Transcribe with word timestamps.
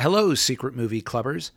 Hello, 0.00 0.32
Secret 0.36 0.76
Movie 0.76 1.02
Clubbers. 1.02 1.50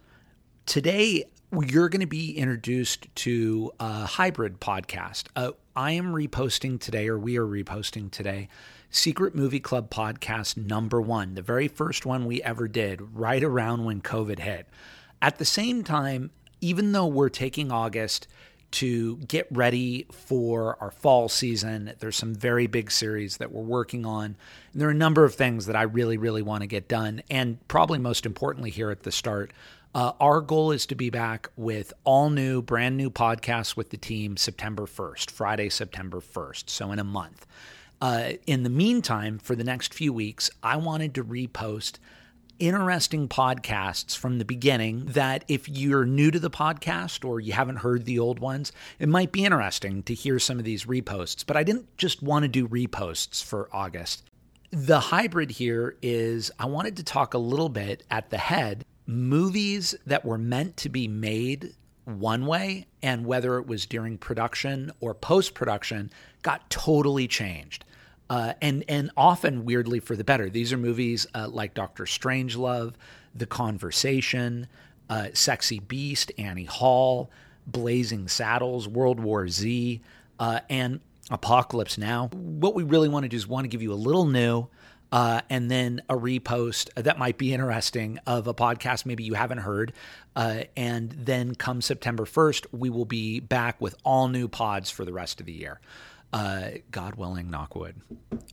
Today, 0.65 1.25
you're 1.51 1.89
going 1.89 2.01
to 2.01 2.07
be 2.07 2.35
introduced 2.35 3.05
to 3.17 3.71
a 3.79 4.07
hybrid 4.07 4.59
podcast. 4.59 5.25
Uh, 5.35 5.51
I 5.75 5.91
am 5.91 6.11
reposting 6.11 6.79
today, 6.79 7.07
or 7.07 7.19
we 7.19 7.37
are 7.37 7.45
reposting 7.45 8.09
today, 8.09 8.49
Secret 8.89 9.35
Movie 9.35 9.59
Club 9.59 9.91
podcast 9.91 10.57
number 10.57 10.99
one, 10.99 11.35
the 11.35 11.43
very 11.43 11.67
first 11.67 12.07
one 12.07 12.25
we 12.25 12.41
ever 12.41 12.67
did, 12.67 13.15
right 13.15 13.43
around 13.43 13.85
when 13.85 14.01
COVID 14.01 14.39
hit. 14.39 14.67
At 15.21 15.37
the 15.37 15.45
same 15.45 15.83
time, 15.83 16.31
even 16.61 16.93
though 16.93 17.05
we're 17.05 17.29
taking 17.29 17.71
August 17.71 18.27
to 18.71 19.17
get 19.17 19.47
ready 19.51 20.05
for 20.11 20.77
our 20.81 20.91
fall 20.91 21.29
season. 21.29 21.93
There's 21.99 22.15
some 22.15 22.33
very 22.33 22.67
big 22.67 22.91
series 22.91 23.37
that 23.37 23.51
we're 23.51 23.61
working 23.61 24.05
on. 24.05 24.35
And 24.71 24.81
there 24.81 24.87
are 24.87 24.91
a 24.91 24.95
number 24.95 25.25
of 25.25 25.35
things 25.35 25.65
that 25.65 25.75
I 25.75 25.83
really, 25.83 26.17
really 26.17 26.41
want 26.41 26.61
to 26.61 26.67
get 26.67 26.87
done. 26.87 27.21
And 27.29 27.65
probably 27.67 27.99
most 27.99 28.25
importantly, 28.25 28.69
here 28.69 28.91
at 28.91 29.03
the 29.03 29.11
start, 29.11 29.51
uh, 29.93 30.13
our 30.19 30.39
goal 30.39 30.71
is 30.71 30.85
to 30.87 30.95
be 30.95 31.09
back 31.09 31.49
with 31.57 31.91
all 32.05 32.29
new, 32.29 32.61
brand 32.61 32.95
new 32.95 33.09
podcasts 33.09 33.75
with 33.75 33.89
the 33.89 33.97
team 33.97 34.37
September 34.37 34.83
1st, 34.83 35.29
Friday, 35.29 35.69
September 35.69 36.21
1st. 36.21 36.69
So 36.69 36.91
in 36.91 36.99
a 36.99 37.03
month. 37.03 37.45
Uh, 38.01 38.33
in 38.47 38.63
the 38.63 38.69
meantime, 38.69 39.37
for 39.37 39.55
the 39.55 39.63
next 39.63 39.93
few 39.93 40.11
weeks, 40.11 40.49
I 40.63 40.77
wanted 40.77 41.13
to 41.15 41.23
repost 41.23 41.99
interesting 42.61 43.27
podcasts 43.27 44.15
from 44.15 44.37
the 44.37 44.45
beginning 44.45 45.05
that 45.07 45.43
if 45.47 45.67
you're 45.67 46.05
new 46.05 46.29
to 46.29 46.39
the 46.39 46.51
podcast 46.51 47.27
or 47.27 47.39
you 47.39 47.53
haven't 47.53 47.77
heard 47.77 48.05
the 48.05 48.19
old 48.19 48.39
ones, 48.39 48.71
it 48.99 49.09
might 49.09 49.31
be 49.31 49.43
interesting 49.43 50.03
to 50.03 50.13
hear 50.13 50.37
some 50.37 50.59
of 50.59 50.63
these 50.63 50.85
reposts. 50.85 51.43
But 51.43 51.57
I 51.57 51.63
didn't 51.63 51.97
just 51.97 52.21
want 52.21 52.43
to 52.43 52.47
do 52.47 52.67
reposts 52.67 53.43
for 53.43 53.67
August. 53.73 54.29
The 54.69 54.99
hybrid 54.99 55.49
here 55.49 55.97
is 56.03 56.51
I 56.59 56.67
wanted 56.67 56.97
to 56.97 57.03
talk 57.03 57.33
a 57.33 57.39
little 57.39 57.67
bit 57.67 58.03
at 58.11 58.29
the 58.29 58.37
head 58.37 58.85
movies 59.07 59.95
that 60.05 60.23
were 60.23 60.37
meant 60.37 60.77
to 60.77 60.89
be 60.89 61.07
made 61.07 61.73
one 62.05 62.45
way 62.45 62.85
and 63.01 63.25
whether 63.25 63.57
it 63.57 63.65
was 63.65 63.87
during 63.87 64.19
production 64.19 64.91
or 64.99 65.15
post 65.15 65.55
production 65.55 66.11
got 66.43 66.69
totally 66.69 67.27
changed 67.27 67.85
uh, 68.31 68.53
and 68.61 68.85
and 68.87 69.11
often 69.17 69.65
weirdly 69.65 69.99
for 69.99 70.15
the 70.15 70.23
better. 70.23 70.49
These 70.49 70.71
are 70.71 70.77
movies 70.77 71.27
uh, 71.35 71.49
like 71.49 71.73
Doctor 71.73 72.05
Strangelove, 72.05 72.93
The 73.35 73.45
Conversation, 73.45 74.67
uh, 75.09 75.27
Sexy 75.33 75.81
Beast, 75.81 76.31
Annie 76.37 76.63
Hall, 76.63 77.29
Blazing 77.67 78.29
Saddles, 78.29 78.87
World 78.87 79.19
War 79.19 79.49
Z, 79.49 79.99
uh, 80.39 80.61
and 80.69 81.01
Apocalypse 81.29 81.97
Now. 81.97 82.29
What 82.31 82.73
we 82.73 82.83
really 82.83 83.09
want 83.09 83.23
to 83.23 83.29
do 83.29 83.35
is 83.35 83.45
want 83.45 83.65
to 83.65 83.67
give 83.67 83.81
you 83.81 83.91
a 83.91 83.95
little 83.95 84.25
new. 84.25 84.67
Uh, 85.11 85.41
and 85.49 85.69
then 85.69 86.01
a 86.07 86.15
repost 86.15 86.89
that 86.93 87.19
might 87.19 87.37
be 87.37 87.53
interesting 87.53 88.17
of 88.25 88.47
a 88.47 88.53
podcast 88.53 89.05
maybe 89.05 89.25
you 89.25 89.33
haven't 89.33 89.57
heard. 89.57 89.91
Uh, 90.37 90.63
and 90.77 91.11
then 91.11 91.53
come 91.53 91.81
September 91.81 92.23
1st, 92.23 92.67
we 92.71 92.89
will 92.89 93.03
be 93.03 93.41
back 93.41 93.81
with 93.81 93.93
all 94.05 94.29
new 94.29 94.47
pods 94.47 94.89
for 94.89 95.03
the 95.03 95.11
rest 95.11 95.41
of 95.41 95.45
the 95.45 95.51
year. 95.51 95.81
Uh, 96.33 96.69
God 96.91 97.15
willing, 97.15 97.47
knockwood. 97.47 97.95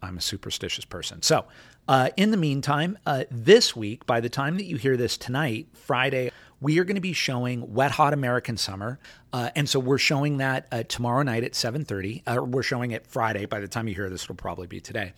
I'm 0.02 0.18
a 0.18 0.20
superstitious 0.20 0.84
person. 0.84 1.22
So, 1.22 1.44
uh, 1.86 2.10
in 2.16 2.32
the 2.32 2.36
meantime, 2.36 2.98
uh, 3.06 3.24
this 3.30 3.74
week, 3.76 4.04
by 4.04 4.20
the 4.20 4.28
time 4.28 4.56
that 4.56 4.64
you 4.64 4.76
hear 4.76 4.96
this 4.96 5.16
tonight, 5.16 5.68
Friday, 5.72 6.32
we 6.60 6.78
are 6.80 6.84
going 6.84 6.96
to 6.96 7.00
be 7.00 7.12
showing 7.12 7.72
Wet 7.72 7.92
Hot 7.92 8.12
American 8.12 8.56
Summer, 8.56 8.98
uh, 9.32 9.50
and 9.54 9.68
so 9.68 9.78
we're 9.78 9.96
showing 9.98 10.38
that 10.38 10.66
uh, 10.72 10.82
tomorrow 10.82 11.22
night 11.22 11.44
at 11.44 11.52
7:30. 11.52 12.22
Uh, 12.26 12.44
we're 12.44 12.62
showing 12.62 12.90
it 12.90 13.06
Friday. 13.06 13.46
By 13.46 13.60
the 13.60 13.68
time 13.68 13.86
you 13.86 13.94
hear 13.94 14.10
this, 14.10 14.24
it'll 14.24 14.34
probably 14.34 14.66
be 14.66 14.80
today 14.80 15.12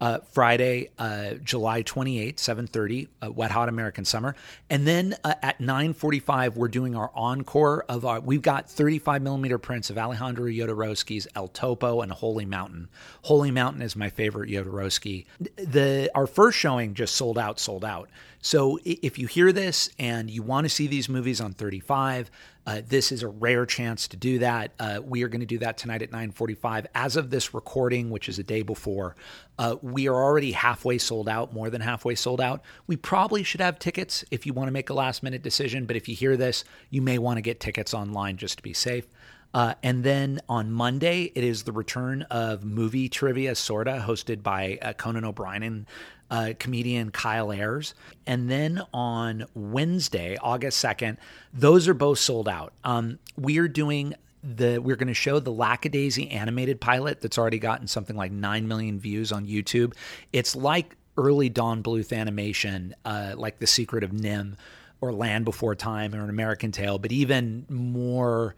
uh, 0.00 0.18
Friday, 0.32 0.90
uh, 0.98 1.34
July 1.44 1.82
28, 1.82 2.36
7.30, 2.36 3.08
uh, 3.22 3.30
Wet 3.30 3.50
Hot 3.50 3.68
American 3.68 4.04
Summer. 4.04 4.34
And 4.68 4.86
then 4.86 5.16
uh, 5.24 5.34
at 5.42 5.58
9.45, 5.58 6.54
we're 6.54 6.68
doing 6.68 6.96
our 6.96 7.10
encore 7.14 7.84
of 7.88 8.04
our, 8.04 8.20
we've 8.20 8.42
got 8.42 8.70
35 8.70 9.22
millimeter 9.22 9.58
prints 9.58 9.90
of 9.90 9.98
Alejandro 9.98 10.46
Jodorowsky's 10.46 11.28
El 11.34 11.48
Topo 11.48 12.00
and 12.00 12.10
Holy 12.12 12.46
Mountain. 12.46 12.88
Holy 13.22 13.50
Mountain 13.50 13.82
is 13.82 13.94
my 13.94 14.08
favorite 14.08 14.50
Jodorowsky. 14.50 15.26
The, 15.56 16.10
our 16.14 16.26
first 16.26 16.58
showing 16.58 16.94
just 16.94 17.14
sold 17.14 17.38
out, 17.38 17.60
sold 17.60 17.84
out. 17.84 18.08
So 18.42 18.78
if 18.84 19.18
you 19.18 19.26
hear 19.26 19.52
this 19.52 19.90
and 19.98 20.30
you 20.30 20.42
want 20.42 20.64
to 20.64 20.68
see 20.70 20.86
these 20.86 21.08
movies 21.08 21.40
on 21.40 21.52
35, 21.52 22.30
uh, 22.66 22.80
this 22.86 23.12
is 23.12 23.22
a 23.22 23.28
rare 23.28 23.66
chance 23.66 24.08
to 24.08 24.16
do 24.16 24.38
that. 24.38 24.72
Uh, 24.78 25.00
we 25.04 25.22
are 25.22 25.28
going 25.28 25.40
to 25.40 25.46
do 25.46 25.58
that 25.58 25.76
tonight 25.76 26.02
at 26.02 26.10
9:45. 26.10 26.86
As 26.94 27.16
of 27.16 27.30
this 27.30 27.52
recording, 27.52 28.10
which 28.10 28.28
is 28.28 28.38
a 28.38 28.42
day 28.42 28.62
before, 28.62 29.16
uh, 29.58 29.76
we 29.82 30.08
are 30.08 30.14
already 30.14 30.52
halfway 30.52 30.96
sold 30.96 31.28
out, 31.28 31.52
more 31.52 31.68
than 31.68 31.80
halfway 31.80 32.14
sold 32.14 32.40
out. 32.40 32.62
We 32.86 32.96
probably 32.96 33.42
should 33.42 33.60
have 33.60 33.78
tickets 33.78 34.24
if 34.30 34.46
you 34.46 34.52
want 34.52 34.68
to 34.68 34.72
make 34.72 34.88
a 34.88 34.94
last 34.94 35.22
minute 35.22 35.42
decision. 35.42 35.84
But 35.84 35.96
if 35.96 36.08
you 36.08 36.14
hear 36.14 36.36
this, 36.36 36.64
you 36.90 37.02
may 37.02 37.18
want 37.18 37.38
to 37.38 37.42
get 37.42 37.60
tickets 37.60 37.92
online 37.92 38.36
just 38.36 38.56
to 38.58 38.62
be 38.62 38.72
safe. 38.72 39.06
Uh, 39.52 39.74
and 39.82 40.04
then 40.04 40.40
on 40.48 40.70
Monday, 40.70 41.32
it 41.34 41.42
is 41.42 41.64
the 41.64 41.72
return 41.72 42.22
of 42.30 42.64
Movie 42.64 43.08
Trivia 43.08 43.54
Sorta, 43.56 44.04
hosted 44.06 44.42
by 44.44 44.78
uh, 44.80 44.92
Conan 44.92 45.24
O'Brien 45.24 45.86
uh, 46.30 46.52
comedian 46.58 47.10
Kyle 47.10 47.52
Ayers. 47.52 47.94
And 48.26 48.50
then 48.50 48.82
on 48.94 49.46
Wednesday, 49.54 50.36
August 50.40 50.82
2nd, 50.82 51.16
those 51.52 51.88
are 51.88 51.94
both 51.94 52.18
sold 52.18 52.48
out. 52.48 52.72
Um, 52.84 53.18
we 53.36 53.58
are 53.58 53.68
doing 53.68 54.14
the 54.42 54.78
we're 54.78 54.96
going 54.96 55.08
to 55.08 55.14
show 55.14 55.38
the 55.38 55.52
lackadaisy 55.52 56.32
animated 56.32 56.80
pilot 56.80 57.20
that's 57.20 57.36
already 57.36 57.58
gotten 57.58 57.86
something 57.86 58.16
like 58.16 58.32
9 58.32 58.66
million 58.66 58.98
views 58.98 59.32
on 59.32 59.46
youtube 59.46 59.92
it's 60.32 60.56
like 60.56 60.96
early 61.18 61.50
don 61.50 61.82
bluth 61.82 62.16
animation 62.16 62.94
uh, 63.04 63.34
like 63.36 63.58
the 63.58 63.66
secret 63.66 64.02
of 64.02 64.12
NIMH 64.12 64.56
or 65.02 65.12
land 65.12 65.44
before 65.44 65.74
time 65.74 66.14
or 66.14 66.24
an 66.24 66.30
american 66.30 66.72
tale 66.72 66.98
but 66.98 67.12
even 67.12 67.66
more 67.68 68.56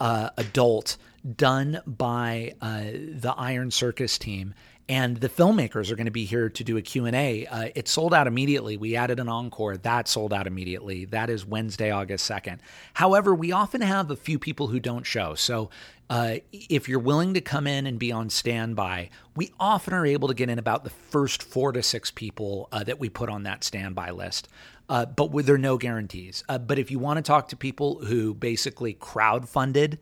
uh, 0.00 0.28
adult 0.36 0.98
done 1.34 1.80
by 1.86 2.52
uh, 2.60 2.82
the 2.82 3.34
iron 3.38 3.70
circus 3.70 4.18
team 4.18 4.52
and 4.88 5.16
the 5.16 5.28
filmmakers 5.28 5.90
are 5.90 5.96
going 5.96 6.06
to 6.06 6.12
be 6.12 6.24
here 6.24 6.48
to 6.48 6.64
do 6.64 6.76
a 6.76 6.82
q&a 6.82 7.46
uh, 7.46 7.68
it 7.74 7.88
sold 7.88 8.14
out 8.14 8.26
immediately. 8.26 8.76
We 8.76 8.96
added 8.96 9.18
an 9.20 9.28
encore. 9.28 9.76
That 9.76 10.08
sold 10.08 10.32
out 10.32 10.46
immediately. 10.46 11.04
That 11.06 11.30
is 11.30 11.44
wednesday 11.44 11.90
august 11.90 12.28
2nd 12.30 12.58
however 12.94 13.34
we 13.34 13.52
often 13.52 13.80
have 13.80 14.10
a 14.10 14.16
few 14.16 14.38
people 14.38 14.68
who 14.68 14.80
don't 14.80 15.04
show. 15.04 15.34
So 15.34 15.70
uh, 16.08 16.36
if 16.52 16.88
you're 16.88 17.00
willing 17.00 17.34
to 17.34 17.40
come 17.40 17.66
in 17.66 17.86
and 17.86 17.98
be 17.98 18.12
on 18.12 18.30
standby, 18.30 19.10
we 19.34 19.52
often 19.58 19.92
are 19.92 20.06
able 20.06 20.28
to 20.28 20.34
get 20.34 20.48
in 20.48 20.58
about 20.58 20.84
the 20.84 20.90
first 20.90 21.42
four 21.42 21.72
to 21.72 21.82
six 21.82 22.10
people 22.12 22.68
uh, 22.70 22.84
that 22.84 23.00
we 23.00 23.08
put 23.08 23.28
on 23.28 23.42
that 23.42 23.64
standby 23.64 24.10
list. 24.10 24.48
Uh, 24.88 25.04
but 25.04 25.30
with, 25.30 25.46
there 25.46 25.56
are 25.56 25.58
no 25.58 25.76
guarantees. 25.76 26.44
Uh, 26.48 26.58
but 26.58 26.78
if 26.78 26.90
you 26.90 26.98
want 26.98 27.16
to 27.16 27.22
talk 27.22 27.48
to 27.48 27.56
people 27.56 28.04
who 28.04 28.32
basically 28.34 28.94
crowdfunded 28.94 29.98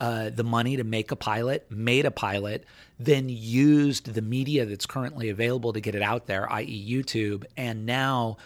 uh, 0.00 0.30
the 0.30 0.44
money 0.44 0.76
to 0.76 0.84
make 0.84 1.10
a 1.10 1.16
pilot, 1.16 1.66
made 1.70 2.04
a 2.04 2.10
pilot, 2.10 2.64
then 2.98 3.28
used 3.28 4.12
the 4.12 4.20
media 4.20 4.66
that's 4.66 4.86
currently 4.86 5.30
available 5.30 5.72
to 5.72 5.80
get 5.80 5.94
it 5.94 6.02
out 6.02 6.26
there, 6.26 6.50
i.e., 6.52 6.86
YouTube, 6.86 7.44
and 7.56 7.86
now 7.86 8.36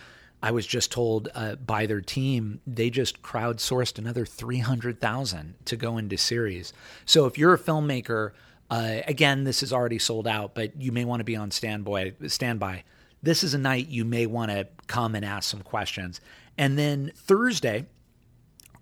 I 0.42 0.50
was 0.50 0.66
just 0.66 0.90
told 0.90 1.28
uh, 1.34 1.54
by 1.56 1.86
their 1.86 2.00
team 2.00 2.60
they 2.66 2.90
just 2.90 3.22
crowdsourced 3.22 3.98
another 3.98 4.26
300,000 4.26 5.54
to 5.64 5.76
go 5.76 5.98
into 5.98 6.16
series. 6.16 6.72
So 7.06 7.26
if 7.26 7.38
you're 7.38 7.54
a 7.54 7.58
filmmaker, 7.58 8.32
uh, 8.70 9.00
again, 9.06 9.44
this 9.44 9.62
is 9.62 9.72
already 9.72 9.98
sold 9.98 10.26
out, 10.26 10.54
but 10.54 10.80
you 10.80 10.90
may 10.90 11.04
want 11.04 11.20
to 11.20 11.24
be 11.24 11.36
on 11.36 11.50
standby. 11.50 12.14
Standby. 12.26 12.84
This 13.22 13.44
is 13.44 13.54
a 13.54 13.58
night 13.58 13.88
you 13.88 14.04
may 14.04 14.26
want 14.26 14.50
to 14.50 14.66
come 14.86 15.14
and 15.14 15.24
ask 15.24 15.48
some 15.48 15.62
questions. 15.62 16.20
And 16.58 16.76
then 16.76 17.12
Thursday, 17.14 17.86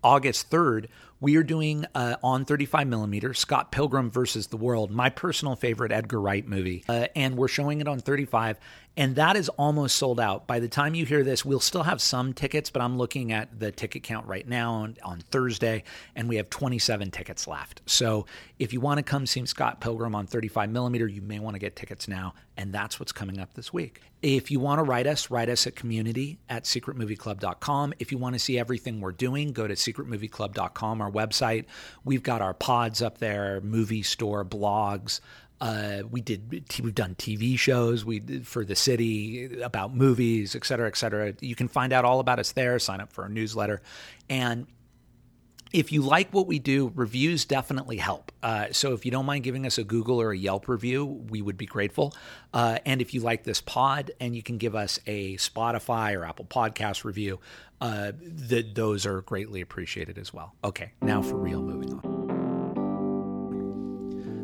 August 0.02 0.50
3rd, 0.50 0.86
we 1.20 1.36
are 1.36 1.42
doing 1.42 1.84
uh, 1.94 2.16
on 2.22 2.46
35 2.46 2.86
millimeter 2.88 3.34
Scott 3.34 3.70
Pilgrim 3.70 4.10
versus 4.10 4.46
the 4.46 4.56
World, 4.56 4.90
my 4.90 5.10
personal 5.10 5.56
favorite 5.56 5.92
Edgar 5.92 6.20
Wright 6.20 6.46
movie, 6.46 6.84
uh, 6.88 7.08
and 7.14 7.36
we're 7.36 7.48
showing 7.48 7.82
it 7.82 7.88
on 7.88 8.00
35 8.00 8.58
and 8.96 9.16
that 9.16 9.36
is 9.36 9.48
almost 9.50 9.96
sold 9.96 10.18
out. 10.18 10.46
By 10.46 10.58
the 10.58 10.68
time 10.68 10.94
you 10.94 11.06
hear 11.06 11.22
this, 11.22 11.44
we'll 11.44 11.60
still 11.60 11.84
have 11.84 12.00
some 12.00 12.32
tickets, 12.32 12.70
but 12.70 12.82
I'm 12.82 12.98
looking 12.98 13.32
at 13.32 13.58
the 13.58 13.70
ticket 13.70 14.02
count 14.02 14.26
right 14.26 14.46
now 14.46 14.74
on, 14.74 14.96
on 15.02 15.20
Thursday, 15.20 15.84
and 16.16 16.28
we 16.28 16.36
have 16.36 16.50
27 16.50 17.10
tickets 17.10 17.46
left. 17.46 17.82
So 17.86 18.26
if 18.58 18.72
you 18.72 18.80
want 18.80 18.98
to 18.98 19.02
come 19.02 19.26
see 19.26 19.46
Scott 19.46 19.80
Pilgrim 19.80 20.14
on 20.14 20.26
35 20.26 20.70
millimeter, 20.70 21.06
you 21.06 21.22
may 21.22 21.38
want 21.38 21.54
to 21.54 21.58
get 21.58 21.76
tickets 21.76 22.08
now, 22.08 22.34
and 22.56 22.72
that's 22.72 22.98
what's 22.98 23.12
coming 23.12 23.38
up 23.38 23.54
this 23.54 23.72
week. 23.72 24.02
If 24.22 24.50
you 24.50 24.60
want 24.60 24.78
to 24.78 24.82
write 24.82 25.06
us, 25.06 25.30
write 25.30 25.48
us 25.48 25.66
at 25.66 25.76
community 25.76 26.38
at 26.48 26.64
secretmovieclub.com. 26.64 27.94
If 27.98 28.12
you 28.12 28.18
want 28.18 28.34
to 28.34 28.38
see 28.38 28.58
everything 28.58 29.00
we're 29.00 29.12
doing, 29.12 29.52
go 29.52 29.66
to 29.66 29.74
secretmovieclub.com, 29.74 31.00
our 31.00 31.10
website. 31.10 31.64
We've 32.04 32.22
got 32.22 32.42
our 32.42 32.52
pods 32.52 33.00
up 33.00 33.18
there, 33.18 33.60
movie 33.62 34.02
store, 34.02 34.44
blogs. 34.44 35.20
Uh, 35.60 36.02
we 36.10 36.22
did 36.22 36.64
we've 36.82 36.94
done 36.94 37.14
TV 37.16 37.58
shows 37.58 38.02
we 38.02 38.18
did 38.18 38.46
for 38.46 38.64
the 38.64 38.74
city 38.74 39.60
about 39.60 39.94
movies, 39.94 40.56
et 40.56 40.64
cetera, 40.64 40.88
et 40.88 40.96
cetera. 40.96 41.34
You 41.40 41.54
can 41.54 41.68
find 41.68 41.92
out 41.92 42.06
all 42.06 42.20
about 42.20 42.38
us 42.38 42.52
there. 42.52 42.78
Sign 42.78 43.00
up 43.00 43.12
for 43.12 43.24
our 43.24 43.28
newsletter, 43.28 43.82
and 44.30 44.66
if 45.72 45.92
you 45.92 46.02
like 46.02 46.32
what 46.32 46.46
we 46.46 46.58
do, 46.58 46.92
reviews 46.94 47.44
definitely 47.44 47.98
help. 47.98 48.32
Uh, 48.42 48.66
so 48.72 48.92
if 48.92 49.04
you 49.04 49.10
don't 49.10 49.26
mind 49.26 49.44
giving 49.44 49.66
us 49.66 49.78
a 49.78 49.84
Google 49.84 50.20
or 50.20 50.32
a 50.32 50.36
Yelp 50.36 50.68
review, 50.68 51.04
we 51.04 51.42
would 51.42 51.56
be 51.56 51.66
grateful. 51.66 52.14
Uh, 52.52 52.78
and 52.84 53.00
if 53.00 53.14
you 53.14 53.20
like 53.20 53.44
this 53.44 53.60
pod 53.60 54.10
and 54.20 54.34
you 54.34 54.42
can 54.42 54.58
give 54.58 54.74
us 54.74 54.98
a 55.06 55.36
Spotify 55.36 56.16
or 56.16 56.24
Apple 56.24 56.46
Podcast 56.46 57.04
review, 57.04 57.38
uh, 57.80 58.12
the, 58.20 58.62
those 58.62 59.06
are 59.06 59.20
greatly 59.22 59.60
appreciated 59.60 60.18
as 60.18 60.34
well. 60.34 60.54
Okay, 60.64 60.92
now 61.00 61.22
for 61.22 61.36
real, 61.36 61.62
moving 61.62 61.94
on. 61.94 62.19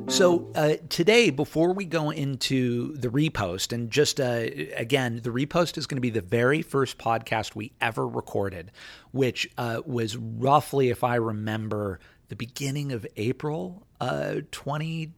So 0.09 0.51
uh, 0.55 0.75
today, 0.89 1.31
before 1.31 1.73
we 1.75 1.85
go 1.85 2.11
into 2.11 2.97
the 2.97 3.09
repost, 3.09 3.73
and 3.73 3.91
just 3.91 4.21
uh, 4.21 4.47
again, 4.77 5.21
the 5.23 5.31
repost 5.31 5.77
is 5.77 5.87
going 5.87 5.97
to 5.97 6.01
be 6.01 6.11
the 6.11 6.21
very 6.21 6.63
first 6.63 6.97
podcast 6.97 7.55
we 7.55 7.73
ever 7.81 8.07
recorded, 8.07 8.71
which 9.11 9.51
uh, 9.59 9.83
was 9.85 10.17
roughly, 10.17 10.91
if 10.91 11.03
I 11.05 11.17
remember, 11.17 11.99
the 12.29 12.37
beginning 12.37 12.93
of 12.93 13.05
April, 13.17 13.87
2020, 14.01 15.13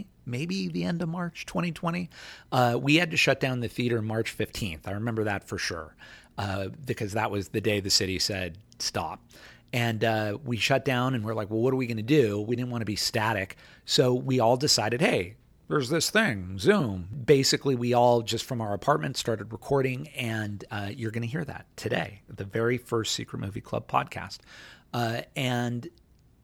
uh, 0.00 0.04
maybe 0.26 0.68
the 0.68 0.84
end 0.84 1.02
of 1.02 1.08
March 1.08 1.46
2020. 1.46 2.10
Uh, 2.52 2.78
we 2.80 2.96
had 2.96 3.10
to 3.10 3.16
shut 3.16 3.40
down 3.40 3.60
the 3.60 3.68
theater 3.68 4.02
March 4.02 4.36
15th. 4.36 4.86
I 4.86 4.92
remember 4.92 5.24
that 5.24 5.48
for 5.48 5.58
sure, 5.58 5.96
uh, 6.38 6.68
because 6.86 7.12
that 7.12 7.30
was 7.30 7.48
the 7.48 7.60
day 7.60 7.80
the 7.80 7.90
city 7.90 8.18
said 8.18 8.58
stop. 8.78 9.20
And 9.72 10.04
uh, 10.04 10.38
we 10.44 10.58
shut 10.58 10.84
down 10.84 11.14
and 11.14 11.24
we're 11.24 11.34
like, 11.34 11.50
well, 11.50 11.60
what 11.60 11.72
are 11.72 11.76
we 11.76 11.86
going 11.86 11.96
to 11.96 12.02
do? 12.02 12.40
We 12.40 12.56
didn't 12.56 12.70
want 12.70 12.82
to 12.82 12.86
be 12.86 12.96
static. 12.96 13.56
So 13.84 14.12
we 14.12 14.38
all 14.38 14.56
decided, 14.56 15.00
hey, 15.00 15.36
there's 15.68 15.88
this 15.88 16.10
thing, 16.10 16.58
Zoom. 16.58 17.08
Basically, 17.24 17.74
we 17.74 17.94
all 17.94 18.20
just 18.20 18.44
from 18.44 18.60
our 18.60 18.74
apartment 18.74 19.16
started 19.16 19.52
recording, 19.52 20.08
and 20.08 20.62
uh, 20.70 20.90
you're 20.94 21.10
going 21.10 21.22
to 21.22 21.28
hear 21.28 21.46
that 21.46 21.66
today, 21.76 22.20
the 22.28 22.44
very 22.44 22.76
first 22.76 23.14
Secret 23.14 23.38
Movie 23.38 23.62
Club 23.62 23.88
podcast. 23.88 24.38
Uh, 24.92 25.22
and 25.34 25.88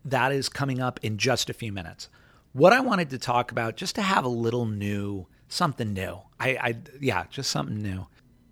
that 0.06 0.32
is 0.32 0.48
coming 0.48 0.80
up 0.80 0.98
in 1.02 1.18
just 1.18 1.50
a 1.50 1.52
few 1.52 1.72
minutes. 1.72 2.08
What 2.54 2.72
I 2.72 2.80
wanted 2.80 3.10
to 3.10 3.18
talk 3.18 3.52
about, 3.52 3.76
just 3.76 3.96
to 3.96 4.02
have 4.02 4.24
a 4.24 4.28
little 4.28 4.64
new, 4.64 5.26
something 5.48 5.92
new. 5.92 6.20
I, 6.40 6.48
I 6.48 6.76
yeah, 6.98 7.24
just 7.28 7.50
something 7.50 7.76
new 7.82 8.06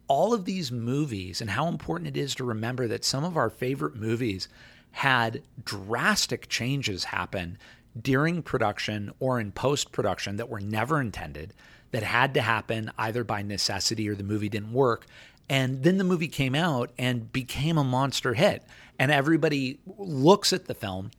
all 0.09 0.33
of 0.33 0.45
these 0.45 0.71
movies 0.71 1.41
and 1.41 1.51
how 1.51 1.69
important 1.69 2.09
it 2.09 2.17
is 2.17 2.35
to 2.37 2.45
remember 2.45 2.87
that 2.89 3.05
some 3.05 3.25
of 3.25 3.37
our 3.37 3.51
favorite 3.51 3.97
movies 3.97 4.49
had 4.93 5.43
drastic 5.65 6.49
changes 6.49 7.05
happen 7.05 7.59
during 8.01 8.43
production 8.43 9.13
or 9.21 9.41
in 9.41 9.53
post 9.53 9.93
production 9.93 10.37
that 10.37 10.49
were 10.49 10.61
never 10.61 11.01
intended, 11.01 11.53
that 11.91 12.03
had 12.03 12.35
to 12.35 12.41
happen 12.41 12.91
either 12.99 13.25
by 13.25 13.43
necessity 13.43 14.09
or 14.09 14.15
the 14.15 14.23
movie 14.23 14.49
didn't 14.49 14.73
work. 14.73 15.07
And 15.49 15.83
then 15.83 15.99
the 15.99 16.05
movie 16.05 16.29
came 16.29 16.55
out 16.55 16.91
and 16.99 17.33
became 17.33 17.79
a 17.79 17.85
monster 17.85 18.35
hit. 18.35 18.65
And 18.99 19.11
everybody 19.13 19.79
looks 19.99 20.53
at 20.53 20.67
the 20.67 20.75
film 20.75 21.11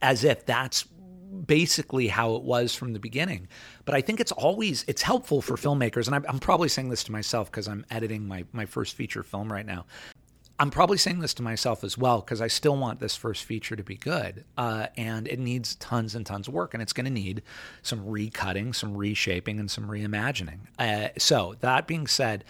as 0.00 0.24
if 0.24 0.46
that's 0.46 0.86
basically 1.42 2.08
how 2.08 2.34
it 2.36 2.42
was 2.42 2.74
from 2.74 2.92
the 2.92 2.98
beginning. 2.98 3.48
But 3.84 3.94
I 3.94 4.00
think 4.00 4.20
it's 4.20 4.32
always 4.32 4.84
it's 4.88 5.02
helpful 5.02 5.42
for 5.42 5.56
filmmakers, 5.56 6.06
and 6.06 6.14
I'm, 6.14 6.24
I'm 6.28 6.38
probably 6.38 6.68
saying 6.68 6.88
this 6.88 7.04
to 7.04 7.12
myself 7.12 7.50
because 7.50 7.68
I'm 7.68 7.84
editing 7.90 8.26
my 8.26 8.44
my 8.52 8.66
first 8.66 8.94
feature 8.94 9.22
film 9.22 9.52
right 9.52 9.66
now. 9.66 9.86
I'm 10.58 10.70
probably 10.70 10.98
saying 10.98 11.18
this 11.18 11.34
to 11.34 11.42
myself 11.42 11.82
as 11.82 11.98
well 11.98 12.20
because 12.20 12.40
I 12.40 12.46
still 12.46 12.76
want 12.76 13.00
this 13.00 13.16
first 13.16 13.42
feature 13.44 13.74
to 13.74 13.82
be 13.82 13.96
good, 13.96 14.44
uh, 14.56 14.86
and 14.96 15.26
it 15.26 15.40
needs 15.40 15.74
tons 15.76 16.14
and 16.14 16.24
tons 16.24 16.46
of 16.46 16.54
work, 16.54 16.74
and 16.74 16.82
it's 16.82 16.92
going 16.92 17.06
to 17.06 17.10
need 17.10 17.42
some 17.82 18.06
recutting, 18.06 18.74
some 18.74 18.96
reshaping, 18.96 19.58
and 19.58 19.68
some 19.68 19.88
reimagining. 19.88 20.60
Uh, 20.78 21.08
so 21.18 21.56
that 21.60 21.88
being 21.88 22.06
said, 22.06 22.44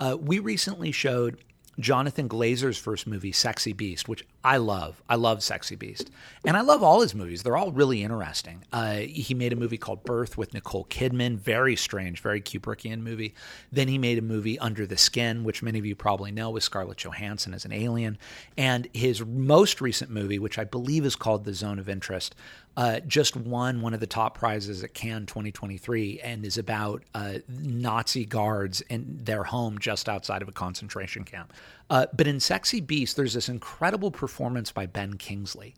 uh, 0.00 0.16
we 0.18 0.38
recently 0.38 0.90
showed 0.90 1.44
Jonathan 1.80 2.28
Glazer's 2.28 2.78
first 2.78 3.06
movie, 3.06 3.32
Sexy 3.32 3.72
Beast, 3.72 4.08
which 4.08 4.24
I 4.44 4.56
love. 4.56 5.02
I 5.08 5.16
love 5.16 5.42
Sexy 5.42 5.76
Beast. 5.76 6.10
And 6.44 6.56
I 6.56 6.60
love 6.60 6.82
all 6.82 7.00
his 7.00 7.14
movies. 7.14 7.42
They're 7.42 7.56
all 7.56 7.72
really 7.72 8.02
interesting. 8.02 8.64
Uh, 8.72 8.96
he 8.96 9.34
made 9.34 9.52
a 9.52 9.56
movie 9.56 9.78
called 9.78 10.04
Birth 10.04 10.38
with 10.38 10.54
Nicole 10.54 10.84
Kidman, 10.86 11.36
very 11.36 11.76
strange, 11.76 12.20
very 12.20 12.40
Kubrickian 12.40 13.00
movie. 13.02 13.34
Then 13.70 13.88
he 13.88 13.98
made 13.98 14.18
a 14.18 14.22
movie 14.22 14.58
Under 14.58 14.86
the 14.86 14.96
Skin, 14.96 15.44
which 15.44 15.62
many 15.62 15.78
of 15.78 15.86
you 15.86 15.94
probably 15.94 16.30
know 16.30 16.50
with 16.50 16.62
Scarlett 16.62 16.98
Johansson 16.98 17.52
as 17.54 17.64
an 17.64 17.72
alien. 17.72 18.18
And 18.56 18.88
his 18.92 19.24
most 19.24 19.80
recent 19.80 20.10
movie, 20.10 20.38
which 20.38 20.58
I 20.58 20.64
believe 20.64 21.04
is 21.04 21.16
called 21.16 21.44
The 21.44 21.54
Zone 21.54 21.78
of 21.78 21.88
Interest, 21.88 22.34
uh, 22.76 23.00
just 23.00 23.36
won 23.36 23.80
one 23.80 23.94
of 23.94 24.00
the 24.00 24.06
top 24.06 24.38
prizes 24.38 24.82
at 24.82 24.94
Cannes 24.94 25.26
2023 25.26 26.20
and 26.20 26.44
is 26.44 26.56
about 26.56 27.02
uh, 27.14 27.34
Nazi 27.48 28.24
guards 28.24 28.80
in 28.82 29.18
their 29.22 29.44
home 29.44 29.78
just 29.78 30.08
outside 30.08 30.40
of 30.42 30.48
a 30.48 30.52
concentration 30.52 31.24
camp. 31.24 31.52
Uh, 31.88 32.06
but 32.14 32.26
in 32.26 32.38
Sexy 32.38 32.80
Beast, 32.80 33.16
there's 33.16 33.34
this 33.34 33.48
incredible 33.48 34.10
performance 34.10 34.70
by 34.70 34.86
Ben 34.86 35.14
Kingsley. 35.14 35.74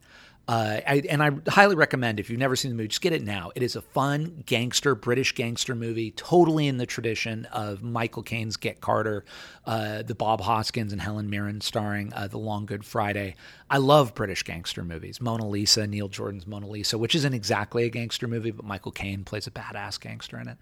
Uh, 0.49 0.81
I, 0.87 1.03
and 1.09 1.23
I 1.23 1.31
highly 1.49 1.77
recommend 1.77 2.19
if 2.19 2.29
you've 2.29 2.41
never 2.41 2.57
seen 2.57 2.73
the 2.73 2.77
movie, 2.77 2.89
just 2.89 3.01
get 3.01 3.13
it 3.13 3.23
now. 3.23 3.53
It 3.55 3.63
is 3.63 3.77
a 3.77 3.81
fun 3.81 4.43
gangster, 4.45 4.95
British 4.95 5.33
gangster 5.33 5.75
movie, 5.75 6.11
totally 6.11 6.67
in 6.67 6.79
the 6.79 6.87
tradition 6.87 7.45
of 7.47 7.83
Michael 7.83 8.25
Caine's 8.25 8.57
Get 8.57 8.81
Carter, 8.81 9.25
uh, 9.67 10.03
the 10.03 10.17
Bob 10.17 10.41
Hoskins 10.41 10.93
and 10.93 11.01
Helen 11.01 11.31
Mirren 11.31 11.61
starring 11.61 12.13
uh, 12.13 12.27
The 12.27 12.39
Long 12.39 12.67
Good 12.67 12.85
Friday. 12.85 13.37
I 13.71 13.79
love 13.79 14.15
British 14.15 14.43
gangster 14.43 14.83
movies. 14.83 15.21
Mona 15.21 15.49
Lisa, 15.49 15.87
Neil 15.87 16.09
Jordan's 16.09 16.47
Mona 16.47 16.67
Lisa, 16.67 16.99
which 16.99 17.15
isn't 17.15 17.35
exactly 17.35 17.85
a 17.85 17.89
gangster 17.89 18.27
movie, 18.27 18.51
but 18.51 18.65
Michael 18.65 18.93
Caine 18.93 19.23
plays 19.23 19.47
a 19.47 19.53
badass 19.53 20.01
gangster 20.01 20.41
in 20.41 20.49
it. 20.49 20.59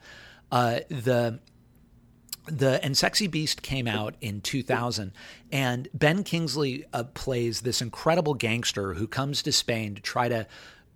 Uh, 0.53 0.81
the 0.89 1.39
the 2.51 2.83
and 2.85 2.97
Sexy 2.97 3.27
Beast 3.27 3.63
came 3.63 3.87
out 3.87 4.15
in 4.21 4.41
2000, 4.41 5.13
and 5.53 5.89
Ben 5.95 6.25
Kingsley 6.25 6.85
uh, 6.93 7.05
plays 7.05 7.63
this 7.63 7.81
incredible 7.81 8.35
gangster 8.35 8.95
who 8.95 9.07
comes 9.07 9.43
to 9.43 9.53
Spain 9.53 9.95
to 9.95 10.03
try 10.03 10.29
to 10.29 10.47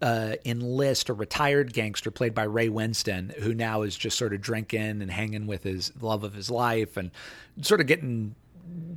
uh, 0.02 0.34
enlist 0.44 1.08
a 1.08 1.14
retired 1.14 1.72
gangster 1.72 2.10
played 2.10 2.34
by 2.34 2.42
Ray 2.42 2.68
Winstone, 2.68 3.34
who 3.38 3.54
now 3.54 3.82
is 3.82 3.96
just 3.96 4.18
sort 4.18 4.34
of 4.34 4.40
drinking 4.40 5.00
and 5.00 5.10
hanging 5.10 5.46
with 5.46 5.62
his 5.62 5.92
love 6.00 6.24
of 6.24 6.34
his 6.34 6.50
life 6.50 6.96
and 6.96 7.10
sort 7.62 7.80
of 7.80 7.86
getting 7.86 8.34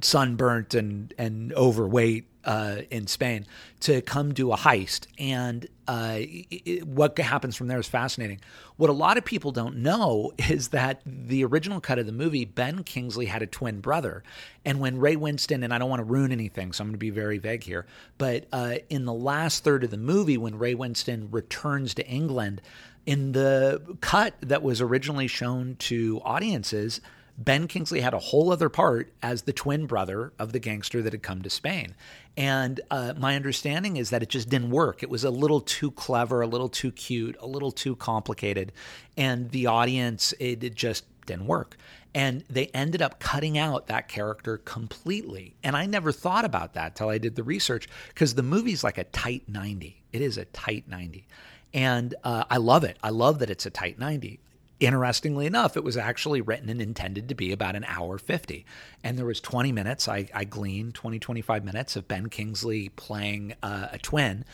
sunburnt 0.01 0.73
and 0.73 1.13
and 1.17 1.53
overweight 1.53 2.25
uh, 2.47 2.81
in 2.89 3.05
Spain 3.07 3.45
to 3.81 4.01
come 4.01 4.33
do 4.33 4.53
a 4.53 4.57
heist. 4.57 5.05
And 5.19 5.67
uh, 5.87 6.15
it, 6.19 6.87
what 6.87 7.17
happens 7.19 7.55
from 7.57 7.67
there 7.67 7.77
is 7.77 7.87
fascinating. 7.87 8.39
What 8.77 8.89
a 8.89 8.93
lot 8.93 9.17
of 9.17 9.25
people 9.25 9.51
don't 9.51 9.77
know 9.77 10.31
is 10.49 10.69
that 10.69 11.01
the 11.05 11.43
original 11.43 11.81
cut 11.81 11.99
of 11.99 12.05
the 12.05 12.13
movie, 12.13 12.45
Ben 12.45 12.83
Kingsley 12.83 13.25
had 13.25 13.41
a 13.41 13.47
twin 13.47 13.81
brother. 13.81 14.23
And 14.63 14.79
when 14.79 14.97
Ray 14.97 15.17
Winstone, 15.17 15.63
and 15.63 15.73
I 15.73 15.77
don't 15.77 15.89
want 15.89 15.99
to 15.99 16.05
ruin 16.05 16.31
anything, 16.31 16.71
so 16.71 16.81
I'm 16.81 16.87
going 16.87 16.93
to 16.93 16.97
be 16.97 17.09
very 17.09 17.37
vague 17.37 17.63
here, 17.63 17.85
but 18.17 18.47
uh, 18.53 18.75
in 18.89 19.03
the 19.05 19.13
last 19.13 19.63
third 19.63 19.83
of 19.83 19.91
the 19.91 19.97
movie, 19.97 20.37
when 20.37 20.57
Ray 20.57 20.73
Winstone 20.73 21.27
returns 21.31 21.93
to 21.95 22.07
England, 22.07 22.61
in 23.05 23.33
the 23.33 23.97
cut 24.01 24.35
that 24.41 24.63
was 24.63 24.81
originally 24.81 25.27
shown 25.27 25.75
to 25.79 26.21
audiences, 26.25 26.99
Ben 27.37 27.67
Kingsley 27.67 28.01
had 28.01 28.15
a 28.15 28.19
whole 28.19 28.51
other 28.51 28.67
part 28.67 29.13
as 29.21 29.43
the 29.43 29.53
twin 29.53 29.85
brother 29.85 30.33
of 30.39 30.53
the 30.53 30.59
gangster 30.59 31.03
that 31.03 31.13
had 31.13 31.21
come 31.21 31.43
to 31.43 31.49
Spain. 31.51 31.93
And 32.35 32.81
uh, 32.89 33.13
my 33.15 33.35
understanding 33.35 33.97
is 33.97 34.09
that 34.09 34.23
it 34.23 34.29
just 34.29 34.49
didn't 34.49 34.71
work. 34.71 35.03
It 35.03 35.09
was 35.09 35.23
a 35.23 35.29
little 35.29 35.61
too 35.61 35.91
clever, 35.91 36.41
a 36.41 36.47
little 36.47 36.69
too 36.69 36.91
cute, 36.91 37.37
a 37.39 37.45
little 37.45 37.71
too 37.71 37.95
complicated. 37.95 38.71
And 39.15 39.51
the 39.51 39.67
audience, 39.67 40.33
it, 40.39 40.63
it 40.63 40.73
just 40.73 41.05
didn't 41.27 41.45
work. 41.45 41.77
And 42.15 42.43
they 42.49 42.67
ended 42.67 43.03
up 43.03 43.19
cutting 43.19 43.55
out 43.55 43.85
that 43.87 44.07
character 44.07 44.57
completely. 44.57 45.53
And 45.63 45.75
I 45.77 45.85
never 45.85 46.11
thought 46.11 46.45
about 46.45 46.73
that 46.73 46.95
till 46.95 47.09
I 47.09 47.19
did 47.19 47.35
the 47.35 47.43
research 47.43 47.87
because 48.09 48.33
the 48.33 48.41
movie's 48.41 48.83
like 48.83 48.97
a 48.97 49.03
tight 49.03 49.43
90. 49.47 50.01
It 50.11 50.21
is 50.21 50.39
a 50.39 50.45
tight 50.45 50.87
90. 50.87 51.27
And 51.75 52.15
uh, 52.23 52.45
I 52.49 52.57
love 52.57 52.83
it. 52.83 52.97
I 53.03 53.11
love 53.11 53.37
that 53.39 53.51
it's 53.51 53.67
a 53.67 53.69
tight 53.69 53.99
90 53.99 54.39
interestingly 54.79 55.45
enough, 55.45 55.75
it 55.75 55.83
was 55.83 55.97
actually 55.97 56.41
written 56.41 56.69
and 56.69 56.81
intended 56.81 57.29
to 57.29 57.35
be 57.35 57.51
about 57.51 57.75
an 57.75 57.85
hour 57.87 58.17
50. 58.17 58.65
And 59.03 59.17
there 59.17 59.25
was 59.25 59.41
20 59.41 59.71
minutes, 59.71 60.07
I, 60.07 60.27
I 60.33 60.43
gleaned 60.43 60.93
20, 60.93 61.19
25 61.19 61.63
minutes 61.63 61.95
of 61.95 62.07
Ben 62.07 62.29
Kingsley 62.29 62.89
playing 62.89 63.55
uh, 63.63 63.87
a 63.91 63.97
twin, 63.97 64.45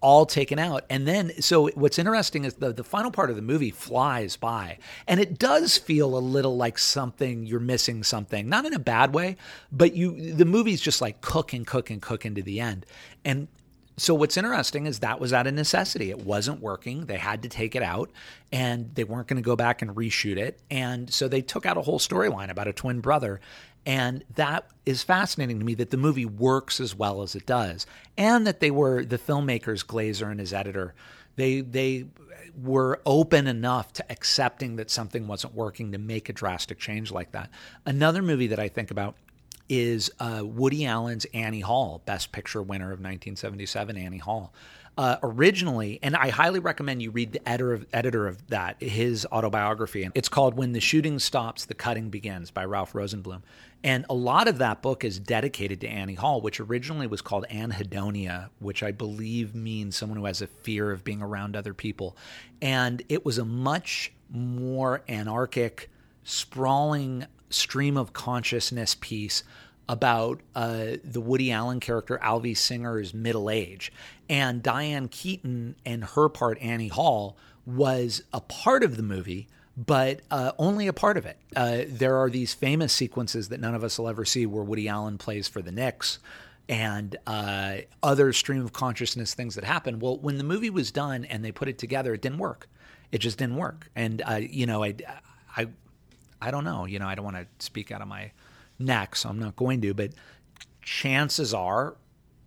all 0.00 0.26
taken 0.26 0.58
out. 0.58 0.84
And 0.90 1.08
then, 1.08 1.32
so 1.40 1.68
what's 1.70 1.98
interesting 1.98 2.44
is 2.44 2.54
the, 2.54 2.72
the 2.72 2.84
final 2.84 3.10
part 3.10 3.30
of 3.30 3.36
the 3.36 3.42
movie 3.42 3.70
flies 3.70 4.36
by. 4.36 4.78
And 5.08 5.18
it 5.18 5.38
does 5.38 5.78
feel 5.78 6.16
a 6.16 6.20
little 6.20 6.56
like 6.56 6.78
something, 6.78 7.46
you're 7.46 7.58
missing 7.58 8.02
something, 8.04 8.48
not 8.48 8.66
in 8.66 8.74
a 8.74 8.78
bad 8.78 9.14
way, 9.14 9.36
but 9.72 9.94
you, 9.94 10.34
the 10.34 10.44
movie's 10.44 10.82
just 10.82 11.00
like 11.00 11.20
cook 11.20 11.52
and 11.52 11.66
cook 11.66 11.90
and 11.90 12.02
cook 12.02 12.26
into 12.26 12.42
the 12.42 12.60
end. 12.60 12.86
And 13.24 13.48
so 13.96 14.14
what's 14.14 14.36
interesting 14.36 14.86
is 14.86 15.00
that 15.00 15.20
was 15.20 15.32
out 15.32 15.46
of 15.46 15.54
necessity. 15.54 16.10
It 16.10 16.24
wasn't 16.24 16.60
working. 16.60 17.06
They 17.06 17.16
had 17.16 17.42
to 17.42 17.48
take 17.48 17.76
it 17.76 17.82
out 17.82 18.10
and 18.52 18.92
they 18.94 19.04
weren't 19.04 19.28
going 19.28 19.40
to 19.40 19.46
go 19.46 19.56
back 19.56 19.82
and 19.82 19.94
reshoot 19.94 20.36
it. 20.36 20.60
And 20.70 21.12
so 21.12 21.28
they 21.28 21.42
took 21.42 21.64
out 21.64 21.76
a 21.76 21.82
whole 21.82 22.00
storyline 22.00 22.50
about 22.50 22.66
a 22.66 22.72
twin 22.72 23.00
brother. 23.00 23.40
And 23.86 24.24
that 24.34 24.68
is 24.84 25.02
fascinating 25.02 25.58
to 25.60 25.64
me 25.64 25.74
that 25.74 25.90
the 25.90 25.96
movie 25.96 26.24
works 26.24 26.80
as 26.80 26.94
well 26.94 27.22
as 27.22 27.36
it 27.36 27.46
does. 27.46 27.86
And 28.16 28.46
that 28.46 28.60
they 28.60 28.70
were 28.70 29.04
the 29.04 29.18
filmmakers, 29.18 29.84
Glazer 29.84 30.30
and 30.30 30.40
his 30.40 30.52
editor, 30.52 30.94
they 31.36 31.60
they 31.60 32.06
were 32.62 33.00
open 33.04 33.46
enough 33.48 33.92
to 33.92 34.12
accepting 34.12 34.76
that 34.76 34.90
something 34.90 35.26
wasn't 35.26 35.54
working 35.54 35.92
to 35.92 35.98
make 35.98 36.28
a 36.28 36.32
drastic 36.32 36.78
change 36.78 37.10
like 37.10 37.32
that. 37.32 37.50
Another 37.84 38.22
movie 38.22 38.46
that 38.48 38.60
I 38.60 38.68
think 38.68 38.90
about 38.90 39.16
is 39.68 40.10
uh, 40.20 40.42
Woody 40.44 40.86
Allen's 40.86 41.24
Annie 41.34 41.60
Hall, 41.60 42.02
Best 42.04 42.32
Picture 42.32 42.62
winner 42.62 42.86
of 42.86 43.00
1977, 43.00 43.96
Annie 43.96 44.18
Hall. 44.18 44.52
Uh, 44.96 45.16
originally, 45.24 45.98
and 46.04 46.14
I 46.14 46.28
highly 46.28 46.60
recommend 46.60 47.02
you 47.02 47.10
read 47.10 47.32
the 47.32 47.48
editor 47.48 47.72
of, 47.72 47.86
editor 47.92 48.28
of 48.28 48.46
that, 48.48 48.80
his 48.80 49.26
autobiography. 49.32 50.04
And 50.04 50.12
It's 50.14 50.28
called 50.28 50.54
When 50.54 50.70
the 50.70 50.78
Shooting 50.78 51.18
Stops, 51.18 51.64
the 51.64 51.74
Cutting 51.74 52.10
Begins 52.10 52.52
by 52.52 52.64
Ralph 52.64 52.92
Rosenblum. 52.92 53.42
And 53.82 54.06
a 54.08 54.14
lot 54.14 54.46
of 54.46 54.58
that 54.58 54.82
book 54.82 55.02
is 55.02 55.18
dedicated 55.18 55.80
to 55.80 55.88
Annie 55.88 56.14
Hall, 56.14 56.40
which 56.40 56.60
originally 56.60 57.08
was 57.08 57.22
called 57.22 57.44
Anhedonia, 57.50 58.50
which 58.60 58.84
I 58.84 58.92
believe 58.92 59.52
means 59.52 59.96
someone 59.96 60.16
who 60.16 60.26
has 60.26 60.40
a 60.40 60.46
fear 60.46 60.92
of 60.92 61.02
being 61.02 61.20
around 61.20 61.56
other 61.56 61.74
people. 61.74 62.16
And 62.62 63.02
it 63.08 63.24
was 63.24 63.38
a 63.38 63.44
much 63.44 64.12
more 64.30 65.02
anarchic, 65.08 65.90
sprawling 66.22 67.26
stream 67.54 67.96
of 67.96 68.12
consciousness 68.12 68.96
piece 69.00 69.42
about 69.88 70.40
uh, 70.54 70.96
the 71.04 71.20
Woody 71.20 71.52
Allen 71.52 71.80
character 71.80 72.18
Alvy 72.22 72.56
Singer's 72.56 73.12
middle 73.12 73.50
age. 73.50 73.92
And 74.28 74.62
Diane 74.62 75.08
Keaton 75.08 75.76
and 75.84 76.04
her 76.04 76.28
part, 76.28 76.58
Annie 76.60 76.88
Hall, 76.88 77.36
was 77.66 78.22
a 78.32 78.40
part 78.40 78.82
of 78.82 78.96
the 78.96 79.02
movie, 79.02 79.46
but 79.76 80.20
uh, 80.30 80.52
only 80.58 80.86
a 80.86 80.92
part 80.92 81.16
of 81.16 81.26
it. 81.26 81.36
Uh, 81.54 81.82
there 81.86 82.16
are 82.16 82.30
these 82.30 82.54
famous 82.54 82.92
sequences 82.92 83.48
that 83.50 83.60
none 83.60 83.74
of 83.74 83.84
us 83.84 83.98
will 83.98 84.08
ever 84.08 84.24
see 84.24 84.46
where 84.46 84.64
Woody 84.64 84.88
Allen 84.88 85.18
plays 85.18 85.48
for 85.48 85.60
the 85.60 85.72
Knicks 85.72 86.18
and 86.68 87.16
uh, 87.26 87.76
other 88.02 88.32
stream 88.32 88.64
of 88.64 88.72
consciousness 88.72 89.34
things 89.34 89.54
that 89.54 89.64
happen. 89.64 89.98
Well, 89.98 90.16
when 90.16 90.38
the 90.38 90.44
movie 90.44 90.70
was 90.70 90.90
done 90.90 91.24
and 91.26 91.44
they 91.44 91.52
put 91.52 91.68
it 91.68 91.78
together, 91.78 92.14
it 92.14 92.22
didn't 92.22 92.38
work. 92.38 92.68
It 93.12 93.18
just 93.18 93.36
didn't 93.38 93.56
work. 93.56 93.90
And, 93.94 94.22
uh, 94.26 94.40
you 94.40 94.66
know, 94.66 94.82
I, 94.82 94.94
I, 95.56 95.66
I 96.44 96.50
don't 96.50 96.64
know. 96.64 96.84
You 96.84 96.98
know, 96.98 97.06
I 97.06 97.14
don't 97.14 97.24
want 97.24 97.36
to 97.36 97.46
speak 97.64 97.90
out 97.90 98.02
of 98.02 98.08
my 98.08 98.30
neck, 98.78 99.16
so 99.16 99.28
I'm 99.28 99.38
not 99.38 99.56
going 99.56 99.80
to, 99.80 99.94
but 99.94 100.10
chances 100.82 101.54
are 101.54 101.96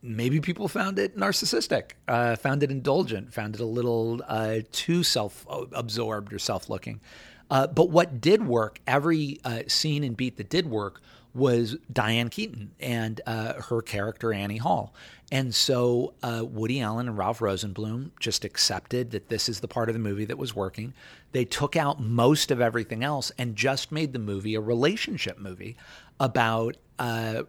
maybe 0.04 0.40
people 0.40 0.68
found 0.68 1.00
it 1.00 1.18
narcissistic, 1.18 1.92
uh, 2.08 2.36
found 2.36 2.62
it 2.62 2.70
indulgent, 2.70 3.34
found 3.34 3.56
it 3.56 3.62
a 3.62 3.66
little 3.66 4.22
uh, 4.28 4.60
too 4.72 5.04
self 5.04 5.46
absorbed 5.50 6.32
or 6.32 6.40
self 6.40 6.70
looking. 6.70 7.02
Uh, 7.50 7.66
but 7.66 7.90
what 7.90 8.22
did 8.22 8.46
work, 8.46 8.80
every 8.86 9.40
uh, 9.44 9.64
scene 9.68 10.04
and 10.04 10.16
beat 10.16 10.38
that 10.38 10.50
did 10.50 10.70
work, 10.70 11.02
was 11.34 11.76
Diane 11.92 12.30
Keaton 12.30 12.72
and 12.80 13.22
uh, 13.26 13.62
her 13.64 13.82
character 13.82 14.34
Annie 14.34 14.58
Hall. 14.58 14.94
And 15.32 15.54
so 15.54 16.14
uh, 16.24 16.44
Woody 16.46 16.80
Allen 16.80 17.10
and 17.10 17.18
Ralph 17.18 17.40
Rosenblum 17.40 18.12
just 18.20 18.46
accepted 18.46 19.12
that 19.12 19.28
this 19.28 19.50
is 19.50 19.60
the 19.60 19.68
part 19.68 19.90
of 19.90 19.94
the 19.94 20.00
movie 20.00 20.26
that 20.26 20.38
was 20.38 20.56
working. 20.56 20.94
They 21.34 21.44
took 21.44 21.76
out 21.76 22.00
most 22.00 22.50
of 22.50 22.62
everything 22.62 23.04
else 23.04 23.32
and 23.38 23.56
just 23.56 23.92
made 23.92 24.14
the 24.14 24.20
movie 24.20 24.56
a 24.56 24.62
relationship 24.62 25.38
movie 25.38 25.76
about 26.20 26.78
uh, 27.00 27.44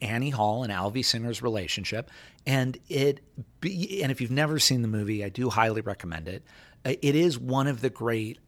Annie 0.00 0.30
Hall 0.30 0.62
and 0.62 0.72
Alvy 0.72 1.04
Singer's 1.04 1.42
relationship, 1.42 2.10
and 2.46 2.78
it. 2.88 3.20
Be, 3.60 4.02
and 4.02 4.12
if 4.12 4.20
you've 4.20 4.30
never 4.30 4.58
seen 4.58 4.82
the 4.82 4.88
movie, 4.88 5.24
I 5.24 5.30
do 5.30 5.50
highly 5.50 5.80
recommend 5.80 6.28
it. 6.28 6.44
Uh, 6.84 6.94
it 7.02 7.14
is 7.14 7.38
one 7.38 7.66
of 7.66 7.80
the 7.80 7.90
great 7.90 8.38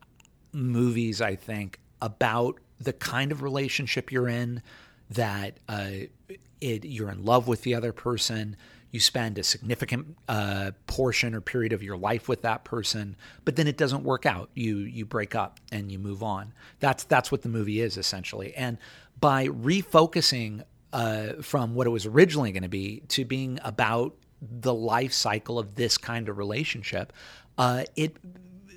movies, 0.52 1.20
I 1.20 1.34
think, 1.34 1.80
about 2.00 2.60
the 2.78 2.92
kind 2.92 3.32
of 3.32 3.42
relationship 3.42 4.12
you're 4.12 4.28
in. 4.28 4.62
That 5.10 5.58
uh, 5.68 5.90
it, 6.60 6.84
you're 6.84 7.10
in 7.10 7.24
love 7.24 7.48
with 7.48 7.62
the 7.62 7.74
other 7.74 7.92
person. 7.92 8.56
You 8.90 9.00
spend 9.00 9.36
a 9.38 9.42
significant 9.42 10.16
uh, 10.28 10.70
portion 10.86 11.34
or 11.34 11.40
period 11.40 11.72
of 11.72 11.82
your 11.82 11.96
life 11.96 12.28
with 12.28 12.42
that 12.42 12.64
person, 12.64 13.16
but 13.44 13.56
then 13.56 13.66
it 13.66 13.76
doesn't 13.76 14.04
work 14.04 14.24
out. 14.24 14.48
You 14.54 14.78
you 14.78 15.04
break 15.04 15.34
up 15.34 15.60
and 15.70 15.92
you 15.92 15.98
move 15.98 16.22
on. 16.22 16.54
That's 16.80 17.04
that's 17.04 17.30
what 17.30 17.42
the 17.42 17.48
movie 17.48 17.80
is 17.80 17.96
essentially. 17.98 18.54
And 18.54 18.78
by 19.20 19.48
refocusing 19.48 20.64
uh, 20.92 21.34
from 21.42 21.74
what 21.74 21.86
it 21.86 21.90
was 21.90 22.06
originally 22.06 22.52
going 22.52 22.62
to 22.62 22.68
be 22.68 23.02
to 23.08 23.24
being 23.24 23.58
about 23.64 24.14
the 24.40 24.72
life 24.72 25.12
cycle 25.12 25.58
of 25.58 25.74
this 25.74 25.98
kind 25.98 26.28
of 26.28 26.38
relationship, 26.38 27.12
uh, 27.58 27.84
it 27.96 28.16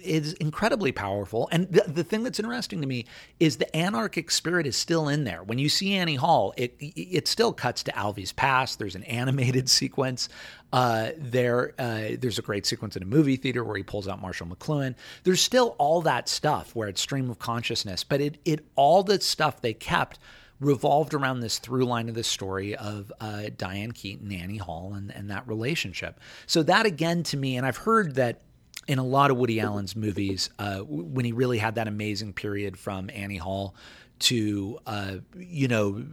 is 0.03 0.33
incredibly 0.33 0.91
powerful. 0.91 1.49
And 1.51 1.71
the, 1.71 1.83
the 1.87 2.03
thing 2.03 2.23
that's 2.23 2.39
interesting 2.39 2.81
to 2.81 2.87
me 2.87 3.05
is 3.39 3.57
the 3.57 3.75
anarchic 3.75 4.31
spirit 4.31 4.65
is 4.67 4.75
still 4.75 5.07
in 5.07 5.23
there. 5.23 5.43
When 5.43 5.59
you 5.59 5.69
see 5.69 5.93
Annie 5.93 6.15
Hall, 6.15 6.53
it 6.57 6.75
it 6.79 7.27
still 7.27 7.53
cuts 7.53 7.83
to 7.83 7.91
Alvy's 7.91 8.31
past. 8.31 8.79
There's 8.79 8.95
an 8.95 9.03
animated 9.03 9.69
sequence. 9.79 10.29
Uh, 10.71 11.11
there, 11.17 11.73
uh, 11.79 12.09
there's 12.19 12.37
a 12.37 12.43
great 12.43 12.63
sequence 12.65 12.95
in 12.95 13.01
a 13.01 13.05
movie 13.05 13.37
theater 13.37 13.63
where 13.63 13.75
he 13.75 13.81
pulls 13.81 14.07
out 14.07 14.21
Marshall 14.21 14.45
McLuhan. 14.45 14.93
There's 15.23 15.41
still 15.41 15.75
all 15.79 16.01
that 16.01 16.29
stuff 16.29 16.75
where 16.75 16.87
it's 16.87 17.01
stream 17.01 17.29
of 17.31 17.39
consciousness, 17.39 18.03
but 18.03 18.21
it 18.21 18.37
it 18.45 18.65
all 18.75 19.03
the 19.03 19.19
stuff 19.19 19.61
they 19.61 19.73
kept 19.73 20.19
revolved 20.59 21.13
around 21.13 21.39
this 21.39 21.57
through 21.59 21.85
line 21.85 22.09
of 22.09 22.15
the 22.15 22.23
story 22.23 22.75
of 22.75 23.11
uh, 23.21 23.43
Diane 23.57 23.91
Keaton, 23.91 24.31
Annie 24.31 24.57
Hall, 24.57 24.93
and, 24.93 25.11
and 25.11 25.29
that 25.29 25.47
relationship. 25.47 26.19
So 26.47 26.63
that 26.63 26.85
again 26.85 27.23
to 27.23 27.37
me, 27.37 27.57
and 27.57 27.65
I've 27.65 27.77
heard 27.77 28.15
that 28.15 28.41
in 28.89 28.97
a 28.97 29.03
lot 29.03 29.29
of 29.29 29.37
Woody 29.37 29.61
Allen's 29.61 29.95
movies, 29.95 30.49
uh, 30.57 30.79
when 30.79 31.23
he 31.23 31.31
really 31.31 31.59
had 31.59 31.75
that 31.75 31.87
amazing 31.87 32.33
period 32.33 32.75
from 32.75 33.07
Annie 33.13 33.37
Hall 33.37 33.75
to, 34.17 34.79
uh, 34.87 35.17
you 35.37 35.67
know, 35.67 36.03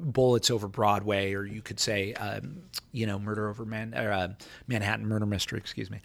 Bullets 0.00 0.50
over 0.50 0.68
Broadway, 0.68 1.34
or 1.34 1.44
you 1.44 1.60
could 1.60 1.78
say, 1.78 2.14
um, 2.14 2.62
you 2.92 3.06
know, 3.06 3.18
Murder 3.18 3.46
over 3.46 3.66
Man, 3.66 3.94
or, 3.94 4.10
uh, 4.10 4.28
Manhattan 4.66 5.06
Murder 5.06 5.26
Mystery, 5.26 5.58
excuse 5.58 5.90
me. 5.90 6.00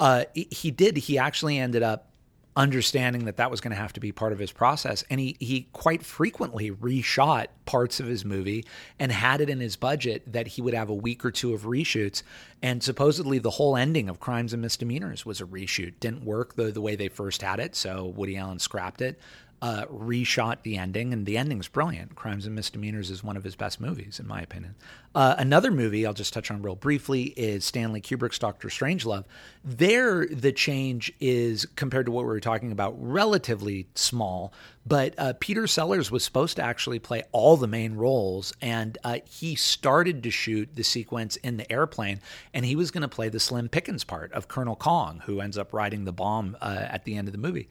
Uh, 0.00 0.24
he 0.34 0.72
did. 0.72 0.96
He 0.96 1.16
actually 1.16 1.58
ended 1.58 1.84
up 1.84 2.09
understanding 2.56 3.26
that 3.26 3.36
that 3.36 3.50
was 3.50 3.60
going 3.60 3.70
to 3.70 3.80
have 3.80 3.92
to 3.92 4.00
be 4.00 4.12
part 4.12 4.32
of 4.32 4.38
his 4.38 4.50
process. 4.52 5.04
And 5.08 5.20
he, 5.20 5.36
he 5.38 5.68
quite 5.72 6.02
frequently 6.02 6.70
reshot 6.70 7.46
parts 7.64 8.00
of 8.00 8.06
his 8.06 8.24
movie 8.24 8.64
and 8.98 9.12
had 9.12 9.40
it 9.40 9.48
in 9.48 9.60
his 9.60 9.76
budget 9.76 10.32
that 10.32 10.48
he 10.48 10.62
would 10.62 10.74
have 10.74 10.88
a 10.88 10.94
week 10.94 11.24
or 11.24 11.30
two 11.30 11.54
of 11.54 11.62
reshoots. 11.62 12.22
And 12.62 12.82
supposedly 12.82 13.38
the 13.38 13.50
whole 13.50 13.76
ending 13.76 14.08
of 14.08 14.20
Crimes 14.20 14.52
and 14.52 14.60
Misdemeanors 14.60 15.24
was 15.24 15.40
a 15.40 15.44
reshoot. 15.44 15.94
Didn't 16.00 16.24
work 16.24 16.56
the, 16.56 16.64
the 16.64 16.80
way 16.80 16.96
they 16.96 17.08
first 17.08 17.42
had 17.42 17.60
it, 17.60 17.76
so 17.76 18.06
Woody 18.06 18.36
Allen 18.36 18.58
scrapped 18.58 19.00
it 19.00 19.18
uh, 19.62 19.84
reshot 19.86 20.62
the 20.62 20.78
ending, 20.78 21.12
and 21.12 21.26
the 21.26 21.36
ending's 21.36 21.68
brilliant. 21.68 22.14
Crimes 22.14 22.46
and 22.46 22.54
Misdemeanors 22.54 23.10
is 23.10 23.22
one 23.22 23.36
of 23.36 23.44
his 23.44 23.56
best 23.56 23.80
movies, 23.80 24.18
in 24.18 24.26
my 24.26 24.40
opinion. 24.40 24.74
Uh, 25.14 25.34
another 25.38 25.70
movie 25.70 26.06
I'll 26.06 26.14
just 26.14 26.32
touch 26.32 26.50
on 26.50 26.62
real 26.62 26.76
briefly 26.76 27.24
is 27.36 27.64
Stanley 27.64 28.00
Kubrick's 28.00 28.38
Doctor 28.38 28.68
Strangelove. 28.68 29.24
There, 29.64 30.26
the 30.26 30.52
change 30.52 31.12
is, 31.20 31.66
compared 31.76 32.06
to 32.06 32.12
what 32.12 32.22
we 32.22 32.28
were 32.28 32.40
talking 32.40 32.72
about, 32.72 32.94
relatively 32.96 33.88
small, 33.94 34.52
but 34.86 35.14
uh, 35.18 35.34
Peter 35.40 35.66
Sellers 35.66 36.10
was 36.10 36.24
supposed 36.24 36.56
to 36.56 36.62
actually 36.62 36.98
play 36.98 37.24
all 37.32 37.56
the 37.56 37.66
main 37.66 37.96
roles, 37.96 38.54
and 38.62 38.96
uh, 39.04 39.18
he 39.26 39.56
started 39.56 40.22
to 40.22 40.30
shoot 40.30 40.70
the 40.74 40.84
sequence 40.84 41.36
in 41.36 41.58
the 41.58 41.70
airplane, 41.70 42.20
and 42.54 42.64
he 42.64 42.76
was 42.76 42.90
going 42.90 43.02
to 43.02 43.08
play 43.08 43.28
the 43.28 43.40
Slim 43.40 43.68
Pickens 43.68 44.04
part 44.04 44.32
of 44.32 44.48
Colonel 44.48 44.76
Kong, 44.76 45.22
who 45.26 45.40
ends 45.40 45.58
up 45.58 45.74
riding 45.74 46.04
the 46.04 46.12
bomb 46.12 46.56
uh, 46.60 46.86
at 46.88 47.04
the 47.04 47.16
end 47.16 47.28
of 47.28 47.32
the 47.32 47.38
movie. 47.38 47.68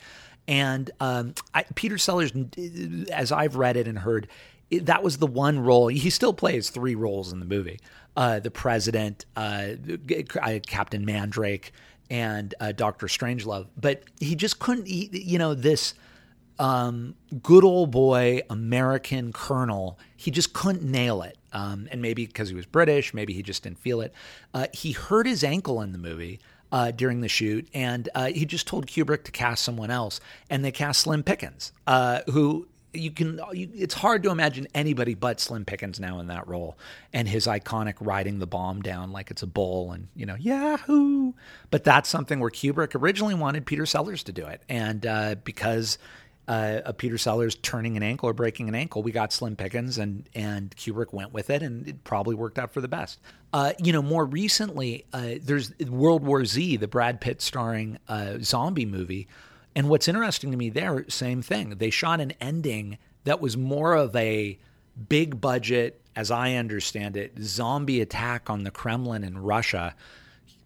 And 0.49 0.89
um, 0.99 1.35
I, 1.53 1.63
Peter 1.75 1.99
Sellers, 1.99 2.33
as 3.11 3.31
I've 3.31 3.55
read 3.55 3.77
it 3.77 3.87
and 3.87 3.99
heard, 3.99 4.27
it, 4.71 4.87
that 4.87 5.03
was 5.03 5.19
the 5.19 5.27
one 5.27 5.59
role. 5.59 5.89
He 5.89 6.09
still 6.09 6.33
plays 6.33 6.71
three 6.71 6.95
roles 6.95 7.31
in 7.31 7.39
the 7.39 7.45
movie: 7.45 7.79
uh, 8.17 8.39
the 8.39 8.49
president, 8.49 9.27
uh, 9.35 9.73
uh 10.41 10.59
Captain 10.65 11.05
Mandrake, 11.05 11.71
and 12.09 12.55
uh, 12.59 12.71
Doctor 12.71 13.05
Strangelove. 13.05 13.67
But 13.79 14.03
he 14.19 14.35
just 14.35 14.57
couldn't. 14.57 14.87
He, 14.87 15.11
you 15.13 15.37
know 15.37 15.53
this. 15.53 15.93
Um, 16.57 17.15
good 17.41 17.63
old 17.63 17.91
boy 17.91 18.41
American 18.49 19.31
colonel, 19.31 19.97
he 20.17 20.29
just 20.29 20.51
couldn't 20.51 20.83
nail 20.83 21.21
it. 21.21 21.37
Um, 21.53 21.87
and 21.89 22.01
maybe 22.01 22.25
because 22.25 22.49
he 22.49 22.55
was 22.55 22.65
British, 22.65 23.13
maybe 23.13 23.31
he 23.31 23.41
just 23.41 23.63
didn't 23.63 23.79
feel 23.79 24.01
it. 24.01 24.13
Uh, 24.53 24.67
he 24.73 24.91
hurt 24.91 25.25
his 25.25 25.41
ankle 25.41 25.81
in 25.81 25.93
the 25.93 25.97
movie 25.97 26.41
uh, 26.71 26.91
during 26.91 27.21
the 27.21 27.29
shoot, 27.29 27.67
and 27.73 28.09
uh, 28.15 28.27
he 28.27 28.45
just 28.45 28.67
told 28.67 28.87
Kubrick 28.87 29.23
to 29.23 29.31
cast 29.31 29.63
someone 29.63 29.91
else, 29.91 30.19
and 30.49 30.63
they 30.63 30.71
cast 30.71 31.01
Slim 31.01 31.23
Pickens, 31.23 31.71
uh, 31.87 32.21
who 32.29 32.67
you 32.93 33.11
can. 33.11 33.39
You, 33.53 33.69
it's 33.73 33.93
hard 33.93 34.23
to 34.23 34.31
imagine 34.31 34.67
anybody 34.73 35.13
but 35.13 35.39
Slim 35.39 35.65
Pickens 35.65 35.99
now 35.99 36.19
in 36.19 36.27
that 36.27 36.47
role, 36.47 36.77
and 37.13 37.27
his 37.27 37.47
iconic 37.47 37.95
riding 37.99 38.39
the 38.39 38.47
bomb 38.47 38.81
down 38.81 39.11
like 39.11 39.31
it's 39.31 39.41
a 39.41 39.47
bull, 39.47 39.91
and 39.91 40.07
you 40.15 40.25
know, 40.25 40.35
Yahoo! 40.35 41.33
But 41.71 41.83
that's 41.83 42.09
something 42.09 42.39
where 42.39 42.51
Kubrick 42.51 42.99
originally 42.99 43.35
wanted 43.35 43.65
Peter 43.65 43.85
Sellers 43.85 44.23
to 44.23 44.31
do 44.31 44.45
it, 44.45 44.61
and 44.69 45.05
uh, 45.05 45.35
because 45.43 45.97
uh, 46.49 46.91
Peter 46.93 47.17
Sellers 47.19 47.53
turning 47.55 47.95
an 47.95 48.01
ankle 48.01 48.27
or 48.27 48.33
breaking 48.33 48.67
an 48.67 48.75
ankle. 48.75 49.03
We 49.03 49.11
got 49.11 49.31
Slim 49.31 49.55
Pickens, 49.55 49.99
and 49.99 50.27
and 50.33 50.75
Kubrick 50.75 51.13
went 51.13 51.31
with 51.31 51.49
it, 51.51 51.61
and 51.61 51.87
it 51.87 52.03
probably 52.03 52.35
worked 52.35 52.57
out 52.57 52.71
for 52.71 52.81
the 52.81 52.87
best. 52.87 53.19
Uh, 53.51 53.73
you 53.83 53.91
know, 53.91 54.01
more 54.01 54.25
recently, 54.25 55.05
uh, 55.11 55.35
there's 55.41 55.77
World 55.79 56.23
War 56.23 56.45
Z, 56.45 56.77
the 56.77 56.87
Brad 56.87 57.19
Pitt 57.19 57.41
starring 57.41 57.97
uh, 58.07 58.37
zombie 58.41 58.85
movie, 58.85 59.27
and 59.75 59.89
what's 59.89 60.07
interesting 60.07 60.51
to 60.51 60.57
me 60.57 60.69
there, 60.69 61.05
same 61.09 61.41
thing. 61.41 61.71
They 61.71 61.89
shot 61.89 62.19
an 62.19 62.33
ending 62.39 62.97
that 63.23 63.41
was 63.41 63.57
more 63.57 63.93
of 63.93 64.15
a 64.15 64.57
big 65.07 65.41
budget, 65.41 66.01
as 66.15 66.29
I 66.29 66.55
understand 66.55 67.17
it, 67.17 67.33
zombie 67.41 68.01
attack 68.01 68.49
on 68.49 68.63
the 68.63 68.71
Kremlin 68.71 69.23
in 69.23 69.37
Russia 69.37 69.95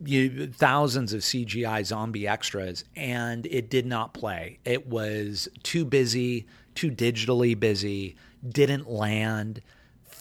you, 0.05 0.47
thousands 0.47 1.13
of 1.13 1.21
CGI 1.21 1.85
zombie 1.85 2.27
extras, 2.27 2.83
and 2.95 3.45
it 3.47 3.69
did 3.69 3.85
not 3.85 4.13
play. 4.13 4.59
It 4.65 4.87
was 4.87 5.47
too 5.63 5.85
busy, 5.85 6.45
too 6.75 6.91
digitally 6.91 7.59
busy, 7.59 8.15
didn't 8.47 8.89
land. 8.89 9.61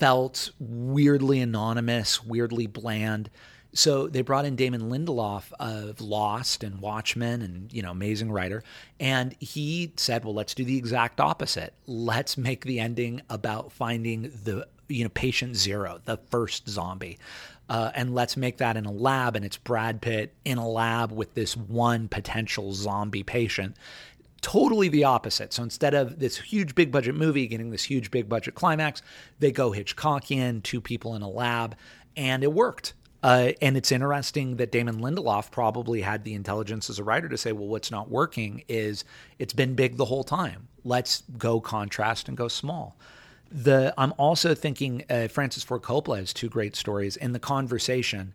Felt 0.02 0.50
weirdly 0.58 1.38
anonymous, 1.38 2.24
weirdly 2.24 2.66
bland. 2.66 3.30
So 3.72 4.08
they 4.08 4.22
brought 4.22 4.44
in 4.44 4.56
Damon 4.56 4.90
Lindelof 4.90 5.52
of 5.60 6.00
Lost 6.00 6.64
and 6.64 6.80
Watchmen 6.80 7.40
and, 7.40 7.72
you 7.72 7.82
know, 7.82 7.92
amazing 7.92 8.32
writer. 8.32 8.64
And 8.98 9.36
he 9.38 9.92
said, 9.96 10.24
well, 10.24 10.34
let's 10.34 10.54
do 10.54 10.64
the 10.64 10.76
exact 10.76 11.20
opposite. 11.20 11.72
Let's 11.86 12.36
make 12.36 12.64
the 12.64 12.80
ending 12.80 13.22
about 13.30 13.70
finding 13.70 14.22
the, 14.42 14.66
you 14.88 15.04
know, 15.04 15.10
patient 15.10 15.54
zero, 15.54 16.00
the 16.04 16.16
first 16.16 16.68
zombie. 16.68 17.20
Uh, 17.68 17.92
and 17.94 18.12
let's 18.12 18.36
make 18.36 18.56
that 18.56 18.76
in 18.76 18.86
a 18.86 18.92
lab. 18.92 19.36
And 19.36 19.44
it's 19.44 19.56
Brad 19.56 20.02
Pitt 20.02 20.34
in 20.44 20.58
a 20.58 20.68
lab 20.68 21.12
with 21.12 21.34
this 21.34 21.56
one 21.56 22.08
potential 22.08 22.72
zombie 22.72 23.22
patient 23.22 23.76
totally 24.42 24.88
the 24.88 25.04
opposite. 25.04 25.52
So 25.52 25.62
instead 25.62 25.94
of 25.94 26.18
this 26.18 26.36
huge 26.38 26.74
big 26.74 26.92
budget 26.92 27.14
movie 27.14 27.46
getting 27.46 27.70
this 27.70 27.84
huge 27.84 28.10
big 28.10 28.28
budget 28.28 28.54
climax, 28.54 29.00
they 29.38 29.50
go 29.50 29.70
Hitchcockian, 29.70 30.62
two 30.62 30.80
people 30.80 31.14
in 31.14 31.22
a 31.22 31.28
lab, 31.28 31.76
and 32.16 32.42
it 32.42 32.52
worked. 32.52 32.92
Uh, 33.22 33.52
and 33.62 33.76
it's 33.76 33.92
interesting 33.92 34.56
that 34.56 34.72
Damon 34.72 34.98
Lindelof 34.98 35.52
probably 35.52 36.00
had 36.00 36.24
the 36.24 36.34
intelligence 36.34 36.90
as 36.90 36.98
a 36.98 37.04
writer 37.04 37.28
to 37.28 37.38
say, 37.38 37.52
well, 37.52 37.68
what's 37.68 37.90
not 37.90 38.10
working 38.10 38.64
is 38.68 39.04
it's 39.38 39.52
been 39.52 39.74
big 39.74 39.96
the 39.96 40.06
whole 40.06 40.24
time. 40.24 40.66
Let's 40.84 41.22
go 41.38 41.60
contrast 41.60 42.26
and 42.26 42.36
go 42.36 42.48
small. 42.48 42.96
The 43.52 43.94
I'm 43.96 44.12
also 44.16 44.54
thinking 44.54 45.04
uh, 45.08 45.28
Francis 45.28 45.62
Ford 45.62 45.82
Coppola 45.82 46.18
has 46.18 46.32
two 46.32 46.48
great 46.48 46.74
stories 46.74 47.16
in 47.16 47.32
the 47.32 47.38
conversation, 47.38 48.32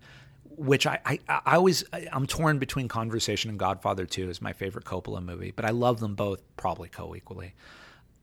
which 0.57 0.87
I, 0.87 0.99
I 1.05 1.19
I 1.29 1.55
always 1.55 1.83
I'm 2.11 2.27
torn 2.27 2.57
between 2.57 2.87
Conversation 2.87 3.49
and 3.49 3.59
Godfather 3.59 4.05
2 4.05 4.29
is 4.29 4.41
my 4.41 4.53
favorite 4.53 4.85
Coppola 4.85 5.23
movie, 5.23 5.51
but 5.51 5.65
I 5.65 5.69
love 5.69 5.99
them 5.99 6.15
both 6.15 6.41
probably 6.57 6.89
co-equally. 6.89 7.53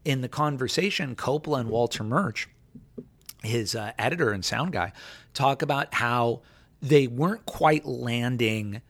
In 0.05 0.21
the 0.21 0.29
conversation, 0.29 1.15
Coppola 1.15 1.61
and 1.61 1.71
Walter 1.71 2.05
Murch, 2.05 2.49
his 3.43 3.75
uh, 3.75 3.93
editor 3.99 4.33
and 4.33 4.45
sound 4.45 4.73
guy, 4.73 4.93
talk 5.33 5.63
about 5.63 5.95
how 5.95 6.43
they 6.83 7.07
weren't 7.07 7.47
quite 7.47 7.87
landing 7.87 8.83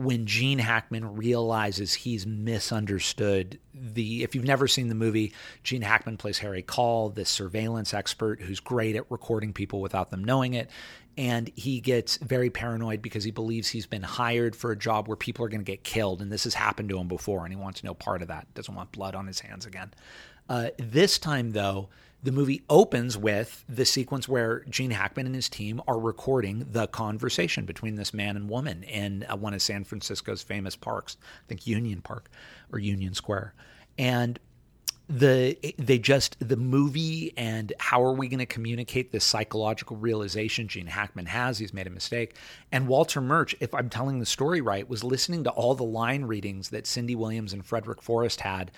when 0.00 0.24
Gene 0.24 0.58
Hackman 0.58 1.16
realizes 1.16 1.92
he's 1.92 2.26
misunderstood 2.26 3.58
the 3.74 4.22
if 4.22 4.34
you've 4.34 4.46
never 4.46 4.66
seen 4.66 4.88
the 4.88 4.94
movie 4.94 5.34
Gene 5.62 5.82
Hackman 5.82 6.16
plays 6.16 6.38
Harry 6.38 6.62
Caul, 6.62 7.10
this 7.10 7.28
surveillance 7.28 7.92
expert 7.92 8.40
who's 8.40 8.60
great 8.60 8.96
at 8.96 9.04
recording 9.10 9.52
people 9.52 9.82
without 9.82 10.10
them 10.10 10.24
knowing 10.24 10.54
it. 10.54 10.70
And 11.18 11.50
he 11.54 11.80
gets 11.80 12.16
very 12.16 12.48
paranoid 12.48 13.02
because 13.02 13.24
he 13.24 13.30
believes 13.30 13.68
he's 13.68 13.86
been 13.86 14.02
hired 14.02 14.56
for 14.56 14.70
a 14.70 14.76
job 14.76 15.06
where 15.06 15.18
people 15.18 15.44
are 15.44 15.50
going 15.50 15.60
to 15.60 15.70
get 15.70 15.84
killed. 15.84 16.22
And 16.22 16.32
this 16.32 16.44
has 16.44 16.54
happened 16.54 16.88
to 16.88 16.98
him 16.98 17.08
before 17.08 17.44
and 17.44 17.52
he 17.52 17.60
wants 17.60 17.84
no 17.84 17.92
part 17.92 18.22
of 18.22 18.28
that. 18.28 18.52
Doesn't 18.54 18.74
want 18.74 18.92
blood 18.92 19.14
on 19.14 19.26
his 19.26 19.40
hands 19.40 19.66
again. 19.66 19.92
Uh, 20.48 20.70
this 20.78 21.18
time 21.18 21.50
though 21.50 21.90
the 22.22 22.32
movie 22.32 22.62
opens 22.68 23.16
with 23.16 23.64
the 23.68 23.84
sequence 23.84 24.28
where 24.28 24.64
Gene 24.68 24.90
Hackman 24.90 25.26
and 25.26 25.34
his 25.34 25.48
team 25.48 25.80
are 25.88 25.98
recording 25.98 26.66
the 26.70 26.86
conversation 26.86 27.64
between 27.64 27.94
this 27.94 28.12
man 28.12 28.36
and 28.36 28.48
woman 28.48 28.82
in 28.82 29.24
uh, 29.28 29.36
one 29.36 29.54
of 29.54 29.62
San 29.62 29.84
Francisco's 29.84 30.42
famous 30.42 30.76
parks, 30.76 31.16
I 31.22 31.48
think 31.48 31.66
Union 31.66 32.02
Park 32.02 32.30
or 32.72 32.78
Union 32.78 33.14
Square. 33.14 33.54
And 33.98 34.38
the 35.10 35.56
they 35.76 35.98
just 35.98 36.36
the 36.38 36.56
movie 36.56 37.34
and 37.36 37.72
how 37.80 38.00
are 38.04 38.12
we 38.12 38.28
going 38.28 38.38
to 38.38 38.46
communicate 38.46 39.10
this 39.10 39.24
psychological 39.24 39.96
realization 39.96 40.68
Gene 40.68 40.86
Hackman 40.86 41.26
has 41.26 41.58
he's 41.58 41.74
made 41.74 41.88
a 41.88 41.90
mistake 41.90 42.36
and 42.70 42.86
Walter 42.86 43.20
Murch 43.20 43.56
if 43.58 43.74
I'm 43.74 43.90
telling 43.90 44.20
the 44.20 44.26
story 44.26 44.60
right 44.60 44.88
was 44.88 45.02
listening 45.02 45.42
to 45.44 45.50
all 45.50 45.74
the 45.74 45.82
line 45.82 46.26
readings 46.26 46.68
that 46.68 46.86
Cindy 46.86 47.16
Williams 47.16 47.52
and 47.52 47.66
Frederic 47.66 48.00
Forrest 48.00 48.42
had 48.42 48.70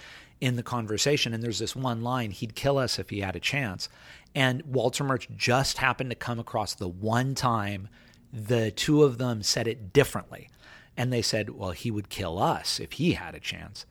in 0.42 0.56
the 0.56 0.62
conversation. 0.62 1.32
And 1.32 1.40
there's 1.40 1.60
this 1.60 1.76
one 1.76 2.02
line 2.02 2.32
he'd 2.32 2.56
kill 2.56 2.76
us 2.76 2.98
if 2.98 3.10
he 3.10 3.20
had 3.20 3.36
a 3.36 3.40
chance. 3.40 3.88
And 4.34 4.60
Walter 4.62 5.04
Murch 5.04 5.28
just 5.36 5.78
happened 5.78 6.10
to 6.10 6.16
come 6.16 6.40
across 6.40 6.74
the 6.74 6.88
one 6.88 7.36
time 7.36 7.88
the 8.32 8.72
two 8.72 9.04
of 9.04 9.18
them 9.18 9.44
said 9.44 9.68
it 9.68 9.92
differently. 9.92 10.48
And 10.96 11.12
they 11.12 11.22
said, 11.22 11.50
well, 11.50 11.70
he 11.70 11.92
would 11.92 12.08
kill 12.08 12.42
us 12.42 12.80
if 12.80 12.94
he 12.94 13.12
had 13.12 13.36
a 13.36 13.40
chance. 13.40 13.86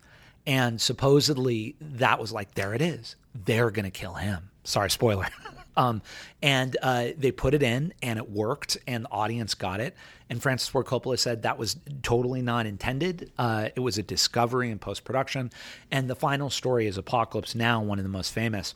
And 0.46 0.81
supposedly 0.81 1.77
that 1.79 2.20
was 2.20 2.34
like, 2.34 2.55
there 2.55 2.74
it 2.74 2.81
is. 2.81 3.15
They're 3.34 3.72
going 3.72 3.86
to 3.86 3.91
kill 3.91 4.15
him. 4.15 4.50
Sorry, 4.65 4.89
spoiler. 4.89 5.27
Um, 5.78 6.01
and 6.42 6.75
uh, 6.82 7.10
they 7.18 7.32
put 7.32 7.54
it 7.54 7.63
in, 7.63 7.94
and 8.01 8.18
it 8.18 8.30
worked, 8.30 8.78
and 8.88 9.06
the 9.06 9.12
audience 9.12 9.54
got 9.54 9.80
it. 9.80 9.96
And 10.30 10.41
Francis 10.41 10.69
Ford 10.69 10.86
Coppola 10.86 11.19
said 11.19 11.43
that 11.43 11.58
was 11.58 11.78
totally 12.04 12.41
not 12.41 12.65
intended. 12.65 13.32
Uh, 13.38 13.69
it 13.76 13.80
was 13.80 13.98
a 13.98 14.04
discovery 14.04 14.72
in 14.72 14.80
post 14.80 15.04
production. 15.04 15.52
And 15.91 16.10
the 16.10 16.15
final 16.15 16.50
story 16.50 16.88
is 16.88 16.98
Apocalypse 16.98 17.56
Now, 17.56 17.82
one 17.82 18.00
of 18.00 18.04
the 18.04 18.10
most 18.10 18.34
famous. 18.34 18.76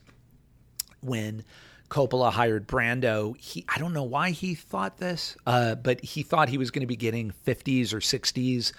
When 1.01 1.43
Coppola 1.89 2.31
hired 2.31 2.67
Brando, 2.67 3.37
he 3.37 3.65
I 3.69 3.77
don't 3.77 3.93
know 3.93 4.03
why 4.03 4.31
he 4.31 4.55
thought 4.55 4.97
this, 4.97 5.37
uh, 5.45 5.75
but 5.75 6.03
he 6.03 6.23
thought 6.23 6.49
he 6.49 6.57
was 6.57 6.71
going 6.71 6.81
to 6.81 6.87
be 6.87 6.95
getting 6.95 7.33
50s 7.45 7.93
or 7.93 7.99
60s 7.99 8.73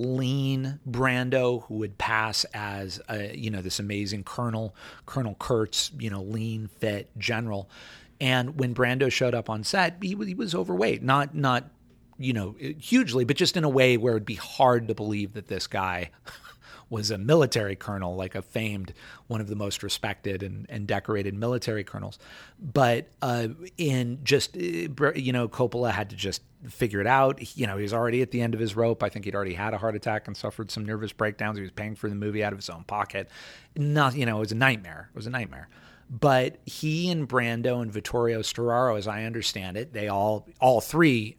lean 0.00 0.80
Brando 0.88 1.64
who 1.64 1.74
would 1.74 1.98
pass 1.98 2.44
as 2.54 3.00
a, 3.08 3.36
you 3.36 3.50
know 3.50 3.60
this 3.60 3.78
amazing 3.78 4.24
Colonel 4.24 4.74
Colonel 5.06 5.36
Kurtz, 5.38 5.92
you 5.98 6.10
know, 6.10 6.22
lean 6.22 6.68
fit 6.78 7.10
general. 7.18 7.68
And 8.20 8.58
when 8.58 8.74
Brando 8.74 9.10
showed 9.10 9.34
up 9.34 9.48
on 9.48 9.64
set, 9.64 9.96
he, 10.02 10.14
he 10.14 10.34
was 10.34 10.54
overweight, 10.54 11.02
not 11.02 11.34
not 11.34 11.68
you 12.18 12.32
know 12.32 12.54
hugely, 12.58 13.24
but 13.24 13.36
just 13.36 13.56
in 13.56 13.64
a 13.64 13.68
way 13.68 13.96
where 13.96 14.14
it'd 14.14 14.24
be 14.24 14.34
hard 14.34 14.88
to 14.88 14.94
believe 14.94 15.34
that 15.34 15.48
this 15.48 15.66
guy 15.66 16.10
was 16.90 17.10
a 17.10 17.16
military 17.16 17.76
colonel, 17.76 18.16
like 18.16 18.34
a 18.34 18.42
famed, 18.42 18.92
one 19.28 19.40
of 19.40 19.46
the 19.46 19.54
most 19.54 19.82
respected 19.82 20.42
and, 20.42 20.66
and 20.68 20.86
decorated 20.86 21.34
military 21.34 21.84
colonels. 21.84 22.18
But 22.60 23.06
uh, 23.22 23.48
in 23.78 24.18
just, 24.24 24.56
uh, 24.56 25.12
you 25.14 25.32
know, 25.32 25.48
Coppola 25.48 25.92
had 25.92 26.10
to 26.10 26.16
just 26.16 26.42
figure 26.68 27.00
it 27.00 27.06
out. 27.06 27.56
You 27.56 27.66
know, 27.66 27.76
he 27.76 27.82
was 27.82 27.94
already 27.94 28.22
at 28.22 28.32
the 28.32 28.42
end 28.42 28.54
of 28.54 28.60
his 28.60 28.76
rope. 28.76 29.02
I 29.02 29.08
think 29.08 29.24
he'd 29.24 29.34
already 29.34 29.54
had 29.54 29.72
a 29.72 29.78
heart 29.78 29.94
attack 29.94 30.26
and 30.26 30.36
suffered 30.36 30.70
some 30.70 30.84
nervous 30.84 31.12
breakdowns. 31.12 31.56
He 31.56 31.62
was 31.62 31.70
paying 31.70 31.94
for 31.94 32.08
the 32.08 32.16
movie 32.16 32.42
out 32.42 32.52
of 32.52 32.58
his 32.58 32.68
own 32.68 32.84
pocket. 32.84 33.30
Not, 33.76 34.16
you 34.16 34.26
know, 34.26 34.36
it 34.38 34.40
was 34.40 34.52
a 34.52 34.56
nightmare. 34.56 35.08
It 35.14 35.16
was 35.16 35.26
a 35.26 35.30
nightmare. 35.30 35.68
But 36.10 36.58
he 36.66 37.08
and 37.08 37.28
Brando 37.28 37.80
and 37.80 37.92
Vittorio 37.92 38.40
Storaro, 38.40 38.98
as 38.98 39.06
I 39.06 39.24
understand 39.24 39.76
it, 39.76 39.92
they 39.92 40.08
all, 40.08 40.48
all 40.60 40.80
three 40.80 41.36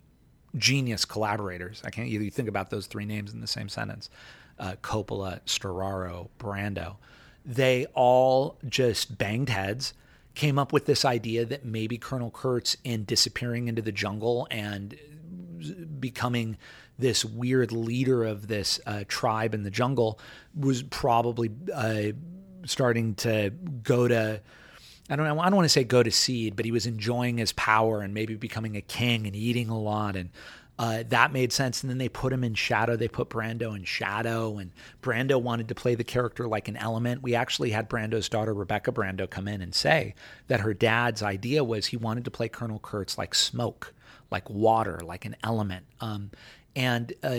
genius 0.55 1.05
collaborators. 1.05 1.81
I 1.85 1.89
can't 1.89 2.07
either 2.07 2.29
think 2.29 2.49
about 2.49 2.69
those 2.69 2.87
three 2.87 3.05
names 3.05 3.33
in 3.33 3.41
the 3.41 3.47
same 3.47 3.69
sentence 3.69 4.09
uh, 4.61 4.75
Coppola, 4.81 5.41
Storaro, 5.45 6.29
Brando, 6.39 6.95
they 7.43 7.87
all 7.93 8.57
just 8.67 9.17
banged 9.17 9.49
heads, 9.49 9.93
came 10.35 10.59
up 10.59 10.71
with 10.71 10.85
this 10.85 11.03
idea 11.03 11.45
that 11.45 11.65
maybe 11.65 11.97
Colonel 11.97 12.29
Kurtz, 12.29 12.77
in 12.83 13.03
disappearing 13.03 13.67
into 13.67 13.81
the 13.81 13.91
jungle 13.91 14.47
and 14.51 14.97
becoming 15.99 16.57
this 16.99 17.25
weird 17.25 17.71
leader 17.71 18.23
of 18.23 18.47
this 18.47 18.79
uh, 18.85 19.03
tribe 19.07 19.55
in 19.55 19.63
the 19.63 19.71
jungle, 19.71 20.19
was 20.55 20.83
probably 20.83 21.49
uh, 21.73 22.11
starting 22.65 23.15
to 23.15 23.49
go 23.83 24.07
to. 24.07 24.41
I 25.12 25.15
don't. 25.17 25.28
I 25.28 25.30
don't 25.30 25.56
want 25.56 25.65
to 25.65 25.69
say 25.69 25.84
go 25.84 26.02
to 26.02 26.10
seed, 26.10 26.56
but 26.56 26.65
he 26.65 26.71
was 26.71 26.88
enjoying 26.88 27.38
his 27.38 27.52
power 27.52 28.02
and 28.02 28.13
maybe 28.13 28.36
becoming 28.36 28.78
a 28.78 28.82
king 28.82 29.28
and 29.28 29.36
eating 29.36 29.69
a 29.69 29.78
lot 29.78 30.15
and 30.15 30.30
uh, 30.82 31.04
that 31.10 31.32
made 31.32 31.54
sense. 31.54 31.84
And 31.84 31.91
then 31.91 32.00
they 32.00 32.10
put 32.10 32.34
him 32.34 32.43
in 32.43 32.56
shadow. 32.56 32.95
They 32.95 33.08
put 33.08 33.30
Brando 33.30 33.76
in 33.76 33.84
shadow, 33.84 34.58
and 34.58 34.71
Brando 35.04 35.39
wanted 35.39 35.67
to 35.67 35.76
play 35.76 35.93
the 35.93 36.04
character 36.04 36.47
like 36.47 36.67
an 36.67 36.76
element. 36.76 37.21
We 37.21 37.36
actually 37.36 37.69
had 37.69 37.88
Brando's 37.88 38.28
daughter, 38.28 38.52
Rebecca 38.52 38.91
Brando, 38.91 39.30
come 39.30 39.47
in 39.47 39.62
and 39.62 39.76
say 39.76 40.15
that 40.47 40.62
her 40.62 40.74
dad's 40.74 41.21
idea 41.21 41.63
was 41.63 41.86
he 41.86 41.97
wanted 41.97 42.26
to 42.26 42.32
play 42.32 42.50
Colonel 42.50 42.80
Kurtz 42.80 43.15
like 43.15 43.36
smoke, 43.36 43.93
like 44.32 44.50
water, 44.50 45.00
like 45.04 45.26
an 45.26 45.36
element. 45.43 45.86
Um, 46.00 46.32
and 46.73 47.12
uh, 47.21 47.36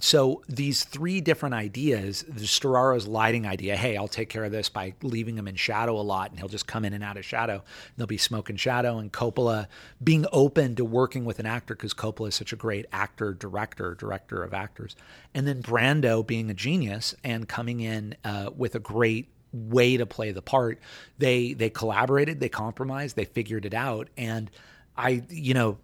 so 0.00 0.42
these 0.48 0.82
three 0.82 1.20
different 1.20 1.54
ideas, 1.54 2.24
the 2.26 2.46
Storaro's 2.46 3.06
lighting 3.06 3.46
idea, 3.46 3.76
hey, 3.76 3.96
I'll 3.96 4.08
take 4.08 4.28
care 4.28 4.42
of 4.42 4.50
this 4.50 4.68
by 4.68 4.94
leaving 5.00 5.38
him 5.38 5.46
in 5.46 5.54
shadow 5.54 5.96
a 5.96 6.02
lot 6.02 6.30
and 6.30 6.40
he'll 6.40 6.48
just 6.48 6.66
come 6.66 6.84
in 6.84 6.92
and 6.92 7.04
out 7.04 7.16
of 7.16 7.24
shadow. 7.24 7.62
There'll 7.96 8.08
be 8.08 8.18
smoke 8.18 8.50
and 8.50 8.58
shadow. 8.58 8.98
And 8.98 9.12
Coppola 9.12 9.68
being 10.02 10.26
open 10.32 10.74
to 10.74 10.84
working 10.84 11.24
with 11.24 11.38
an 11.38 11.46
actor 11.46 11.76
because 11.76 11.94
Coppola 11.94 12.28
is 12.28 12.34
such 12.34 12.52
a 12.52 12.56
great 12.56 12.86
actor, 12.92 13.32
director, 13.32 13.94
director 13.94 14.42
of 14.42 14.52
actors. 14.52 14.96
And 15.34 15.46
then 15.46 15.62
Brando 15.62 16.26
being 16.26 16.50
a 16.50 16.54
genius 16.54 17.14
and 17.22 17.48
coming 17.48 17.78
in 17.78 18.16
uh, 18.24 18.50
with 18.56 18.74
a 18.74 18.80
great 18.80 19.28
way 19.52 19.96
to 19.96 20.04
play 20.04 20.32
the 20.32 20.42
part. 20.42 20.80
They 21.18 21.52
they 21.52 21.70
collaborated, 21.70 22.40
they 22.40 22.48
compromised, 22.48 23.14
they 23.14 23.24
figured 23.24 23.64
it 23.64 23.74
out. 23.74 24.08
And 24.16 24.50
I, 24.96 25.22
you 25.30 25.54
know, 25.54 25.78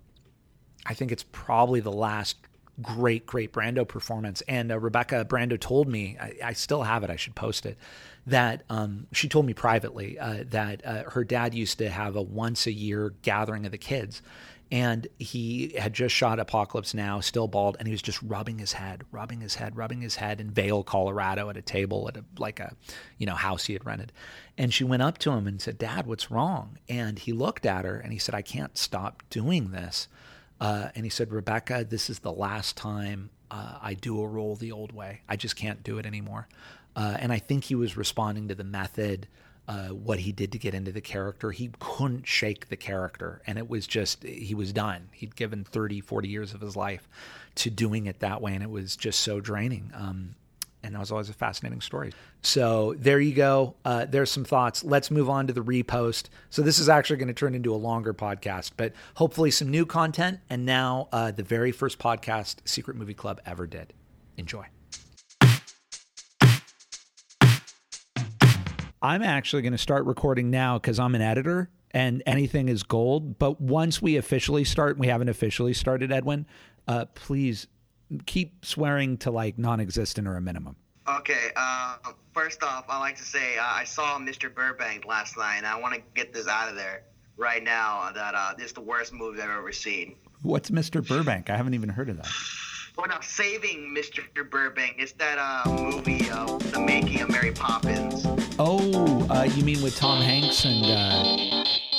I 0.87 0.95
think 0.95 1.13
it's 1.13 1.25
probably 1.31 1.79
the 1.79 1.93
last 1.93 2.37
great, 2.83 3.27
great 3.27 3.53
Brando 3.53 3.87
performance. 3.87 4.43
And 4.49 4.71
uh, 4.71 4.79
Rebecca 4.79 5.25
Brando 5.29 5.59
told 5.59 5.89
me, 5.89 6.17
I, 6.21 6.35
I, 6.45 6.53
still 6.53 6.83
have 6.83 7.05
it, 7.05 7.11
I 7.11 7.17
should 7.17 7.35
post 7.35 7.67
it, 7.67 7.77
that 8.27 8.63
um, 8.69 9.07
she 9.13 9.29
told 9.29 9.47
me 9.47 9.55
privately 9.55 10.19
uh, 10.19 10.45
that 10.49 10.85
uh, 10.85 11.11
her 11.11 11.25
dad 11.25 11.55
used 11.55 11.79
to 11.79 11.89
have 11.89 12.17
a 12.17 12.23
once 12.23 12.67
a 12.67 12.73
year 12.73 13.15
gathering 13.23 13.67
of 13.67 13.73
the 13.73 13.79
kids. 13.79 14.23
and 14.73 15.09
he 15.19 15.75
had 15.77 15.93
just 15.93 16.15
shot 16.15 16.39
Apocalypse 16.39 16.95
Now, 16.95 17.19
still 17.21 17.49
bald, 17.49 17.77
and 17.79 17.89
he 17.89 17.93
was 17.93 18.03
just 18.03 18.23
rubbing 18.23 18.59
his 18.59 18.73
head, 18.73 19.03
rubbing 19.11 19.41
his 19.41 19.57
head, 19.57 19.77
rubbing 19.77 20.01
his 20.01 20.17
head 20.17 20.41
in 20.41 20.51
Vail, 20.51 20.85
Colorado, 20.85 21.51
at 21.51 21.57
a 21.57 21.63
table 21.63 22.09
at 22.09 22.17
a 22.17 22.25
like 22.39 22.61
a 22.61 22.77
you 23.19 23.27
know 23.27 23.35
house 23.35 23.65
he 23.65 23.73
had 23.73 23.85
rented. 23.85 24.13
And 24.57 24.73
she 24.73 24.85
went 24.85 25.03
up 25.03 25.19
to 25.19 25.33
him 25.33 25.47
and 25.49 25.61
said, 25.61 25.79
"Dad, 25.79 26.07
what's 26.07 26.31
wrong?" 26.31 26.79
And 26.89 27.19
he 27.19 27.33
looked 27.33 27.67
at 27.67 27.85
her 27.85 27.99
and 27.99 28.13
he 28.13 28.19
said, 28.19 28.35
"I 28.35 28.43
can't 28.43 28.79
stop 28.79 29.23
doing 29.29 29.73
this." 29.73 30.07
Uh, 30.61 30.89
and 30.95 31.05
he 31.05 31.11
said, 31.11 31.33
"Rebecca, 31.33 31.85
this 31.89 32.11
is 32.11 32.19
the 32.21 32.33
last 32.33 32.77
time 32.77 33.31
uh, 33.51 33.79
I 33.81 33.95
do 33.95 34.23
a 34.23 34.27
role 34.27 34.57
the 34.57 34.73
old 34.73 34.93
way. 34.93 35.23
I 35.29 35.37
just 35.37 35.57
can't 35.57 35.83
do 35.83 35.99
it 35.99 36.07
anymore." 36.07 36.49
Uh, 36.97 37.17
and 37.19 37.33
I 37.33 37.39
think 37.39 37.65
he 37.65 37.75
was 37.75 37.97
responding 37.97 38.49
to 38.49 38.55
the 38.55 38.65
method 38.65 39.29
uh, 39.71 39.89
what 39.89 40.19
he 40.19 40.33
did 40.33 40.51
to 40.51 40.59
get 40.59 40.75
into 40.75 40.91
the 40.91 41.01
character. 41.01 41.53
He 41.53 41.71
couldn't 41.79 42.27
shake 42.27 42.69
the 42.69 42.77
character. 42.77 43.41
And 43.47 43.57
it 43.57 43.71
was 43.71 43.87
just, 43.87 44.25
he 44.25 44.53
was 44.53 44.73
done. 44.73 45.09
He'd 45.13 45.37
given 45.37 45.63
30, 45.63 46.01
40 46.01 46.29
years 46.29 46.55
of 46.55 46.61
his 46.61 46.75
life 46.75 47.09
to 47.55 47.71
doing 47.71 48.07
it 48.07 48.19
that 48.19 48.43
way. 48.43 48.53
And 48.53 48.65
it 48.65 48.71
was 48.71 48.97
just 48.97 49.21
so 49.21 49.39
draining. 49.39 49.93
Um, 49.95 50.35
and 50.83 50.95
that 50.95 50.99
was 50.99 51.13
always 51.13 51.29
a 51.29 51.35
fascinating 51.35 51.81
story. 51.81 52.13
So 52.43 52.95
there 52.99 53.21
you 53.21 53.35
go. 53.35 53.77
Uh, 53.85 54.07
there's 54.07 54.31
some 54.31 54.45
thoughts. 54.45 54.83
Let's 54.83 55.11
move 55.11 55.29
on 55.29 55.47
to 55.47 55.53
the 55.53 55.63
repost. 55.63 56.25
So 56.49 56.63
this 56.63 56.79
is 56.79 56.89
actually 56.89 57.17
going 57.17 57.29
to 57.29 57.35
turn 57.35 57.55
into 57.55 57.75
a 57.75 57.77
longer 57.77 58.15
podcast, 58.15 58.73
but 58.77 58.93
hopefully 59.15 59.51
some 59.51 59.69
new 59.69 59.85
content. 59.85 60.41
And 60.49 60.65
now 60.65 61.09
uh, 61.13 61.31
the 61.33 61.43
very 61.43 61.73
first 61.73 61.99
podcast 61.99 62.57
Secret 62.65 62.97
Movie 62.97 63.15
Club 63.15 63.41
ever 63.45 63.67
did. 63.67 63.93
Enjoy. 64.37 64.65
I'm 69.03 69.23
actually 69.23 69.63
going 69.63 69.73
to 69.73 69.79
start 69.79 70.05
recording 70.05 70.51
now 70.51 70.79
because 70.79 70.99
I'm 70.99 71.15
an 71.15 71.23
editor 71.23 71.71
and 71.91 72.23
anything 72.27 72.69
is 72.69 72.83
gold. 72.83 73.39
But 73.39 73.61
once 73.61 74.03
we 74.03 74.17
officially 74.17 74.65
start, 74.65 74.99
we 74.99 75.07
haven't 75.07 75.29
officially 75.29 75.73
started, 75.73 76.13
Edwin, 76.13 76.47
uh, 76.87 77.07
please 77.15 77.67
keep 78.27 78.65
swearing 78.65 79.17
to 79.19 79.31
like 79.31 79.59
non 79.59 79.81
existent 79.81 80.27
or 80.27 80.37
a 80.37 80.41
minimum. 80.41 80.77
Okay. 81.09 81.51
Uh, 81.57 81.97
first 82.33 82.63
off, 82.63 82.85
I 82.89 82.99
like 82.99 83.17
to 83.17 83.25
say 83.25 83.59
uh, 83.59 83.65
I 83.65 83.85
saw 83.85 84.19
Mr. 84.19 84.53
Burbank 84.53 85.07
last 85.07 85.37
night, 85.37 85.57
and 85.57 85.67
I 85.67 85.79
want 85.79 85.95
to 85.95 86.03
get 86.15 86.33
this 86.33 86.47
out 86.47 86.69
of 86.69 86.77
there 86.77 87.03
right 87.37 87.63
now 87.63 88.11
that 88.15 88.35
uh, 88.35 88.55
this 88.57 88.67
is 88.67 88.73
the 88.73 88.81
worst 88.81 89.13
movie 89.13 89.41
I've 89.41 89.51
ever 89.51 89.73
seen. 89.73 90.17
What's 90.43 90.71
Mr. 90.71 91.07
Burbank? 91.07 91.51
I 91.51 91.57
haven't 91.57 91.75
even 91.75 91.89
heard 91.89 92.09
of 92.09 92.17
that. 92.19 92.29
Well, 92.97 93.07
now, 93.09 93.21
Saving 93.21 93.95
Mr. 93.97 94.51
Burbank 94.51 94.97
is 94.99 95.13
that 95.13 95.39
uh, 95.39 95.71
movie, 95.71 96.29
uh, 96.31 96.59
The 96.59 96.81
Making 96.81 97.23
of 97.23 97.31
Mary 97.31 97.53
Poppins. 97.53 98.27
Oh, 98.59 99.27
uh, 99.31 99.45
you 99.45 99.65
mean 99.65 99.83
with 99.83 99.97
Tom 99.97 100.21
Hanks 100.21 100.65
and. 100.65 101.90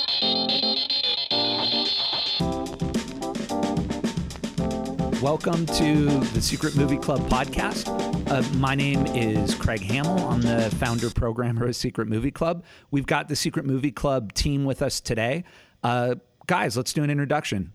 Welcome 5.22 5.66
to 5.66 6.06
the 6.34 6.42
Secret 6.42 6.74
Movie 6.74 6.96
Club 6.96 7.20
podcast. 7.28 7.88
Uh, 8.28 8.42
my 8.58 8.74
name 8.74 9.06
is 9.06 9.54
Craig 9.54 9.80
Hammill. 9.80 10.28
I'm 10.28 10.42
the 10.42 10.68
founder 10.76 11.10
programmer 11.10 11.66
of 11.66 11.76
Secret 11.76 12.08
Movie 12.08 12.32
Club. 12.32 12.64
We've 12.90 13.06
got 13.06 13.28
the 13.28 13.36
Secret 13.36 13.64
Movie 13.64 13.92
Club 13.92 14.32
team 14.32 14.64
with 14.64 14.82
us 14.82 15.00
today. 15.00 15.44
Uh, 15.84 16.16
guys, 16.48 16.76
let's 16.76 16.92
do 16.92 17.04
an 17.04 17.10
introduction. 17.10 17.72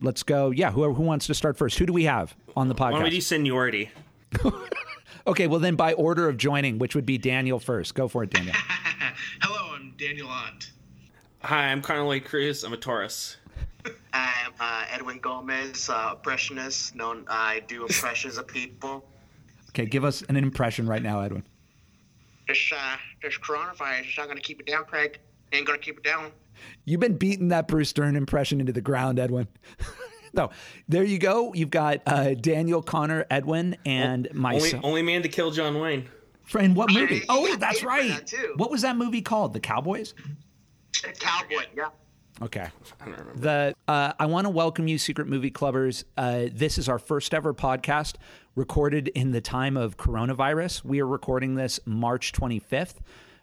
Let's 0.00 0.22
go. 0.22 0.52
Yeah, 0.52 0.70
who, 0.70 0.94
who 0.94 1.02
wants 1.02 1.26
to 1.26 1.34
start 1.34 1.58
first? 1.58 1.78
Who 1.78 1.86
do 1.86 1.92
we 1.92 2.04
have 2.04 2.36
on 2.56 2.68
the 2.68 2.76
podcast? 2.76 2.92
Why 2.92 2.98
don't 2.98 3.02
we 3.04 3.10
do 3.10 3.20
seniority? 3.20 3.90
Okay, 5.26 5.46
well 5.46 5.58
then 5.58 5.74
by 5.74 5.94
order 5.94 6.28
of 6.28 6.36
joining, 6.36 6.78
which 6.78 6.94
would 6.94 7.06
be 7.06 7.16
Daniel 7.16 7.58
first. 7.58 7.94
Go 7.94 8.08
for 8.08 8.24
it, 8.24 8.30
Daniel. 8.30 8.54
Hello, 9.40 9.74
I'm 9.74 9.94
Daniel 9.96 10.28
Ott. 10.28 10.70
Hi, 11.40 11.72
I'm 11.72 11.80
Connor 11.80 12.02
Lloyd 12.02 12.26
Crews. 12.26 12.62
I'm 12.62 12.74
a 12.74 12.76
Taurus. 12.76 13.38
I'm 14.14 14.52
uh, 14.60 14.84
Edwin 14.90 15.18
Gomez, 15.18 15.90
uh, 15.90 16.12
impressionist. 16.16 16.94
Known, 16.94 17.24
I 17.28 17.60
do 17.66 17.82
impressions 17.88 18.38
of 18.38 18.46
people. 18.46 19.04
Okay, 19.70 19.86
give 19.86 20.04
us 20.04 20.22
an 20.28 20.36
impression 20.36 20.86
right 20.86 21.02
now, 21.02 21.20
Edwin. 21.20 21.42
This 22.46 22.72
uh, 22.74 22.96
this 23.22 23.36
coronavirus 23.38 24.08
is 24.08 24.14
not 24.16 24.26
going 24.26 24.36
to 24.36 24.42
keep 24.42 24.60
it 24.60 24.66
down, 24.66 24.84
Craig. 24.84 25.18
Ain't 25.52 25.66
going 25.66 25.78
to 25.78 25.84
keep 25.84 25.98
it 25.98 26.04
down. 26.04 26.30
You've 26.84 27.00
been 27.00 27.16
beating 27.16 27.48
that 27.48 27.66
Bruce 27.68 27.92
Dern 27.92 28.14
impression 28.16 28.60
into 28.60 28.72
the 28.72 28.80
ground, 28.80 29.18
Edwin. 29.18 29.48
no, 30.32 30.50
there 30.88 31.02
you 31.02 31.18
go. 31.18 31.52
You've 31.52 31.70
got 31.70 32.00
uh, 32.06 32.34
Daniel, 32.34 32.82
Connor, 32.82 33.26
Edwin, 33.30 33.76
and 33.84 34.32
myself. 34.32 34.74
Only, 34.84 34.88
only 34.88 35.02
man 35.02 35.22
to 35.22 35.28
kill 35.28 35.50
John 35.50 35.78
Wayne. 35.80 36.08
Friend, 36.44 36.76
what 36.76 36.92
movie? 36.92 37.22
I- 37.22 37.26
Oh, 37.28 37.46
I 37.52 37.56
that's 37.56 37.82
right. 37.82 38.08
that 38.10 38.26
too. 38.28 38.54
What 38.56 38.70
was 38.70 38.82
that 38.82 38.96
movie 38.96 39.22
called? 39.22 39.52
The 39.54 39.60
Cowboys. 39.60 40.14
The 41.02 41.08
cowboy, 41.18 41.64
yeah. 41.76 41.88
Okay. 42.42 42.66
I 43.00 43.04
don't 43.04 43.18
remember. 43.18 43.40
The 43.40 43.74
uh, 43.86 44.12
I 44.18 44.26
want 44.26 44.46
to 44.46 44.50
welcome 44.50 44.88
you, 44.88 44.98
Secret 44.98 45.28
Movie 45.28 45.52
Clubbers. 45.52 46.04
Uh, 46.16 46.46
this 46.52 46.78
is 46.78 46.88
our 46.88 46.98
first 46.98 47.32
ever 47.32 47.54
podcast 47.54 48.14
recorded 48.56 49.08
in 49.08 49.30
the 49.30 49.40
time 49.40 49.76
of 49.76 49.96
coronavirus. 49.96 50.84
We 50.84 51.00
are 51.00 51.06
recording 51.06 51.54
this 51.54 51.78
March 51.86 52.32
25th, 52.32 52.94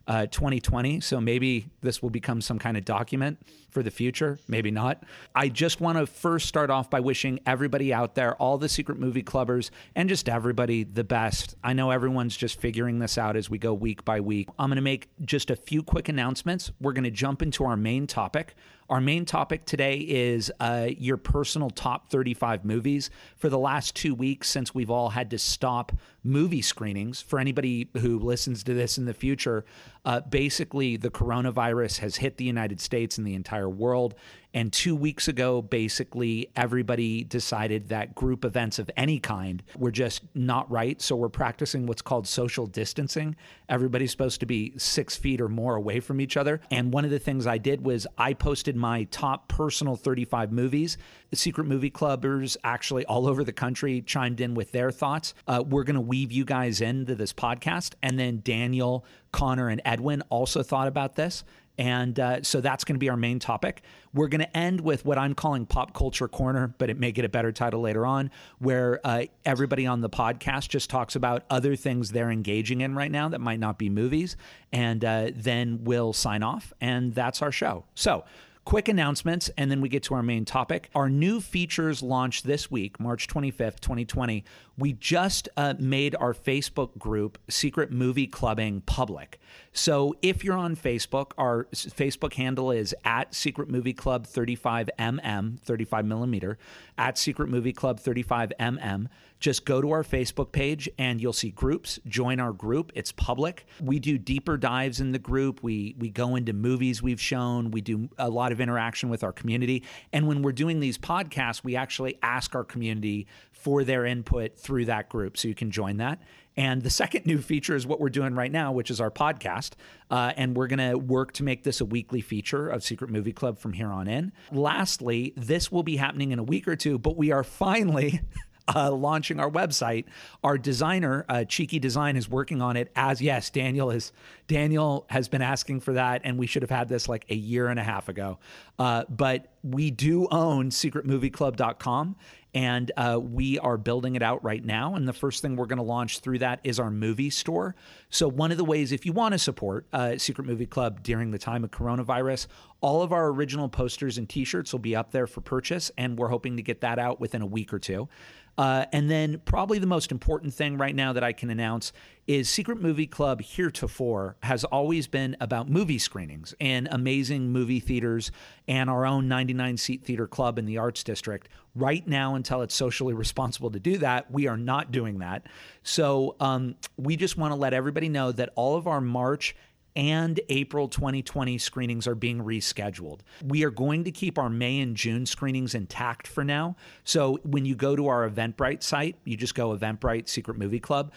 uh, 0.08 0.26
2020. 0.28 1.00
So 1.00 1.22
maybe 1.22 1.68
this 1.82 2.02
will 2.02 2.10
become 2.10 2.42
some 2.42 2.60
kind 2.60 2.76
of 2.76 2.84
document 2.84 3.40
for 3.70 3.82
the 3.82 3.92
future. 3.92 4.40
Maybe 4.50 4.72
not. 4.72 5.04
I 5.34 5.48
just 5.48 5.80
want 5.80 5.98
to 5.98 6.06
first 6.06 6.48
start 6.48 6.70
off 6.70 6.90
by 6.90 7.00
wishing 7.00 7.40
everybody 7.46 7.94
out 7.94 8.16
there, 8.16 8.36
all 8.36 8.58
the 8.58 8.68
Secret 8.68 9.00
Movie 9.00 9.24
Clubbers, 9.24 9.70
and 9.96 10.10
just 10.10 10.28
everybody 10.28 10.84
the 10.84 11.06
best. 11.06 11.56
I 11.64 11.72
know 11.72 11.92
everyone's 11.92 12.36
just 12.36 12.60
figuring 12.60 13.00
this 13.00 13.18
out 13.18 13.38
as 13.38 13.50
we 13.50 13.58
go 13.58 13.74
week 13.74 14.04
by 14.04 14.20
week. 14.20 14.50
I'm 14.60 14.70
going 14.70 14.76
to 14.76 14.82
make 14.82 15.08
just 15.22 15.50
a 15.50 15.56
few 15.56 15.82
quick 15.82 16.10
announcements. 16.10 16.72
We're 16.82 16.94
going 16.94 17.06
to 17.06 17.12
jump 17.12 17.42
into 17.42 17.64
our 17.64 17.78
main 17.78 18.06
topic. 18.06 18.56
Our 18.92 19.00
main 19.00 19.24
topic 19.24 19.64
today 19.64 20.00
is 20.00 20.52
uh, 20.60 20.90
your 20.98 21.16
personal 21.16 21.70
top 21.70 22.12
35 22.12 22.66
movies. 22.66 23.10
For 23.38 23.48
the 23.48 23.58
last 23.58 23.96
two 23.96 24.14
weeks, 24.14 24.50
since 24.50 24.76
we've 24.76 24.90
all 24.90 25.12
had 25.12 25.30
to 25.30 25.38
stop 25.38 25.94
movie 26.26 26.62
screenings, 26.62 27.22
for 27.22 27.40
anybody 27.40 27.88
who 28.00 28.20
listens 28.20 28.66
to 28.66 28.74
this 28.74 28.98
in 28.98 29.06
the 29.06 29.14
future, 29.14 29.64
uh, 30.06 30.22
basically 30.22 30.98
the 30.98 31.12
coronavirus 31.12 32.00
has 32.00 32.18
hit 32.18 32.38
the 32.38 32.46
United 32.46 32.80
States 32.80 33.18
and 33.18 33.28
the 33.28 33.36
entire 33.36 33.70
world. 33.70 34.16
And 34.54 34.74
two 34.74 34.96
weeks 34.96 35.28
ago, 35.28 35.62
basically, 35.62 36.50
everybody 36.56 37.24
decided 37.24 37.88
that 37.90 38.16
group 38.16 38.44
events 38.44 38.80
of 38.80 38.92
any 38.98 39.20
kind 39.20 39.64
were 39.78 39.92
just 39.92 40.24
not 40.36 40.70
right. 40.70 41.02
So 41.02 41.16
we're 41.16 41.30
practicing 41.30 41.86
what's 41.86 42.02
called 42.02 42.28
social 42.28 42.66
distancing. 42.66 43.36
Everybody's 43.70 44.12
supposed 44.12 44.42
to 44.42 44.46
be 44.46 44.74
six 44.78 45.16
feet 45.16 45.40
or 45.40 45.48
more 45.48 45.76
away 45.76 46.02
from 46.02 46.20
each 46.20 46.36
other. 46.36 46.60
And 46.70 46.92
one 46.92 47.06
of 47.06 47.12
the 47.12 47.20
things 47.20 47.48
I 47.48 47.60
did 47.60 47.86
was 47.86 48.06
I 48.18 48.34
posted 48.34 48.76
my 48.76 49.06
top 49.06 49.48
personal 49.48 49.96
35 49.96 50.52
movies. 50.52 50.98
The 51.30 51.38
Secret 51.38 51.64
Movie 51.64 51.92
Clubbers, 51.92 52.58
actually 52.66 53.06
all 53.06 53.28
over 53.28 53.46
the 53.46 53.54
country, 53.54 54.02
chimed 54.02 54.42
in 54.42 54.54
with 54.54 54.74
their 54.74 54.92
thoughts. 54.92 55.34
Uh, 55.48 55.64
we're 55.66 55.86
going 55.86 55.96
to 55.96 56.02
weave 56.02 56.34
you 56.34 56.44
guys 56.44 56.82
into 56.82 57.16
this 57.16 57.32
podcast. 57.32 57.94
And 58.04 58.20
then 58.20 58.42
Daniel, 58.44 59.06
Connor, 59.32 59.70
and 59.70 59.82
Edwin 59.86 60.22
also 60.30 60.64
thought 60.64 60.88
about 60.88 61.16
this. 61.16 61.44
And 61.78 62.20
uh, 62.20 62.44
so 62.44 62.62
that's 62.62 62.84
going 62.84 62.96
to 62.96 63.00
be 63.00 63.10
our 63.10 63.18
main 63.18 63.40
topic. 63.40 63.82
We're 64.14 64.28
going 64.28 64.42
to 64.42 64.58
end 64.58 64.82
with 64.82 65.06
what 65.06 65.18
I'm 65.18 65.34
calling 65.34 65.66
Pop 65.66 65.94
Culture 65.94 66.28
Corner, 66.28 66.76
but 66.78 66.90
it 66.90 67.00
may 67.00 67.12
get 67.12 67.26
a 67.26 67.30
better 67.30 67.52
title 67.52 67.82
later 67.82 68.06
on, 68.06 68.30
where 68.60 69.00
uh, 69.04 69.24
everybody 69.46 69.88
on 69.88 70.02
the 70.02 70.10
podcast 70.10 70.70
just 70.70 70.90
talks 70.90 71.16
about 71.16 71.44
other 71.50 71.76
things 71.76 72.12
they're 72.12 72.30
engaging 72.30 72.82
in 72.82 72.94
right 72.94 73.10
now 73.10 73.30
that 73.30 73.40
might 73.40 73.60
not 73.60 73.80
be 73.80 73.90
movies. 73.90 74.36
And 74.72 75.04
uh, 75.04 75.32
then 75.34 75.84
we'll 75.84 76.14
sign 76.14 76.44
off. 76.44 76.74
And 76.82 77.16
that's 77.16 77.42
our 77.42 77.52
show. 77.52 77.86
So, 77.96 78.26
Quick 78.64 78.88
announcements, 78.90 79.50
and 79.58 79.72
then 79.72 79.82
we 79.82 79.90
get 79.90 80.04
to 80.04 80.14
our 80.14 80.22
main 80.22 80.46
topic. 80.46 80.92
Our 80.94 81.10
new 81.10 81.42
features 81.42 82.04
launched 82.04 82.46
this 82.46 82.70
week, 82.70 83.00
March 83.00 83.28
25th, 83.28 83.80
2020. 83.80 84.44
We 84.82 84.94
just 84.94 85.48
uh, 85.58 85.76
made 85.78 86.16
our 86.16 86.34
Facebook 86.34 86.98
group, 86.98 87.38
Secret 87.48 87.92
Movie 87.92 88.26
Clubbing, 88.26 88.82
public. 88.82 89.40
So 89.74 90.16
if 90.24 90.44
you're 90.44 90.58
on 90.58 90.76
Facebook, 90.76 91.34
our 91.38 91.66
Facebook 91.72 92.34
handle 92.34 92.72
is 92.72 92.96
at 93.06 93.36
Secret 93.36 93.70
Movie 93.70 93.94
Club 93.94 94.26
35mm, 94.26 95.60
35 95.60 96.06
millimeter, 96.06 96.58
at 96.98 97.20
Secret 97.20 97.48
Movie 97.50 97.74
Club 97.74 98.00
35mm. 98.00 99.08
Just 99.40 99.66
go 99.66 99.82
to 99.82 99.90
our 99.90 100.04
Facebook 100.04 100.52
page 100.52 100.88
and 101.00 101.20
you'll 101.20 101.34
see 101.34 101.50
groups. 101.50 102.00
Join 102.08 102.40
our 102.40 102.54
group. 102.54 102.92
It's 102.94 103.12
public. 103.12 103.66
We 103.82 103.98
do 103.98 104.20
deeper 104.20 104.56
dives 104.56 105.00
in 105.02 105.14
the 105.14 105.20
group. 105.20 105.64
We 105.64 105.96
we 105.98 106.12
go 106.12 106.36
into 106.36 106.54
movies 106.54 107.02
we've 107.02 107.20
shown. 107.20 107.72
We 107.72 107.82
do 107.82 108.08
a 108.20 108.30
lot 108.30 108.52
of 108.52 108.62
interaction 108.62 109.10
with 109.10 109.24
our 109.24 109.32
community. 109.32 109.84
And 110.14 110.28
when 110.28 110.44
we're 110.44 110.52
doing 110.52 110.80
these 110.80 111.00
podcasts, 111.00 111.64
we 111.64 111.76
actually 111.76 112.20
ask 112.22 112.54
our 112.54 112.64
community 112.64 113.26
for 113.62 113.84
their 113.84 114.06
input 114.06 114.58
through 114.58 114.86
that 114.86 115.10
group. 115.10 115.38
So 115.38 115.48
you 115.48 115.56
can 115.56 115.72
join 115.72 115.98
that. 115.98 116.22
And 116.58 116.82
the 116.82 116.90
second 116.90 117.26
new 117.26 117.40
feature 117.40 117.76
is 117.76 117.88
what 117.88 118.00
we're 118.00 118.10
doing 118.10 118.36
right 118.36 118.52
now, 118.52 118.72
which 118.72 118.92
is 118.92 119.00
our 119.00 119.12
podcast. 119.12 119.72
Uh, 120.10 120.34
and 120.36 120.56
we're 120.56 120.68
going 120.68 120.92
to 120.92 120.98
work 120.98 121.32
to 121.34 121.44
make 121.44 121.64
this 121.64 121.80
a 121.80 121.86
weekly 121.86 122.22
feature 122.22 122.68
of 122.68 122.84
Secret 122.84 123.10
Movie 123.10 123.32
Club 123.32 123.58
from 123.58 123.74
here 123.74 123.90
on 123.90 124.08
in. 124.08 124.34
Lastly, 124.52 125.34
this 125.38 125.72
will 125.72 125.84
be 125.84 125.96
happening 125.96 126.32
in 126.32 126.40
a 126.40 126.44
week 126.44 126.68
or 126.68 126.76
two, 126.76 126.98
but 127.00 127.16
we 127.16 127.32
are 127.32 127.44
finally. 127.44 128.22
uh, 128.76 128.92
launching 128.92 129.40
our 129.40 129.50
website. 129.50 130.06
Our 130.44 130.58
designer, 130.58 131.26
uh, 131.30 131.44
Cheeky 131.46 131.80
Design, 131.80 132.16
is 132.16 132.30
working 132.30 132.62
on 132.62 132.78
it. 132.78 132.92
As 132.96 133.22
yes, 133.22 133.50
Daniel 133.50 133.92
is. 133.92 134.12
Daniel 134.48 135.06
has 135.10 135.28
been 135.28 135.42
asking 135.42 135.80
for 135.80 135.94
that, 135.94 136.22
and 136.24 136.38
we 136.38 136.46
should 136.46 136.62
have 136.62 136.70
had 136.70 136.90
this 136.90 137.08
like 137.08 137.26
a 137.30 137.36
year 137.36 137.68
and 137.68 137.80
a 137.80 137.84
half 137.84 138.10
ago. 138.10 138.40
Uh, 138.78 139.06
but 139.10 139.48
we 139.64 139.92
do 139.92 140.28
own 140.32 140.70
SecretMovieClub.com, 140.70 142.16
and 142.54 142.92
uh, 142.98 143.20
we 143.22 143.60
are 143.60 143.78
building 143.78 144.16
it 144.16 144.22
out 144.22 144.44
right 144.44 144.64
now. 144.64 144.96
And 144.96 145.08
the 145.08 145.14
first 145.14 145.42
thing 145.42 145.56
we're 145.56 145.66
going 145.66 145.78
to 145.78 145.84
launch 145.84 146.20
through 146.20 146.40
that 146.40 146.60
is 146.64 146.80
our 146.80 146.92
movie 146.92 147.30
store. 147.30 147.76
So, 148.10 148.28
one 148.28 148.52
of 148.52 148.58
the 148.58 148.66
ways, 148.66 148.92
if 148.92 149.06
you 149.06 149.14
want 149.14 149.34
to 149.34 149.40
support 149.40 149.86
uh, 149.94 150.18
Secret 150.18 150.46
Movie 150.46 150.66
Club 150.66 151.02
during 151.04 151.32
the 151.32 151.38
time 151.38 151.64
of 151.64 151.72
coronavirus, 151.72 152.48
all 152.82 153.02
of 153.02 153.14
our 153.14 153.28
original 153.28 153.70
posters 153.70 154.18
and 154.18 154.28
t 154.28 154.44
shirts 154.44 154.74
will 154.74 154.80
be 154.80 154.96
up 154.96 155.12
there 155.12 155.28
for 155.28 155.42
purchase. 155.42 155.92
And 155.98 156.18
we're 156.18 156.30
hoping 156.30 156.58
to 156.58 156.64
get 156.64 156.82
that 156.82 157.00
out 157.00 157.20
within 157.20 157.42
a 157.42 157.48
week 157.48 157.74
or 157.74 157.80
two. 157.80 158.10
Uh, 158.58 158.86
and 158.92 159.10
then, 159.10 159.42
probably 159.46 159.80
the 159.80 159.88
most 159.88 160.12
important 160.12 160.54
thing 160.54 160.78
right 160.78 160.96
now 160.96 161.14
that 161.14 161.24
I 161.24 161.34
can 161.34 161.50
announce 161.50 161.94
is 162.28 162.50
Secret 162.50 162.80
Movie 162.80 163.08
Club 163.08 163.42
heretofore 163.42 164.36
has 164.44 164.64
always 164.64 165.08
been 165.08 165.36
about 165.40 165.70
movie 165.70 165.98
screenings 165.98 166.54
and 166.62 166.88
amazing 166.92 167.50
movie 167.52 167.80
theaters 167.80 168.32
and 168.68 168.90
our 168.90 169.06
own 169.06 169.28
99 169.28 169.78
seat 169.78 170.04
theater 170.04 170.28
club 170.28 170.60
in 170.60 170.66
the 170.66 170.78
Arts 170.78 171.04
District. 171.04 171.50
Right 171.76 172.06
now, 172.08 172.36
until 172.36 172.62
it's 172.62 172.76
socially 172.76 173.14
responsible 173.14 173.72
to 173.72 173.80
do 173.80 173.98
that, 174.00 174.30
we 174.30 174.48
are 174.48 174.58
not 174.58 174.92
doing 174.92 175.20
that. 175.20 175.48
So 175.84 176.36
um, 176.40 176.76
we 176.98 177.16
just 177.16 177.38
want 177.38 177.54
to 177.54 177.56
let 177.56 177.74
everybody 177.74 178.10
know 178.10 178.32
that 178.34 178.50
all 178.56 178.76
of 178.76 178.88
our 178.88 179.02
March 179.02 179.56
and 179.96 180.40
April 180.50 180.88
2020 180.88 181.58
screenings 181.58 182.08
are 182.08 182.16
being 182.16 182.40
rescheduled. 182.40 183.20
We 183.46 183.64
are 183.64 183.72
going 183.72 184.04
to 184.06 184.12
keep 184.12 184.38
our 184.38 184.50
May 184.50 184.80
and 184.80 184.96
June 184.96 185.26
screenings 185.26 185.76
intact 185.76 186.28
for 186.28 186.44
now. 186.44 186.76
So 187.04 187.40
when 187.44 187.66
you 187.66 187.76
go 187.76 187.96
to 187.96 188.08
our 188.08 188.30
Eventbrite 188.30 188.84
site, 188.84 189.18
you 189.26 189.38
just 189.38 189.56
go 189.56 189.76
Eventbrite 189.76 190.30
Secret 190.30 190.58
Movie 190.58 190.80
Club 190.80 191.12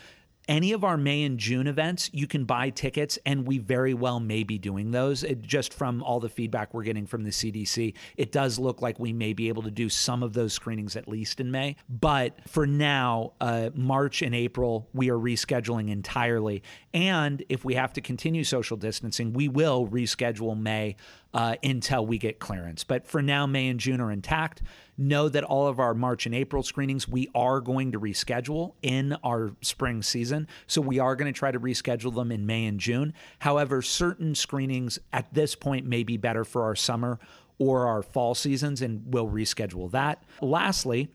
any 0.49 0.73
of 0.73 0.85
our 0.85 0.97
May 0.97 1.23
and 1.23 1.39
June 1.39 1.67
events, 1.67 2.11
you 2.13 2.27
can 2.27 2.45
buy 2.45 2.71
tickets, 2.71 3.19
and 3.25 3.47
we 3.47 3.59
very 3.59 3.95
well 3.95 4.21
may 4.21 4.43
be 4.43 4.59
doing 4.59 4.91
those. 4.91 5.23
It, 5.23 5.43
just 5.43 5.73
from 5.73 6.03
all 6.03 6.21
the 6.21 6.29
feedback 6.29 6.75
we're 6.75 6.83
getting 6.83 7.07
from 7.07 7.25
the 7.25 7.31
CDC, 7.31 7.95
it 8.17 8.33
does 8.33 8.59
look 8.59 8.83
like 8.83 8.99
we 8.99 9.13
may 9.13 9.33
be 9.33 9.49
able 9.49 9.63
to 9.63 9.71
do 9.71 9.89
some 9.89 10.23
of 10.23 10.33
those 10.33 10.53
screenings 10.53 10.97
at 10.97 11.09
least 11.09 11.41
in 11.41 11.51
May. 11.51 11.77
But 11.89 12.39
for 12.49 12.67
now, 12.67 13.33
uh, 13.41 13.71
March 13.75 14.23
and 14.23 14.35
April, 14.35 14.89
we 14.93 15.11
are 15.11 15.19
rescheduling 15.19 15.91
entirely. 15.91 16.63
And 16.95 17.45
if 17.49 17.65
we 17.65 17.75
have 17.75 17.93
to 17.95 18.01
continue 18.01 18.45
social 18.45 18.77
distancing, 18.77 19.33
we 19.33 19.49
will 19.49 19.89
reschedule 19.89 20.57
May 20.57 20.95
uh, 21.35 21.57
until 21.65 22.07
we 22.07 22.19
get 22.19 22.39
clearance. 22.39 22.85
But 22.85 23.05
for 23.05 23.21
now, 23.21 23.47
May 23.47 23.67
and 23.67 23.81
June 23.81 24.01
are 24.01 24.13
intact. 24.13 24.63
Know 24.97 25.29
that 25.29 25.43
all 25.43 25.67
of 25.67 25.81
our 25.81 25.93
March 25.93 26.25
and 26.25 26.35
April 26.37 26.63
screenings 26.63 27.09
we 27.09 27.29
are 27.35 27.61
going 27.61 27.91
to 27.93 28.01
reschedule 28.01 28.75
in 28.81 29.17
our 29.25 29.51
spring 29.61 30.03
season. 30.03 30.47
So 30.69 30.81
we 30.81 31.01
are 31.01 31.17
going 31.17 31.33
to 31.33 31.37
try 31.37 31.51
to 31.51 31.59
reschedule 31.59 32.15
them 32.15 32.31
in 32.31 32.47
May 32.47 32.65
and 32.67 32.79
June. 32.79 33.13
However, 33.41 33.83
certain 33.83 34.37
screenings 34.37 35.01
at 35.13 35.35
this 35.35 35.57
point 35.57 35.87
may 35.87 36.05
be 36.05 36.17
better 36.17 36.45
for 36.45 36.63
our 36.63 36.77
summer 36.77 37.19
or 37.59 37.89
our 37.89 38.03
fall 38.03 38.37
seasons, 38.37 38.83
and 38.83 39.03
we'll 39.13 39.29
reschedule 39.29 39.91
that. 39.91 40.23
Lastly, 40.41 41.09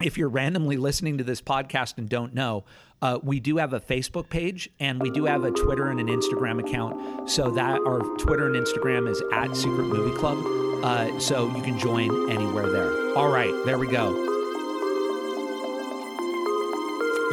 if 0.00 0.18
you're 0.18 0.28
randomly 0.28 0.76
listening 0.76 1.18
to 1.18 1.24
this 1.24 1.40
podcast 1.40 1.98
and 1.98 2.08
don't 2.08 2.34
know, 2.34 2.64
uh, 3.02 3.18
we 3.22 3.40
do 3.40 3.56
have 3.58 3.72
a 3.72 3.80
Facebook 3.80 4.28
page 4.28 4.70
and 4.80 5.00
we 5.00 5.10
do 5.10 5.24
have 5.24 5.44
a 5.44 5.50
Twitter 5.50 5.88
and 5.88 6.00
an 6.00 6.08
Instagram 6.08 6.60
account. 6.60 7.30
So 7.30 7.50
that 7.50 7.80
our 7.86 8.00
Twitter 8.16 8.46
and 8.46 8.56
Instagram 8.56 9.08
is 9.08 9.22
at 9.32 9.54
Secret 9.56 9.84
Movie 9.84 10.16
Club. 10.16 10.38
Uh, 10.84 11.18
so 11.18 11.54
you 11.56 11.62
can 11.62 11.78
join 11.78 12.30
anywhere 12.30 12.70
there. 12.70 13.16
All 13.16 13.28
right, 13.28 13.54
there 13.64 13.78
we 13.78 13.88
go. 13.88 14.12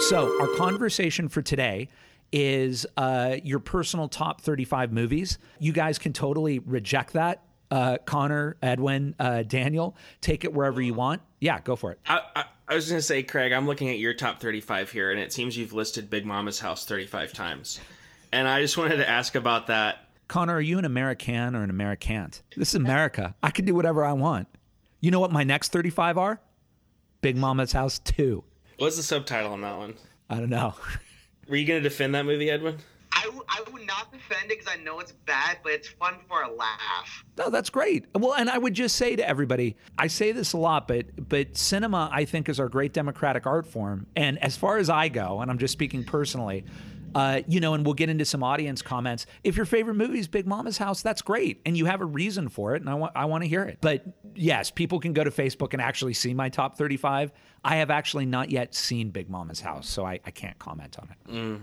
So 0.10 0.38
our 0.42 0.48
conversation 0.58 1.30
for 1.30 1.42
today 1.42 1.90
is 2.32 2.86
uh, 2.98 3.38
your 3.44 3.60
personal 3.60 4.08
top 4.08 4.42
35 4.42 4.92
movies. 4.92 5.38
You 5.60 5.72
guys 5.72 6.00
can 6.00 6.14
totally 6.14 6.60
reject 6.60 7.14
that. 7.14 7.44
Uh, 7.70 7.98
Connor, 8.06 8.58
Edwin, 8.62 9.16
uh, 9.20 9.44
Daniel, 9.44 9.96
take 10.20 10.44
it 10.44 10.54
wherever 10.54 10.82
you 10.82 10.94
want. 10.94 11.22
Yeah, 11.40 11.60
go 11.62 11.76
for 11.76 11.92
it. 11.92 12.00
I, 12.06 12.22
I, 12.36 12.46
I 12.74 12.76
was 12.76 12.90
going 12.90 12.98
to 12.98 13.04
say, 13.04 13.22
Craig, 13.22 13.52
I'm 13.52 13.68
looking 13.68 13.90
at 13.90 14.00
your 14.00 14.16
top 14.16 14.40
35 14.40 14.90
here, 14.90 15.12
and 15.12 15.20
it 15.20 15.32
seems 15.32 15.56
you've 15.56 15.74
listed 15.74 16.10
Big 16.10 16.26
Mama's 16.26 16.60
House 16.60 16.86
35 16.86 17.32
times. 17.32 17.80
And 18.32 18.48
I 18.48 18.62
just 18.62 18.80
wanted 18.80 18.98
to 18.98 19.08
ask 19.08 19.36
about 19.36 19.68
that. 19.68 20.08
Connor, 20.28 20.56
are 20.56 20.60
you 20.60 20.80
an 20.80 20.86
American 20.86 21.56
or 21.56 21.62
an 21.62 21.70
Americant? 21.70 22.42
This 22.58 22.70
is 22.70 22.76
America. 22.76 23.36
I 23.44 23.52
can 23.52 23.66
do 23.66 23.76
whatever 23.76 24.04
I 24.04 24.14
want. 24.14 24.48
You 25.02 25.12
know 25.12 25.20
what 25.20 25.32
my 25.32 25.44
next 25.44 25.72
35 25.72 26.18
are? 26.18 26.42
Big 27.22 27.38
Mama's 27.38 27.74
House 27.74 28.00
2. 28.00 28.44
What's 28.80 28.98
the 28.98 29.04
subtitle 29.04 29.54
on 29.54 29.62
that 29.62 29.78
one? 29.78 29.94
I 30.28 30.40
don't 30.40 30.50
know. 30.50 30.74
Were 31.48 31.58
you 31.58 31.68
going 31.68 31.84
to 31.84 31.88
defend 31.88 32.16
that 32.16 32.26
movie, 32.26 32.50
Edwin? 32.50 32.80
I, 33.16 33.24
w- 33.26 33.44
I 33.50 33.64
would 33.72 33.86
not 33.86 34.12
defend 34.12 34.52
it 34.52 34.60
because 34.60 34.68
I 34.68 34.82
know 34.82 35.00
it's 35.00 35.12
bad, 35.12 35.58
but 35.64 35.72
it's 35.74 35.88
fun 35.88 36.16
for 36.28 36.42
a 36.44 36.52
laugh. 36.52 37.24
No, 37.38 37.50
that's 37.50 37.70
great. 37.70 38.06
Well, 38.16 38.34
and 38.34 38.50
I 38.50 38.58
would 38.58 38.74
just 38.74 38.96
say 38.96 39.16
to 39.16 39.28
everybody, 39.28 39.76
I 39.98 40.08
say 40.08 40.32
this 40.32 40.54
a 40.54 40.58
lot, 40.58 40.88
but 40.88 41.06
but 41.30 41.56
cinema, 41.58 42.10
I 42.12 42.26
think, 42.26 42.50
is 42.50 42.60
our 42.60 42.70
great 42.70 42.94
democratic 42.94 43.46
art 43.46 43.66
form. 43.66 44.08
And 44.16 44.42
as 44.44 44.58
far 44.58 44.78
as 44.78 44.90
I 44.90 45.10
go, 45.10 45.42
and 45.42 45.50
I'm 45.52 45.58
just 45.58 45.74
speaking 45.74 46.04
personally, 46.04 46.66
uh, 47.16 47.42
you 47.48 47.60
know, 47.60 47.76
and 47.76 47.86
we'll 47.86 47.94
get 47.94 48.10
into 48.10 48.26
some 48.26 48.44
audience 48.44 48.82
comments. 48.82 49.28
If 49.44 49.56
your 49.56 49.68
favorite 49.68 49.94
movie 49.96 50.18
is 50.20 50.28
Big 50.28 50.48
Mama's 50.48 50.80
House, 50.80 51.02
that's 51.04 51.22
great, 51.22 51.62
and 51.66 51.78
you 51.78 51.86
have 51.86 52.02
a 52.02 52.06
reason 52.06 52.50
for 52.50 52.76
it, 52.76 52.82
and 52.82 52.90
I 52.90 52.96
want 52.96 53.14
I 53.16 53.26
want 53.26 53.44
to 53.44 53.48
hear 53.48 53.64
it. 53.64 53.78
But 53.82 54.04
yes, 54.34 54.72
people 54.72 55.00
can 55.00 55.14
go 55.14 55.24
to 55.24 55.30
Facebook 55.32 55.74
and 55.74 55.82
actually 55.82 56.14
see 56.14 56.34
my 56.34 56.50
top 56.50 56.76
35. 56.78 57.32
I 57.64 57.76
have 57.78 57.92
actually 57.92 58.26
not 58.26 58.50
yet 58.50 58.74
seen 58.74 59.10
Big 59.12 59.30
Mama's 59.30 59.60
House, 59.62 59.88
so 59.88 60.06
I, 60.06 60.20
I 60.26 60.32
can't 60.32 60.58
comment 60.60 60.98
on 61.00 61.10
it. 61.12 61.32
Mm, 61.32 61.62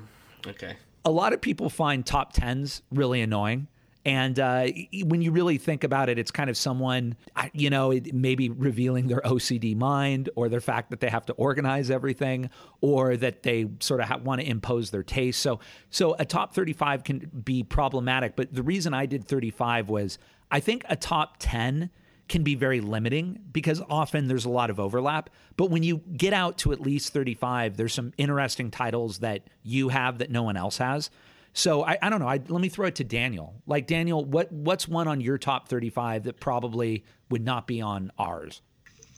okay. 0.49 0.77
A 1.05 1.11
lot 1.11 1.33
of 1.33 1.41
people 1.41 1.71
find 1.71 2.05
top 2.05 2.33
tens 2.33 2.83
really 2.91 3.21
annoying. 3.21 3.69
And 4.05 4.41
uh, 4.41 4.69
when 5.05 5.21
you 5.21 5.31
really 5.31 5.59
think 5.59 5.85
about 5.85 6.09
it, 6.09 6.19
it's 6.19 6.31
kind 6.31 6.49
of 6.49 6.57
someone, 6.57 7.17
you 7.53 7.69
know, 7.69 7.99
maybe 8.15 8.49
revealing 8.49 9.09
their 9.09 9.21
OCD 9.21 9.77
mind 9.77 10.31
or 10.37 10.49
their 10.49 10.63
fact 10.63 10.91
that 10.91 11.01
they 11.01 11.09
have 11.11 11.27
to 11.27 11.35
organize 11.35 11.91
everything 11.91 12.49
or 12.81 13.17
that 13.19 13.43
they 13.43 13.69
sort 13.81 14.01
of 14.01 14.09
ha- 14.09 14.17
want 14.17 14.41
to 14.41 14.49
impose 14.49 14.91
their 14.91 15.03
taste. 15.03 15.41
So, 15.41 15.61
so 15.91 16.17
a 16.19 16.25
top 16.25 16.55
35 16.55 17.05
can 17.05 17.31
be 17.45 17.63
problematic. 17.63 18.37
But 18.37 18.55
the 18.55 18.63
reason 18.63 18.95
I 18.95 19.05
did 19.05 19.29
35 19.29 19.91
was 19.91 20.19
I 20.51 20.61
think 20.61 20.85
a 20.89 20.97
top 20.97 21.37
10 21.39 21.91
can 22.31 22.43
be 22.45 22.55
very 22.55 22.81
limiting 22.81 23.41
because 23.53 23.83
often 23.91 24.29
there's 24.29 24.47
a 24.47 24.51
lot 24.51 24.71
of 24.71 24.81
overlap. 24.81 25.29
But 25.57 25.69
when 25.69 25.83
you 25.83 25.99
get 25.99 26.33
out 26.33 26.57
to 26.59 26.73
at 26.73 26.81
least 26.81 27.13
35, 27.13 27.77
there's 27.77 27.93
some 27.93 28.13
interesting 28.17 28.71
titles 28.71 29.19
that 29.19 29.43
you 29.63 29.89
have 29.89 30.19
that 30.19 30.31
no 30.31 30.45
one 30.45 30.57
else 30.57 30.79
has. 30.79 31.11
So 31.53 31.85
I, 31.85 31.99
I 32.01 32.09
don't 32.09 32.21
know. 32.21 32.29
I, 32.29 32.41
let 32.49 32.63
me 32.63 32.69
throw 32.69 32.87
it 32.87 32.95
to 32.95 33.05
Daniel. 33.05 33.61
Like 33.67 33.89
Daniel, 33.89 34.25
what 34.25 34.51
what's 34.53 34.87
one 34.87 35.09
on 35.09 35.21
your 35.21 35.37
top 35.37 35.69
35 35.69 36.23
that 36.25 36.39
probably 36.39 37.05
would 37.29 37.45
not 37.45 37.67
be 37.67 37.81
on 37.81 38.13
ours? 38.17 38.63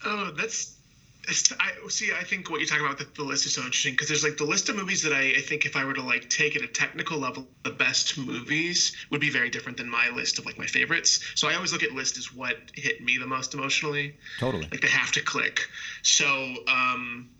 Oh, 0.04 0.32
that's 0.36 0.78
I 1.28 1.88
see. 1.88 2.12
I 2.12 2.24
think 2.24 2.50
what 2.50 2.58
you're 2.58 2.66
talking 2.66 2.84
about 2.84 2.98
with 2.98 3.14
the 3.14 3.22
list 3.22 3.46
is 3.46 3.54
so 3.54 3.62
interesting 3.62 3.94
because 3.94 4.08
there's 4.08 4.24
like 4.24 4.36
the 4.36 4.44
list 4.44 4.68
of 4.68 4.76
movies 4.76 5.02
that 5.02 5.12
I, 5.12 5.34
I 5.36 5.40
think 5.40 5.64
if 5.64 5.76
I 5.76 5.84
were 5.84 5.94
to 5.94 6.02
like 6.02 6.28
take 6.28 6.56
at 6.56 6.62
a 6.62 6.66
technical 6.66 7.18
level, 7.18 7.46
the 7.62 7.70
best 7.70 8.18
movies 8.18 8.92
would 9.10 9.20
be 9.20 9.30
very 9.30 9.48
different 9.48 9.78
than 9.78 9.88
my 9.88 10.08
list 10.10 10.38
of 10.40 10.46
like 10.46 10.58
my 10.58 10.66
favorites. 10.66 11.20
So 11.36 11.46
I 11.48 11.54
always 11.54 11.72
look 11.72 11.84
at 11.84 11.92
list 11.92 12.18
as 12.18 12.32
what 12.32 12.56
hit 12.74 13.00
me 13.00 13.18
the 13.18 13.26
most 13.26 13.54
emotionally. 13.54 14.16
Totally. 14.40 14.66
Like 14.70 14.80
they 14.80 14.88
have 14.88 15.12
to 15.12 15.22
click. 15.22 15.68
So 16.02 16.56
um, 16.66 17.30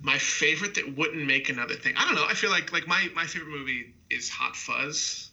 my 0.00 0.18
favorite 0.18 0.74
that 0.74 0.96
wouldn't 0.96 1.26
make 1.26 1.48
another 1.48 1.74
thing. 1.74 1.94
I 1.96 2.04
don't 2.04 2.14
know. 2.14 2.26
I 2.26 2.34
feel 2.34 2.50
like 2.50 2.72
like 2.72 2.86
my 2.86 3.10
my 3.14 3.26
favorite 3.26 3.50
movie 3.50 3.94
is 4.10 4.30
Hot 4.30 4.54
Fuzz. 4.54 5.30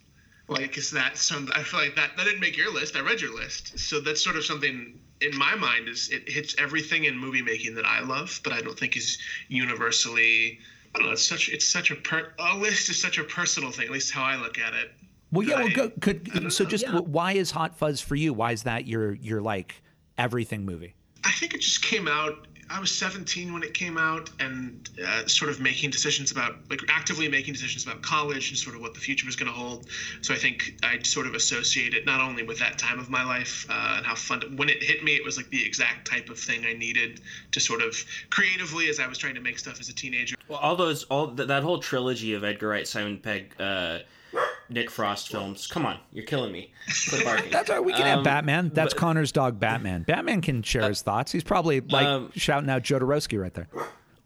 Like 0.47 0.75
is 0.75 0.89
that 0.91 1.19
some? 1.19 1.49
I 1.53 1.61
feel 1.61 1.79
like 1.79 1.95
that 1.97 2.17
that 2.17 2.23
didn't 2.23 2.39
make 2.41 2.57
your 2.57 2.73
list. 2.73 2.95
I 2.95 3.01
read 3.01 3.21
your 3.21 3.33
list, 3.33 3.77
so 3.77 3.99
that's 3.99 4.23
sort 4.23 4.37
of 4.37 4.43
something 4.43 4.99
in 5.21 5.37
my 5.37 5.55
mind 5.55 5.87
is 5.87 6.09
it 6.09 6.27
hits 6.27 6.55
everything 6.57 7.05
in 7.05 7.17
movie 7.17 7.41
making 7.41 7.75
that 7.75 7.85
I 7.85 8.01
love, 8.01 8.39
but 8.43 8.53
I 8.53 8.61
don't 8.61 8.77
think 8.77 8.97
is 8.97 9.17
universally. 9.47 10.59
I 10.93 10.99
don't 10.99 11.07
know. 11.07 11.13
It's 11.13 11.25
such 11.25 11.49
it's 11.49 11.67
such 11.67 11.91
a 11.91 11.95
per, 11.95 12.33
a 12.39 12.57
list 12.57 12.89
is 12.89 13.01
such 13.01 13.17
a 13.17 13.23
personal 13.23 13.71
thing. 13.71 13.85
At 13.85 13.91
least 13.91 14.11
how 14.11 14.23
I 14.23 14.35
look 14.35 14.57
at 14.57 14.73
it. 14.73 14.91
Well, 15.31 15.47
yeah. 15.47 15.63
Well, 15.63 15.69
go, 15.69 15.89
could 16.01 16.51
so 16.51 16.65
just 16.65 16.83
yeah. 16.83 16.99
why 16.99 17.33
is 17.33 17.51
Hot 17.51 17.77
Fuzz 17.77 18.01
for 18.01 18.15
you? 18.15 18.33
Why 18.33 18.51
is 18.51 18.63
that 18.63 18.87
your 18.87 19.13
your 19.13 19.41
like 19.41 19.81
everything 20.17 20.65
movie? 20.65 20.95
I 21.23 21.31
think 21.31 21.53
it 21.53 21.61
just 21.61 21.83
came 21.83 22.07
out 22.07 22.47
I 22.71 22.79
was 22.79 22.91
17 22.91 23.51
when 23.51 23.63
it 23.63 23.73
came 23.73 23.97
out, 23.97 24.29
and 24.39 24.89
uh, 25.05 25.27
sort 25.27 25.51
of 25.51 25.59
making 25.59 25.89
decisions 25.89 26.31
about, 26.31 26.55
like, 26.69 26.81
actively 26.87 27.27
making 27.27 27.53
decisions 27.53 27.83
about 27.83 28.01
college 28.01 28.49
and 28.49 28.57
sort 28.57 28.75
of 28.75 28.81
what 28.81 28.93
the 28.93 28.99
future 28.99 29.25
was 29.25 29.35
going 29.35 29.51
to 29.51 29.57
hold. 29.57 29.87
So 30.21 30.33
I 30.33 30.37
think 30.37 30.75
I 30.81 30.99
sort 31.03 31.27
of 31.27 31.35
associate 31.35 31.93
it 31.93 32.05
not 32.05 32.21
only 32.21 32.43
with 32.43 32.59
that 32.59 32.79
time 32.79 32.97
of 32.97 33.09
my 33.09 33.23
life 33.23 33.65
uh, 33.69 33.95
and 33.97 34.05
how 34.05 34.15
fun. 34.15 34.41
When 34.55 34.69
it 34.69 34.81
hit 34.81 35.03
me, 35.03 35.15
it 35.15 35.23
was 35.23 35.35
like 35.35 35.49
the 35.49 35.65
exact 35.65 36.09
type 36.09 36.29
of 36.29 36.39
thing 36.39 36.65
I 36.65 36.73
needed 36.73 37.19
to 37.51 37.59
sort 37.59 37.81
of 37.81 37.95
creatively 38.29 38.89
as 38.89 38.99
I 38.99 39.07
was 39.07 39.17
trying 39.17 39.35
to 39.35 39.41
make 39.41 39.59
stuff 39.59 39.79
as 39.81 39.89
a 39.89 39.93
teenager. 39.93 40.35
Well, 40.47 40.59
all 40.59 40.77
those, 40.77 41.03
all 41.05 41.27
that 41.27 41.63
whole 41.63 41.79
trilogy 41.79 42.33
of 42.33 42.43
Edgar 42.45 42.69
Wright, 42.69 42.87
Simon 42.87 43.17
Pegg. 43.17 43.53
Uh, 43.59 43.99
Nick 44.71 44.89
Frost 44.89 45.29
films. 45.29 45.67
Come 45.67 45.85
on, 45.85 45.99
you're 46.11 46.25
killing 46.25 46.51
me. 46.51 46.73
That's 47.11 47.69
all 47.69 47.77
right. 47.77 47.85
We 47.85 47.93
can 47.93 48.03
um, 48.03 48.07
have 48.07 48.23
Batman. 48.23 48.71
That's 48.73 48.93
but, 48.93 48.99
Connor's 48.99 49.31
dog, 49.31 49.59
Batman. 49.59 50.03
Batman 50.03 50.41
can 50.41 50.63
share 50.63 50.83
uh, 50.83 50.89
his 50.89 51.01
thoughts. 51.01 51.31
He's 51.31 51.43
probably 51.43 51.81
like 51.81 52.05
um, 52.05 52.31
shouting 52.35 52.69
out 52.69 52.83
Jodorowsky 52.83 53.39
right 53.39 53.53
there. 53.53 53.67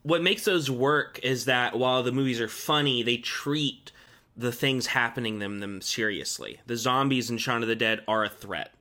what 0.03 0.21
makes 0.21 0.45
those 0.45 0.69
work 0.69 1.19
is 1.23 1.45
that 1.45 1.77
while 1.77 2.03
the 2.03 2.12
movies 2.12 2.39
are 2.39 2.47
funny, 2.47 3.03
they 3.03 3.17
treat 3.17 3.91
the 4.38 4.51
things 4.51 4.88
happening 4.88 5.39
them 5.39 5.60
them 5.60 5.81
seriously. 5.81 6.60
The 6.67 6.77
zombies 6.77 7.29
in 7.29 7.38
Shaun 7.38 7.62
of 7.62 7.67
the 7.67 7.75
Dead 7.75 8.01
are 8.08 8.23
a 8.23 8.29
threat. 8.29 8.73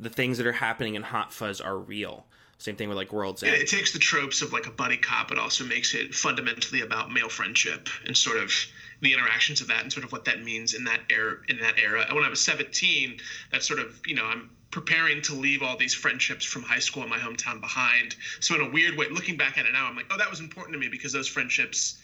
The 0.00 0.08
things 0.08 0.38
that 0.38 0.46
are 0.46 0.52
happening 0.52 0.94
in 0.94 1.02
Hot 1.02 1.32
Fuzz 1.32 1.60
are 1.60 1.78
real. 1.78 2.26
Same 2.62 2.76
thing 2.76 2.88
with 2.88 2.96
like 2.96 3.12
World's 3.12 3.42
End. 3.42 3.56
It 3.56 3.68
takes 3.68 3.92
the 3.92 3.98
tropes 3.98 4.40
of 4.40 4.52
like 4.52 4.68
a 4.68 4.70
buddy 4.70 4.96
cop, 4.96 5.26
but 5.26 5.36
also 5.36 5.64
makes 5.64 5.96
it 5.96 6.14
fundamentally 6.14 6.82
about 6.82 7.10
male 7.10 7.28
friendship 7.28 7.88
and 8.06 8.16
sort 8.16 8.36
of 8.36 8.52
the 9.00 9.12
interactions 9.12 9.60
of 9.60 9.66
that 9.66 9.82
and 9.82 9.92
sort 9.92 10.04
of 10.04 10.12
what 10.12 10.26
that 10.26 10.44
means 10.44 10.74
in 10.74 10.84
that 10.84 11.00
era. 11.10 11.38
In 11.48 11.58
that 11.58 11.76
era, 11.76 12.04
and 12.06 12.14
when 12.14 12.24
I 12.24 12.28
was 12.28 12.40
17, 12.40 13.18
that 13.50 13.64
sort 13.64 13.80
of 13.80 14.00
you 14.06 14.14
know 14.14 14.24
I'm 14.24 14.48
preparing 14.70 15.20
to 15.22 15.34
leave 15.34 15.60
all 15.64 15.76
these 15.76 15.92
friendships 15.92 16.44
from 16.44 16.62
high 16.62 16.78
school 16.78 17.02
in 17.02 17.08
my 17.08 17.18
hometown 17.18 17.60
behind. 17.60 18.14
So 18.38 18.54
in 18.54 18.60
a 18.60 18.70
weird 18.70 18.96
way, 18.96 19.08
looking 19.10 19.36
back 19.36 19.58
at 19.58 19.66
it 19.66 19.72
now, 19.72 19.86
I'm 19.86 19.96
like, 19.96 20.06
oh, 20.12 20.18
that 20.18 20.30
was 20.30 20.38
important 20.38 20.74
to 20.74 20.78
me 20.78 20.86
because 20.88 21.12
those 21.12 21.26
friendships 21.26 21.98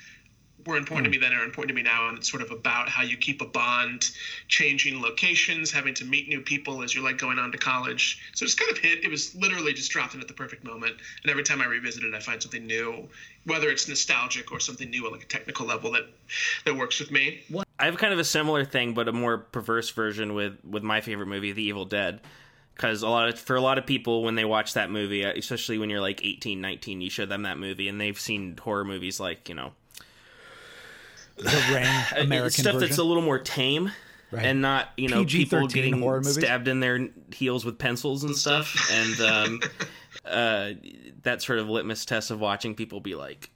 were 0.69 0.77
important 0.77 1.07
to 1.07 1.19
hmm. 1.19 1.23
me 1.23 1.29
then 1.29 1.37
are 1.37 1.45
important 1.45 1.69
to 1.69 1.75
me 1.75 1.83
now 1.83 2.09
and 2.09 2.19
it's 2.19 2.31
sort 2.31 2.43
of 2.43 2.51
about 2.51 2.89
how 2.89 3.03
you 3.03 3.17
keep 3.17 3.41
a 3.41 3.47
bond 3.47 4.11
changing 4.49 5.01
locations 5.01 5.71
having 5.71 5.95
to 5.95 6.05
meet 6.05 6.29
new 6.29 6.41
people 6.43 6.83
as 6.83 6.95
you're 6.95 7.03
like 7.03 7.17
going 7.19 7.39
on 7.39 7.51
to 7.51 7.59
college. 7.59 8.21
So 8.35 8.45
it's 8.45 8.55
kind 8.55 8.71
of 8.71 8.79
hit 8.79 9.03
it 9.03 9.11
was 9.11 9.35
literally 9.35 9.73
just 9.73 9.91
dropped 9.91 10.15
in 10.15 10.21
at 10.21 10.29
the 10.29 10.35
perfect 10.35 10.65
moment 10.65 10.95
and 11.23 11.31
every 11.31 11.43
time 11.43 11.63
i 11.63 11.67
revisit 11.67 12.05
it 12.05 12.15
i 12.15 12.21
find 12.21 12.43
something 12.43 12.67
new 12.67 13.09
whether 13.47 13.71
it's 13.71 13.89
nostalgic 13.89 14.53
or 14.53 14.61
something 14.61 14.91
new 14.91 15.07
at 15.07 15.13
like 15.13 15.23
a 15.23 15.27
technical 15.27 15.67
level 15.67 15.91
that 15.93 16.05
that 16.67 16.77
works 16.77 17.01
with 17.01 17.11
me. 17.11 17.41
What 17.49 17.67
i 17.79 17.87
have 17.87 17.97
kind 17.97 18.13
of 18.13 18.19
a 18.19 18.25
similar 18.25 18.65
thing 18.65 18.93
but 18.93 19.09
a 19.09 19.13
more 19.13 19.39
perverse 19.39 19.91
version 19.91 20.35
with 20.35 20.63
with 20.65 20.83
my 20.83 21.01
favorite 21.01 21.27
movie 21.27 21.53
the 21.53 21.63
evil 21.63 21.87
dead 21.87 22.21
because 22.75 23.03
a 23.03 23.09
lot 23.09 23.29
of 23.29 23.39
for 23.39 23.57
a 23.57 23.61
lot 23.61 23.79
of 23.79 23.87
people 23.87 24.23
when 24.23 24.35
they 24.35 24.45
watch 24.45 24.75
that 24.75 24.91
movie 24.91 25.23
especially 25.23 25.79
when 25.79 25.89
you're 25.91 26.01
like 26.01 26.25
18 26.25 26.61
19 26.61 27.01
you 27.01 27.11
show 27.11 27.27
them 27.27 27.43
that 27.43 27.59
movie 27.59 27.89
and 27.89 28.01
they've 28.01 28.21
seen 28.21 28.57
horror 28.57 28.85
movies 28.85 29.19
like 29.19 29.49
you 29.49 29.55
know 29.55 29.73
the 31.39 31.75
Rain 31.75 32.05
American 32.27 32.51
stuff 32.51 32.75
version. 32.75 32.89
that's 32.89 32.99
a 32.99 33.05
little 33.05 33.23
more 33.23 33.39
tame. 33.39 33.91
Right. 34.31 34.45
And 34.45 34.61
not 34.61 34.91
you 34.99 35.09
know 35.09 35.25
people 35.25 35.67
getting 35.69 36.23
stabbed 36.23 36.69
in 36.69 36.81
their 36.81 37.09
heels 37.33 37.65
with 37.65 37.79
pencils 37.79 38.25
and 38.25 38.37
stuff, 38.37 38.91
and 38.93 39.21
um, 39.23 39.61
uh, 40.27 40.73
that 41.23 41.41
sort 41.41 41.59
of 41.61 41.71
litmus 41.71 42.05
test 42.05 42.31
of 42.31 42.39
watching 42.39 42.75
people 42.75 43.01
be 43.01 43.15
like, 43.15 43.49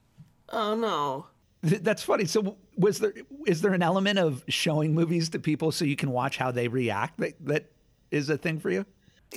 "Oh 0.49 0.75
no, 0.75 1.27
that's 1.63 2.03
funny. 2.03 2.25
So, 2.25 2.57
was 2.79 3.01
there 3.01 3.13
is 3.47 3.61
there 3.61 3.75
an 3.75 3.83
element 3.83 4.19
of 4.19 4.45
showing 4.49 4.95
movies 4.95 5.29
to 5.31 5.39
people 5.39 5.73
so 5.73 5.85
you 5.85 5.97
can 5.97 6.11
watch 6.11 6.39
how 6.39 6.51
they 6.51 6.69
react? 6.69 7.19
That 7.21 7.35
that 7.45 7.71
is 8.11 8.31
a 8.31 8.39
thing 8.39 8.59
for 8.59 8.71
you? 8.71 8.87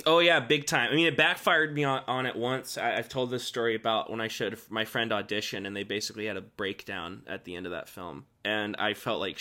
Oh 0.04 0.18
yeah, 0.18 0.40
big 0.40 0.66
time. 0.66 0.90
I 0.92 0.94
mean, 0.94 1.06
it 1.06 1.16
backfired 1.16 1.72
me 1.74 1.84
on, 1.84 2.02
on 2.06 2.26
it 2.26 2.36
once. 2.36 2.76
I, 2.76 2.90
have 2.90 3.08
told 3.08 3.30
this 3.30 3.44
story 3.44 3.74
about 3.74 4.10
when 4.10 4.20
I 4.20 4.28
showed 4.28 4.58
my 4.68 4.84
friend 4.84 5.12
audition, 5.12 5.64
and 5.66 5.76
they 5.76 5.84
basically 5.84 6.26
had 6.26 6.36
a 6.36 6.42
breakdown 6.42 7.22
at 7.26 7.44
the 7.44 7.54
end 7.54 7.66
of 7.66 7.72
that 7.72 7.88
film, 7.88 8.26
and 8.44 8.76
I 8.78 8.94
felt 8.94 9.20
like 9.20 9.38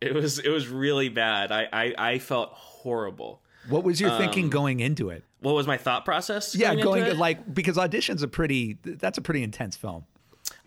it 0.00 0.14
was 0.14 0.38
it 0.38 0.50
was 0.50 0.68
really 0.68 1.08
bad. 1.08 1.50
I 1.50 1.68
I, 1.72 1.94
I 1.98 2.18
felt 2.18 2.50
horrible. 2.50 3.40
What 3.68 3.84
was 3.84 4.00
your 4.00 4.10
um, 4.10 4.18
thinking 4.18 4.48
going 4.48 4.80
into 4.80 5.10
it? 5.10 5.24
What 5.40 5.54
was 5.54 5.66
my 5.66 5.76
thought 5.76 6.04
process? 6.04 6.54
Yeah, 6.54 6.74
going, 6.74 7.04
going 7.04 7.18
like 7.18 7.52
because 7.52 7.78
audition's 7.78 8.22
a 8.22 8.28
pretty 8.28 8.78
that's 8.84 9.18
a 9.18 9.22
pretty 9.22 9.42
intense 9.42 9.76
film. 9.76 10.04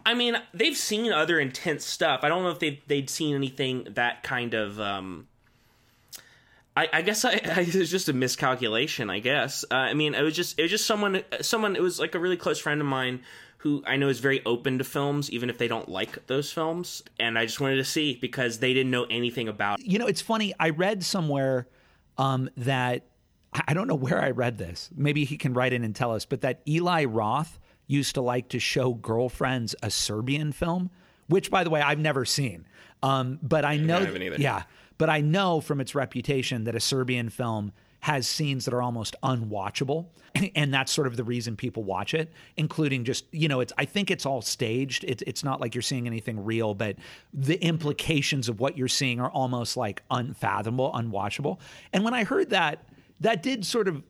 I 0.05 0.13
mean, 0.13 0.35
they've 0.53 0.75
seen 0.75 1.11
other 1.11 1.39
intense 1.39 1.85
stuff. 1.85 2.21
I 2.23 2.29
don't 2.29 2.43
know 2.43 2.49
if 2.49 2.59
they 2.59 2.81
they'd 2.87 3.09
seen 3.09 3.35
anything 3.35 3.87
that 3.91 4.23
kind 4.23 4.53
of 4.53 4.79
um, 4.79 5.27
I, 6.75 6.89
I 6.91 7.01
guess 7.01 7.25
I, 7.25 7.31
I, 7.55 7.61
it 7.61 7.75
was 7.75 7.91
just 7.91 8.09
a 8.09 8.13
miscalculation. 8.13 9.09
I 9.09 9.19
guess 9.19 9.65
uh, 9.71 9.75
I 9.75 9.93
mean 9.93 10.15
it 10.15 10.21
was 10.21 10.35
just 10.35 10.57
it 10.59 10.63
was 10.63 10.71
just 10.71 10.85
someone 10.85 11.23
someone 11.41 11.75
it 11.75 11.81
was 11.81 11.99
like 11.99 12.15
a 12.15 12.19
really 12.19 12.37
close 12.37 12.59
friend 12.59 12.81
of 12.81 12.87
mine 12.87 13.21
who 13.57 13.81
I 13.87 13.95
know 13.95 14.09
is 14.09 14.19
very 14.19 14.43
open 14.45 14.77
to 14.79 14.83
films 14.83 15.31
even 15.31 15.49
if 15.49 15.57
they 15.57 15.69
don't 15.69 15.87
like 15.87 16.27
those 16.27 16.51
films 16.51 17.01
and 17.19 17.37
I 17.39 17.45
just 17.45 17.61
wanted 17.61 17.77
to 17.77 17.85
see 17.85 18.17
because 18.19 18.59
they 18.59 18.73
didn't 18.73 18.91
know 18.91 19.05
anything 19.09 19.47
about. 19.47 19.79
You 19.79 19.99
know, 19.99 20.07
it's 20.07 20.21
funny. 20.21 20.53
I 20.59 20.71
read 20.71 21.03
somewhere 21.03 21.67
um, 22.17 22.49
that 22.57 23.05
I 23.67 23.73
don't 23.73 23.87
know 23.87 23.95
where 23.95 24.21
I 24.21 24.31
read 24.31 24.57
this. 24.57 24.89
Maybe 24.95 25.25
he 25.25 25.37
can 25.37 25.53
write 25.53 25.73
in 25.73 25.83
and 25.83 25.95
tell 25.95 26.11
us, 26.11 26.25
but 26.25 26.41
that 26.41 26.61
Eli 26.67 27.05
Roth 27.05 27.59
used 27.87 28.15
to 28.15 28.21
like 28.21 28.49
to 28.49 28.59
show 28.59 28.93
girlfriends 28.93 29.75
a 29.83 29.89
Serbian 29.89 30.51
film, 30.51 30.89
which 31.27 31.51
by 31.51 31.63
the 31.63 31.69
way 31.69 31.81
I've 31.81 31.99
never 31.99 32.25
seen. 32.25 32.65
Um, 33.03 33.37
but 33.43 33.65
I 33.65 33.77
know, 33.77 33.99
yeah. 34.37 34.63
But 34.97 35.09
I 35.09 35.21
know 35.21 35.61
from 35.61 35.81
its 35.81 35.93
reputation 35.93 36.63
that 36.63 36.75
a 36.75 36.79
Serbian 36.79 37.29
film 37.29 37.73
has 38.03 38.27
scenes 38.27 38.65
that 38.65 38.73
are 38.73 38.81
almost 38.81 39.15
unwatchable 39.23 40.07
and 40.55 40.73
that's 40.73 40.91
sort 40.91 41.07
of 41.07 41.15
the 41.15 41.23
reason 41.23 41.55
people 41.55 41.85
watch 41.85 42.13
it 42.13 42.33
including 42.57 43.05
just 43.05 43.23
you 43.31 43.47
know 43.47 43.61
it's 43.61 43.71
i 43.77 43.85
think 43.85 44.11
it's 44.11 44.25
all 44.25 44.41
staged. 44.41 45.05
It's, 45.05 45.23
it's 45.25 45.41
not 45.41 45.61
like 45.61 45.73
you're 45.73 45.81
seeing 45.81 46.05
anything 46.05 46.43
real 46.43 46.73
but 46.73 46.97
the 47.33 47.55
implications 47.63 48.49
of 48.49 48.59
what 48.59 48.77
you're 48.77 48.89
seeing 48.89 49.21
are 49.21 49.31
almost 49.31 49.77
like 49.77 50.03
unfathomable 50.11 50.91
unwatchable. 50.91 51.59
And 51.93 52.03
when 52.03 52.13
i 52.13 52.25
heard 52.25 52.49
that 52.49 52.83
that 53.21 53.41
did 53.41 53.65
sort 53.65 53.87
of 53.87 54.03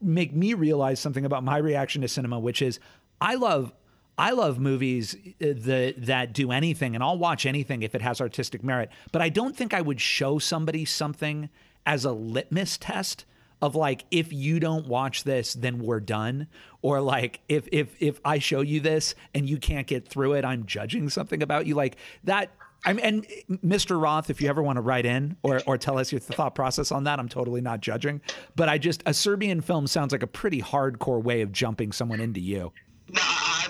make 0.00 0.32
me 0.32 0.54
realize 0.54 1.00
something 1.00 1.24
about 1.24 1.42
my 1.42 1.56
reaction 1.56 2.02
to 2.02 2.08
cinema 2.08 2.38
which 2.38 2.62
is 2.62 2.78
i 3.20 3.34
love 3.34 3.72
I 4.16 4.30
love 4.30 4.58
movies 4.58 5.14
uh, 5.14 5.54
that 5.56 5.94
that 5.98 6.32
do 6.32 6.52
anything, 6.52 6.94
and 6.94 7.02
I'll 7.02 7.18
watch 7.18 7.46
anything 7.46 7.82
if 7.82 7.94
it 7.94 8.02
has 8.02 8.20
artistic 8.20 8.62
merit. 8.62 8.90
But 9.12 9.22
I 9.22 9.28
don't 9.28 9.56
think 9.56 9.74
I 9.74 9.80
would 9.80 10.00
show 10.00 10.38
somebody 10.38 10.84
something 10.84 11.48
as 11.86 12.04
a 12.04 12.12
litmus 12.12 12.78
test 12.78 13.24
of 13.62 13.74
like 13.74 14.04
if 14.10 14.32
you 14.32 14.60
don't 14.60 14.86
watch 14.86 15.24
this 15.24 15.54
then 15.54 15.78
we're 15.78 16.00
done 16.00 16.46
or 16.82 17.00
like 17.00 17.40
if 17.48 17.68
if 17.72 17.94
if 18.00 18.20
I 18.24 18.38
show 18.38 18.60
you 18.60 18.80
this 18.80 19.14
and 19.34 19.48
you 19.48 19.58
can't 19.58 19.86
get 19.86 20.06
through 20.06 20.34
it 20.34 20.44
I'm 20.44 20.66
judging 20.66 21.08
something 21.08 21.42
about 21.42 21.66
you 21.66 21.74
like 21.74 21.96
that 22.24 22.50
I'm, 22.86 22.98
and 23.02 23.26
Mr. 23.48 23.98
Roth, 23.98 24.28
if 24.28 24.42
you 24.42 24.48
ever 24.50 24.62
want 24.62 24.76
to 24.76 24.82
write 24.82 25.06
in 25.06 25.38
or, 25.42 25.62
or 25.66 25.78
tell 25.78 25.98
us 25.98 26.12
your 26.12 26.18
thought 26.18 26.54
process 26.54 26.92
on 26.92 27.04
that, 27.04 27.18
I'm 27.18 27.30
totally 27.30 27.62
not 27.62 27.80
judging. 27.80 28.20
But 28.56 28.68
I 28.68 28.76
just, 28.76 29.02
a 29.06 29.14
Serbian 29.14 29.62
film 29.62 29.86
sounds 29.86 30.12
like 30.12 30.22
a 30.22 30.26
pretty 30.26 30.60
hardcore 30.60 31.22
way 31.22 31.40
of 31.40 31.50
jumping 31.50 31.92
someone 31.92 32.20
into 32.20 32.40
you. 32.40 32.72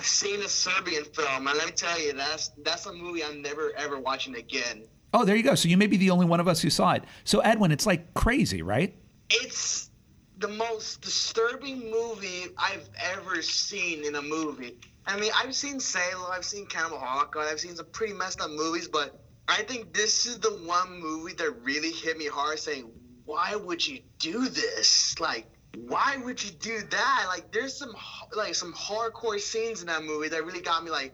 I've 0.05 0.09
seen 0.11 0.43
a 0.43 0.49
Serbian 0.51 1.03
film, 1.03 1.49
and 1.49 1.57
let 1.57 1.65
me 1.65 1.73
tell 1.73 1.99
you, 1.99 2.13
that's 2.13 2.51
that's 2.63 2.85
a 2.85 2.93
movie 2.93 3.25
I'm 3.25 3.41
never 3.41 3.73
ever 3.75 3.99
watching 3.99 4.37
again. 4.37 4.83
Oh, 5.15 5.25
there 5.25 5.35
you 5.35 5.43
go. 5.43 5.55
So 5.55 5.67
you 5.67 5.79
may 5.79 5.87
be 5.87 5.97
the 5.97 6.11
only 6.11 6.27
one 6.27 6.41
of 6.41 6.47
us 6.47 6.61
who 6.61 6.69
saw 6.69 6.93
it. 6.93 7.05
So 7.25 7.41
Edwin, 7.41 7.73
it's 7.73 7.87
like 7.87 8.13
crazy, 8.13 8.61
right? 8.61 8.95
It's 9.31 9.89
the 10.37 10.49
most 10.49 11.01
disturbing 11.01 11.91
movie 11.91 12.49
I've 12.59 12.87
ever 13.03 13.41
seen 13.41 14.05
in 14.05 14.17
a 14.17 14.21
movie. 14.21 14.77
I 15.07 15.19
mean, 15.19 15.33
I've 15.35 15.55
seen 15.55 15.81
Salo, 15.81 16.29
I've 16.31 16.45
seen 16.45 16.67
Cannibal 16.67 16.99
Holocaust, 16.99 17.51
I've 17.51 17.61
seen 17.61 17.75
some 17.75 17.87
pretty 17.87 18.13
messed 18.13 18.43
up 18.43 18.51
movies, 18.51 18.89
but 18.89 19.19
I 19.49 19.63
think 19.63 19.95
this 19.95 20.27
is 20.27 20.39
the 20.39 20.51
one 20.67 21.01
movie 21.01 21.33
that 21.33 21.51
really 21.63 21.93
hit 21.93 22.19
me 22.19 22.27
hard, 22.27 22.59
saying, 22.59 22.91
"Why 23.25 23.57
would 23.57 23.87
you 23.87 24.01
do 24.19 24.51
this?" 24.51 25.19
Like 25.19 25.47
why 25.77 26.17
would 26.25 26.43
you 26.43 26.51
do 26.51 26.81
that? 26.91 27.25
Like, 27.29 27.51
there's 27.53 27.77
some 27.77 27.95
like 28.35 28.55
some 28.55 28.73
hardcore 28.73 29.41
scenes 29.41 29.81
in 29.81 29.87
that 29.89 30.05
movie 30.05 30.29
that 30.29 30.45
really 30.45 30.61
got 30.61 30.85
me 30.85 30.91
like, 30.91 31.13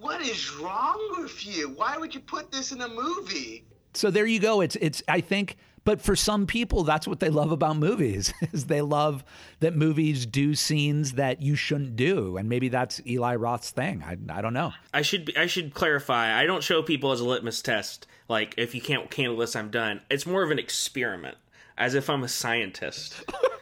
what 0.00 0.20
is 0.20 0.54
wrong 0.56 1.16
with 1.18 1.44
you? 1.46 1.68
Why 1.70 1.96
would 1.96 2.14
you 2.14 2.20
put 2.20 2.50
this 2.50 2.72
in 2.72 2.80
a 2.80 2.88
movie? 2.88 3.64
So 3.94 4.10
there 4.10 4.26
you 4.26 4.40
go. 4.40 4.60
It's 4.60 4.76
it's 4.76 5.02
I 5.08 5.20
think 5.20 5.56
but 5.84 6.02
for 6.02 6.14
some 6.14 6.46
people 6.46 6.84
that's 6.84 7.08
what 7.08 7.20
they 7.20 7.30
love 7.30 7.50
about 7.50 7.76
movies 7.76 8.32
is 8.52 8.66
they 8.66 8.82
love 8.82 9.24
that 9.60 9.74
movies 9.74 10.26
do 10.26 10.54
scenes 10.54 11.14
that 11.14 11.40
you 11.40 11.56
shouldn't 11.56 11.96
do 11.96 12.36
and 12.36 12.48
maybe 12.48 12.68
that's 12.68 13.00
Eli 13.06 13.34
Roth's 13.34 13.70
thing. 13.70 14.02
I, 14.02 14.16
I 14.30 14.40
don't 14.40 14.54
know. 14.54 14.72
I 14.92 15.02
should 15.02 15.36
I 15.36 15.46
should 15.46 15.74
clarify. 15.74 16.38
I 16.38 16.46
don't 16.46 16.62
show 16.62 16.82
people 16.82 17.12
as 17.12 17.20
a 17.20 17.24
litmus 17.24 17.62
test 17.62 18.06
like 18.28 18.54
if 18.56 18.74
you 18.74 18.80
can't 18.80 19.12
handle 19.12 19.36
this 19.36 19.56
I'm 19.56 19.70
done. 19.70 20.02
It's 20.10 20.26
more 20.26 20.42
of 20.42 20.50
an 20.50 20.58
experiment 20.58 21.38
as 21.78 21.94
if 21.94 22.10
I'm 22.10 22.24
a 22.24 22.28
scientist. 22.28 23.14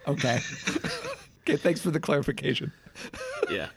okay. 0.09 0.41
okay, 1.43 1.57
thanks 1.57 1.81
for 1.81 1.91
the 1.93 2.01
clarification. 2.01 2.73
Yeah. 3.51 3.69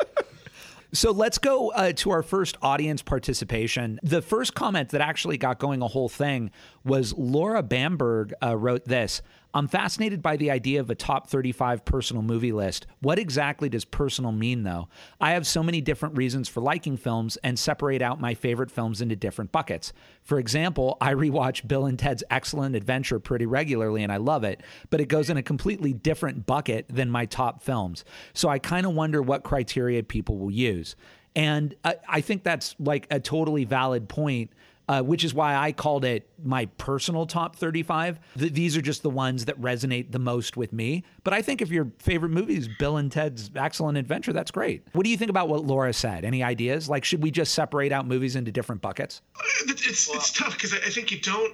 So 0.91 1.11
let's 1.11 1.37
go 1.37 1.69
uh, 1.71 1.91
to 1.97 2.09
our 2.09 2.23
first 2.23 2.57
audience 2.63 3.03
participation. 3.03 3.99
The 4.01 4.23
first 4.23 4.55
comment 4.55 4.89
that 4.89 5.01
actually 5.01 5.37
got 5.37 5.59
going 5.59 5.83
a 5.83 5.87
whole 5.87 6.09
thing 6.09 6.49
was 6.83 7.13
Laura 7.15 7.61
Bamberg 7.61 8.33
uh, 8.41 8.57
wrote 8.57 8.85
this. 8.85 9.21
I'm 9.51 9.67
fascinated 9.67 10.21
by 10.21 10.37
the 10.37 10.51
idea 10.51 10.79
of 10.79 10.91
a 10.91 10.95
top 10.95 11.27
35 11.27 11.83
personal 11.83 12.21
movie 12.21 12.51
list. 12.51 12.85
What 13.01 13.17
exactly 13.17 13.67
does 13.67 13.83
personal 13.83 14.31
mean, 14.31 14.61
though? 14.61 14.89
I 15.19 15.31
have 15.31 15.47
so 15.47 15.63
many 15.63 15.81
different 15.81 16.17
reasons 16.17 16.47
for 16.47 16.61
liking 16.61 16.97
films 16.97 17.35
and 17.37 17.57
separate 17.57 18.03
out 18.03 18.21
my 18.21 18.35
favorite 18.35 18.69
films 18.69 19.01
into 19.01 19.15
different 19.15 19.51
buckets. 19.51 19.91
For 20.21 20.37
example, 20.37 20.97
I 21.01 21.15
rewatch 21.15 21.67
Bill 21.67 21.87
and 21.87 21.97
Ted's 21.97 22.23
Excellent 22.29 22.75
Adventure 22.75 23.19
pretty 23.19 23.47
regularly 23.47 24.03
and 24.03 24.11
I 24.11 24.17
love 24.17 24.43
it, 24.43 24.61
but 24.91 25.01
it 25.01 25.07
goes 25.07 25.31
in 25.31 25.37
a 25.37 25.43
completely 25.43 25.93
different 25.93 26.45
bucket 26.45 26.85
than 26.87 27.09
my 27.09 27.25
top 27.25 27.63
films. 27.63 28.05
So 28.33 28.49
I 28.49 28.59
kind 28.59 28.85
of 28.85 28.93
wonder 28.93 29.19
what 29.21 29.43
criteria 29.43 30.03
people 30.03 30.37
will 30.37 30.51
use. 30.51 30.95
And 31.35 31.75
I, 31.83 31.95
I 32.07 32.21
think 32.21 32.43
that's 32.43 32.75
like 32.79 33.07
a 33.09 33.19
totally 33.19 33.65
valid 33.65 34.09
point 34.09 34.51
uh, 34.89 35.03
which 35.03 35.23
is 35.23 35.35
why 35.35 35.55
I 35.55 35.71
called 35.71 36.03
it 36.03 36.27
my 36.43 36.65
personal 36.77 37.27
top 37.27 37.55
35. 37.55 38.19
Th- 38.39 38.51
these 38.51 38.75
are 38.75 38.81
just 38.81 39.03
the 39.03 39.09
ones 39.09 39.45
that 39.45 39.61
resonate 39.61 40.11
the 40.11 40.17
most 40.17 40.57
with 40.57 40.73
me. 40.73 41.03
But 41.23 41.31
I 41.31 41.43
think 41.43 41.61
if 41.61 41.69
your 41.69 41.91
favorite 41.99 42.31
movie 42.31 42.57
is 42.57 42.67
Bill 42.67 42.97
and 42.97 43.11
Ted's 43.11 43.51
Excellent 43.55 43.99
Adventure, 43.99 44.33
that's 44.33 44.49
great. 44.49 44.81
What 44.93 45.03
do 45.03 45.11
you 45.11 45.17
think 45.17 45.29
about 45.29 45.47
what 45.47 45.63
Laura 45.63 45.93
said? 45.93 46.25
Any 46.25 46.41
ideas? 46.41 46.89
Like, 46.89 47.05
should 47.05 47.21
we 47.21 47.29
just 47.29 47.53
separate 47.53 47.91
out 47.91 48.07
movies 48.07 48.35
into 48.35 48.51
different 48.51 48.81
buckets? 48.81 49.21
It's, 49.67 50.09
it's 50.09 50.33
tough 50.33 50.53
because 50.53 50.73
I 50.73 50.89
think 50.89 51.11
you 51.11 51.19
don't. 51.19 51.53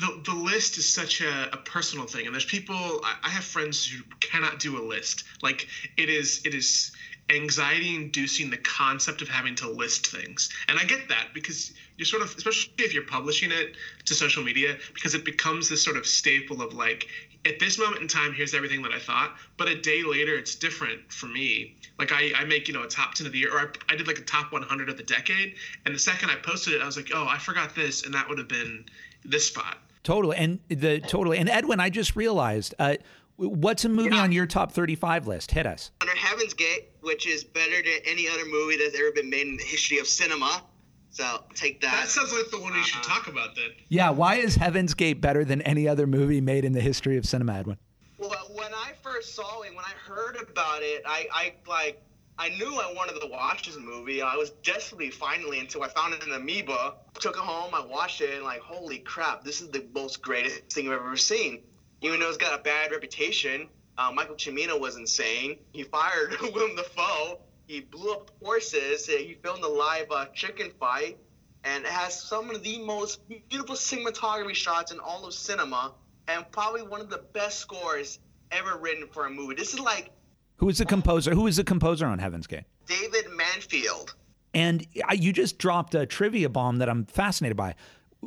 The, 0.00 0.22
the 0.24 0.34
list 0.34 0.78
is 0.78 0.88
such 0.88 1.20
a, 1.20 1.50
a 1.52 1.58
personal 1.58 2.06
thing, 2.06 2.24
and 2.24 2.34
there's 2.34 2.46
people. 2.46 2.76
I, 2.76 3.16
I 3.24 3.28
have 3.28 3.44
friends 3.44 3.86
who 3.86 4.02
cannot 4.20 4.58
do 4.58 4.82
a 4.82 4.84
list. 4.84 5.24
Like 5.42 5.68
it 5.98 6.08
is, 6.08 6.40
it 6.46 6.54
is 6.54 6.92
anxiety 7.30 7.94
inducing 7.94 8.50
the 8.50 8.56
concept 8.58 9.22
of 9.22 9.28
having 9.28 9.54
to 9.56 9.68
list 9.68 10.06
things. 10.08 10.50
And 10.68 10.78
I 10.78 10.84
get 10.84 11.08
that 11.08 11.28
because 11.34 11.72
you're 12.00 12.06
sort 12.06 12.22
of, 12.22 12.34
especially 12.34 12.72
if 12.78 12.94
you're 12.94 13.02
publishing 13.02 13.52
it 13.52 13.76
to 14.06 14.14
social 14.14 14.42
media, 14.42 14.78
because 14.94 15.14
it 15.14 15.22
becomes 15.22 15.68
this 15.68 15.84
sort 15.84 15.98
of 15.98 16.06
staple 16.06 16.62
of 16.62 16.72
like, 16.72 17.06
at 17.44 17.60
this 17.60 17.78
moment 17.78 18.00
in 18.00 18.08
time, 18.08 18.32
here's 18.32 18.54
everything 18.54 18.80
that 18.80 18.92
I 18.92 18.98
thought. 18.98 19.36
But 19.58 19.68
a 19.68 19.78
day 19.78 20.02
later, 20.02 20.34
it's 20.34 20.54
different 20.54 21.12
for 21.12 21.26
me. 21.26 21.76
Like 21.98 22.10
I, 22.10 22.32
I 22.34 22.46
make, 22.46 22.68
you 22.68 22.72
know, 22.72 22.84
a 22.84 22.88
top 22.88 23.12
10 23.12 23.26
of 23.26 23.34
the 23.34 23.38
year, 23.38 23.52
or 23.52 23.60
I, 23.60 23.92
I 23.92 23.96
did 23.96 24.06
like 24.06 24.18
a 24.18 24.22
top 24.22 24.50
100 24.50 24.88
of 24.88 24.96
the 24.96 25.02
decade. 25.02 25.56
And 25.84 25.94
the 25.94 25.98
second 25.98 26.30
I 26.30 26.36
posted 26.36 26.72
it, 26.72 26.80
I 26.80 26.86
was 26.86 26.96
like, 26.96 27.10
oh, 27.12 27.26
I 27.28 27.36
forgot 27.36 27.74
this. 27.74 28.06
And 28.06 28.14
that 28.14 28.26
would 28.30 28.38
have 28.38 28.48
been 28.48 28.86
this 29.26 29.46
spot. 29.46 29.76
Totally. 30.02 30.38
And 30.38 30.58
the 30.68 31.00
totally. 31.00 31.36
And 31.36 31.50
Edwin, 31.50 31.80
I 31.80 31.90
just 31.90 32.16
realized, 32.16 32.74
uh, 32.78 32.96
What's 33.36 33.86
a 33.86 33.88
movie 33.88 34.16
yeah. 34.16 34.22
on 34.22 34.32
your 34.32 34.44
top 34.44 34.70
35 34.70 35.26
list? 35.26 35.50
Hit 35.50 35.66
us. 35.66 35.92
Under 36.02 36.14
Heaven's 36.14 36.52
Gate, 36.52 36.90
which 37.00 37.26
is 37.26 37.42
better 37.42 37.76
than 37.76 38.00
any 38.06 38.28
other 38.28 38.44
movie 38.44 38.76
that's 38.76 38.94
ever 38.94 39.12
been 39.12 39.30
made 39.30 39.46
in 39.46 39.56
the 39.56 39.64
history 39.64 39.98
of 39.98 40.06
cinema. 40.06 40.62
So 41.10 41.44
take 41.54 41.80
that. 41.80 41.92
That 41.92 42.08
sounds 42.08 42.32
like 42.32 42.50
the 42.50 42.60
one 42.60 42.74
you 42.74 42.82
should 42.82 43.00
uh, 43.00 43.14
talk 43.14 43.26
about 43.26 43.56
then. 43.56 43.70
Yeah, 43.88 44.10
why 44.10 44.36
is 44.36 44.54
Heaven's 44.54 44.94
Gate 44.94 45.20
better 45.20 45.44
than 45.44 45.60
any 45.62 45.88
other 45.88 46.06
movie 46.06 46.40
made 46.40 46.64
in 46.64 46.72
the 46.72 46.80
history 46.80 47.16
of 47.16 47.26
cinema, 47.26 47.54
Edwin? 47.54 47.78
Well, 48.18 48.50
when 48.54 48.72
I 48.72 48.92
first 49.02 49.34
saw 49.34 49.62
it, 49.62 49.74
when 49.74 49.84
I 49.84 49.92
heard 50.06 50.36
about 50.36 50.82
it, 50.82 51.02
I, 51.06 51.26
I 51.32 51.54
like 51.68 52.02
I 52.38 52.50
knew 52.50 52.74
I 52.74 52.92
wanted 52.94 53.20
to 53.20 53.26
watch 53.26 53.66
this 53.66 53.76
movie. 53.76 54.22
I 54.22 54.36
was 54.36 54.50
desperately 54.62 55.10
finally 55.10 55.58
until 55.58 55.82
I 55.82 55.88
found 55.88 56.14
it 56.14 56.24
in 56.24 56.32
Amoeba. 56.32 56.94
Took 57.14 57.36
it 57.36 57.40
home, 57.40 57.74
I 57.74 57.84
watched 57.84 58.20
it, 58.20 58.34
and 58.34 58.44
like, 58.44 58.60
holy 58.60 58.98
crap, 58.98 59.44
this 59.44 59.60
is 59.60 59.68
the 59.68 59.84
most 59.94 60.22
greatest 60.22 60.70
thing 60.70 60.86
I've 60.86 60.94
ever 60.94 61.16
seen 61.16 61.60
even 62.02 62.20
though 62.20 62.28
it's 62.28 62.36
got 62.36 62.58
a 62.58 62.62
bad 62.62 62.90
reputation. 62.90 63.68
Uh, 63.98 64.10
Michael 64.12 64.36
Cimino 64.36 64.80
was 64.80 64.96
insane. 64.96 65.58
He 65.72 65.82
fired 65.82 66.34
Willem 66.42 66.76
Dafoe. 66.76 67.40
He 67.70 67.78
blew 67.78 68.12
up 68.14 68.32
horses. 68.42 69.06
He 69.06 69.38
filmed 69.44 69.62
a 69.62 69.68
live 69.68 70.10
uh, 70.10 70.26
chicken 70.34 70.72
fight, 70.80 71.18
and 71.62 71.84
it 71.84 71.90
has 71.92 72.20
some 72.20 72.50
of 72.50 72.64
the 72.64 72.80
most 72.80 73.20
beautiful 73.28 73.76
cinematography 73.76 74.56
shots 74.56 74.90
in 74.90 74.98
all 74.98 75.24
of 75.24 75.32
cinema, 75.32 75.92
and 76.26 76.44
probably 76.50 76.82
one 76.82 77.00
of 77.00 77.10
the 77.10 77.22
best 77.32 77.60
scores 77.60 78.18
ever 78.50 78.76
written 78.76 79.06
for 79.12 79.26
a 79.26 79.30
movie. 79.30 79.54
This 79.54 79.72
is 79.72 79.78
like 79.78 80.10
who 80.56 80.68
is 80.68 80.78
the 80.78 80.84
composer? 80.84 81.32
Who 81.32 81.46
is 81.46 81.58
the 81.58 81.64
composer 81.64 82.06
on 82.06 82.18
Heaven's 82.18 82.48
Gate? 82.48 82.64
David 82.86 83.26
Mansfield. 83.36 84.16
And 84.52 84.84
you 85.14 85.32
just 85.32 85.56
dropped 85.58 85.94
a 85.94 86.06
trivia 86.06 86.48
bomb 86.48 86.78
that 86.78 86.88
I'm 86.88 87.04
fascinated 87.04 87.56
by. 87.56 87.76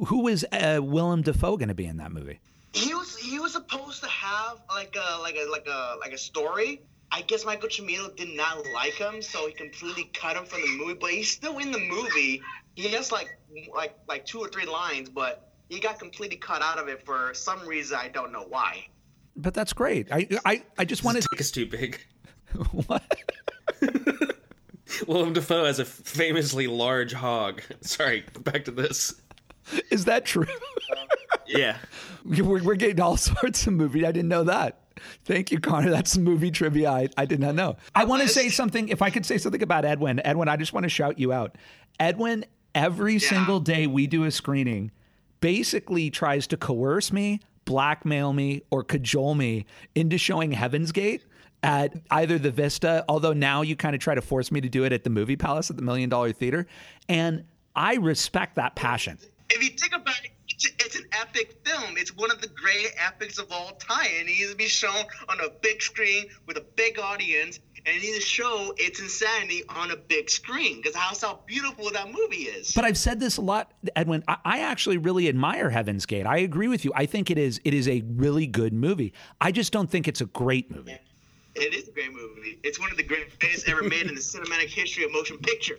Who 0.06 0.30
is 0.30 0.46
uh, 0.54 0.80
Willem 0.82 1.22
Dafoe 1.22 1.58
going 1.58 1.68
to 1.68 1.76
be 1.76 1.86
in 1.86 1.98
that 1.98 2.14
movie? 2.14 2.39
he 2.74 2.94
was 2.94 3.16
he 3.18 3.39
was 3.39 3.54
supposed 3.54 4.02
to 4.02 4.10
have 4.10 4.60
like 4.70 4.96
a 4.96 5.22
like 5.22 5.36
a 5.36 5.50
like 5.50 5.68
a 5.68 5.96
like 6.00 6.12
a 6.12 6.18
story. 6.18 6.82
I 7.14 7.22
guess 7.22 7.45
Michael 7.45 7.70
Cimino 7.70 8.14
did 8.16 8.30
not 8.30 8.66
like 8.74 8.93
him, 8.93 9.22
so 9.22 9.45
he 9.47 9.53
completely 9.53 10.09
cut 10.16 10.36
him 10.36 10.45
from 10.45 10.61
the 10.61 10.78
movie. 10.80 10.97
But 10.99 11.11
he's 11.11 11.30
still 11.30 11.59
in 11.59 11.72
the 11.72 11.80
movie. 11.80 12.41
He 12.74 12.88
has 12.89 13.11
like 13.11 13.38
like 13.74 13.95
like 14.09 14.26
two 14.26 14.39
or 14.39 14.47
three 14.47 14.66
lines, 14.66 15.09
but 15.09 15.51
he 15.70 15.80
got 15.80 15.99
completely 15.99 16.38
cut 16.38 16.64
out 16.64 16.80
of 16.80 16.88
it 16.88 17.05
for 17.05 17.32
some 17.36 17.68
reason. 17.68 17.99
I 18.01 18.07
don't 18.07 18.32
know 18.32 18.45
why. 18.49 18.88
But 19.36 19.53
that's 19.53 19.74
great. 19.74 20.11
I 20.11 20.28
I, 20.43 20.64
I 20.80 20.86
just 20.86 21.03
wanted. 21.03 21.18
His 21.18 21.28
dick 21.28 21.39
is 21.39 21.51
too 21.51 21.66
big. 21.68 21.99
what? 22.88 23.03
Willem 25.07 25.34
Dafoe 25.34 25.66
has 25.66 25.78
a 25.78 25.86
famously 25.86 26.66
large 26.66 27.14
hog. 27.14 27.61
Sorry, 27.82 28.24
back 28.39 28.66
to 28.66 28.72
this. 28.72 29.14
Is 29.91 30.05
that 30.05 30.26
true? 30.26 30.47
yeah. 31.45 31.78
We're, 32.26 32.64
we're 32.64 32.76
getting 32.76 33.01
all 33.01 33.18
sorts 33.18 33.68
of 33.68 33.74
movie. 33.74 34.05
I 34.05 34.14
didn't 34.14 34.30
know 34.30 34.45
that. 34.45 34.82
Thank 35.26 35.51
you, 35.51 35.60
Connor. 35.60 35.89
That's 35.89 36.18
movie 36.18 36.51
trivia 36.51 36.89
I, 36.89 37.10
I 37.18 37.26
did 37.26 37.39
not 37.39 37.56
know. 37.56 37.78
I 37.95 38.06
want 38.06 38.22
to 38.22 38.28
say 38.28 38.49
something. 38.49 38.89
If 38.89 39.01
I 39.01 39.10
could 39.10 39.26
say 39.26 39.38
something 39.38 39.64
about 39.64 39.86
Edwin, 39.86 40.22
Edwin, 40.26 40.49
I 40.49 40.58
just 40.58 40.74
want 40.74 40.84
to 40.84 40.89
shout 40.89 41.20
you 41.20 41.32
out. 41.34 41.58
Edwin, 41.99 42.45
every 42.76 43.14
yeah. 43.14 43.30
single 43.30 43.60
day 43.60 43.88
we 43.88 44.08
do 44.08 44.24
a 44.24 44.32
screening, 44.32 44.91
basically 45.39 46.10
tries 46.10 46.47
to 46.47 46.58
coerce 46.58 47.12
me, 47.12 47.39
blackmail 47.66 48.34
me, 48.34 48.64
or 48.72 48.84
cajole 48.84 49.36
me 49.36 49.66
into 49.95 50.18
showing 50.18 50.51
Heaven's 50.51 50.91
Gate 50.91 51.24
at 51.64 51.93
either 52.12 52.38
the 52.38 52.51
Vista, 52.51 53.06
although 53.08 53.34
now 53.34 53.62
you 53.62 53.76
kind 53.76 53.95
of 53.95 54.01
try 54.01 54.14
to 54.14 54.22
force 54.22 54.51
me 54.51 54.60
to 54.62 54.70
do 54.70 54.84
it 54.84 54.91
at 54.91 55.04
the 55.04 55.10
Movie 55.10 55.38
Palace 55.38 55.70
at 55.70 55.78
the 55.78 55.82
Million 55.82 56.10
Dollar 56.10 56.34
Theater. 56.34 56.68
And 57.08 57.45
I 57.76 57.95
respect 57.95 58.56
that 58.56 58.76
passion. 58.76 59.18
If 59.49 59.64
you 59.64 59.70
think 59.70 59.95
about 59.95 60.20
it, 60.24 60.32
it's, 60.66 60.95
an 60.95 61.05
epic 61.11 61.57
film. 61.66 61.95
It's 61.97 62.16
one 62.16 62.32
of 62.32 62.41
the 62.41 62.47
great 62.47 62.91
epics 62.97 63.38
of 63.38 63.51
all 63.51 63.72
time. 63.80 64.07
It 64.07 64.26
needs 64.28 64.51
to 64.51 64.55
be 64.55 64.68
shown 64.68 65.05
on 65.30 65.39
a 65.39 65.49
big 65.61 65.82
screen 65.82 66.26
with 66.47 66.57
a 66.57 66.66
big 66.76 66.99
audience, 66.99 67.59
and 67.86 67.95
it 67.95 68.01
needs 68.01 68.16
to 68.16 68.22
show 68.22 68.74
its 68.78 68.99
insanity 68.99 69.64
on 69.70 69.91
a 69.91 69.95
big 69.95 70.30
screen 70.30 70.78
because 70.78 70.93
that's 70.93 71.22
how 71.22 71.39
beautiful 71.45 71.89
that 71.91 72.07
movie 72.07 72.43
is. 72.43 72.74
But 72.74 72.86
I've 72.86 72.97
said 72.97 73.20
this 73.20 73.38
a 73.38 73.41
lot, 73.41 73.74
Edwin. 73.95 74.24
I, 74.28 74.38
I 74.45 74.59
actually 74.59 74.97
really 74.97 75.28
admire 75.28 75.70
Heaven's 75.70 76.05
Gate. 76.05 76.26
I 76.26 76.38
agree 76.38 76.68
with 76.68 76.86
you. 76.86 76.91
I 76.95 77.05
think 77.05 77.32
it 77.32 77.38
is 77.38 77.59
it 77.64 77.74
is 77.74 77.88
a 77.88 78.03
really 78.16 78.47
good 78.47 78.74
movie. 78.74 79.14
I 79.41 79.51
just 79.51 79.74
don't 79.74 79.89
think 79.89 80.07
it's 80.07 80.22
a 80.22 80.26
great 80.26 80.74
movie. 80.74 80.97
It 81.55 81.74
is 81.74 81.88
a 81.88 81.91
great 81.91 82.11
movie. 82.11 82.59
It's 82.64 82.80
one 82.80 82.89
of 82.89 82.97
the 82.97 83.03
greatest 83.03 83.68
ever 83.68 83.84
made 83.84 84.07
in 84.07 84.16
the 84.16 84.22
cinematic 84.22 84.70
history 84.70 85.03
of 85.03 85.11
motion 85.11 85.38
picture. 85.38 85.78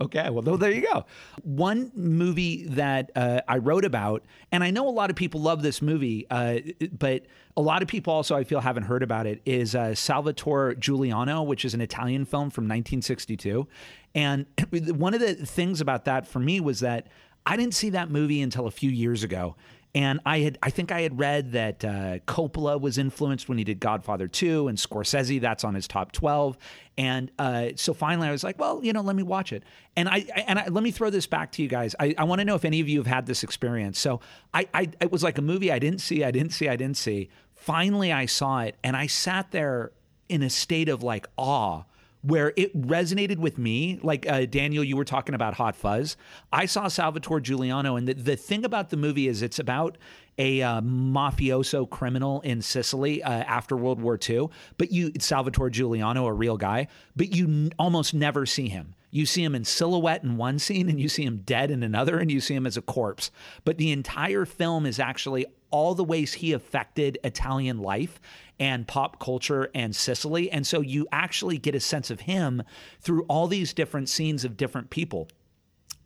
Okay, 0.00 0.30
well, 0.30 0.56
there 0.56 0.72
you 0.72 0.82
go. 0.82 1.04
One 1.42 1.92
movie 1.94 2.64
that 2.68 3.10
uh, 3.14 3.40
I 3.48 3.58
wrote 3.58 3.84
about, 3.84 4.24
and 4.50 4.62
I 4.62 4.70
know 4.70 4.88
a 4.88 4.90
lot 4.90 5.10
of 5.10 5.16
people 5.16 5.40
love 5.40 5.62
this 5.62 5.82
movie, 5.82 6.26
uh, 6.30 6.58
but 6.98 7.22
a 7.56 7.62
lot 7.62 7.82
of 7.82 7.88
people 7.88 8.12
also 8.12 8.36
I 8.36 8.44
feel 8.44 8.60
haven't 8.60 8.84
heard 8.84 9.02
about 9.02 9.26
it. 9.26 9.42
Is 9.44 9.74
uh, 9.74 9.94
Salvatore 9.94 10.74
Giuliano, 10.74 11.42
which 11.42 11.64
is 11.64 11.74
an 11.74 11.80
Italian 11.80 12.24
film 12.24 12.50
from 12.50 12.64
1962, 12.64 13.66
and 14.14 14.46
one 14.70 15.14
of 15.14 15.20
the 15.20 15.34
things 15.34 15.80
about 15.80 16.04
that 16.06 16.26
for 16.26 16.38
me 16.38 16.60
was 16.60 16.80
that 16.80 17.08
I 17.44 17.56
didn't 17.56 17.74
see 17.74 17.90
that 17.90 18.10
movie 18.10 18.40
until 18.40 18.66
a 18.66 18.70
few 18.70 18.90
years 18.90 19.24
ago, 19.24 19.56
and 19.94 20.20
I 20.24 20.38
had, 20.38 20.58
I 20.62 20.70
think 20.70 20.90
I 20.90 21.02
had 21.02 21.18
read 21.18 21.52
that 21.52 21.84
uh, 21.84 22.18
Coppola 22.26 22.80
was 22.80 22.96
influenced 22.96 23.46
when 23.46 23.58
he 23.58 23.64
did 23.64 23.78
Godfather 23.78 24.26
2 24.26 24.68
and 24.68 24.78
Scorsese, 24.78 25.38
that's 25.38 25.64
on 25.64 25.74
his 25.74 25.86
top 25.86 26.12
12. 26.12 26.56
And 26.96 27.30
uh, 27.38 27.70
so 27.76 27.92
finally 27.92 28.26
I 28.26 28.32
was 28.32 28.42
like, 28.42 28.58
well, 28.58 28.80
you 28.82 28.94
know, 28.94 29.02
let 29.02 29.16
me 29.16 29.22
watch 29.22 29.52
it. 29.52 29.64
And 29.94 30.08
I, 30.08 30.24
and 30.46 30.58
I, 30.58 30.68
let 30.68 30.82
me 30.82 30.92
throw 30.92 31.10
this 31.10 31.26
back 31.26 31.52
to 31.52 31.62
you 31.62 31.68
guys. 31.68 31.94
I, 32.00 32.14
I 32.16 32.24
want 32.24 32.38
to 32.38 32.46
know 32.46 32.54
if 32.54 32.64
any 32.64 32.80
of 32.80 32.88
you 32.88 33.00
have 33.00 33.06
had 33.06 33.26
this 33.26 33.42
experience. 33.42 33.98
So 33.98 34.20
I, 34.54 34.66
I, 34.72 34.88
it 35.00 35.12
was 35.12 35.22
like 35.22 35.36
a 35.36 35.42
movie 35.42 35.70
I 35.70 35.78
didn't 35.78 36.00
see, 36.00 36.24
I 36.24 36.30
didn't 36.30 36.52
see, 36.52 36.70
I 36.70 36.76
didn't 36.76 36.96
see. 36.96 37.28
Finally 37.54 38.12
I 38.12 38.24
saw 38.24 38.60
it 38.60 38.76
and 38.82 38.96
I 38.96 39.06
sat 39.06 39.50
there 39.50 39.92
in 40.30 40.42
a 40.42 40.48
state 40.48 40.88
of 40.88 41.02
like 41.02 41.26
awe 41.36 41.82
where 42.22 42.52
it 42.56 42.80
resonated 42.80 43.38
with 43.38 43.58
me. 43.58 43.98
Like 44.02 44.28
uh, 44.28 44.46
Daniel, 44.46 44.82
you 44.82 44.96
were 44.96 45.04
talking 45.04 45.34
about 45.34 45.54
Hot 45.54 45.76
Fuzz. 45.76 46.16
I 46.52 46.66
saw 46.66 46.88
Salvatore 46.88 47.40
Giuliano, 47.40 47.96
and 47.96 48.08
the, 48.08 48.14
the 48.14 48.36
thing 48.36 48.64
about 48.64 48.90
the 48.90 48.96
movie 48.96 49.28
is 49.28 49.42
it's 49.42 49.58
about 49.58 49.98
a 50.38 50.62
uh, 50.62 50.80
mafioso 50.80 51.88
criminal 51.88 52.40
in 52.40 52.62
Sicily 52.62 53.22
uh, 53.22 53.30
after 53.30 53.76
World 53.76 54.00
War 54.00 54.18
II. 54.28 54.48
But 54.78 54.90
you, 54.90 55.12
Salvatore 55.18 55.70
Giuliano, 55.70 56.26
a 56.26 56.32
real 56.32 56.56
guy, 56.56 56.88
but 57.14 57.34
you 57.34 57.44
n- 57.46 57.72
almost 57.78 58.14
never 58.14 58.46
see 58.46 58.68
him. 58.68 58.94
You 59.10 59.26
see 59.26 59.44
him 59.44 59.54
in 59.54 59.64
silhouette 59.64 60.22
in 60.22 60.38
one 60.38 60.58
scene, 60.58 60.88
and 60.88 60.98
you 60.98 61.08
see 61.08 61.24
him 61.24 61.42
dead 61.44 61.70
in 61.70 61.82
another, 61.82 62.18
and 62.18 62.30
you 62.30 62.40
see 62.40 62.54
him 62.54 62.66
as 62.66 62.78
a 62.78 62.82
corpse. 62.82 63.30
But 63.64 63.76
the 63.76 63.92
entire 63.92 64.46
film 64.46 64.86
is 64.86 64.98
actually 64.98 65.44
all 65.72 65.94
the 65.94 66.04
ways 66.04 66.34
he 66.34 66.52
affected 66.52 67.18
Italian 67.24 67.78
life 67.78 68.20
and 68.60 68.86
pop 68.86 69.18
culture 69.18 69.68
and 69.74 69.94
Sicily. 69.96 70.50
And 70.50 70.64
so 70.64 70.80
you 70.80 71.08
actually 71.10 71.58
get 71.58 71.74
a 71.74 71.80
sense 71.80 72.10
of 72.10 72.20
him 72.20 72.62
through 73.00 73.24
all 73.24 73.48
these 73.48 73.72
different 73.72 74.08
scenes 74.08 74.44
of 74.44 74.56
different 74.56 74.90
people. 74.90 75.28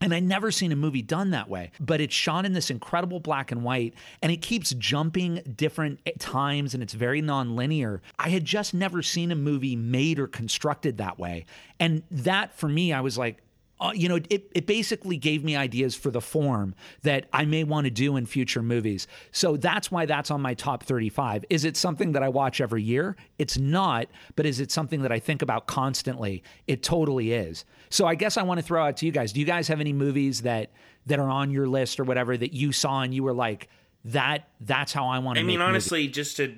And 0.00 0.14
I 0.14 0.20
never 0.20 0.50
seen 0.50 0.72
a 0.72 0.76
movie 0.76 1.02
done 1.02 1.30
that 1.30 1.48
way, 1.48 1.70
but 1.80 2.00
it's 2.00 2.14
shot 2.14 2.44
in 2.44 2.52
this 2.52 2.70
incredible 2.70 3.18
black 3.18 3.50
and 3.50 3.64
white 3.64 3.94
and 4.22 4.30
it 4.30 4.42
keeps 4.42 4.70
jumping 4.74 5.42
different 5.56 6.00
times 6.18 6.74
and 6.74 6.82
it's 6.82 6.92
very 6.92 7.22
nonlinear. 7.22 8.00
I 8.18 8.28
had 8.28 8.44
just 8.44 8.74
never 8.74 9.02
seen 9.02 9.32
a 9.32 9.34
movie 9.34 9.74
made 9.74 10.18
or 10.18 10.26
constructed 10.26 10.98
that 10.98 11.18
way. 11.18 11.46
And 11.80 12.02
that 12.10 12.54
for 12.54 12.68
me, 12.68 12.92
I 12.92 13.00
was 13.00 13.16
like, 13.16 13.38
uh, 13.78 13.92
you 13.94 14.08
know, 14.08 14.16
it, 14.30 14.50
it 14.54 14.66
basically 14.66 15.16
gave 15.16 15.44
me 15.44 15.54
ideas 15.54 15.94
for 15.94 16.10
the 16.10 16.20
form 16.20 16.74
that 17.02 17.26
I 17.32 17.44
may 17.44 17.62
want 17.62 17.84
to 17.84 17.90
do 17.90 18.16
in 18.16 18.24
future 18.24 18.62
movies. 18.62 19.06
So 19.32 19.56
that's 19.56 19.90
why 19.90 20.06
that's 20.06 20.30
on 20.30 20.40
my 20.40 20.54
top 20.54 20.82
35. 20.82 21.44
Is 21.50 21.64
it 21.64 21.76
something 21.76 22.12
that 22.12 22.22
I 22.22 22.28
watch 22.28 22.60
every 22.60 22.82
year? 22.82 23.16
It's 23.38 23.58
not, 23.58 24.06
but 24.34 24.46
is 24.46 24.60
it 24.60 24.72
something 24.72 25.02
that 25.02 25.12
I 25.12 25.18
think 25.18 25.42
about 25.42 25.66
constantly? 25.66 26.42
It 26.66 26.82
totally 26.82 27.32
is. 27.32 27.64
So 27.90 28.06
I 28.06 28.14
guess 28.14 28.38
I 28.38 28.42
want 28.42 28.58
to 28.58 28.66
throw 28.66 28.82
out 28.82 28.96
to 28.98 29.06
you 29.06 29.12
guys. 29.12 29.32
Do 29.32 29.40
you 29.40 29.46
guys 29.46 29.68
have 29.68 29.80
any 29.80 29.92
movies 29.92 30.42
that 30.42 30.72
that 31.06 31.18
are 31.18 31.30
on 31.30 31.50
your 31.50 31.68
list 31.68 32.00
or 32.00 32.04
whatever 32.04 32.36
that 32.36 32.52
you 32.52 32.72
saw 32.72 33.02
and 33.02 33.14
you 33.14 33.22
were 33.22 33.34
like, 33.34 33.68
that 34.06 34.48
that's 34.60 34.92
how 34.92 35.06
I 35.06 35.18
want 35.18 35.36
to 35.36 35.40
I 35.40 35.44
mean, 35.44 35.60
honestly, 35.60 36.02
movies? 36.02 36.14
just 36.14 36.36
to 36.38 36.54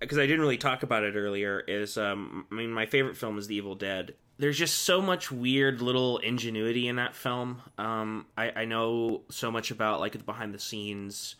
because 0.00 0.18
I 0.18 0.22
didn't 0.22 0.40
really 0.40 0.58
talk 0.58 0.82
about 0.82 1.02
it 1.02 1.16
earlier, 1.16 1.60
is 1.60 1.96
um, 1.96 2.46
I 2.52 2.54
mean, 2.54 2.70
my 2.70 2.86
favorite 2.86 3.16
film 3.16 3.38
is 3.38 3.46
The 3.46 3.56
Evil 3.56 3.74
Dead. 3.74 4.14
There's 4.38 4.56
just 4.56 4.80
so 4.80 5.02
much 5.02 5.32
weird 5.32 5.80
little 5.82 6.18
ingenuity 6.18 6.86
in 6.86 6.96
that 6.96 7.14
film. 7.14 7.60
Um, 7.76 8.26
I, 8.36 8.52
I 8.54 8.64
know 8.66 9.22
so 9.30 9.50
much 9.50 9.70
about 9.70 10.00
like 10.00 10.12
the 10.12 10.18
behind 10.18 10.54
the 10.54 10.60
scenes, 10.60 11.34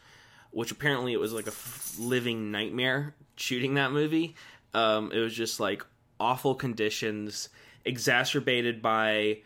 which 0.50 0.72
apparently 0.72 1.12
it 1.12 1.20
was 1.20 1.32
like 1.32 1.46
a 1.46 1.50
f- 1.50 1.94
living 1.98 2.50
nightmare 2.50 3.14
shooting 3.36 3.74
that 3.74 3.92
movie. 3.92 4.34
Um, 4.74 5.12
it 5.12 5.20
was 5.20 5.32
just 5.32 5.60
like 5.60 5.84
awful 6.18 6.54
conditions, 6.54 7.48
exacerbated 7.84 8.82
by 8.82 9.38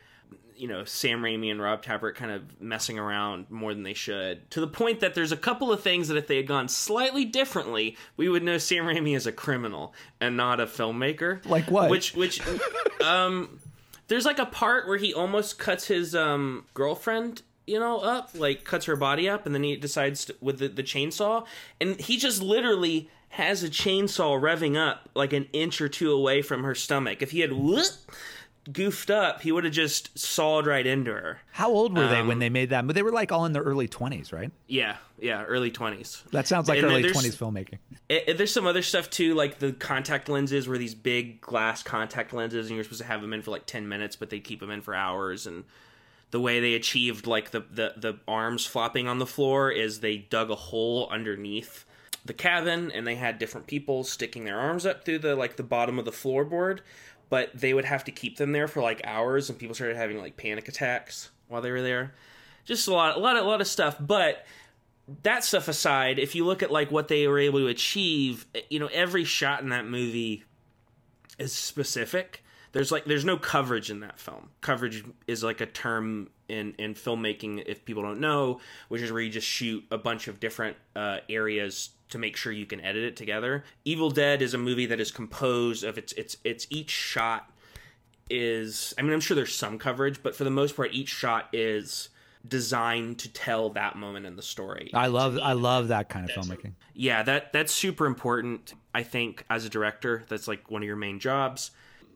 you 0.56 0.68
know 0.68 0.84
Sam 0.84 1.22
Raimi 1.22 1.50
and 1.50 1.60
Rob 1.60 1.82
Tapert 1.82 2.14
kind 2.14 2.30
of 2.30 2.60
messing 2.60 2.98
around 2.98 3.50
more 3.50 3.74
than 3.74 3.82
they 3.82 3.94
should, 3.94 4.50
to 4.50 4.60
the 4.60 4.66
point 4.66 5.00
that 5.00 5.14
there's 5.14 5.32
a 5.32 5.36
couple 5.36 5.72
of 5.72 5.82
things 5.82 6.08
that 6.08 6.16
if 6.16 6.26
they 6.26 6.36
had 6.36 6.46
gone 6.46 6.68
slightly 6.68 7.24
differently, 7.24 7.96
we 8.16 8.28
would 8.28 8.42
know 8.42 8.58
Sam 8.58 8.84
Raimi 8.84 9.16
is 9.16 9.26
a 9.26 9.32
criminal 9.32 9.94
and 10.20 10.36
not 10.36 10.60
a 10.60 10.66
filmmaker. 10.66 11.44
Like 11.46 11.70
what? 11.70 11.90
Which 11.90 12.14
which 12.14 12.40
um, 13.04 13.58
there's 14.08 14.24
like 14.24 14.38
a 14.38 14.46
part 14.46 14.86
where 14.86 14.98
he 14.98 15.14
almost 15.14 15.58
cuts 15.58 15.86
his 15.86 16.14
um 16.14 16.66
girlfriend. 16.74 17.42
You 17.66 17.78
know, 17.78 18.00
up 18.00 18.30
like 18.34 18.64
cuts 18.64 18.86
her 18.86 18.96
body 18.96 19.28
up, 19.28 19.46
and 19.46 19.54
then 19.54 19.62
he 19.62 19.76
decides 19.76 20.24
to, 20.26 20.36
with 20.40 20.58
the, 20.58 20.68
the 20.68 20.82
chainsaw, 20.82 21.46
and 21.80 21.98
he 22.00 22.16
just 22.16 22.42
literally 22.42 23.08
has 23.32 23.62
a 23.62 23.68
chainsaw 23.68 24.38
revving 24.38 24.76
up 24.76 25.08
like 25.14 25.32
an 25.32 25.48
inch 25.54 25.80
or 25.80 25.88
two 25.88 26.12
away 26.12 26.42
from 26.42 26.64
her 26.64 26.74
stomach. 26.74 27.22
If 27.22 27.30
he 27.30 27.40
had 27.40 27.50
goofed 28.70 29.10
up, 29.10 29.40
he 29.42 29.50
would 29.50 29.64
have 29.64 29.72
just 29.72 30.16
sawed 30.18 30.66
right 30.66 30.86
into 30.86 31.12
her. 31.12 31.40
How 31.52 31.70
old 31.70 31.96
were 31.96 32.06
they 32.06 32.18
um, 32.20 32.28
when 32.28 32.38
they 32.38 32.48
made 32.50 32.70
that? 32.70 32.86
But 32.86 32.94
they 32.94 33.02
were 33.02 33.10
like 33.12 33.32
all 33.32 33.44
in 33.46 33.52
their 33.52 33.62
early 33.62 33.88
20s, 33.88 34.32
right? 34.32 34.50
Yeah, 34.66 34.96
yeah, 35.18 35.42
early 35.44 35.70
twenties. 35.70 36.22
That 36.32 36.46
sounds 36.46 36.68
like 36.68 36.78
And 36.78 36.86
early 36.86 37.02
20s 37.02 37.36
filmmaking. 37.36 37.78
It, 38.08 38.24
it- 38.28 38.38
there's 38.38 38.52
some 38.52 38.66
other 38.66 38.82
stuff 38.82 39.08
too, 39.10 39.34
like 39.34 39.58
the 39.58 39.72
contact 39.72 40.28
lenses 40.28 40.68
were 40.68 40.78
these 40.78 40.94
big 40.94 41.40
glass 41.40 41.82
contact 41.82 42.32
lenses, 42.32 42.66
and 42.68 42.76
you're 42.76 42.84
supposed 42.84 43.00
to 43.02 43.06
have 43.06 43.20
them 43.22 43.32
in 43.32 43.42
for 43.42 43.50
like 43.50 43.66
ten 43.66 43.88
minutes, 43.88 44.16
but 44.16 44.30
they 44.30 44.38
keep 44.40 44.60
them 44.60 44.70
in 44.70 44.80
for 44.82 44.94
hours. 44.94 45.46
And 45.46 45.64
the 46.30 46.40
way 46.40 46.60
they 46.60 46.74
achieved 46.74 47.26
like 47.26 47.50
the 47.50 47.60
the, 47.70 47.94
the 47.96 48.18
arms 48.28 48.64
flopping 48.66 49.08
on 49.08 49.18
the 49.18 49.26
floor 49.26 49.70
is 49.70 50.00
they 50.00 50.16
dug 50.18 50.50
a 50.50 50.54
hole 50.56 51.08
underneath 51.10 51.84
the 52.24 52.32
cabin, 52.32 52.90
and 52.92 53.04
they 53.06 53.16
had 53.16 53.38
different 53.40 53.66
people 53.66 54.04
sticking 54.04 54.44
their 54.44 54.58
arms 54.58 54.86
up 54.86 55.04
through 55.04 55.18
the 55.18 55.34
like 55.34 55.56
the 55.56 55.62
bottom 55.64 55.98
of 55.98 56.04
the 56.04 56.12
floorboard, 56.12 56.78
but 57.32 57.50
they 57.54 57.72
would 57.72 57.86
have 57.86 58.04
to 58.04 58.12
keep 58.12 58.36
them 58.36 58.52
there 58.52 58.68
for 58.68 58.82
like 58.82 59.00
hours, 59.04 59.48
and 59.48 59.58
people 59.58 59.74
started 59.74 59.96
having 59.96 60.18
like 60.18 60.36
panic 60.36 60.68
attacks 60.68 61.30
while 61.48 61.62
they 61.62 61.70
were 61.70 61.80
there. 61.80 62.12
Just 62.66 62.86
a 62.88 62.92
lot, 62.92 63.16
a 63.16 63.18
lot, 63.18 63.38
a 63.38 63.42
lot 63.42 63.62
of 63.62 63.66
stuff, 63.66 63.96
but 63.98 64.44
that 65.22 65.42
stuff 65.42 65.66
aside, 65.66 66.18
if 66.18 66.34
you 66.34 66.44
look 66.44 66.62
at 66.62 66.70
like 66.70 66.90
what 66.90 67.08
they 67.08 67.26
were 67.26 67.38
able 67.38 67.60
to 67.60 67.68
achieve, 67.68 68.44
eh, 68.54 68.60
you 68.68 68.78
know, 68.78 68.90
every 68.92 69.24
shot 69.24 69.62
in 69.62 69.70
that 69.70 69.86
movie 69.86 70.44
is 71.38 71.54
specific. 71.54 72.41
There's 72.72 72.90
like 72.90 73.04
there's 73.04 73.24
no 73.24 73.36
coverage 73.36 73.90
in 73.90 74.00
that 74.00 74.18
film. 74.18 74.48
Coverage 74.60 75.04
is 75.26 75.44
like 75.44 75.60
a 75.60 75.66
term 75.66 76.30
in 76.48 76.74
in 76.78 76.94
filmmaking 76.94 77.64
if 77.66 77.84
people 77.84 78.02
don't 78.02 78.20
know, 78.20 78.60
which 78.88 79.02
is 79.02 79.12
where 79.12 79.20
you 79.20 79.30
just 79.30 79.46
shoot 79.46 79.84
a 79.90 79.98
bunch 79.98 80.28
of 80.28 80.40
different 80.40 80.76
uh, 80.96 81.18
areas 81.28 81.90
to 82.10 82.18
make 82.18 82.36
sure 82.36 82.52
you 82.52 82.66
can 82.66 82.80
edit 82.80 83.04
it 83.04 83.16
together. 83.16 83.64
Evil 83.84 84.10
Dead 84.10 84.42
is 84.42 84.54
a 84.54 84.58
movie 84.58 84.86
that 84.86 85.00
is 85.00 85.10
composed 85.10 85.84
of 85.84 85.98
its 85.98 86.12
its 86.14 86.36
its 86.44 86.66
each 86.70 86.90
shot 86.90 87.50
is 88.30 88.94
I 88.98 89.02
mean 89.02 89.12
I'm 89.12 89.20
sure 89.20 89.34
there's 89.34 89.54
some 89.54 89.78
coverage, 89.78 90.22
but 90.22 90.34
for 90.34 90.44
the 90.44 90.50
most 90.50 90.74
part 90.74 90.92
each 90.92 91.10
shot 91.10 91.48
is 91.52 92.08
designed 92.46 93.18
to 93.18 93.32
tell 93.32 93.70
that 93.70 93.96
moment 93.96 94.26
in 94.26 94.36
the 94.36 94.42
story. 94.42 94.90
I 94.94 95.06
love 95.06 95.38
I 95.42 95.52
love 95.52 95.88
that 95.88 96.08
kind 96.08 96.28
of 96.28 96.34
filmmaking. 96.34 96.72
Yeah, 96.94 97.22
that 97.22 97.52
that's 97.52 97.72
super 97.72 98.06
important. 98.06 98.74
I 98.94 99.02
think 99.02 99.44
as 99.48 99.64
a 99.64 99.68
director, 99.68 100.24
that's 100.28 100.48
like 100.48 100.70
one 100.70 100.82
of 100.82 100.86
your 100.86 100.96
main 100.96 101.20
jobs. 101.20 101.70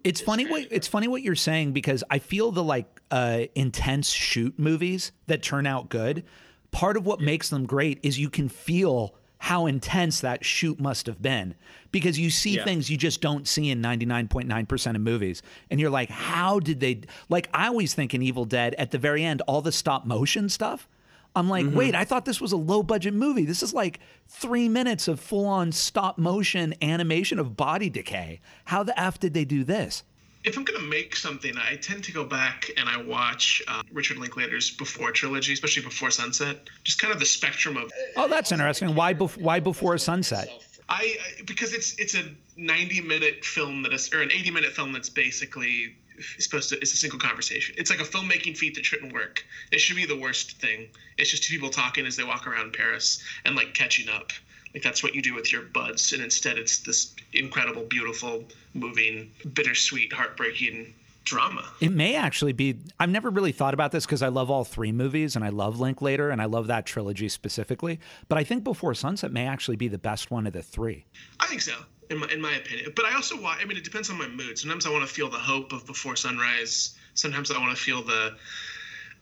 It's 0.04 0.20
funny 0.20 0.46
what 0.46 0.66
it's 0.70 0.86
funny 0.88 1.08
what 1.08 1.22
you're 1.22 1.34
saying 1.34 1.72
because 1.72 2.04
I 2.10 2.18
feel 2.18 2.52
the 2.52 2.62
like 2.62 3.00
uh, 3.10 3.42
intense 3.54 4.10
shoot 4.10 4.58
movies 4.58 5.12
that 5.26 5.42
turn 5.42 5.66
out 5.66 5.88
good. 5.88 6.24
Part 6.70 6.96
of 6.96 7.06
what 7.06 7.20
makes 7.20 7.48
them 7.48 7.66
great 7.66 8.00
is 8.02 8.18
you 8.18 8.28
can 8.30 8.48
feel 8.48 9.14
how 9.38 9.66
intense 9.66 10.20
that 10.20 10.44
shoot 10.44 10.80
must 10.80 11.06
have 11.06 11.20
been 11.20 11.54
because 11.92 12.18
you 12.18 12.30
see 12.30 12.56
Yeah. 12.56 12.64
things 12.64 12.88
you 12.90 12.96
just 12.96 13.20
don't 13.20 13.46
see 13.46 13.70
in 13.70 13.82
99.9% 13.82 14.94
of 14.96 15.00
movies 15.00 15.42
and 15.70 15.78
you're 15.78 15.90
like 15.90 16.08
how 16.08 16.58
did 16.58 16.80
they 16.80 17.02
like 17.28 17.48
I 17.52 17.66
always 17.68 17.92
think 17.94 18.14
in 18.14 18.22
Evil 18.22 18.44
Dead 18.46 18.74
at 18.76 18.90
the 18.92 18.98
very 18.98 19.22
end 19.24 19.42
all 19.42 19.60
the 19.60 19.72
stop 19.72 20.06
motion 20.06 20.48
stuff 20.48 20.88
I'm 21.36 21.50
like, 21.50 21.66
wait, 21.70 21.94
I 21.94 22.04
thought 22.04 22.24
this 22.24 22.40
was 22.40 22.52
a 22.52 22.56
low 22.56 22.82
budget 22.82 23.12
movie. 23.12 23.44
This 23.44 23.62
is 23.62 23.74
like 23.74 24.00
three 24.26 24.68
minutes 24.70 25.06
of 25.06 25.20
full 25.20 25.44
on 25.46 25.70
stop 25.70 26.16
motion 26.16 26.74
animation 26.80 27.38
of 27.38 27.56
body 27.56 27.90
decay. 27.90 28.40
How 28.64 28.82
the 28.82 28.98
F 28.98 29.20
did 29.20 29.34
they 29.34 29.44
do 29.44 29.62
this? 29.62 30.02
if 30.44 30.56
I'm 30.56 30.62
gonna 30.62 30.78
make 30.86 31.16
something, 31.16 31.52
I 31.58 31.74
tend 31.74 32.04
to 32.04 32.12
go 32.12 32.24
back 32.24 32.70
and 32.76 32.88
I 32.88 33.02
watch 33.02 33.60
uh, 33.66 33.82
Richard 33.92 34.16
Linklater's 34.18 34.70
Before 34.70 35.10
trilogy, 35.10 35.52
especially 35.52 35.82
Before 35.82 36.08
Sunset. 36.12 36.68
Just 36.84 37.00
kind 37.00 37.12
of 37.12 37.18
the 37.18 37.26
spectrum 37.26 37.76
of 37.76 37.90
Oh, 38.16 38.28
that's 38.28 38.52
interesting. 38.52 38.94
Why, 38.94 39.12
bef- 39.12 39.36
why 39.38 39.58
before 39.58 39.98
sunset? 39.98 40.48
I 40.88 41.16
I- 41.38 41.42
because 41.46 41.74
it's 41.74 41.96
it's 41.98 42.14
a 42.14 42.22
90 42.56 43.00
minute 43.00 43.44
film 43.44 43.82
that 43.82 43.92
is 43.92 44.14
or 44.14 44.22
an 44.22 44.30
80 44.30 44.52
minute 44.52 44.70
film 44.72 44.92
that's 44.92 45.10
basically 45.10 45.96
supposed 46.38 46.68
to 46.70 46.78
it's 46.80 46.92
a 46.92 46.96
single 46.96 47.18
conversation. 47.18 47.74
It's 47.78 47.90
like 47.90 48.00
a 48.00 48.04
filmmaking 48.04 48.56
feat 48.56 48.74
that 48.76 48.84
shouldn't 48.84 49.12
work. 49.12 49.44
It 49.72 49.80
should 49.80 49.96
be 49.96 50.06
the 50.06 50.18
worst 50.18 50.60
thing. 50.60 50.88
It's 51.18 51.30
just 51.30 51.44
two 51.44 51.54
people 51.54 51.70
talking 51.70 52.06
as 52.06 52.16
they 52.16 52.24
walk 52.24 52.46
around 52.46 52.72
Paris 52.72 53.22
and 53.44 53.56
like 53.56 53.74
catching 53.74 54.08
up. 54.08 54.32
Like 54.74 54.82
that's 54.82 55.02
what 55.02 55.14
you 55.14 55.22
do 55.22 55.34
with 55.34 55.52
your 55.52 55.62
buds, 55.62 56.12
and 56.12 56.22
instead 56.22 56.58
it's 56.58 56.80
this 56.80 57.14
incredible, 57.32 57.84
beautiful, 57.84 58.44
moving, 58.74 59.32
bittersweet, 59.54 60.12
heartbreaking 60.12 60.92
drama. 61.24 61.64
It 61.80 61.92
may 61.92 62.14
actually 62.14 62.52
be. 62.52 62.78
I've 62.98 63.10
never 63.10 63.28
really 63.28 63.52
thought 63.52 63.74
about 63.74 63.92
this 63.92 64.06
because 64.06 64.22
I 64.22 64.28
love 64.28 64.50
all 64.50 64.64
three 64.64 64.92
movies 64.92 65.36
and 65.36 65.44
I 65.44 65.50
love 65.50 65.78
Linklater 65.78 66.30
and 66.30 66.40
I 66.40 66.46
love 66.46 66.68
that 66.68 66.86
trilogy 66.86 67.28
specifically. 67.28 68.00
But 68.28 68.38
I 68.38 68.44
think 68.44 68.64
Before 68.64 68.94
Sunset 68.94 69.32
may 69.32 69.46
actually 69.46 69.76
be 69.76 69.88
the 69.88 69.98
best 69.98 70.30
one 70.30 70.46
of 70.46 70.54
the 70.54 70.62
three. 70.62 71.04
I 71.40 71.46
think 71.46 71.60
so, 71.60 71.74
in 72.10 72.18
my, 72.18 72.28
in 72.28 72.40
my 72.40 72.54
opinion. 72.54 72.92
But 72.94 73.04
I 73.06 73.14
also 73.14 73.40
want, 73.40 73.60
I 73.60 73.64
mean, 73.64 73.76
it 73.76 73.84
depends 73.84 74.10
on 74.10 74.18
my 74.18 74.28
mood. 74.28 74.58
Sometimes 74.58 74.86
I 74.86 74.90
want 74.90 75.06
to 75.06 75.12
feel 75.12 75.28
the 75.28 75.38
hope 75.38 75.72
of 75.72 75.86
Before 75.86 76.16
Sunrise. 76.16 76.96
Sometimes 77.14 77.50
I 77.50 77.58
want 77.58 77.76
to 77.76 77.82
feel 77.82 78.02
the, 78.02 78.36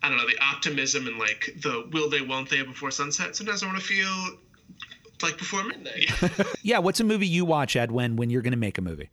I 0.03 0.09
don't 0.09 0.19
know, 0.19 0.27
the 0.27 0.39
optimism 0.43 1.07
and 1.07 1.19
like 1.19 1.55
the 1.63 1.89
will 1.93 2.09
they, 2.11 2.21
won't 2.21 2.51
they 2.51 2.63
Before 2.63 2.91
Sunset. 2.91 3.37
Sometimes 3.37 3.63
I 3.63 3.67
want 3.67 3.79
to 3.79 3.85
feel 3.85 4.39
like 5.23 5.39
Before 5.39 5.65
Midnight. 5.65 6.11
Yeah, 6.21 6.45
yeah. 6.63 6.79
what's 6.79 7.01
a 7.01 7.05
movie 7.05 7.27
you 7.27 7.45
watch, 7.45 7.77
Ed, 7.77 7.91
when 7.91 8.17
when 8.17 8.31
you're 8.31 8.43
going 8.43 8.53
to 8.53 8.59
make 8.59 8.79
a 8.79 8.83
movie? 8.83 9.11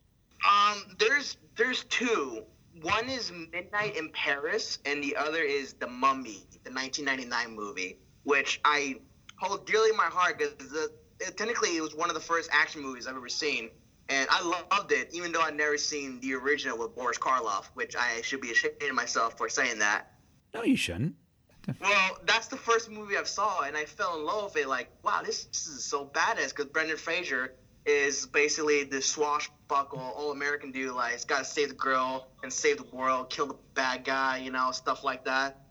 Um, 0.50 0.84
there's 1.00 1.38
there's 1.56 1.84
two. 1.86 2.44
One 2.82 3.10
is 3.10 3.32
Midnight 3.52 3.96
in 3.96 4.10
Paris, 4.10 4.80
and 4.86 5.04
the 5.04 5.16
other 5.16 5.44
is 5.44 5.74
The 5.74 5.88
Mummy, 5.88 6.44
the 6.64 6.72
1999 6.72 7.56
movie, 7.56 8.00
which 8.24 8.60
I 8.66 8.96
hold 9.38 9.68
dearly 9.68 9.92
in 9.92 9.98
my 9.98 10.06
heart 10.06 10.40
because 10.40 10.74
it, 10.74 10.92
technically 11.36 11.78
it 11.78 11.82
was 11.82 11.96
one 11.96 12.10
of 12.10 12.16
the 12.16 12.22
first 12.22 12.50
action 12.52 12.82
movies 12.82 13.08
I've 13.08 13.16
ever 13.16 13.30
seen, 13.30 13.70
and 14.10 14.28
I 14.30 14.66
loved 14.72 14.92
it, 14.92 15.10
even 15.14 15.32
though 15.32 15.42
I'd 15.42 15.56
never 15.56 15.78
seen 15.78 16.20
the 16.20 16.34
original 16.34 16.78
with 16.78 16.96
Boris 16.96 17.18
Karloff, 17.18 17.66
which 17.74 17.96
I 17.96 18.22
should 18.22 18.42
be 18.42 18.52
ashamed 18.52 18.76
of 18.82 18.96
myself 18.96 19.38
for 19.38 19.50
saying 19.50 19.80
that. 19.80 20.12
No, 20.54 20.64
you 20.64 20.76
shouldn't. 20.76 21.16
Well, 21.80 22.18
that's 22.26 22.48
the 22.48 22.58
first 22.58 22.90
movie 22.90 23.18
I 23.18 23.24
saw, 23.24 23.62
and 23.62 23.78
I 23.78 23.86
fell 23.86 24.18
in 24.18 24.26
love 24.26 24.56
with 24.56 24.64
it. 24.64 24.68
Like, 24.68 24.90
wow, 25.04 25.22
this, 25.24 25.46
this 25.46 25.68
is 25.68 25.86
so 25.86 26.06
badass. 26.06 26.50
Because 26.50 26.66
Brendan 26.66 26.98
Fraser 26.98 27.54
is 27.86 28.26
basically 28.26 28.84
the 28.84 29.02
swashbuckle, 29.02 30.00
all 30.00 30.32
American 30.32 30.72
dude. 30.72 30.94
Like, 30.94 31.14
he's 31.14 31.26
got 31.26 31.40
to 31.40 31.46
save 31.46 31.70
the 31.70 31.76
girl 31.76 32.28
and 32.44 32.52
save 32.52 32.78
the 32.78 32.96
world, 32.96 33.30
kill 33.30 33.48
the 33.48 33.58
bad 33.76 34.04
guy, 34.04 34.38
you 34.38 34.52
know, 34.52 34.72
stuff 34.72 35.04
like 35.04 35.24
that. 35.26 35.62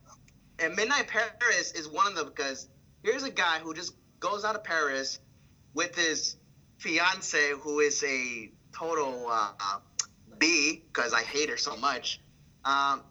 And 0.58 0.76
Midnight 0.76 1.08
Paris 1.08 1.72
is 1.72 1.88
one 1.88 2.06
of 2.06 2.14
them 2.14 2.26
because 2.26 2.68
here's 3.02 3.24
a 3.24 3.30
guy 3.30 3.58
who 3.58 3.74
just 3.74 3.94
goes 4.20 4.44
out 4.44 4.54
of 4.54 4.62
Paris 4.62 5.18
with 5.74 5.94
his 5.94 6.36
fiance, 6.78 7.50
who 7.60 7.80
is 7.80 8.02
a 8.04 8.50
total 8.72 9.26
uh, 9.30 9.52
B, 10.38 10.82
because 10.92 11.12
I 11.12 11.22
hate 11.22 11.48
her 11.50 11.56
so 11.56 11.76
much. 11.76 12.20
Um, 12.64 13.02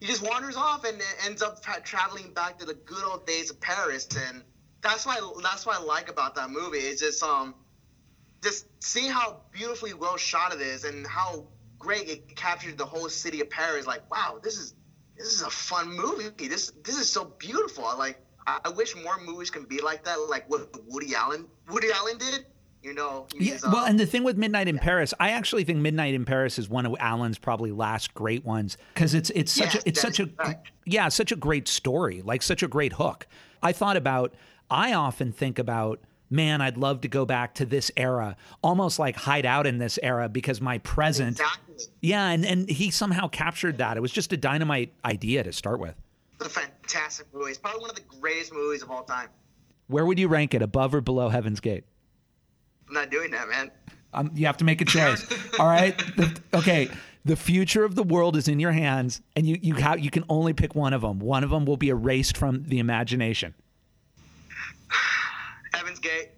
he 0.00 0.06
just 0.06 0.22
wanders 0.22 0.56
off 0.56 0.84
and 0.84 1.00
ends 1.26 1.42
up 1.42 1.62
tra- 1.62 1.80
traveling 1.82 2.32
back 2.32 2.58
to 2.58 2.66
the 2.66 2.74
good 2.74 3.04
old 3.04 3.26
days 3.26 3.50
of 3.50 3.60
Paris, 3.60 4.08
and 4.28 4.42
that's 4.80 5.04
why 5.04 5.20
that's 5.42 5.66
what 5.66 5.78
I 5.78 5.82
like 5.82 6.08
about 6.08 6.34
that 6.36 6.50
movie. 6.50 6.78
It's 6.78 7.00
just 7.02 7.22
um, 7.22 7.54
just 8.42 8.66
seeing 8.82 9.10
how 9.10 9.40
beautifully 9.52 9.92
well 9.92 10.16
shot 10.16 10.54
it 10.54 10.60
is, 10.60 10.84
and 10.84 11.06
how 11.06 11.46
great 11.78 12.08
it 12.08 12.34
captured 12.34 12.78
the 12.78 12.86
whole 12.86 13.08
city 13.08 13.40
of 13.40 13.50
Paris. 13.50 13.86
Like, 13.86 14.10
wow, 14.10 14.40
this 14.42 14.56
is 14.56 14.74
this 15.18 15.28
is 15.28 15.42
a 15.42 15.50
fun 15.50 15.94
movie. 15.94 16.48
This 16.48 16.72
this 16.82 16.98
is 16.98 17.10
so 17.10 17.24
beautiful. 17.24 17.84
I 17.84 17.94
like 17.94 18.18
I, 18.46 18.60
I 18.64 18.68
wish 18.70 18.94
more 18.96 19.18
movies 19.24 19.50
can 19.50 19.64
be 19.64 19.80
like 19.80 20.04
that, 20.04 20.16
like 20.28 20.48
what 20.50 20.70
Woody 20.88 21.14
Allen 21.14 21.46
Woody 21.70 21.88
Allen 21.94 22.18
did. 22.18 22.46
You 22.82 22.94
know, 22.94 23.26
yeah, 23.34 23.52
he's, 23.52 23.62
well, 23.62 23.76
uh, 23.76 23.88
and 23.88 24.00
the 24.00 24.06
thing 24.06 24.24
with 24.24 24.38
Midnight 24.38 24.66
in 24.66 24.78
Paris, 24.78 25.12
I 25.20 25.32
actually 25.32 25.64
think 25.64 25.80
Midnight 25.80 26.14
in 26.14 26.24
Paris 26.24 26.58
is 26.58 26.66
one 26.70 26.86
of 26.86 26.96
Allen's 26.98 27.36
probably 27.36 27.72
last 27.72 28.14
great 28.14 28.42
ones 28.42 28.78
because 28.94 29.12
it's 29.12 29.28
it's 29.30 29.52
such 29.52 29.74
Yes, 29.74 29.84
a 29.84 29.88
it's 29.88 30.00
such 30.00 30.18
a 30.18 30.26
correct. 30.28 30.70
yeah 30.86 31.08
such 31.10 31.30
a 31.30 31.36
great 31.36 31.68
story, 31.68 32.22
like 32.22 32.40
such 32.40 32.62
a 32.62 32.68
great 32.68 32.94
hook. 32.94 33.26
I 33.62 33.72
thought 33.72 33.98
about 33.98 34.32
I 34.70 34.94
often 34.94 35.30
think 35.30 35.58
about 35.58 36.00
man, 36.30 36.60
I'd 36.62 36.78
love 36.78 37.00
to 37.02 37.08
go 37.08 37.26
back 37.26 37.54
to 37.56 37.66
this 37.66 37.90
era, 37.96 38.36
almost 38.62 38.98
like 38.98 39.16
hide 39.16 39.44
out 39.44 39.66
in 39.66 39.76
this 39.78 39.98
era 40.02 40.28
because 40.28 40.60
my 40.60 40.78
present, 40.78 41.32
exactly. 41.40 41.84
yeah, 42.00 42.28
and 42.30 42.46
and 42.46 42.66
he 42.70 42.90
somehow 42.90 43.28
captured 43.28 43.76
that. 43.76 43.98
It 43.98 44.00
was 44.00 44.12
just 44.12 44.32
a 44.32 44.38
dynamite 44.38 44.94
idea 45.04 45.42
to 45.42 45.52
start 45.52 45.80
with. 45.80 45.96
It's 46.40 46.56
a 46.56 46.60
fantastic 46.60 47.26
movie. 47.34 47.50
It's 47.50 47.58
probably 47.58 47.80
one 47.82 47.90
of 47.90 47.96
the 47.96 48.02
greatest 48.20 48.52
movies 48.54 48.82
of 48.82 48.90
all 48.90 49.02
time. 49.02 49.28
Where 49.88 50.06
would 50.06 50.18
you 50.18 50.28
rank 50.28 50.54
it, 50.54 50.62
above 50.62 50.94
or 50.94 51.00
below 51.02 51.28
Heaven's 51.28 51.60
Gate? 51.60 51.84
I'm 52.88 52.94
not 52.94 53.10
doing 53.10 53.30
that, 53.32 53.48
man. 53.48 53.70
Um, 54.14 54.30
you 54.34 54.46
have 54.46 54.56
to 54.58 54.64
make 54.64 54.80
a 54.80 54.84
choice. 54.84 55.26
All 55.58 55.66
right. 55.66 55.96
The- 56.16 56.40
okay. 56.54 56.88
The 57.24 57.36
future 57.36 57.84
of 57.84 57.94
the 57.94 58.02
world 58.02 58.36
is 58.36 58.48
in 58.48 58.58
your 58.58 58.72
hands, 58.72 59.20
and 59.36 59.46
you 59.46 59.58
you 59.60 59.74
have 59.74 60.00
you 60.00 60.10
can 60.10 60.24
only 60.28 60.54
pick 60.54 60.74
one 60.74 60.94
of 60.94 61.02
them. 61.02 61.18
One 61.20 61.44
of 61.44 61.50
them 61.50 61.66
will 61.66 61.76
be 61.76 61.90
erased 61.90 62.36
from 62.36 62.64
the 62.64 62.78
imagination. 62.78 63.54
Heaven's 65.74 65.98
Gate. 65.98 66.30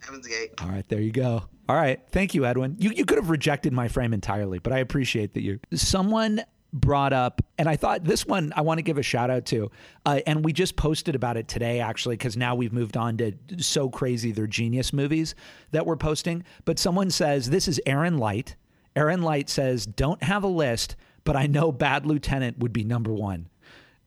Heaven's 0.00 0.26
Gate. 0.28 0.50
All 0.60 0.68
right, 0.68 0.86
there 0.88 1.00
you 1.00 1.10
go. 1.10 1.44
All 1.68 1.76
right, 1.76 2.00
thank 2.12 2.34
you, 2.34 2.44
Edwin. 2.44 2.76
You 2.78 2.90
you 2.90 3.06
could 3.06 3.16
have 3.16 3.30
rejected 3.30 3.72
my 3.72 3.88
frame 3.88 4.12
entirely, 4.12 4.58
but 4.58 4.74
I 4.74 4.78
appreciate 4.78 5.32
that 5.34 5.42
you. 5.42 5.58
Someone 5.72 6.42
brought 6.74 7.12
up, 7.12 7.40
and 7.56 7.68
I 7.68 7.76
thought 7.76 8.04
this 8.04 8.26
one 8.26 8.52
I 8.54 8.60
want 8.60 8.78
to 8.78 8.82
give 8.82 8.98
a 8.98 9.02
shout 9.02 9.30
out 9.30 9.46
to, 9.46 9.70
uh, 10.04 10.20
and 10.26 10.44
we 10.44 10.52
just 10.52 10.76
posted 10.76 11.14
about 11.14 11.36
it 11.36 11.48
today 11.48 11.80
actually 11.80 12.16
because 12.16 12.36
now 12.36 12.54
we've 12.54 12.72
moved 12.72 12.96
on 12.96 13.16
to 13.18 13.32
so 13.58 13.88
crazy 13.88 14.32
they're 14.32 14.46
genius 14.48 14.92
movies 14.92 15.34
that 15.70 15.86
we're 15.86 15.96
posting. 15.96 16.44
But 16.64 16.78
someone 16.78 17.10
says 17.10 17.48
this 17.48 17.68
is 17.68 17.80
Aaron 17.86 18.18
Light. 18.18 18.56
Aaron 18.96 19.22
Light 19.22 19.48
says 19.48 19.86
don't 19.86 20.22
have 20.22 20.42
a 20.42 20.48
list, 20.48 20.96
but 21.22 21.36
I 21.36 21.46
know 21.46 21.72
Bad 21.72 22.04
Lieutenant 22.04 22.58
would 22.58 22.72
be 22.72 22.84
number 22.84 23.12
one, 23.12 23.48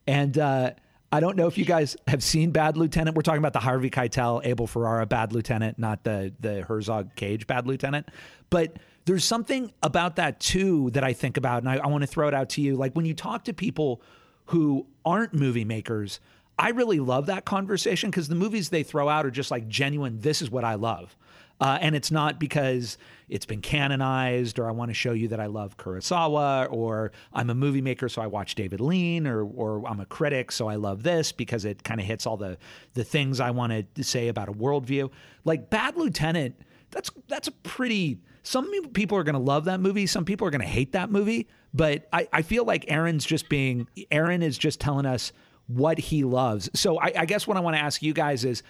and. 0.06 0.38
uh 0.38 0.70
I 1.10 1.20
don't 1.20 1.36
know 1.36 1.46
if 1.46 1.56
you 1.56 1.64
guys 1.64 1.96
have 2.06 2.22
seen 2.22 2.50
Bad 2.50 2.76
Lieutenant. 2.76 3.16
We're 3.16 3.22
talking 3.22 3.38
about 3.38 3.54
the 3.54 3.60
Harvey 3.60 3.88
Keitel, 3.88 4.44
Abel 4.44 4.66
Ferrara 4.66 5.06
Bad 5.06 5.32
Lieutenant, 5.32 5.78
not 5.78 6.04
the 6.04 6.32
the 6.40 6.62
Herzog 6.62 7.14
Cage 7.14 7.46
Bad 7.46 7.66
Lieutenant. 7.66 8.08
But 8.50 8.76
there's 9.06 9.24
something 9.24 9.72
about 9.82 10.16
that 10.16 10.38
too 10.38 10.90
that 10.90 11.04
I 11.04 11.14
think 11.14 11.38
about, 11.38 11.62
and 11.62 11.68
I, 11.70 11.76
I 11.76 11.86
want 11.86 12.02
to 12.02 12.06
throw 12.06 12.28
it 12.28 12.34
out 12.34 12.50
to 12.50 12.60
you. 12.60 12.76
Like 12.76 12.92
when 12.94 13.06
you 13.06 13.14
talk 13.14 13.44
to 13.44 13.54
people 13.54 14.02
who 14.46 14.86
aren't 15.04 15.32
movie 15.32 15.64
makers, 15.64 16.20
I 16.58 16.70
really 16.70 16.98
love 16.98 17.26
that 17.26 17.44
conversation 17.44 18.10
because 18.10 18.28
the 18.28 18.34
movies 18.34 18.70
they 18.70 18.82
throw 18.82 19.08
out 19.08 19.24
are 19.24 19.30
just 19.30 19.50
like 19.50 19.68
genuine. 19.68 20.20
This 20.20 20.42
is 20.42 20.50
what 20.50 20.64
I 20.64 20.74
love. 20.74 21.16
Uh, 21.60 21.76
and 21.80 21.96
it's 21.96 22.10
not 22.10 22.38
because 22.38 22.98
it's 23.28 23.44
been 23.44 23.60
canonized 23.60 24.58
or 24.58 24.68
I 24.68 24.70
want 24.70 24.90
to 24.90 24.94
show 24.94 25.12
you 25.12 25.28
that 25.28 25.40
I 25.40 25.46
love 25.46 25.76
Kurosawa 25.76 26.70
or 26.70 27.10
I'm 27.32 27.50
a 27.50 27.54
movie 27.54 27.80
maker 27.80 28.08
so 28.08 28.22
I 28.22 28.28
watch 28.28 28.54
David 28.54 28.80
Lean 28.80 29.26
or 29.26 29.44
or 29.44 29.86
I'm 29.88 29.98
a 29.98 30.06
critic 30.06 30.52
so 30.52 30.68
I 30.68 30.76
love 30.76 31.02
this 31.02 31.32
because 31.32 31.64
it 31.64 31.82
kind 31.82 32.00
of 32.00 32.06
hits 32.06 32.26
all 32.26 32.36
the 32.36 32.58
the 32.94 33.02
things 33.02 33.40
I 33.40 33.50
want 33.50 33.94
to 33.94 34.04
say 34.04 34.28
about 34.28 34.48
a 34.48 34.52
worldview. 34.52 35.10
Like 35.44 35.68
Bad 35.68 35.96
Lieutenant, 35.96 36.54
that's 36.90 37.10
that's 37.26 37.48
a 37.48 37.52
pretty 37.52 38.20
some 38.44 38.70
people 38.92 39.18
are 39.18 39.24
going 39.24 39.34
to 39.34 39.40
love 39.40 39.64
that 39.64 39.80
movie. 39.80 40.06
Some 40.06 40.24
people 40.24 40.46
are 40.46 40.50
going 40.50 40.62
to 40.62 40.66
hate 40.66 40.92
that 40.92 41.10
movie. 41.10 41.48
But 41.74 42.08
I, 42.12 42.28
I 42.32 42.42
feel 42.42 42.64
like 42.64 42.86
Aaron's 42.88 43.26
just 43.26 43.48
being 43.48 43.88
Aaron 44.10 44.42
is 44.42 44.56
just 44.56 44.80
telling 44.80 45.06
us 45.06 45.32
what 45.68 45.98
he 45.98 46.24
loves. 46.24 46.68
So 46.74 46.98
I, 46.98 47.12
I 47.16 47.24
guess 47.26 47.46
what 47.46 47.56
I 47.56 47.60
want 47.60 47.76
to 47.76 47.82
ask 47.82 48.02
you 48.02 48.12
guys 48.12 48.44
is, 48.44 48.62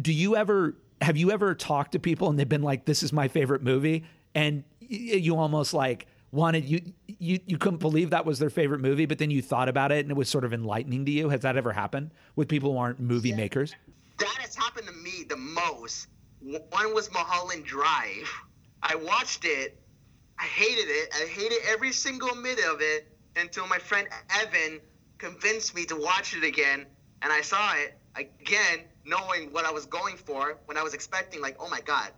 do 0.00 0.12
you 0.12 0.36
ever 0.36 0.76
have 1.00 1.16
you 1.16 1.30
ever 1.30 1.54
talked 1.54 1.92
to 1.92 1.98
people 1.98 2.28
and 2.28 2.38
they've 2.38 2.48
been 2.48 2.62
like, 2.62 2.84
"This 2.84 3.02
is 3.02 3.12
my 3.12 3.28
favorite 3.28 3.62
movie," 3.62 4.04
and 4.34 4.64
you 4.80 5.36
almost 5.36 5.72
like 5.72 6.06
wanted 6.32 6.64
you 6.64 6.80
you 7.06 7.38
you 7.46 7.58
couldn't 7.58 7.78
believe 7.78 8.10
that 8.10 8.26
was 8.26 8.38
their 8.38 8.50
favorite 8.50 8.80
movie, 8.80 9.06
but 9.06 9.18
then 9.18 9.30
you 9.30 9.42
thought 9.42 9.68
about 9.68 9.92
it 9.92 10.00
and 10.00 10.10
it 10.10 10.16
was 10.16 10.28
sort 10.28 10.44
of 10.44 10.52
enlightening 10.52 11.04
to 11.06 11.12
you. 11.12 11.28
Has 11.28 11.40
that 11.40 11.56
ever 11.56 11.72
happened 11.72 12.10
with 12.36 12.48
people 12.48 12.72
who 12.72 12.78
aren't 12.78 13.00
movie 13.00 13.32
makers? 13.32 13.74
That 14.18 14.36
has 14.40 14.54
happened 14.54 14.86
to 14.86 14.92
me 14.92 15.24
the 15.28 15.36
most. 15.36 16.08
One 16.40 16.94
was 16.94 17.12
Mulholland 17.12 17.64
Drive. 17.64 18.28
I 18.82 18.96
watched 18.96 19.44
it. 19.44 19.80
I 20.38 20.44
hated 20.44 20.88
it. 20.88 21.08
I 21.14 21.26
hated 21.26 21.58
every 21.68 21.92
single 21.92 22.34
minute 22.34 22.64
of 22.64 22.80
it 22.80 23.16
until 23.36 23.66
my 23.68 23.78
friend 23.78 24.08
Evan 24.40 24.80
convinced 25.22 25.74
me 25.74 25.84
to 25.86 25.96
watch 25.96 26.34
it 26.34 26.42
again. 26.42 26.84
And 27.22 27.32
I 27.32 27.40
saw 27.42 27.74
it 27.74 27.96
again, 28.16 28.84
knowing 29.04 29.52
what 29.52 29.64
I 29.64 29.70
was 29.70 29.86
going 29.86 30.16
for 30.16 30.58
when 30.66 30.76
I 30.76 30.82
was 30.82 30.94
expecting, 30.94 31.40
like, 31.40 31.56
oh 31.60 31.68
my 31.68 31.80
God, 31.80 32.10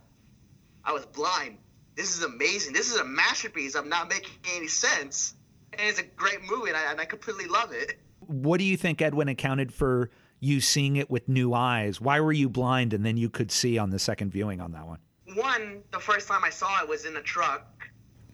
I 0.83 0.91
was 0.91 1.05
blind. 1.05 1.57
This 1.95 2.17
is 2.17 2.23
amazing. 2.23 2.73
This 2.73 2.91
is 2.91 2.99
a 2.99 3.05
masterpiece. 3.05 3.75
I'm 3.75 3.89
not 3.89 4.09
making 4.09 4.33
any 4.55 4.67
sense. 4.67 5.35
And 5.73 5.81
it's 5.87 5.99
a 5.99 6.03
great 6.03 6.39
movie, 6.49 6.69
and 6.69 6.77
I, 6.77 6.91
and 6.91 6.99
I 6.99 7.05
completely 7.05 7.45
love 7.45 7.71
it. 7.71 7.99
What 8.21 8.57
do 8.57 8.63
you 8.63 8.75
think, 8.75 9.01
Edwin, 9.01 9.27
accounted 9.27 9.71
for 9.71 10.09
you 10.39 10.59
seeing 10.59 10.95
it 10.95 11.09
with 11.09 11.29
new 11.29 11.53
eyes? 11.53 12.01
Why 12.01 12.19
were 12.19 12.33
you 12.33 12.49
blind 12.49 12.93
and 12.93 13.05
then 13.05 13.17
you 13.17 13.29
could 13.29 13.51
see 13.51 13.77
on 13.77 13.91
the 13.91 13.99
second 13.99 14.31
viewing 14.31 14.59
on 14.59 14.71
that 14.71 14.87
one? 14.87 14.99
one, 15.35 15.83
the 15.91 15.99
first 15.99 16.27
time 16.27 16.43
I 16.43 16.49
saw 16.49 16.81
it 16.81 16.87
was 16.87 17.05
in 17.05 17.17
a 17.17 17.21
truck 17.21 17.87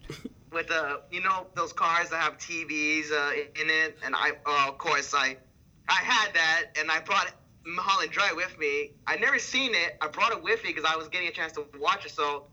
with 0.52 0.70
uh, 0.72 0.98
you 1.12 1.22
know, 1.22 1.48
those 1.56 1.74
cars 1.74 2.10
that 2.10 2.22
have 2.22 2.38
TVs 2.38 3.12
uh, 3.12 3.32
in 3.34 3.70
it, 3.70 3.98
and 4.04 4.16
I, 4.16 4.32
uh, 4.46 4.70
of 4.70 4.78
course, 4.78 5.14
I, 5.14 5.38
I 5.90 5.94
had 5.94 6.34
that, 6.34 6.66
and 6.80 6.92
I 6.92 7.00
brought 7.00 7.32
Mulholland 7.66 8.12
Drive 8.12 8.36
with 8.36 8.58
me. 8.60 8.92
I 9.08 9.16
never 9.18 9.40
seen 9.40 9.74
it. 9.74 9.98
I 10.02 10.08
brought 10.08 10.32
it 10.32 10.42
with 10.44 10.64
me 10.64 10.74
because 10.74 10.86
I 10.92 10.96
was 10.98 11.08
getting 11.08 11.28
a 11.28 11.32
chance 11.32 11.54
to 11.54 11.66
watch 11.80 12.06
it. 12.06 12.12
So 12.12 12.46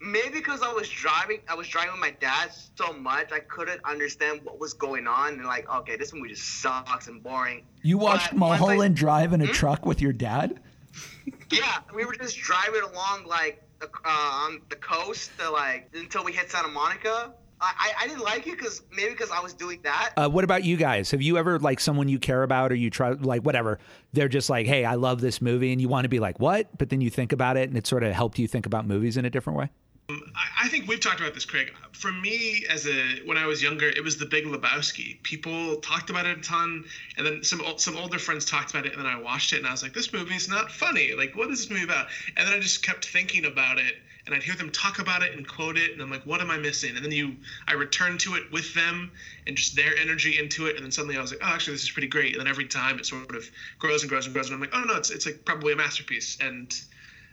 maybe 0.00 0.30
because 0.38 0.62
I 0.62 0.72
was 0.72 0.88
driving, 0.88 1.40
I 1.48 1.54
was 1.54 1.68
driving 1.68 1.92
with 1.92 2.00
my 2.00 2.10
dad 2.20 2.50
so 2.74 2.92
much, 2.92 3.32
I 3.32 3.40
couldn't 3.40 3.80
understand 3.84 4.40
what 4.44 4.58
was 4.58 4.74
going 4.74 5.06
on, 5.06 5.34
and 5.34 5.44
like, 5.44 5.72
okay, 5.72 5.96
this 5.96 6.12
movie 6.12 6.30
just 6.30 6.60
sucks 6.60 7.06
and 7.06 7.22
boring. 7.22 7.64
You 7.82 7.98
watched 7.98 8.30
But 8.32 8.40
once 8.40 8.60
I- 8.60 8.64
Mulholland 8.64 8.96
Drive 8.96 9.32
in 9.32 9.40
a 9.40 9.46
truck 9.46 9.86
with 9.86 10.00
your 10.00 10.12
dad? 10.12 10.60
Yeah, 11.50 11.78
we 11.94 12.04
were 12.04 12.14
just 12.14 12.38
driving 12.38 12.82
along 12.82 13.26
like 13.26 13.62
uh, 13.82 14.08
on 14.08 14.60
the 14.68 14.76
coast 14.76 15.30
to, 15.38 15.50
like 15.50 15.88
until 15.94 16.24
we 16.24 16.32
hit 16.32 16.50
Santa 16.50 16.68
Monica. 16.68 17.32
I, 17.58 17.92
I, 18.02 18.06
didn't 18.06 18.22
like 18.22 18.46
it 18.46 18.58
because 18.58 18.82
maybe 18.92 19.12
because 19.12 19.30
I 19.30 19.40
was 19.40 19.54
doing 19.54 19.80
that. 19.82 20.12
Uh, 20.14 20.28
what 20.28 20.44
about 20.44 20.62
you 20.62 20.76
guys? 20.76 21.10
Have 21.12 21.22
you 21.22 21.38
ever 21.38 21.58
like 21.58 21.80
someone 21.80 22.06
you 22.06 22.18
care 22.18 22.42
about 22.42 22.70
or 22.70 22.74
you 22.74 22.90
try 22.90 23.12
like 23.12 23.42
whatever? 23.42 23.78
They're 24.12 24.28
just 24.28 24.50
like, 24.50 24.66
hey, 24.66 24.84
I 24.84 24.96
love 24.96 25.22
this 25.22 25.40
movie, 25.40 25.72
and 25.72 25.80
you 25.80 25.88
want 25.88 26.04
to 26.04 26.10
be 26.10 26.20
like, 26.20 26.38
what? 26.38 26.76
But 26.76 26.90
then 26.90 27.00
you 27.00 27.08
think 27.08 27.32
about 27.32 27.56
it, 27.56 27.70
and 27.70 27.78
it 27.78 27.86
sort 27.86 28.02
of 28.02 28.12
helped 28.12 28.38
you 28.38 28.46
think 28.46 28.66
about 28.66 28.86
movies 28.86 29.16
in 29.16 29.24
a 29.24 29.30
different 29.30 29.58
way. 29.58 29.70
I, 30.08 30.68
think 30.68 30.86
we've 30.86 31.00
talked 31.00 31.20
about 31.20 31.34
this, 31.34 31.44
Craig. 31.44 31.72
For 31.92 32.12
me, 32.12 32.64
as 32.68 32.86
a 32.86 33.20
when 33.24 33.36
I 33.36 33.46
was 33.46 33.62
younger, 33.62 33.88
it 33.88 34.04
was 34.04 34.16
The 34.16 34.26
Big 34.26 34.44
Lebowski. 34.44 35.20
People 35.22 35.76
talked 35.76 36.10
about 36.10 36.26
it 36.26 36.38
a 36.38 36.40
ton, 36.42 36.84
and 37.16 37.26
then 37.26 37.42
some 37.42 37.62
some 37.78 37.96
older 37.96 38.18
friends 38.18 38.44
talked 38.44 38.70
about 38.70 38.86
it, 38.86 38.92
and 38.92 39.00
then 39.00 39.06
I 39.06 39.18
watched 39.18 39.52
it, 39.52 39.56
and 39.56 39.66
I 39.66 39.72
was 39.72 39.82
like, 39.82 39.94
"This 39.94 40.12
movie's 40.12 40.48
not 40.48 40.70
funny. 40.70 41.14
Like, 41.14 41.34
what 41.34 41.50
is 41.50 41.60
this 41.60 41.70
movie 41.70 41.82
about?" 41.82 42.08
And 42.36 42.46
then 42.46 42.54
I 42.54 42.60
just 42.60 42.82
kept 42.82 43.06
thinking 43.06 43.46
about 43.46 43.78
it, 43.78 43.96
and 44.26 44.34
I'd 44.34 44.44
hear 44.44 44.54
them 44.54 44.70
talk 44.70 45.00
about 45.00 45.22
it 45.22 45.32
and 45.34 45.46
quote 45.46 45.76
it, 45.76 45.92
and 45.92 46.00
I'm 46.00 46.10
like, 46.10 46.24
"What 46.24 46.40
am 46.40 46.50
I 46.50 46.58
missing?" 46.58 46.94
And 46.94 47.04
then 47.04 47.12
you, 47.12 47.36
I 47.66 47.72
returned 47.72 48.20
to 48.20 48.36
it 48.36 48.50
with 48.52 48.72
them, 48.74 49.10
and 49.46 49.56
just 49.56 49.74
their 49.74 49.96
energy 49.96 50.38
into 50.38 50.66
it, 50.66 50.76
and 50.76 50.84
then 50.84 50.92
suddenly 50.92 51.16
I 51.16 51.20
was 51.20 51.32
like, 51.32 51.40
"Oh, 51.42 51.48
actually, 51.48 51.74
this 51.74 51.82
is 51.82 51.90
pretty 51.90 52.08
great." 52.08 52.32
And 52.32 52.40
then 52.40 52.48
every 52.48 52.66
time 52.66 52.98
it 52.98 53.06
sort 53.06 53.34
of 53.34 53.50
grows 53.80 54.02
and 54.02 54.10
grows 54.10 54.26
and 54.26 54.34
grows, 54.34 54.46
and 54.46 54.54
I'm 54.54 54.60
like, 54.60 54.74
"Oh 54.74 54.84
no, 54.84 54.94
it's 54.94 55.10
it's 55.10 55.26
like 55.26 55.44
probably 55.44 55.72
a 55.72 55.76
masterpiece." 55.76 56.36
And 56.40 56.72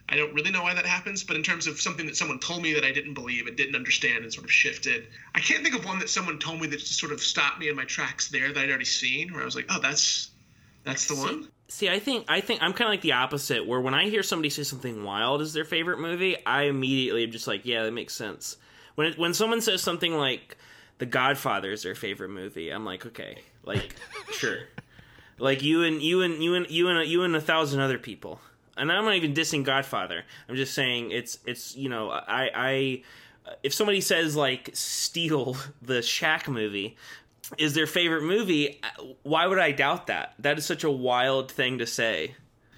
I 0.09 0.17
don't 0.17 0.33
really 0.33 0.51
know 0.51 0.63
why 0.63 0.73
that 0.73 0.85
happens, 0.85 1.23
but 1.23 1.35
in 1.35 1.43
terms 1.43 1.65
of 1.65 1.79
something 1.79 2.05
that 2.07 2.17
someone 2.17 2.39
told 2.39 2.61
me 2.61 2.73
that 2.73 2.83
I 2.83 2.91
didn't 2.91 3.13
believe 3.13 3.47
and 3.47 3.55
didn't 3.55 3.75
understand 3.75 4.23
and 4.23 4.33
sort 4.33 4.43
of 4.43 4.51
shifted, 4.51 5.07
I 5.33 5.39
can't 5.39 5.63
think 5.63 5.75
of 5.75 5.85
one 5.85 5.99
that 5.99 6.09
someone 6.09 6.39
told 6.39 6.61
me 6.61 6.67
that 6.67 6.79
just 6.79 6.99
sort 6.99 7.13
of 7.13 7.21
stopped 7.21 7.59
me 7.59 7.69
in 7.69 7.75
my 7.75 7.85
tracks 7.85 8.29
there 8.29 8.51
that 8.51 8.59
I'd 8.59 8.69
already 8.69 8.85
seen, 8.85 9.31
where 9.31 9.41
I 9.41 9.45
was 9.45 9.55
like, 9.55 9.67
oh, 9.69 9.79
that's 9.81 10.29
that's 10.83 11.07
the 11.07 11.15
one. 11.15 11.47
See, 11.69 11.89
I 11.89 11.99
think 11.99 12.25
I 12.27 12.41
think 12.41 12.61
I'm 12.61 12.73
kind 12.73 12.87
of 12.87 12.91
like 12.91 13.01
the 13.01 13.13
opposite. 13.13 13.65
Where 13.65 13.81
when 13.81 13.93
I 13.93 14.09
hear 14.09 14.23
somebody 14.23 14.49
say 14.49 14.63
something 14.63 15.03
wild 15.03 15.41
is 15.41 15.53
their 15.53 15.65
favorite 15.65 15.99
movie, 15.99 16.35
I 16.45 16.63
immediately 16.63 17.23
am 17.23 17.31
just 17.31 17.47
like, 17.47 17.65
yeah, 17.65 17.83
that 17.83 17.91
makes 17.91 18.13
sense. 18.13 18.57
When 18.95 19.07
it, 19.07 19.17
when 19.17 19.33
someone 19.33 19.61
says 19.61 19.81
something 19.81 20.13
like 20.13 20.57
The 20.99 21.05
Godfather 21.05 21.71
is 21.71 21.81
their 21.81 21.95
favorite 21.95 22.29
movie, 22.29 22.69
I'm 22.69 22.85
like, 22.85 23.05
okay, 23.07 23.41
like 23.63 23.95
sure, 24.33 24.59
like 25.39 25.63
you 25.63 25.83
and 25.83 26.01
you 26.01 26.21
and 26.21 26.43
you 26.43 26.55
and 26.55 26.69
you 26.69 26.89
and 26.89 27.09
you 27.09 27.23
and 27.23 27.35
a 27.35 27.41
thousand 27.41 27.79
other 27.79 27.97
people. 27.97 28.39
And 28.77 28.91
I'm 28.91 29.05
not 29.05 29.15
even 29.15 29.33
dissing 29.33 29.63
Godfather. 29.63 30.23
I'm 30.49 30.55
just 30.55 30.73
saying 30.73 31.11
it's 31.11 31.39
it's 31.45 31.75
you 31.75 31.89
know 31.89 32.09
I 32.09 32.49
I 32.55 33.03
if 33.61 33.73
somebody 33.73 34.01
says 34.01 34.35
like 34.35 34.69
Steel 34.73 35.57
the 35.81 35.99
Shaq 35.99 36.47
movie 36.47 36.97
is 37.57 37.73
their 37.73 37.87
favorite 37.87 38.23
movie, 38.23 38.81
why 39.23 39.45
would 39.47 39.59
I 39.59 39.71
doubt 39.71 40.07
that? 40.07 40.33
That 40.39 40.57
is 40.57 40.65
such 40.65 40.83
a 40.83 40.91
wild 40.91 41.51
thing 41.51 41.77
to 41.79 41.85
say. 41.85 42.35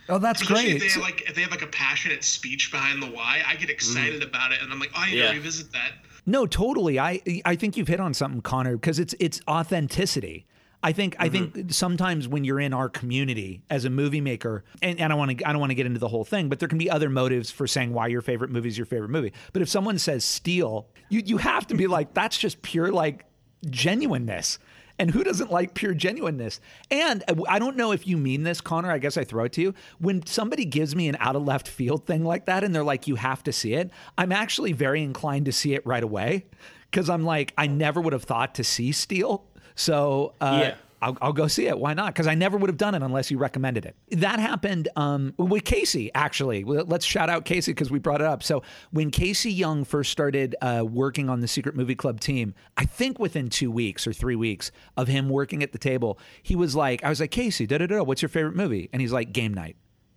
Oh, 0.07 0.19
that's 0.19 0.41
Especially 0.41 0.73
great. 0.73 0.75
if 0.75 0.81
they 0.81 0.99
have 0.99 1.01
like 1.01 1.21
if 1.29 1.35
they 1.35 1.41
have 1.41 1.51
like 1.51 1.61
a 1.61 1.67
passionate 1.67 2.23
speech 2.23 2.71
behind 2.71 3.01
the 3.01 3.07
why, 3.07 3.41
I 3.47 3.53
get 3.53 3.61
mm-hmm. 3.63 3.71
excited 3.71 4.23
about 4.23 4.51
it, 4.51 4.61
and 4.61 4.71
I'm 4.71 4.79
like, 4.79 4.91
oh, 4.95 4.99
I 5.01 5.09
need 5.09 5.17
Yeah. 5.17 5.31
to 5.31 5.37
revisit 5.37 5.71
that. 5.71 5.93
No, 6.25 6.45
totally. 6.45 6.99
I 6.99 7.21
I 7.45 7.55
think 7.55 7.77
you've 7.77 7.87
hit 7.87 7.99
on 7.99 8.13
something, 8.13 8.41
Connor, 8.41 8.75
because 8.75 8.99
it's 8.99 9.15
it's 9.19 9.41
authenticity. 9.47 10.45
I 10.85 10.91
think 10.91 11.15
I 11.17 11.29
think 11.29 11.55
mm-hmm. 11.55 11.69
sometimes 11.69 12.27
when 12.27 12.43
you're 12.43 12.59
in 12.59 12.71
our 12.71 12.89
community 12.89 13.63
as 13.71 13.85
a 13.85 13.89
movie 13.89 14.21
maker, 14.21 14.63
and, 14.83 14.99
and 14.99 15.11
I 15.11 15.15
want 15.15 15.35
to 15.35 15.49
I 15.49 15.51
don't 15.51 15.59
want 15.59 15.71
to 15.71 15.75
get 15.75 15.87
into 15.87 15.97
the 15.97 16.07
whole 16.07 16.23
thing, 16.23 16.47
but 16.47 16.59
there 16.59 16.69
can 16.69 16.77
be 16.77 16.91
other 16.91 17.09
motives 17.09 17.49
for 17.49 17.65
saying 17.65 17.91
why 17.91 18.05
your 18.05 18.21
favorite 18.21 18.51
movie 18.51 18.69
is 18.69 18.77
your 18.77 18.85
favorite 18.85 19.09
movie. 19.09 19.33
But 19.51 19.63
if 19.63 19.69
someone 19.69 19.97
says 19.97 20.23
Steel, 20.23 20.87
you 21.09 21.23
you 21.25 21.37
have 21.37 21.65
to 21.67 21.75
be 21.75 21.87
like 21.87 22.13
that's 22.13 22.37
just 22.37 22.61
pure 22.61 22.91
like 22.91 23.25
genuineness. 23.67 24.59
And 24.99 25.09
who 25.09 25.23
doesn't 25.23 25.51
like 25.51 25.73
pure 25.73 25.95
genuineness? 25.95 26.61
And 26.91 27.23
uh, 27.27 27.33
I 27.49 27.57
don't 27.57 27.77
know 27.77 27.91
if 27.91 28.05
you 28.05 28.15
mean 28.15 28.43
this, 28.43 28.61
Connor. 28.61 28.91
I 28.91 28.99
guess 28.99 29.17
I 29.17 29.23
throw 29.23 29.45
it 29.45 29.53
to 29.53 29.61
you. 29.61 29.73
When 29.97 30.23
somebody 30.27 30.65
gives 30.65 30.95
me 30.95 31.09
an 31.09 31.17
out 31.19 31.35
of 31.35 31.43
left 31.43 31.67
field 31.67 32.05
thing 32.05 32.23
like 32.23 32.45
that 32.45 32.63
and 32.63 32.75
they're 32.75 32.83
like, 32.83 33.07
you 33.07 33.15
have 33.15 33.41
to 33.45 33.51
see 33.51 33.73
it, 33.73 33.89
I'm 34.19 34.31
actually 34.31 34.71
very 34.71 35.01
inclined 35.01 35.45
to 35.47 35.51
see 35.51 35.73
it 35.73 35.83
right 35.83 36.03
away 36.03 36.45
because 36.91 37.09
I'm 37.09 37.23
like, 37.23 37.53
I 37.57 37.65
never 37.65 37.99
would 37.99 38.13
have 38.13 38.23
thought 38.23 38.53
to 38.55 38.63
see 38.63 38.91
Steel. 38.91 39.47
So, 39.75 40.33
uh, 40.41 40.59
Yeah. 40.61 40.75
I'll, 41.01 41.17
I'll 41.21 41.33
go 41.33 41.47
see 41.47 41.67
it. 41.67 41.77
Why 41.77 41.93
not? 41.93 42.13
Because 42.13 42.25
I 42.25 42.33
never 42.33 42.57
would 42.57 42.69
have 42.69 42.77
done 42.77 42.95
it 42.95 43.03
unless 43.03 43.29
you 43.29 43.37
recommended 43.37 43.85
it. 43.85 43.95
That 44.11 44.39
happened 44.39 44.87
um, 44.95 45.35
with 45.37 45.63
Casey, 45.63 46.09
actually. 46.15 46.63
Let's 46.63 47.05
shout 47.05 47.29
out 47.29 47.45
Casey 47.45 47.73
because 47.73 47.91
we 47.91 47.99
brought 47.99 48.21
it 48.21 48.27
up. 48.27 48.41
So, 48.41 48.63
when 48.89 49.11
Casey 49.11 49.51
Young 49.51 49.83
first 49.83 50.11
started 50.11 50.55
uh, 50.61 50.83
working 50.89 51.29
on 51.29 51.41
the 51.41 51.47
Secret 51.47 51.75
Movie 51.75 51.93
Club 51.93 52.21
team, 52.21 52.55
I 52.75 52.85
think 52.85 53.19
within 53.19 53.49
two 53.49 53.69
weeks 53.69 54.07
or 54.07 54.13
three 54.13 54.35
weeks 54.37 54.71
of 54.97 55.07
him 55.07 55.29
working 55.29 55.61
at 55.61 55.73
the 55.73 55.77
table, 55.77 56.17
he 56.41 56.55
was 56.55 56.75
like, 56.75 57.03
I 57.03 57.09
was 57.09 57.19
like, 57.19 57.29
Casey, 57.31 57.67
da 57.67 57.77
da 57.77 57.85
da, 57.85 58.01
what's 58.01 58.23
your 58.23 58.29
favorite 58.29 58.55
movie? 58.55 58.89
And 58.91 58.99
he's 58.99 59.11
like, 59.13 59.31
Game 59.31 59.53
Night. 59.53 59.75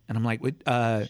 And 0.09 0.17
I'm 0.17 0.25
like, 0.25 0.43
what, 0.43 0.55
uh, 0.65 1.05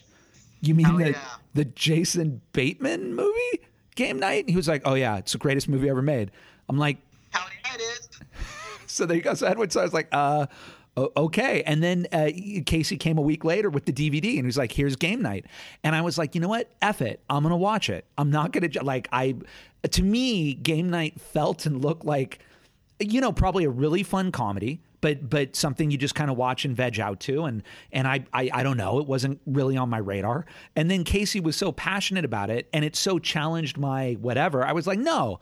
you 0.59 0.75
mean 0.75 0.87
Hell 0.87 0.97
the, 0.97 1.11
yeah. 1.11 1.19
the 1.53 1.65
Jason 1.65 2.41
Bateman 2.51 3.15
movie, 3.15 3.61
Game 3.95 4.19
Night? 4.19 4.43
And 4.43 4.49
he 4.49 4.57
was 4.57 4.67
like, 4.67 4.81
oh, 4.83 4.95
yeah, 4.95 5.17
it's 5.17 5.31
the 5.31 5.37
greatest 5.37 5.69
movie 5.69 5.89
ever 5.89 6.01
made. 6.01 6.31
I'm 6.67 6.77
like, 6.77 6.97
Hell 7.29 7.45
yeah, 7.63 7.75
it 7.75 7.81
is. 7.81 8.08
so 8.87 9.05
there 9.05 9.17
you 9.17 9.23
go. 9.23 9.33
So 9.33 9.47
Edward, 9.47 9.75
I 9.75 9.83
was 9.83 9.93
like, 9.93 10.07
uh, 10.11 10.47
okay. 10.97 11.63
And 11.63 11.81
then 11.83 12.07
uh, 12.11 12.29
Casey 12.65 12.97
came 12.97 13.17
a 13.17 13.21
week 13.21 13.43
later 13.43 13.69
with 13.69 13.85
the 13.85 13.93
DVD 13.93 14.29
and 14.29 14.39
he 14.39 14.43
was 14.43 14.57
like, 14.57 14.71
here's 14.71 14.95
game 14.95 15.21
night. 15.21 15.45
And 15.83 15.95
I 15.95 16.01
was 16.01 16.17
like, 16.17 16.35
you 16.35 16.41
know 16.41 16.49
what? 16.49 16.69
F 16.81 17.01
it. 17.01 17.21
I'm 17.29 17.43
going 17.43 17.51
to 17.51 17.57
watch 17.57 17.89
it. 17.89 18.05
I'm 18.17 18.31
not 18.31 18.51
going 18.51 18.69
to, 18.69 18.83
like, 18.83 19.07
I, 19.11 19.35
to 19.91 20.03
me, 20.03 20.53
game 20.53 20.89
night 20.89 21.19
felt 21.19 21.65
and 21.65 21.83
looked 21.83 22.05
like, 22.05 22.39
you 22.99 23.21
know, 23.21 23.31
probably 23.31 23.63
a 23.63 23.69
really 23.69 24.03
fun 24.03 24.31
comedy. 24.31 24.81
But 25.01 25.29
but 25.29 25.55
something 25.55 25.91
you 25.91 25.97
just 25.97 26.13
kind 26.13 26.29
of 26.29 26.35
watch 26.35 26.65
and 26.65 26.75
veg 26.75 26.99
out 26.99 27.21
to, 27.21 27.45
and 27.45 27.63
and 27.93 28.05
I, 28.05 28.25
I 28.33 28.49
I 28.53 28.63
don't 28.63 28.75
know, 28.75 28.99
it 28.99 29.07
wasn't 29.07 29.39
really 29.45 29.77
on 29.77 29.89
my 29.89 29.97
radar. 29.97 30.45
And 30.75 30.91
then 30.91 31.05
Casey 31.05 31.39
was 31.39 31.55
so 31.55 31.71
passionate 31.71 32.25
about 32.25 32.49
it, 32.49 32.67
and 32.73 32.83
it 32.83 32.97
so 32.97 33.17
challenged 33.17 33.77
my 33.77 34.17
whatever. 34.19 34.65
I 34.65 34.73
was 34.73 34.87
like, 34.87 34.99
no, 34.99 35.39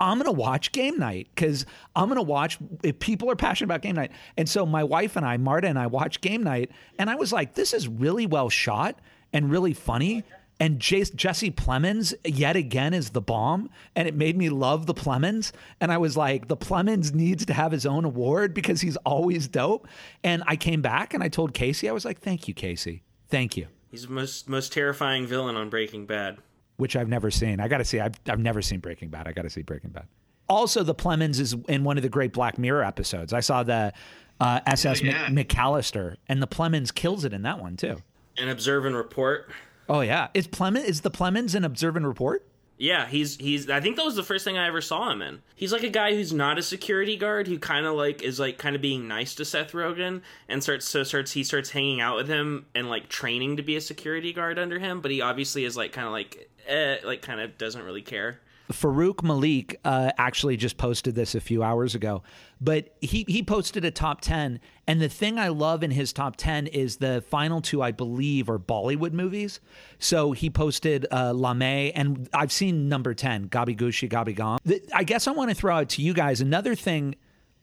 I'm 0.00 0.18
gonna 0.18 0.32
watch 0.32 0.72
game 0.72 0.98
night 0.98 1.28
because 1.34 1.66
I'm 1.94 2.08
gonna 2.08 2.22
watch 2.22 2.58
if 2.82 2.98
people 2.98 3.30
are 3.30 3.36
passionate 3.36 3.66
about 3.66 3.82
game 3.82 3.96
night. 3.96 4.12
And 4.36 4.48
so 4.48 4.64
my 4.64 4.82
wife 4.82 5.16
and 5.16 5.26
I, 5.26 5.36
Marta 5.36 5.68
and 5.68 5.78
I, 5.78 5.86
watched 5.86 6.22
game 6.22 6.42
night, 6.42 6.70
and 6.98 7.10
I 7.10 7.16
was 7.16 7.32
like, 7.32 7.54
this 7.54 7.74
is 7.74 7.86
really 7.86 8.26
well 8.26 8.48
shot 8.48 8.98
and 9.32 9.50
really 9.50 9.74
funny. 9.74 10.24
And 10.58 10.78
Jesse 10.78 11.50
Plemons 11.50 12.12
yet 12.22 12.54
again 12.54 12.92
is 12.92 13.10
the 13.10 13.22
bomb, 13.22 13.70
and 13.96 14.06
it 14.06 14.14
made 14.14 14.36
me 14.36 14.50
love 14.50 14.84
the 14.84 14.92
Plemons. 14.92 15.52
And 15.80 15.90
I 15.90 15.96
was 15.96 16.18
like, 16.18 16.48
the 16.48 16.56
Plemons 16.56 17.14
needs 17.14 17.46
to 17.46 17.54
have 17.54 17.72
his 17.72 17.86
own 17.86 18.04
award 18.04 18.52
because 18.52 18.82
he's 18.82 18.96
always 18.98 19.48
dope. 19.48 19.88
And 20.22 20.42
I 20.46 20.56
came 20.56 20.82
back 20.82 21.14
and 21.14 21.22
I 21.22 21.28
told 21.28 21.54
Casey, 21.54 21.88
I 21.88 21.92
was 21.92 22.04
like, 22.04 22.20
thank 22.20 22.46
you, 22.46 22.52
Casey, 22.52 23.02
thank 23.28 23.56
you. 23.56 23.68
He's 23.90 24.06
the 24.06 24.12
most 24.12 24.48
most 24.48 24.72
terrifying 24.72 25.26
villain 25.26 25.56
on 25.56 25.70
Breaking 25.70 26.06
Bad. 26.06 26.38
Which 26.80 26.96
I've 26.96 27.08
never 27.08 27.30
seen. 27.30 27.60
I 27.60 27.68
got 27.68 27.78
to 27.78 27.84
see. 27.84 28.00
I've, 28.00 28.14
I've 28.26 28.40
never 28.40 28.60
seen 28.62 28.80
Breaking 28.80 29.08
Bad. 29.08 29.28
I 29.28 29.32
got 29.32 29.42
to 29.42 29.50
see 29.50 29.62
Breaking 29.62 29.90
Bad. 29.90 30.06
Also, 30.48 30.82
the 30.82 30.94
Plemons 30.94 31.38
is 31.38 31.54
in 31.68 31.84
one 31.84 31.96
of 31.96 32.02
the 32.02 32.08
great 32.08 32.32
Black 32.32 32.58
Mirror 32.58 32.82
episodes. 32.84 33.32
I 33.32 33.38
saw 33.40 33.62
the 33.62 33.92
uh, 34.40 34.60
SS 34.66 35.00
Oh, 35.00 35.04
yeah. 35.04 35.28
Mc- 35.30 35.48
McAllister, 35.48 36.16
and 36.28 36.42
the 36.42 36.48
Plemons 36.48 36.92
kills 36.92 37.24
it 37.24 37.32
in 37.32 37.42
that 37.42 37.60
one 37.60 37.76
too. 37.76 37.98
And 38.36 38.50
Observe 38.50 38.84
and 38.86 38.96
Report. 38.96 39.48
Oh 39.88 40.00
yeah, 40.00 40.28
is 40.34 40.48
Plemon 40.48 40.84
is 40.84 41.02
the 41.02 41.10
Plemons 41.10 41.54
an 41.54 41.64
Observe 41.64 41.96
and 41.96 42.06
Report? 42.06 42.44
Yeah, 42.80 43.06
he's 43.06 43.36
he's. 43.36 43.68
I 43.68 43.80
think 43.80 43.96
that 43.96 44.06
was 44.06 44.16
the 44.16 44.22
first 44.22 44.42
thing 44.42 44.56
I 44.56 44.66
ever 44.66 44.80
saw 44.80 45.10
him 45.10 45.20
in. 45.20 45.42
He's 45.54 45.70
like 45.70 45.82
a 45.82 45.90
guy 45.90 46.14
who's 46.14 46.32
not 46.32 46.56
a 46.56 46.62
security 46.62 47.14
guard 47.14 47.46
who 47.46 47.58
kind 47.58 47.84
of 47.84 47.94
like 47.94 48.22
is 48.22 48.40
like 48.40 48.56
kind 48.56 48.74
of 48.74 48.80
being 48.80 49.06
nice 49.06 49.34
to 49.34 49.44
Seth 49.44 49.72
Rogen 49.72 50.22
and 50.48 50.62
starts 50.62 50.88
so 50.88 51.02
starts 51.02 51.32
he 51.32 51.44
starts 51.44 51.68
hanging 51.68 52.00
out 52.00 52.16
with 52.16 52.26
him 52.26 52.64
and 52.74 52.88
like 52.88 53.10
training 53.10 53.58
to 53.58 53.62
be 53.62 53.76
a 53.76 53.82
security 53.82 54.32
guard 54.32 54.58
under 54.58 54.78
him. 54.78 55.02
But 55.02 55.10
he 55.10 55.20
obviously 55.20 55.66
is 55.66 55.76
like 55.76 55.92
kind 55.92 56.06
of 56.06 56.14
like 56.14 56.48
eh, 56.66 56.96
like 57.04 57.20
kind 57.20 57.42
of 57.42 57.58
doesn't 57.58 57.82
really 57.82 58.00
care. 58.00 58.40
Farouk 58.70 59.22
Malik 59.22 59.78
uh, 59.84 60.12
actually 60.16 60.56
just 60.56 60.76
posted 60.76 61.14
this 61.14 61.34
a 61.34 61.40
few 61.40 61.62
hours 61.62 61.94
ago, 61.94 62.22
but 62.60 62.94
he 63.00 63.24
he 63.28 63.42
posted 63.42 63.84
a 63.84 63.90
top 63.90 64.20
ten, 64.20 64.60
and 64.86 65.00
the 65.00 65.08
thing 65.08 65.38
I 65.38 65.48
love 65.48 65.82
in 65.82 65.90
his 65.90 66.12
top 66.12 66.36
ten 66.36 66.66
is 66.66 66.96
the 66.96 67.22
final 67.28 67.60
two, 67.60 67.82
I 67.82 67.90
believe, 67.92 68.48
are 68.48 68.58
Bollywood 68.58 69.12
movies. 69.12 69.60
So 69.98 70.32
he 70.32 70.50
posted 70.50 71.06
uh, 71.10 71.32
Lame, 71.32 71.92
and 71.94 72.28
I've 72.32 72.52
seen 72.52 72.88
number 72.88 73.14
ten, 73.14 73.48
Kabhi 73.48 73.76
Khushi 73.76 74.08
Kabhie 74.08 74.36
Gham. 74.36 74.58
The- 74.64 74.82
I 74.94 75.04
guess 75.04 75.26
I 75.26 75.32
want 75.32 75.50
to 75.50 75.54
throw 75.56 75.76
out 75.76 75.88
to 75.90 76.02
you 76.02 76.14
guys 76.14 76.40
another 76.40 76.74
thing 76.74 77.16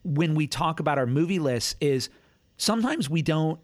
when 0.04 0.36
we 0.36 0.48
talk 0.48 0.80
about 0.80 0.98
our 0.98 1.08
movie 1.08 1.40
lists 1.40 1.76
is 1.82 2.10
sometimes 2.58 3.10
we 3.10 3.22
don't 3.22 3.60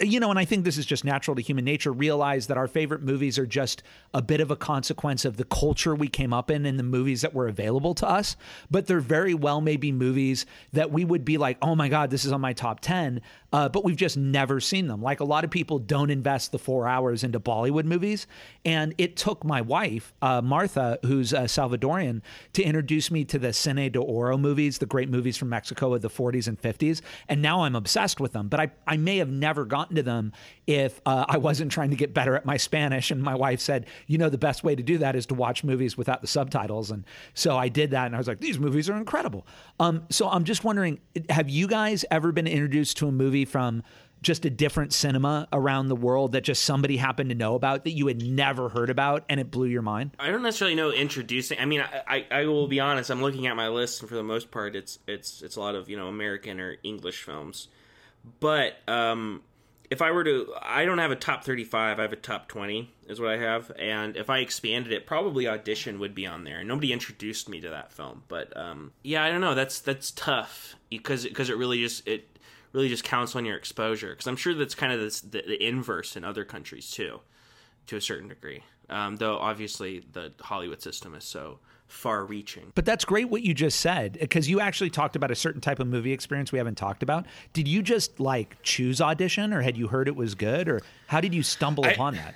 you 0.00 0.18
know, 0.20 0.30
and 0.30 0.38
I 0.38 0.44
think 0.44 0.64
this 0.64 0.78
is 0.78 0.86
just 0.86 1.04
natural 1.04 1.34
to 1.36 1.42
human 1.42 1.64
nature, 1.64 1.92
realize 1.92 2.46
that 2.48 2.56
our 2.56 2.66
favorite 2.66 3.02
movies 3.02 3.38
are 3.38 3.46
just 3.46 3.82
a 4.14 4.22
bit 4.22 4.40
of 4.40 4.50
a 4.50 4.56
consequence 4.56 5.24
of 5.24 5.36
the 5.36 5.44
culture 5.44 5.94
we 5.94 6.08
came 6.08 6.32
up 6.32 6.50
in 6.50 6.66
and 6.66 6.78
the 6.78 6.84
movies 6.84 7.20
that 7.20 7.34
were 7.34 7.48
available 7.48 7.94
to 7.94 8.08
us. 8.08 8.36
But 8.70 8.86
there 8.86 9.00
very 9.00 9.34
well 9.34 9.60
may 9.60 9.76
be 9.76 9.92
movies 9.92 10.46
that 10.72 10.90
we 10.90 11.04
would 11.04 11.24
be 11.24 11.38
like, 11.38 11.58
oh 11.62 11.74
my 11.74 11.88
God, 11.88 12.10
this 12.10 12.24
is 12.24 12.32
on 12.32 12.40
my 12.40 12.52
top 12.52 12.80
10, 12.80 13.20
uh, 13.52 13.68
but 13.68 13.84
we've 13.84 13.96
just 13.96 14.16
never 14.16 14.60
seen 14.60 14.86
them. 14.86 15.02
Like 15.02 15.20
a 15.20 15.24
lot 15.24 15.44
of 15.44 15.50
people 15.50 15.78
don't 15.78 16.10
invest 16.10 16.52
the 16.52 16.58
four 16.58 16.88
hours 16.88 17.22
into 17.22 17.38
Bollywood 17.38 17.84
movies. 17.84 18.26
And 18.64 18.94
it 18.98 19.16
took 19.16 19.44
my 19.44 19.60
wife, 19.60 20.12
uh, 20.22 20.40
Martha, 20.42 20.98
who's 21.04 21.32
uh, 21.32 21.42
Salvadorian, 21.42 22.22
to 22.54 22.62
introduce 22.62 23.10
me 23.10 23.24
to 23.26 23.38
the 23.38 23.48
Cine 23.48 23.92
de 23.92 24.00
Oro 24.00 24.36
movies, 24.38 24.78
the 24.78 24.86
great 24.86 25.10
movies 25.10 25.36
from 25.36 25.50
Mexico 25.50 25.94
of 25.94 26.02
the 26.02 26.10
40s 26.10 26.48
and 26.48 26.60
50s. 26.60 27.02
And 27.28 27.42
now 27.42 27.62
I'm 27.62 27.76
obsessed 27.76 28.20
with 28.20 28.32
them. 28.32 28.48
But 28.48 28.60
I, 28.60 28.70
I 28.86 28.96
may 28.96 29.18
have 29.18 29.30
never 29.30 29.64
gotten 29.82 29.96
to 29.96 30.02
them 30.02 30.32
if 30.66 31.00
uh, 31.06 31.24
I 31.28 31.38
wasn't 31.38 31.72
trying 31.72 31.90
to 31.90 31.96
get 31.96 32.14
better 32.14 32.36
at 32.36 32.44
my 32.44 32.56
Spanish. 32.56 33.10
And 33.10 33.22
my 33.22 33.34
wife 33.34 33.60
said, 33.60 33.86
you 34.06 34.18
know, 34.18 34.28
the 34.28 34.38
best 34.38 34.62
way 34.62 34.74
to 34.74 34.82
do 34.82 34.98
that 34.98 35.16
is 35.16 35.26
to 35.26 35.34
watch 35.34 35.64
movies 35.64 35.96
without 35.96 36.20
the 36.20 36.28
subtitles. 36.28 36.90
And 36.90 37.04
so 37.34 37.56
I 37.56 37.68
did 37.68 37.90
that. 37.90 38.06
And 38.06 38.14
I 38.14 38.18
was 38.18 38.28
like, 38.28 38.40
these 38.40 38.58
movies 38.58 38.88
are 38.88 38.96
incredible. 38.96 39.46
Um, 39.80 40.04
so 40.10 40.28
I'm 40.28 40.44
just 40.44 40.64
wondering, 40.64 41.00
have 41.30 41.48
you 41.48 41.66
guys 41.66 42.04
ever 42.10 42.32
been 42.32 42.46
introduced 42.46 42.98
to 42.98 43.08
a 43.08 43.12
movie 43.12 43.44
from 43.44 43.82
just 44.20 44.44
a 44.44 44.50
different 44.50 44.92
cinema 44.92 45.48
around 45.52 45.88
the 45.88 45.96
world 45.96 46.30
that 46.30 46.42
just 46.42 46.62
somebody 46.62 46.96
happened 46.96 47.30
to 47.30 47.34
know 47.34 47.56
about 47.56 47.82
that 47.82 47.90
you 47.90 48.06
had 48.06 48.22
never 48.22 48.68
heard 48.68 48.88
about 48.88 49.24
and 49.28 49.40
it 49.40 49.50
blew 49.50 49.66
your 49.66 49.82
mind? 49.82 50.12
I 50.20 50.30
don't 50.30 50.42
necessarily 50.42 50.76
know 50.76 50.92
introducing. 50.92 51.58
I 51.58 51.64
mean, 51.64 51.80
I, 51.80 52.02
I, 52.06 52.26
I 52.42 52.46
will 52.46 52.68
be 52.68 52.78
honest. 52.78 53.10
I'm 53.10 53.20
looking 53.20 53.48
at 53.48 53.56
my 53.56 53.66
list, 53.66 54.00
and 54.00 54.08
for 54.08 54.14
the 54.14 54.22
most 54.22 54.52
part, 54.52 54.76
it's 54.76 55.00
it's 55.08 55.42
it's 55.42 55.56
a 55.56 55.60
lot 55.60 55.74
of 55.74 55.90
you 55.90 55.96
know 55.96 56.06
American 56.06 56.60
or 56.60 56.76
English 56.84 57.24
films. 57.24 57.66
But 58.40 58.76
um, 58.86 59.42
if 59.92 60.00
I 60.00 60.10
were 60.10 60.24
to, 60.24 60.54
I 60.62 60.86
don't 60.86 60.96
have 60.96 61.10
a 61.10 61.16
top 61.16 61.44
35. 61.44 61.98
I 61.98 62.02
have 62.02 62.14
a 62.14 62.16
top 62.16 62.48
20 62.48 62.90
is 63.08 63.20
what 63.20 63.28
I 63.28 63.36
have. 63.36 63.70
And 63.78 64.16
if 64.16 64.30
I 64.30 64.38
expanded 64.38 64.90
it, 64.90 65.06
probably 65.06 65.46
Audition 65.46 65.98
would 65.98 66.14
be 66.14 66.26
on 66.26 66.44
there. 66.44 66.64
Nobody 66.64 66.94
introduced 66.94 67.46
me 67.46 67.60
to 67.60 67.68
that 67.68 67.92
film, 67.92 68.22
but 68.26 68.56
um, 68.56 68.92
yeah, 69.04 69.22
I 69.22 69.30
don't 69.30 69.42
know. 69.42 69.54
That's 69.54 69.80
that's 69.80 70.10
tough 70.12 70.76
because 70.88 71.24
because 71.24 71.50
it 71.50 71.58
really 71.58 71.80
just 71.80 72.08
it 72.08 72.38
really 72.72 72.88
just 72.88 73.04
counts 73.04 73.36
on 73.36 73.44
your 73.44 73.54
exposure. 73.54 74.12
Because 74.12 74.26
I'm 74.26 74.36
sure 74.36 74.54
that's 74.54 74.74
kind 74.74 74.94
of 74.94 75.00
this, 75.00 75.20
the, 75.20 75.44
the 75.46 75.62
inverse 75.62 76.16
in 76.16 76.24
other 76.24 76.46
countries 76.46 76.90
too, 76.90 77.20
to 77.88 77.96
a 77.96 78.00
certain 78.00 78.28
degree. 78.28 78.62
Um, 78.88 79.16
though 79.16 79.36
obviously 79.36 80.06
the 80.10 80.32
Hollywood 80.40 80.80
system 80.80 81.14
is 81.14 81.24
so 81.24 81.58
far-reaching. 81.92 82.72
But 82.74 82.84
that's 82.84 83.04
great 83.04 83.28
what 83.28 83.42
you 83.42 83.54
just 83.54 83.80
said 83.80 84.18
because 84.20 84.48
you 84.48 84.60
actually 84.60 84.90
talked 84.90 85.14
about 85.14 85.30
a 85.30 85.34
certain 85.34 85.60
type 85.60 85.78
of 85.78 85.86
movie 85.86 86.12
experience 86.12 86.50
we 86.50 86.58
haven't 86.58 86.76
talked 86.76 87.02
about. 87.02 87.26
Did 87.52 87.68
you 87.68 87.82
just 87.82 88.18
like 88.18 88.56
choose 88.62 89.00
audition 89.00 89.52
or 89.52 89.62
had 89.62 89.76
you 89.76 89.88
heard 89.88 90.08
it 90.08 90.16
was 90.16 90.34
good 90.34 90.68
or 90.68 90.80
how 91.06 91.20
did 91.20 91.34
you 91.34 91.42
stumble 91.42 91.86
upon 91.86 92.14
that? 92.14 92.34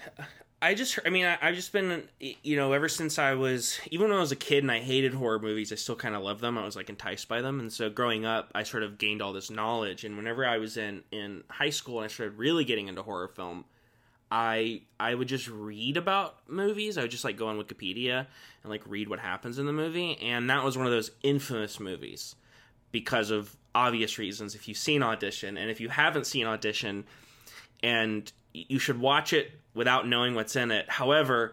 I 0.63 0.75
just, 0.75 0.99
I 1.05 1.11
mean, 1.11 1.27
I, 1.27 1.37
I've 1.43 1.55
just 1.55 1.71
been, 1.73 2.09
you 2.19 2.57
know, 2.57 2.73
ever 2.73 2.89
since 2.89 3.19
I 3.19 3.35
was, 3.35 3.79
even 3.91 4.09
when 4.09 4.17
I 4.17 4.21
was 4.21 4.33
a 4.33 4.37
kid 4.37 4.65
and 4.65 4.73
I 4.73 4.81
hated 4.81 5.13
horror 5.13 5.39
movies, 5.39 5.71
I 5.71 5.75
still 5.75 5.97
kind 5.97 6.15
of 6.15 6.23
love 6.23 6.41
them. 6.41 6.57
I 6.57 6.65
was 6.65 6.77
like 6.77 6.89
enticed 6.89 7.29
by 7.29 7.43
them, 7.43 7.61
and 7.61 7.71
so 7.71 7.91
growing 7.91 8.25
up, 8.25 8.53
I 8.55 8.63
sort 8.63 8.83
of 8.83 8.97
gained 8.97 9.21
all 9.21 9.35
this 9.35 9.51
knowledge. 9.51 10.05
And 10.05 10.17
whenever 10.17 10.47
I 10.47 10.57
was 10.57 10.79
in 10.79 11.03
in 11.13 11.45
high 11.51 11.71
school 11.71 11.99
and 11.99 12.07
I 12.07 12.09
started 12.09 12.39
really 12.39 12.65
getting 12.65 12.89
into 12.89 13.03
horror 13.03 13.29
film, 13.29 13.67
I 14.31 14.83
I 14.99 15.15
would 15.15 15.29
just 15.29 15.49
read 15.49 15.97
about 15.97 16.37
movies. 16.49 16.99
I 16.99 17.03
would 17.03 17.11
just 17.11 17.25
like 17.25 17.37
go 17.37 17.49
on 17.49 17.59
Wikipedia 17.59 18.27
and 18.63 18.71
like 18.71 18.83
read 18.87 19.09
what 19.09 19.21
happens 19.21 19.59
in 19.59 19.67
the 19.67 19.73
movie, 19.73 20.19
and 20.21 20.51
that 20.51 20.65
was 20.65 20.77
one 20.77 20.87
of 20.87 20.93
those 20.93 21.11
infamous 21.23 21.79
movies 21.79 22.35
because 22.91 23.31
of 23.31 23.57
obvious 23.75 24.19
reasons. 24.19 24.55
If 24.55 24.69
you've 24.69 24.79
seen 24.79 25.03
Audition, 25.03 25.57
and 25.57 25.71
if 25.71 25.81
you 25.81 25.89
haven't 25.89 26.27
seen 26.27 26.47
Audition, 26.47 27.05
and 27.83 28.31
you 28.53 28.79
should 28.79 28.99
watch 28.99 29.33
it 29.33 29.53
without 29.75 30.09
knowing 30.09 30.35
what's 30.35 30.57
in 30.57 30.71
it. 30.71 30.91
However, 30.91 31.53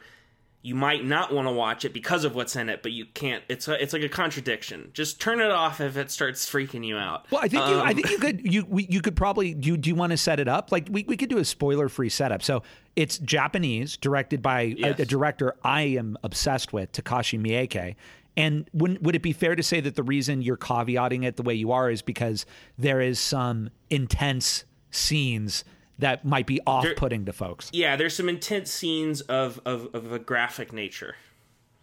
you 0.66 0.76
might 0.76 1.06
not 1.06 1.34
want 1.34 1.46
to 1.46 1.52
watch 1.52 1.84
it 1.84 1.94
because 1.94 2.24
of 2.24 2.36
what's 2.36 2.56
in 2.56 2.70
it, 2.70 2.82
but 2.82 2.94
you 2.94 3.06
can't. 3.06 3.44
It's 3.50 3.68
a, 3.68 3.82
it's 3.84 3.92
like 3.92 4.02
a 4.02 4.08
contradiction. 4.08 4.92
Just 4.94 5.20
turn 5.20 5.42
it 5.42 5.52
off 5.52 5.82
if 5.82 5.98
it 5.98 6.10
starts 6.10 6.50
freaking 6.50 6.88
you 6.88 6.96
out. 6.96 7.26
Well, 7.30 7.42
I 7.44 7.50
think 7.50 7.68
you, 7.68 7.76
I 7.76 7.90
Um, 7.90 7.96
think 7.96 8.10
you 8.10 8.18
could 8.18 8.54
you 8.54 8.66
we, 8.70 8.88
you 8.90 9.02
could 9.02 9.18
probably 9.18 9.54
do. 9.54 9.76
Do 9.76 9.90
you 9.90 9.96
want 9.96 10.12
to 10.12 10.18
set 10.18 10.40
it 10.40 10.48
up? 10.48 10.72
Like 10.72 10.88
we, 10.90 11.04
we 11.04 11.18
could 11.18 11.30
do 11.30 11.38
a 11.38 11.46
spoiler 11.46 11.90
free 11.90 12.08
setup. 12.08 12.42
So 12.42 12.64
it's 12.96 13.18
Japanese, 13.18 13.98
directed 13.98 14.42
by 14.42 14.76
a, 14.82 14.96
a 15.02 15.06
director 15.06 15.56
I 15.66 15.82
am 15.82 16.18
obsessed 16.24 16.72
with, 16.72 16.94
Takashi 16.94 17.38
Miike. 17.38 17.96
And 18.38 18.68
would 18.74 19.06
would 19.06 19.16
it 19.16 19.22
be 19.22 19.34
fair 19.34 19.56
to 19.56 19.64
say 19.64 19.82
that 19.82 19.96
the 19.96 20.04
reason 20.04 20.42
you're 20.42 20.58
caveating 20.58 21.26
it 21.26 21.36
the 21.36 21.44
way 21.44 21.56
you 21.56 21.74
are 21.74 21.92
is 21.92 22.02
because 22.02 22.46
there 22.78 23.02
is 23.02 23.20
some 23.20 23.70
intense 23.90 24.64
scenes 24.92 25.66
that 26.00 26.26
might 26.26 26.48
be 26.48 26.60
off 26.66 26.86
putting 26.96 27.26
to 27.26 27.34
folks? 27.34 27.70
Yeah, 27.74 27.96
there's 27.96 28.16
some 28.16 28.30
intense 28.30 28.72
scenes 28.72 29.22
of 29.22 29.60
of, 29.66 29.94
of 29.94 30.12
a 30.12 30.20
graphic 30.20 30.74
nature. 30.74 31.16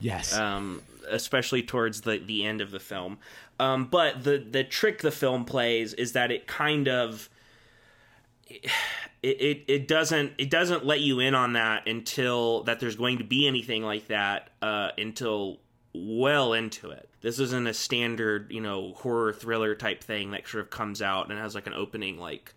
Yes. 0.00 0.34
um, 0.34 0.82
especially 1.10 1.62
towards 1.62 2.00
the, 2.02 2.18
the 2.18 2.44
end 2.44 2.60
of 2.60 2.70
the 2.70 2.80
film. 2.80 3.18
Um, 3.58 3.86
but 3.86 4.24
the 4.24 4.38
the 4.38 4.64
trick 4.64 5.02
the 5.02 5.10
film 5.10 5.44
plays 5.44 5.92
is 5.92 6.12
that 6.12 6.30
it 6.30 6.46
kind 6.46 6.88
of 6.88 7.28
it, 8.48 8.70
it 9.22 9.64
it 9.68 9.88
doesn't 9.88 10.32
it 10.38 10.50
doesn't 10.50 10.86
let 10.86 11.00
you 11.00 11.20
in 11.20 11.34
on 11.34 11.52
that 11.52 11.86
until 11.86 12.62
that 12.64 12.80
there's 12.80 12.96
going 12.96 13.18
to 13.18 13.24
be 13.24 13.46
anything 13.46 13.82
like 13.82 14.08
that 14.08 14.50
uh, 14.62 14.90
until 14.96 15.58
well 15.94 16.54
into 16.54 16.90
it. 16.90 17.10
This 17.20 17.38
isn't 17.38 17.66
a 17.66 17.74
standard 17.74 18.50
you 18.50 18.62
know 18.62 18.94
horror 18.94 19.34
thriller 19.34 19.74
type 19.74 20.02
thing 20.02 20.30
that 20.30 20.48
sort 20.48 20.64
of 20.64 20.70
comes 20.70 21.02
out 21.02 21.28
and 21.28 21.38
has 21.38 21.54
like 21.54 21.66
an 21.66 21.74
opening 21.74 22.18
like 22.18 22.54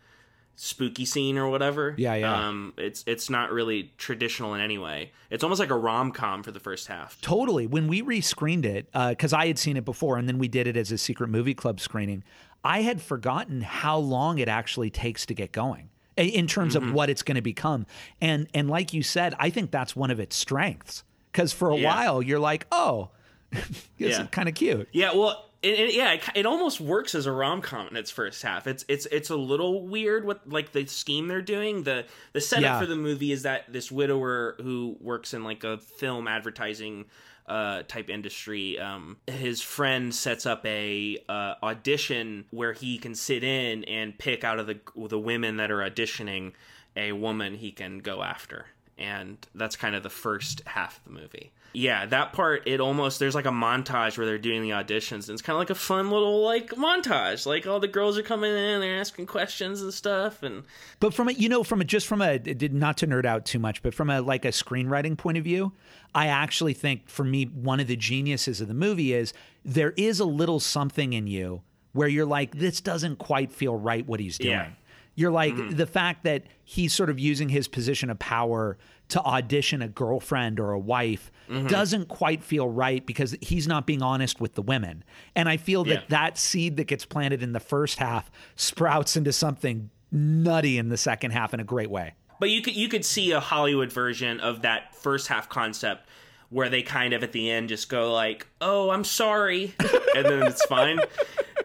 spooky 0.56 1.06
scene 1.06 1.38
or 1.38 1.50
whatever. 1.50 1.96
Yeah, 1.98 2.16
yeah. 2.16 2.48
Um, 2.48 2.74
it's 2.78 3.04
it's 3.08 3.30
not 3.30 3.52
really 3.52 3.92
traditional 3.98 4.54
in 4.54 4.62
any 4.62 4.78
way. 4.78 5.12
It's 5.30 5.44
almost 5.44 5.60
like 5.60 5.72
a 5.72 5.78
rom 5.78 6.12
com 6.12 6.44
for 6.44 6.52
the 6.52 6.60
first 6.60 6.88
half. 6.88 7.20
Totally. 7.22 7.66
When 7.68 7.88
we 7.88 8.02
rescreened 8.02 8.66
it, 8.66 8.88
because 9.10 9.34
I 9.34 9.48
had 9.48 9.58
seen 9.58 9.78
it 9.78 9.86
before, 9.86 10.18
and 10.18 10.28
then 10.28 10.38
we 10.38 10.48
did 10.48 10.68
it 10.68 10.78
as 10.78 10.92
a 10.92 10.98
secret 10.98 11.30
movie 11.30 11.54
club 11.56 11.80
screening, 11.80 12.24
I 12.64 12.82
had 12.84 13.02
forgotten 13.02 13.62
how 13.62 13.98
long 13.98 14.38
it 14.38 14.48
actually 14.48 14.90
takes 14.90 15.26
to 15.26 15.34
get 15.34 15.52
going 15.52 15.90
in 16.16 16.46
terms 16.46 16.76
Mm-hmm. 16.76 16.90
of 16.90 16.94
what 16.94 17.10
it's 17.10 17.24
going 17.24 17.36
to 17.36 17.42
become. 17.42 17.86
And 18.22 18.48
and 18.54 18.70
like 18.70 18.94
you 18.94 19.02
said, 19.02 19.34
I 19.40 19.50
think 19.50 19.72
that's 19.72 19.96
one 19.96 20.12
of 20.12 20.20
its 20.20 20.36
strengths. 20.36 21.04
Because 21.32 21.52
for 21.52 21.72
a 21.72 21.76
Yeah. 21.78 21.88
while 21.96 22.22
you're 22.22 22.40
like, 22.40 22.68
oh, 22.72 23.10
this 23.52 23.82
Yeah. 23.98 24.28
kind 24.28 24.48
of 24.48 24.54
cute. 24.56 24.88
Yeah, 24.92 25.14
well, 25.16 25.50
it, 25.64 25.80
it, 25.80 25.94
yeah, 25.96 26.14
it, 26.14 26.24
it 26.36 26.46
almost 26.46 26.80
works 26.82 27.16
as 27.16 27.26
a 27.26 27.32
rom 27.32 27.62
com 27.62 27.88
in 27.88 27.98
its 27.98 28.12
first 28.12 28.44
half. 28.44 28.68
It's 28.68 28.86
it's 28.88 29.06
it's 29.08 29.30
a 29.30 29.36
little 29.36 29.88
weird 29.88 30.26
what 30.26 30.48
like 30.48 30.72
the 30.74 30.86
scheme 30.86 31.28
they're 31.28 31.42
doing. 31.42 31.84
the 31.84 32.06
The 32.34 32.42
setup 32.42 32.64
Yeah. 32.64 32.80
for 32.80 32.86
the 32.86 32.96
movie 32.96 33.32
is 33.32 33.44
that 33.44 33.72
this 33.72 33.92
widower 33.92 34.56
who 34.62 34.98
works 35.00 35.34
in 35.34 35.44
like 35.44 35.64
a 35.64 35.78
film 35.78 36.28
advertising 36.28 37.06
uh, 37.48 37.84
type 37.90 38.10
industry, 38.10 38.80
um, 38.80 39.18
his 39.28 39.62
friend 39.62 40.16
sets 40.16 40.46
up 40.46 40.66
a 40.66 41.18
uh, 41.28 41.56
audition 41.62 42.46
where 42.52 42.72
he 42.74 42.98
can 42.98 43.16
sit 43.16 43.44
in 43.44 43.84
and 43.86 44.18
pick 44.18 44.44
out 44.44 44.60
of 44.60 44.68
the 44.68 44.80
the 44.96 45.20
women 45.20 45.58
that 45.58 45.72
are 45.72 45.80
auditioning 45.80 46.54
a 46.96 47.12
woman 47.12 47.56
he 47.56 47.72
can 47.72 48.00
go 48.00 48.22
after 48.22 48.68
and 48.98 49.48
that's 49.56 49.76
kind 49.76 49.96
of 49.96 50.04
the 50.04 50.10
first 50.10 50.62
half 50.68 50.98
of 51.00 51.04
the 51.06 51.20
movie. 51.20 51.52
Yeah, 51.74 52.06
that 52.06 52.34
part 52.34 52.68
it 52.68 52.80
almost 52.80 53.20
there's 53.20 53.34
like 53.34 53.48
a 53.48 53.52
montage 53.52 54.18
where 54.18 54.28
they're 54.28 54.38
doing 54.38 54.62
the 54.62 54.70
auditions 54.70 55.28
and 55.28 55.32
it's 55.32 55.42
kind 55.42 55.56
of 55.56 55.60
like 55.60 55.72
a 55.72 55.76
fun 55.76 56.12
little 56.12 56.44
like 56.44 56.70
montage. 56.72 57.46
Like 57.48 57.66
all 57.66 57.80
the 57.80 57.88
girls 57.88 58.18
are 58.18 58.24
coming 58.24 58.52
in, 58.52 58.80
they're 58.80 59.00
asking 59.00 59.26
questions 59.26 59.82
and 59.82 59.94
stuff 59.94 60.44
and 60.44 60.64
But 61.00 61.14
from 61.14 61.30
a, 61.30 61.32
you 61.32 61.50
know, 61.50 61.64
from 61.64 61.82
a 61.82 61.84
just 61.84 62.06
from 62.06 62.22
a 62.22 62.38
did 62.38 62.74
not 62.74 62.98
to 62.98 63.08
nerd 63.08 63.26
out 63.26 63.46
too 63.46 63.60
much, 63.60 63.82
but 63.82 63.96
from 63.96 64.10
a 64.10 64.22
like 64.22 64.46
a 64.46 64.50
screenwriting 64.50 65.18
point 65.18 65.38
of 65.38 65.44
view, 65.44 65.74
I 66.14 66.28
actually 66.28 66.74
think 66.74 67.10
for 67.10 67.24
me 67.24 67.46
one 67.46 67.80
of 67.80 67.88
the 67.88 67.96
geniuses 67.96 68.62
of 68.62 68.68
the 68.68 68.76
movie 68.76 69.14
is 69.14 69.34
there 69.66 69.94
is 69.98 70.20
a 70.20 70.26
little 70.26 70.60
something 70.60 71.14
in 71.14 71.26
you 71.26 71.64
where 71.94 72.08
you're 72.08 72.26
like, 72.26 72.56
this 72.56 72.82
doesn't 72.82 73.18
quite 73.18 73.52
feel 73.52 73.76
right 73.76 74.06
what 74.06 74.20
he's 74.20 74.38
doing. 74.38 74.52
Yeah. 74.52 74.70
You're 75.16 75.32
like 75.32 75.54
mm-hmm. 75.54 75.76
the 75.76 75.86
fact 75.86 76.24
that 76.24 76.44
he's 76.64 76.94
sort 76.94 77.10
of 77.10 77.20
using 77.20 77.50
his 77.50 77.68
position 77.68 78.10
of 78.10 78.18
power 78.20 78.78
to 79.14 79.22
audition 79.22 79.84
a 79.84 79.88
girlfriend 79.88 80.60
or 80.60 80.72
a 80.72 80.80
wife 80.80 81.32
mm-hmm. 81.48 81.68
doesn't 81.68 82.08
quite 82.08 82.44
feel 82.44 82.68
right 82.68 83.06
because 83.06 83.36
he's 83.42 83.68
not 83.68 83.86
being 83.86 84.02
honest 84.02 84.42
with 84.42 84.56
the 84.56 84.62
women. 84.64 85.04
And 85.36 85.48
I 85.48 85.58
feel 85.58 85.84
that 85.84 85.94
Yeah. 85.94 86.02
that 86.10 86.38
seed 86.40 86.78
that 86.78 86.86
gets 86.86 87.06
planted 87.06 87.44
in 87.44 87.52
the 87.52 87.60
first 87.60 88.00
half 88.00 88.32
sprouts 88.56 89.16
into 89.16 89.32
something 89.32 89.92
nutty 90.12 90.80
in 90.80 90.90
the 90.90 90.98
second 90.98 91.30
half 91.30 91.54
in 91.54 91.60
a 91.60 91.64
great 91.64 91.92
way. 91.92 92.14
But 92.40 92.50
you 92.50 92.64
could 92.64 92.76
you 92.76 92.90
could 92.90 93.06
see 93.06 93.32
a 93.34 93.40
Hollywood 93.40 93.94
version 93.94 94.40
of 94.40 94.64
that 94.64 94.96
first 94.96 95.28
half 95.28 95.48
concept 95.48 96.10
where 96.50 96.70
they 96.70 96.82
kind 96.82 97.14
of 97.14 97.22
at 97.24 97.32
the 97.34 97.52
end 97.52 97.70
just 97.70 97.90
go 97.90 98.12
like, 98.12 98.48
"Oh, 98.62 98.90
I'm 98.90 99.04
sorry," 99.04 99.76
and 100.16 100.26
then 100.26 100.42
it's 100.42 100.66
fine. 100.66 101.00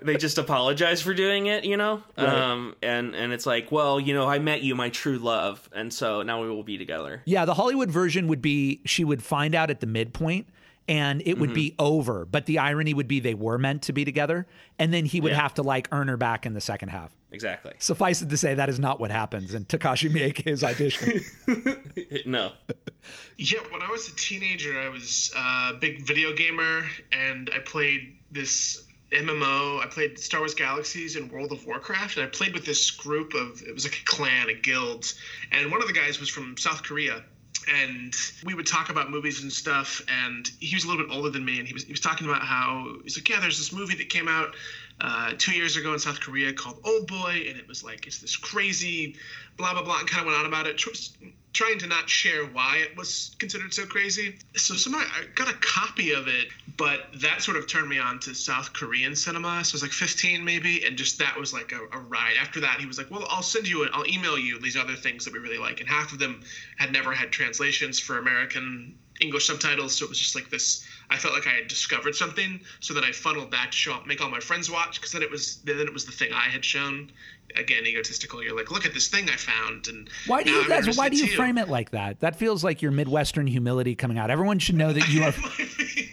They 0.03 0.16
just 0.16 0.38
apologize 0.38 1.03
for 1.03 1.14
doing 1.14 1.46
it, 1.46 1.64
you 1.64 1.76
know. 1.76 2.03
Um, 2.16 2.74
and 2.82 3.14
and 3.14 3.32
it's 3.32 3.46
like, 3.46 3.70
well, 3.72 3.99
you 3.99 4.14
know, 4.14 4.26
I 4.28 4.38
met 4.38 4.62
you, 4.62 4.74
my 4.74 4.88
true 4.90 5.18
love, 5.18 5.68
and 5.72 5.92
so 5.92 6.22
now 6.22 6.42
we 6.42 6.49
will 6.49 6.62
be 6.62 6.78
together. 6.78 7.22
Yeah, 7.24 7.44
the 7.44 7.55
Hollywood 7.55 7.90
version 7.90 8.28
would 8.28 8.42
be 8.42 8.80
she 8.84 9.05
would 9.05 9.22
find 9.22 9.55
out 9.55 9.70
at 9.70 9.80
the 9.80 9.86
midpoint 9.86 10.46
and 10.88 11.22
it 11.26 11.38
would 11.38 11.53
be 11.53 11.74
over. 11.78 12.24
But 12.24 12.46
the 12.46 12.61
irony 12.61 12.94
would 12.94 13.09
be 13.09 13.20
they 13.20 13.34
were 13.34 13.59
meant 13.59 13.82
to 13.82 13.92
be 13.92 14.07
together. 14.07 14.46
And 14.78 14.90
then 14.94 15.05
he 15.05 15.20
would 15.20 15.32
Yeah. 15.32 15.42
have 15.42 15.53
to 15.55 15.62
like 15.62 15.86
earn 15.92 16.09
her 16.09 16.16
back 16.16 16.46
in 16.46 16.55
the 16.55 16.62
second 16.62 16.88
half. 16.88 17.14
Exactly. 17.30 17.74
Suffice 17.78 18.22
it 18.22 18.30
to 18.30 18.38
say, 18.38 18.55
that 18.55 18.70
is 18.70 18.80
not 18.80 18.99
what 18.99 19.11
happens 19.11 19.53
in 19.53 19.66
Takashi 19.66 20.09
Miike's 20.11 20.64
audition. 20.64 21.20
No. 22.24 22.53
Yeah, 23.36 23.59
when 23.70 23.82
I 23.82 23.90
was 23.90 24.09
a 24.09 24.16
teenager, 24.16 24.80
I 24.80 24.88
was 24.88 25.30
a 25.36 25.74
big 25.78 26.07
video 26.07 26.32
gamer, 26.34 26.84
and 27.12 27.51
I 27.55 27.59
played 27.59 28.16
this 28.30 28.82
MMO. 29.13 29.83
I 29.83 29.87
played 29.87 30.19
Star 30.19 30.41
Wars 30.41 30.55
Galaxies 30.55 31.17
and 31.17 31.31
World 31.31 31.53
of 31.53 31.65
Warcraft, 31.67 32.17
and 32.17 32.27
I 32.27 32.29
played 32.29 32.53
with 32.53 32.67
this 32.67 32.91
group 32.91 33.35
of 33.35 33.63
it 33.63 33.73
was 33.75 33.85
like 33.85 34.01
a 34.01 34.05
clan, 34.05 34.49
a 34.49 34.55
guild, 34.55 35.13
and 35.51 35.71
one 35.71 35.81
of 35.81 35.87
the 35.87 35.95
guys 35.95 36.21
was 36.21 36.29
from 36.29 36.57
South 36.57 36.83
Korea. 36.83 37.25
And 37.71 38.15
we 38.45 38.55
would 38.55 38.67
talk 38.67 38.89
about 38.89 39.11
movies 39.11 39.43
and 39.43 39.53
stuff. 39.53 40.01
And 40.09 40.51
he 40.59 40.75
was 40.75 40.85
a 40.85 40.89
little 40.89 41.05
bit 41.05 41.15
older 41.15 41.29
than 41.29 41.45
me, 41.45 41.59
and 41.59 41.67
he 41.67 41.75
was 41.75 41.85
he 41.85 41.93
was 41.93 42.01
talking 42.01 42.27
about 42.27 42.43
how 42.43 42.97
he's 43.03 43.17
like, 43.17 43.29
yeah, 43.29 43.41
there's 43.41 43.59
this 43.59 43.73
movie 43.73 43.95
that 43.97 44.09
came 44.09 44.29
out 44.29 44.55
uh, 45.01 45.32
two 45.38 45.53
years 45.53 45.76
ago 45.76 45.92
in 45.92 45.99
South 45.99 46.20
Korea 46.20 46.53
called 46.53 46.80
Old 46.84 47.07
Boy, 47.07 47.44
and 47.49 47.57
it 47.57 47.68
was 47.68 47.84
like 47.84 48.07
it's 48.07 48.18
this 48.18 48.36
crazy, 48.36 49.16
blah 49.57 49.72
blah 49.72 49.82
blah, 49.82 50.01
and 50.01 50.09
kind 50.09 50.22
of 50.22 50.26
went 50.26 50.38
on 50.38 50.46
about 50.46 50.66
it, 50.66 50.76
tr- 50.76 50.90
trying 51.53 51.78
to 51.78 51.86
not 51.86 52.09
share 52.09 52.44
why 52.46 52.78
it 52.78 52.96
was 52.96 53.36
considered 53.38 53.72
so 53.72 53.86
crazy. 53.86 54.38
So 54.57 54.74
somehow 54.74 55.01
I 55.01 55.24
got 55.34 55.49
a 55.49 55.55
copy 55.55 56.12
of 56.12 56.26
it, 56.26 56.49
but 56.76 57.07
that 57.20 57.42
sort 57.42 57.57
of 57.57 57.68
turned 57.68 57.88
me 57.88 57.99
on 57.99 58.18
to 58.20 58.34
South 58.34 58.72
Korean 58.72 59.14
cinema. 59.14 59.64
So 59.64 59.74
I 59.74 59.76
was 59.76 59.82
like 59.82 59.92
15 59.92 60.44
maybe, 60.44 60.84
and 60.84 60.96
just 60.96 61.18
that 61.18 61.38
was 61.38 61.53
like 61.53 61.72
a, 61.72 61.96
a 61.96 62.01
ride. 62.01 62.34
After 62.40 62.61
that, 62.61 62.80
he 62.80 62.86
was 62.86 62.99
like, 62.99 63.11
"Well, 63.11 63.26
I'll 63.30 63.42
send 63.42 63.68
you, 63.68 63.88
I'll 63.92 64.07
email 64.07 64.36
you 64.36 64.59
these 64.59 64.76
other 64.76 64.96
things 64.96 65.24
that 65.24 65.32
we 65.32 65.38
really 65.38 65.59
like," 65.59 65.80
and 65.80 65.88
half 65.88 66.12
of 66.12 66.18
them 66.18 66.42
had 66.76 66.92
never 66.92 67.12
had 67.12 67.30
translations 67.30 68.01
for 68.01 68.18
American 68.18 68.99
English 69.21 69.47
subtitles, 69.47 69.97
so 69.97 70.05
it 70.05 70.09
was 70.09 70.19
just 70.19 70.35
like 70.35 70.51
this. 70.51 70.87
I 71.11 71.16
felt 71.16 71.35
like 71.35 71.47
I 71.47 71.51
had 71.51 71.69
discovered 71.69 72.14
something, 72.14 72.61
so 72.81 72.95
then 72.95 73.03
I 73.05 73.12
funneled 73.12 73.51
that 73.51 73.73
to 73.73 73.77
show 73.77 73.95
up, 73.95 74.07
make 74.07 74.21
all 74.23 74.31
my 74.31 74.41
friends 74.41 74.71
watch, 74.71 75.01
because 75.01 75.12
then 75.12 75.23
it 75.23 75.31
was 75.31 75.57
then 75.64 75.79
it 75.81 75.93
was 75.93 76.05
the 76.05 76.12
thing 76.12 76.33
I 76.33 76.49
had 76.49 76.64
shown. 76.64 77.11
Again, 77.57 77.87
egotistical. 77.87 78.43
You're 78.45 78.55
like, 78.55 78.71
look 78.71 78.85
at 78.85 78.93
this 78.93 79.09
thing 79.09 79.29
I 79.31 79.37
found, 79.37 79.89
and 79.89 80.09
Why 80.27 80.43
do 80.43 80.51
you 80.51 80.93
why 80.95 81.09
do 81.09 81.16
you 81.16 81.27
too." 81.27 81.37
frame 81.37 81.57
it 81.59 81.69
like 81.69 81.91
that? 81.93 82.21
That 82.21 82.37
feels 82.37 82.62
like 82.62 82.83
your 82.83 82.93
Midwestern 82.93 83.47
humility 83.47 83.95
coming 83.95 84.19
out. 84.19 84.31
Everyone 84.31 84.59
should 84.59 84.75
know 84.77 84.93
that 84.93 85.09
you 85.09 85.25
are 85.25 85.35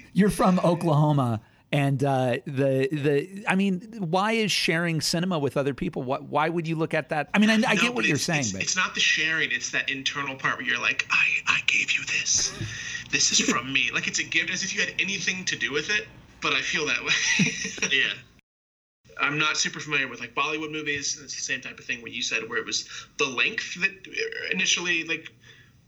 you're 0.13 0.29
from 0.29 0.59
Oklahoma. 0.59 1.41
And 1.71 2.01
uh, 2.05 2.37
the 2.45 2.87
the 2.91 3.43
I 3.49 3.55
mean, 3.55 3.81
why 3.99 4.33
is 4.33 4.51
sharing 4.51 5.01
cinema 5.01 5.37
with 5.39 5.57
other 5.57 5.73
people? 5.73 6.03
What 6.03 6.23
why 6.23 6.47
would 6.47 6.67
you 6.69 6.77
look 6.77 6.93
at 6.93 7.09
that? 7.09 7.29
I 7.33 7.39
mean, 7.39 7.49
I, 7.49 7.55
I 7.55 7.73
No, 7.73 7.81
get 7.81 7.93
what 7.93 8.05
you're 8.05 8.17
saying, 8.17 8.41
it's, 8.41 8.51
but 8.53 8.61
it's 8.61 8.77
not 8.77 8.93
the 8.93 9.01
sharing; 9.01 9.51
it's 9.51 9.71
that 9.71 9.89
internal 9.89 10.35
part 10.37 10.57
where 10.57 10.65
you're 10.65 10.79
like, 10.79 11.05
I 11.09 11.25
I 11.47 11.59
gave 11.67 11.91
you 11.91 12.05
this. 12.05 12.53
This 13.11 13.31
is 13.31 13.39
from 13.39 13.71
me. 13.71 13.91
Like 13.93 14.07
it's 14.07 14.19
a 14.19 14.23
gift, 14.23 14.49
as 14.51 14.63
if 14.63 14.73
you 14.75 14.81
had 14.81 14.93
anything 14.99 15.45
to 15.45 15.55
do 15.55 15.71
with 15.71 15.89
it. 15.89 16.07
But 16.41 16.53
I 16.53 16.61
feel 16.61 16.85
that 16.87 17.03
way. 17.03 17.91
yeah. 17.97 18.13
I'm 19.19 19.37
not 19.39 19.57
super 19.57 19.79
familiar 19.79 20.07
with 20.07 20.19
like 20.19 20.35
Bollywood 20.35 20.71
movies. 20.71 21.19
It's 21.23 21.35
the 21.35 21.41
same 21.41 21.61
type 21.61 21.79
of 21.79 21.85
thing 21.85 22.01
what 22.01 22.11
you 22.11 22.21
said, 22.21 22.49
where 22.49 22.57
it 22.59 22.65
was 22.65 22.87
the 23.17 23.25
length 23.25 23.79
that 23.81 23.91
initially 24.51 25.03
like 25.05 25.31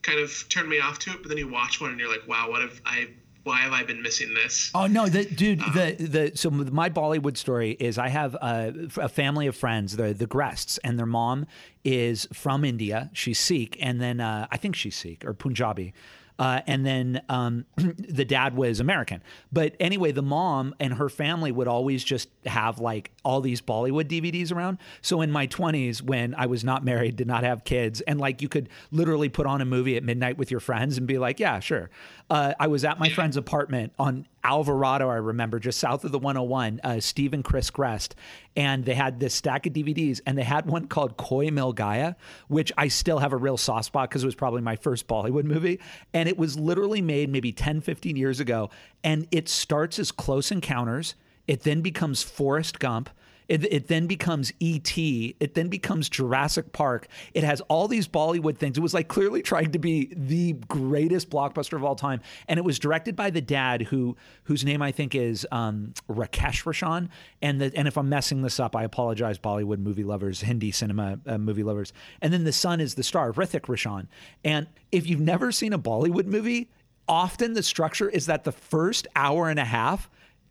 kind 0.02 0.20
of 0.20 0.46
turned 0.50 0.70
me 0.70 0.80
off 0.80 1.00
to 1.00 1.12
it. 1.12 1.18
But 1.22 1.30
then 1.30 1.38
you 1.38 1.48
watch 1.50 1.82
one 1.82 1.92
and 1.92 2.00
you're 2.00 2.10
like, 2.10 2.28
wow, 2.28 2.50
what 2.50 2.62
have 2.62 2.80
I? 2.86 3.08
Why 3.44 3.60
have 3.60 3.72
I 3.72 3.84
been 3.84 4.02
missing 4.02 4.34
this? 4.34 4.72
Oh 4.76 4.88
no, 4.88 5.08
the 5.08 5.24
dude, 5.24 5.62
Uh-huh. 5.62 5.72
the 5.98 6.06
the 6.06 6.32
so 6.36 6.50
my 6.50 6.90
Bollywood 6.90 7.38
story 7.38 7.72
is 7.80 7.98
I 7.98 8.10
have 8.10 8.36
a, 8.36 8.74
a 8.98 9.08
family 9.10 9.48
of 9.48 9.56
friends, 9.56 9.96
the 9.96 10.14
the 10.14 10.28
Grests, 10.28 10.78
and 10.80 10.98
their 11.00 11.06
mom 11.06 11.46
is 11.84 12.28
from 12.34 12.66
India. 12.66 13.10
She's 13.14 13.40
Sikh, 13.40 13.78
and 13.80 14.02
then 14.02 14.20
uh, 14.20 14.48
I 14.52 14.58
think 14.58 14.76
she's 14.76 14.96
Sikh 14.96 15.24
or 15.26 15.34
Punjabi. 15.34 15.94
Uh, 16.40 16.62
and 16.68 16.86
then 16.86 17.22
um, 17.30 17.66
the 17.78 18.26
dad 18.26 18.56
was 18.56 18.80
American. 18.80 19.22
But 19.52 19.76
anyway, 19.80 20.12
the 20.12 20.22
mom 20.22 20.76
and 20.80 20.94
her 20.94 21.10
family 21.10 21.52
would 21.52 21.68
always 21.68 22.04
just 22.04 22.30
have 22.46 22.80
like 22.80 23.12
all 23.24 23.42
these 23.42 23.62
Bollywood 23.62 24.06
DVDs 24.06 24.52
around. 24.52 24.78
So 25.02 25.22
in 25.22 25.32
my 25.32 25.48
20s, 25.48 26.02
when 26.02 26.36
I 26.36 26.46
was 26.46 26.64
not 26.64 26.84
married, 26.84 27.16
did 27.16 27.28
not 27.28 27.44
have 27.44 27.64
kids, 27.64 28.02
and 28.02 28.20
like 28.20 28.42
you 28.42 28.50
could 28.50 28.70
literally 28.92 29.30
put 29.30 29.46
on 29.46 29.62
a 29.62 29.66
movie 29.66 29.98
at 29.98 30.04
midnight 30.04 30.38
with 30.38 30.52
your 30.52 30.60
friends 30.60 30.98
and 30.98 31.08
be 31.08 31.18
like, 31.18 31.40
yeah, 31.40 31.60
sure. 31.60 31.90
Uh, 32.30 32.54
I 32.60 32.68
was 32.68 32.84
at 32.84 33.00
my 33.00 33.10
friend's 33.10 33.38
apartment 33.38 33.94
on 33.98 34.28
Alvarado, 34.44 35.10
I 35.10 35.16
remember, 35.16 35.60
just 35.60 35.80
south 35.80 36.04
of 36.04 36.12
the 36.12 36.20
101, 36.20 36.82
uh, 36.84 37.00
Steve 37.00 37.34
and 37.34 37.44
Chris 37.44 37.70
Grest. 37.70 38.16
And 38.56 38.84
they 38.84 38.96
had 38.96 39.20
this 39.20 39.34
stack 39.34 39.66
of 39.66 39.74
DVDs, 39.74 40.20
and 40.26 40.38
they 40.38 40.44
had 40.44 40.66
one 40.66 40.88
called 40.88 41.16
Koi 41.16 41.50
Mil 41.52 41.72
Gaya, 41.72 42.16
which 42.50 42.72
I 42.78 42.90
still 42.90 43.20
have 43.20 43.32
a 43.32 43.38
real 43.38 43.56
soft 43.56 43.86
spot 43.86 44.10
because 44.10 44.24
it 44.24 44.28
was 44.28 44.36
probably 44.36 44.62
my 44.62 44.76
first 44.76 45.08
Bollywood 45.08 45.46
movie. 45.46 45.80
And 46.14 46.28
it 46.28 46.38
was 46.38 46.60
literally 46.60 47.02
made 47.02 47.30
maybe 47.30 47.54
10, 47.54 47.82
15 47.82 48.18
years 48.18 48.40
ago. 48.42 48.70
And 49.04 49.28
it 49.32 49.48
starts 49.48 49.98
as 49.98 50.12
Close 50.12 50.52
Encounters, 50.52 51.16
it 51.48 51.64
then 51.64 51.82
becomes 51.82 52.24
Forrest 52.24 52.80
Gump. 52.80 53.10
It, 53.48 53.72
it, 53.72 53.88
then 53.88 54.08
becomes 54.08 54.52
E.T. 54.60 55.36
It 55.40 55.54
then 55.54 55.70
becomes 55.70 56.10
Jurassic 56.10 56.74
Park. 56.74 57.08
It 57.34 57.44
has 57.44 57.62
all 57.62 57.88
these 57.88 58.08
Bollywood 58.08 58.58
things. 58.58 58.78
It 58.78 58.82
was 58.82 58.94
like 58.94 59.08
clearly 59.08 59.42
trying 59.42 59.72
to 59.72 59.80
be 59.80 60.14
the 60.16 60.54
greatest 60.68 61.30
blockbuster 61.30 61.74
of 61.74 61.84
all 61.84 61.96
time. 61.96 62.22
And 62.48 62.58
it 62.58 62.64
was 62.64 62.80
directed 62.80 63.16
by 63.16 63.30
the 63.30 63.42
dad, 63.42 63.84
who 63.84 64.18
whose 64.44 64.66
name 64.66 64.82
I 64.82 64.92
think 64.92 65.16
is 65.16 65.48
um, 65.52 65.94
Rakesh 66.10 66.66
Roshan. 66.66 67.10
And 67.42 67.62
the, 67.62 67.72
and 67.76 67.88
if 67.88 67.98
I'm 67.98 68.10
messing 68.10 68.42
this 68.42 68.60
up, 68.60 68.76
I 68.76 68.84
apologize, 68.84 69.40
Bollywood 69.40 69.80
movie 69.80 70.04
lovers, 70.04 70.42
Hindi 70.42 70.72
cinema 70.72 71.20
uh, 71.26 71.38
movie 71.38 71.64
lovers. 71.64 71.94
And 72.22 72.34
then 72.34 72.44
the 72.44 72.54
son 72.54 72.80
is 72.82 72.96
the 72.96 73.04
star, 73.04 73.32
Hrithik 73.32 73.68
Roshan. 73.68 74.08
And 74.44 74.68
if 74.92 75.08
you've 75.08 75.22
never 75.22 75.52
seen 75.52 75.74
a 75.74 75.80
Bollywood 75.80 76.26
movie, 76.26 76.70
often 77.08 77.54
the 77.54 77.64
structure 77.64 78.10
is 78.10 78.26
that 78.26 78.44
the 78.44 78.52
first 78.52 79.08
hour 79.16 79.50
and 79.50 79.60
a 79.60 79.66
half 79.66 80.10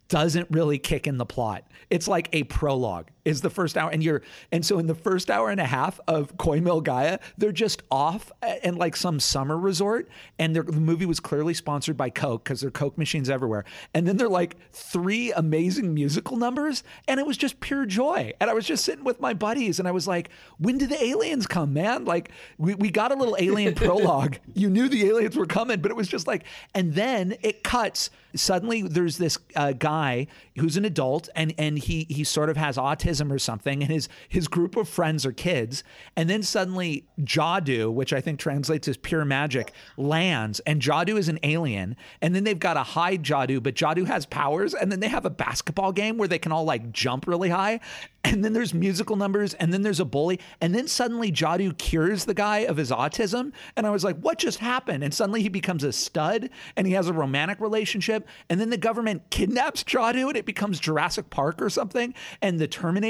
doesn't 0.08 0.48
really 0.50 0.78
kick 0.78 1.06
in 1.06 1.18
the 1.18 1.26
plot. 1.26 1.66
It's 1.90 2.08
like 2.08 2.28
a 2.32 2.44
prologue 2.44 3.08
is 3.26 3.40
the 3.40 3.50
first 3.50 3.76
hour 3.76 3.90
and 3.90 4.02
you're 4.02 4.22
and 4.52 4.64
so 4.64 4.78
in 4.78 4.86
the 4.86 4.94
first 4.94 5.30
hour 5.30 5.50
and 5.50 5.60
a 5.60 5.66
half 5.66 5.98
of 6.06 6.38
Koi 6.38 6.60
Mil 6.60 6.80
Gaya, 6.80 7.18
they're 7.36 7.52
just 7.52 7.82
off 7.90 8.30
and 8.40 8.78
like 8.78 8.96
some 8.96 9.18
summer 9.18 9.58
resort 9.58 10.08
and 10.38 10.54
the 10.54 10.62
movie 10.62 11.06
was 11.06 11.18
clearly 11.18 11.52
sponsored 11.52 11.96
by 11.96 12.08
Coke 12.08 12.44
because 12.44 12.60
there 12.60 12.68
are 12.68 12.70
Coke 12.70 12.96
machines 12.96 13.28
everywhere. 13.28 13.64
And 13.92 14.06
then 14.06 14.16
they're 14.16 14.28
like 14.28 14.56
three 14.72 15.32
amazing 15.32 15.92
musical 15.92 16.36
numbers 16.36 16.84
and 17.08 17.18
it 17.18 17.26
was 17.26 17.36
just 17.36 17.58
pure 17.58 17.84
joy. 17.84 18.32
And 18.40 18.48
I 18.48 18.54
was 18.54 18.64
just 18.64 18.84
sitting 18.84 19.04
with 19.04 19.20
my 19.20 19.34
buddies 19.34 19.80
and 19.80 19.88
I 19.88 19.90
was 19.90 20.06
like, 20.06 20.30
when 20.58 20.78
do 20.78 20.86
the 20.86 21.02
aliens 21.02 21.48
come, 21.48 21.72
man? 21.72 22.04
Like 22.04 22.30
we, 22.58 22.76
we 22.76 22.90
got 22.90 23.10
a 23.10 23.16
little 23.16 23.36
alien 23.40 23.74
prologue. 23.76 24.36
You 24.54 24.70
knew 24.70 24.88
the 24.88 25.04
aliens 25.06 25.36
were 25.36 25.46
coming, 25.46 25.80
but 25.80 25.90
it 25.90 25.96
was 25.96 26.06
just 26.06 26.28
like 26.28 26.44
and 26.74 26.94
then 26.94 27.34
it 27.42 27.64
cuts 27.64 28.10
suddenly 28.36 28.82
there's 28.82 29.18
this 29.18 29.38
uh, 29.54 29.72
guy 29.72 30.26
who's 30.58 30.76
an 30.76 30.84
adult 30.84 31.28
and 31.34 31.54
and 31.58 31.78
he 31.78 32.06
he 32.08 32.22
sort 32.24 32.50
of 32.50 32.56
has 32.56 32.76
autism 32.76 33.15
or 33.20 33.38
something 33.38 33.82
and 33.82 33.90
his 33.90 34.08
his 34.28 34.48
group 34.48 34.76
of 34.76 34.88
friends 34.88 35.24
are 35.24 35.32
kids 35.32 35.82
and 36.16 36.28
then 36.28 36.42
suddenly 36.42 37.06
Jadoo 37.20 37.92
which 37.92 38.12
I 38.12 38.20
think 38.20 38.38
translates 38.38 38.88
as 38.88 38.96
pure 38.96 39.24
magic 39.24 39.72
lands 39.96 40.60
and 40.60 40.80
Jadoo 40.80 41.18
is 41.18 41.28
an 41.28 41.38
alien 41.42 41.96
and 42.20 42.34
then 42.34 42.44
they've 42.44 42.58
got 42.58 42.74
to 42.74 42.82
hide 42.82 43.22
Jadoo 43.22 43.62
but 43.62 43.74
Jadoo 43.74 44.06
has 44.06 44.26
powers 44.26 44.74
and 44.74 44.90
then 44.90 45.00
they 45.00 45.08
have 45.08 45.24
a 45.24 45.30
basketball 45.30 45.92
game 45.92 46.18
where 46.18 46.28
they 46.28 46.38
can 46.38 46.52
all 46.52 46.64
like 46.64 46.92
jump 46.92 47.26
really 47.26 47.48
high 47.48 47.80
and 48.26 48.44
then 48.44 48.52
there's 48.52 48.74
musical 48.74 49.14
numbers, 49.14 49.54
and 49.54 49.72
then 49.72 49.82
there's 49.82 50.00
a 50.00 50.04
bully, 50.04 50.40
and 50.60 50.74
then 50.74 50.88
suddenly 50.88 51.30
Jadoo 51.30 51.78
cures 51.78 52.24
the 52.24 52.34
guy 52.34 52.58
of 52.58 52.76
his 52.76 52.90
autism, 52.90 53.52
and 53.76 53.86
I 53.86 53.90
was 53.90 54.02
like, 54.02 54.18
what 54.18 54.38
just 54.38 54.58
happened? 54.58 55.04
And 55.04 55.14
suddenly 55.14 55.42
he 55.42 55.48
becomes 55.48 55.84
a 55.84 55.92
stud, 55.92 56.50
and 56.76 56.88
he 56.88 56.94
has 56.94 57.08
a 57.08 57.12
romantic 57.12 57.60
relationship, 57.60 58.26
and 58.50 58.60
then 58.60 58.70
the 58.70 58.76
government 58.76 59.22
kidnaps 59.30 59.84
Jadoo, 59.84 60.26
and 60.26 60.36
it 60.36 60.44
becomes 60.44 60.80
Jurassic 60.80 61.30
Park 61.30 61.62
or 61.62 61.70
something, 61.70 62.14
and 62.42 62.58
the 62.58 62.66
Terminator, 62.66 63.05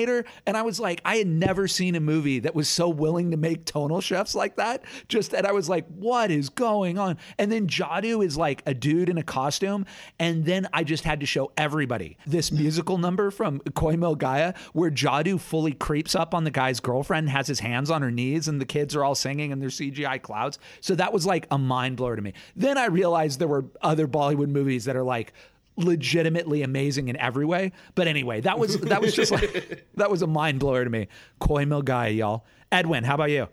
and 0.47 0.57
I 0.57 0.63
was 0.63 0.81
like, 0.81 1.01
I 1.05 1.17
had 1.17 1.27
never 1.27 1.69
seen 1.69 1.95
a 1.95 2.01
movie 2.01 2.41
that 2.41 2.55
was 2.55 2.69
so 2.69 2.89
willing 2.89 3.31
to 3.31 3.37
make 3.37 3.65
tonal 3.65 4.01
shifts 4.01 4.35
like 4.35 4.57
that. 4.57 4.85
Just 5.09 5.31
that 5.31 5.47
I 5.47 5.53
was 5.53 5.69
like, 5.69 5.87
what 5.89 6.31
is 6.31 6.49
going 6.49 6.99
on? 6.99 7.19
And 7.39 7.51
then 7.53 7.67
Jadoo 7.67 8.25
is 8.25 8.37
like 8.37 8.63
a 8.67 8.75
dude 8.75 9.09
in 9.09 9.19
a 9.19 9.23
costume, 9.23 9.87
and 10.19 10.45
then 10.45 10.69
I 10.73 10.85
just 10.85 11.05
had 11.05 11.21
to 11.21 11.27
show 11.27 11.53
everybody 11.57 12.19
this 12.27 12.51
musical 12.51 12.99
number 12.99 13.31
from 13.31 13.61
Koi 13.75 13.97
Mil 13.97 14.17
Gaya 14.17 14.55
where. 14.73 14.91
Jadoo 14.97 15.39
fully 15.39 15.73
creeps 15.73 16.15
up 16.15 16.35
on 16.35 16.45
the 16.45 16.51
guy's 16.51 16.81
girlfriend, 16.81 17.29
has 17.29 17.47
his 17.47 17.61
hands 17.61 17.91
on 17.91 18.03
her 18.03 18.11
knees, 18.11 18.49
and 18.49 18.61
the 18.61 18.65
kids 18.65 18.97
are 18.97 19.05
all 19.05 19.15
singing 19.15 19.51
in 19.53 19.61
their 19.61 19.69
CGI 19.69 20.21
clouds. 20.21 20.59
So 20.81 20.95
that 20.95 21.13
was 21.13 21.27
like 21.27 21.47
a 21.51 21.59
mind 21.59 21.99
blower 21.99 22.17
to 22.17 22.23
me. 22.23 22.33
Then 22.57 22.79
I 22.79 22.87
realized 22.87 23.39
there 23.39 23.47
were 23.47 23.67
other 23.83 24.09
Bollywood 24.09 24.49
movies 24.49 24.87
that 24.87 24.97
are 24.97 25.05
like 25.05 25.33
legitimately 25.77 26.63
amazing 26.63 27.09
in 27.09 27.17
every 27.17 27.45
way. 27.45 27.73
But 27.95 28.09
anyway, 28.09 28.41
that 28.43 28.59
was 28.59 28.79
that 28.81 29.01
was 29.01 29.15
just 29.15 29.33
like 29.33 29.87
that 29.95 30.11
was 30.11 30.23
a 30.23 30.27
mind 30.27 30.61
blower 30.61 30.85
to 30.85 30.91
me. 30.91 31.09
Koi 31.39 31.67
Mil 31.67 31.83
Gaya, 31.83 32.11
y'all. 32.11 32.45
Edwin, 32.73 33.05
how 33.05 33.15
about 33.15 33.31
you? 33.31 33.49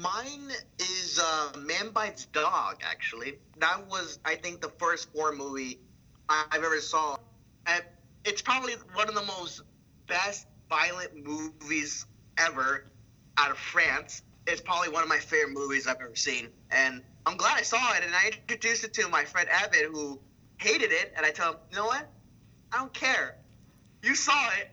Mine 0.00 0.50
is 0.78 1.20
uh, 1.22 1.52
Man 1.58 1.90
Bites 1.90 2.26
Dog. 2.26 2.80
Actually, 2.82 3.38
that 3.58 3.86
was 3.88 4.18
I 4.24 4.34
think 4.34 4.60
the 4.60 4.72
first 4.78 5.08
horror 5.14 5.34
movie 5.34 5.78
I've 6.28 6.64
ever 6.64 6.80
saw. 6.80 7.16
And 7.66 7.82
it's 8.24 8.42
probably 8.42 8.74
one 8.94 9.08
of 9.08 9.14
the 9.14 9.22
most 9.22 9.62
best 10.06 10.46
violent 10.68 11.24
movies 11.24 12.06
ever 12.38 12.86
out 13.38 13.50
of 13.50 13.58
France. 13.58 14.22
It's 14.46 14.60
probably 14.60 14.88
one 14.88 15.02
of 15.02 15.08
my 15.08 15.18
favorite 15.18 15.52
movies 15.52 15.86
I've 15.86 16.00
ever 16.00 16.14
seen. 16.14 16.48
And 16.70 17.02
I'm 17.24 17.36
glad 17.36 17.58
I 17.58 17.62
saw 17.62 17.94
it. 17.94 18.04
And 18.04 18.14
I 18.14 18.28
introduced 18.28 18.84
it 18.84 18.94
to 18.94 19.08
my 19.08 19.24
friend 19.24 19.48
Evan, 19.48 19.92
who 19.92 20.20
hated 20.58 20.92
it. 20.92 21.12
And 21.16 21.24
I 21.24 21.30
tell 21.30 21.52
him, 21.52 21.58
you 21.70 21.76
know 21.76 21.86
what? 21.86 22.08
I 22.72 22.78
don't 22.78 22.92
care. 22.92 23.36
You 24.02 24.14
saw 24.14 24.48
it 24.60 24.70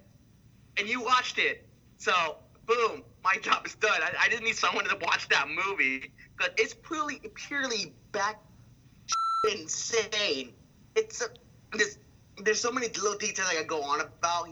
and 0.78 0.88
you 0.88 1.02
watched 1.02 1.40
it. 1.40 1.68
So, 1.98 2.38
boom, 2.66 3.04
my 3.24 3.36
job 3.42 3.66
is 3.66 3.76
done. 3.76 4.02
I, 4.02 4.26
I 4.26 4.30
just 4.30 4.44
need 4.44 4.56
someone 4.56 4.86
to 4.86 4.98
watch 5.02 5.28
that 5.30 5.48
movie. 5.48 6.12
Because 6.38 6.54
it's 6.58 6.74
purely, 6.74 7.22
purely 7.36 7.94
back 8.12 8.40
insane. 9.52 10.54
It's 10.96 11.22
a, 11.22 11.28
there's, 11.72 11.98
there's 12.44 12.60
so 12.60 12.72
many 12.72 12.88
little 12.88 13.18
details 13.18 13.48
I 13.50 13.56
could 13.56 13.68
go 13.68 13.82
on 13.82 14.02
about 14.02 14.50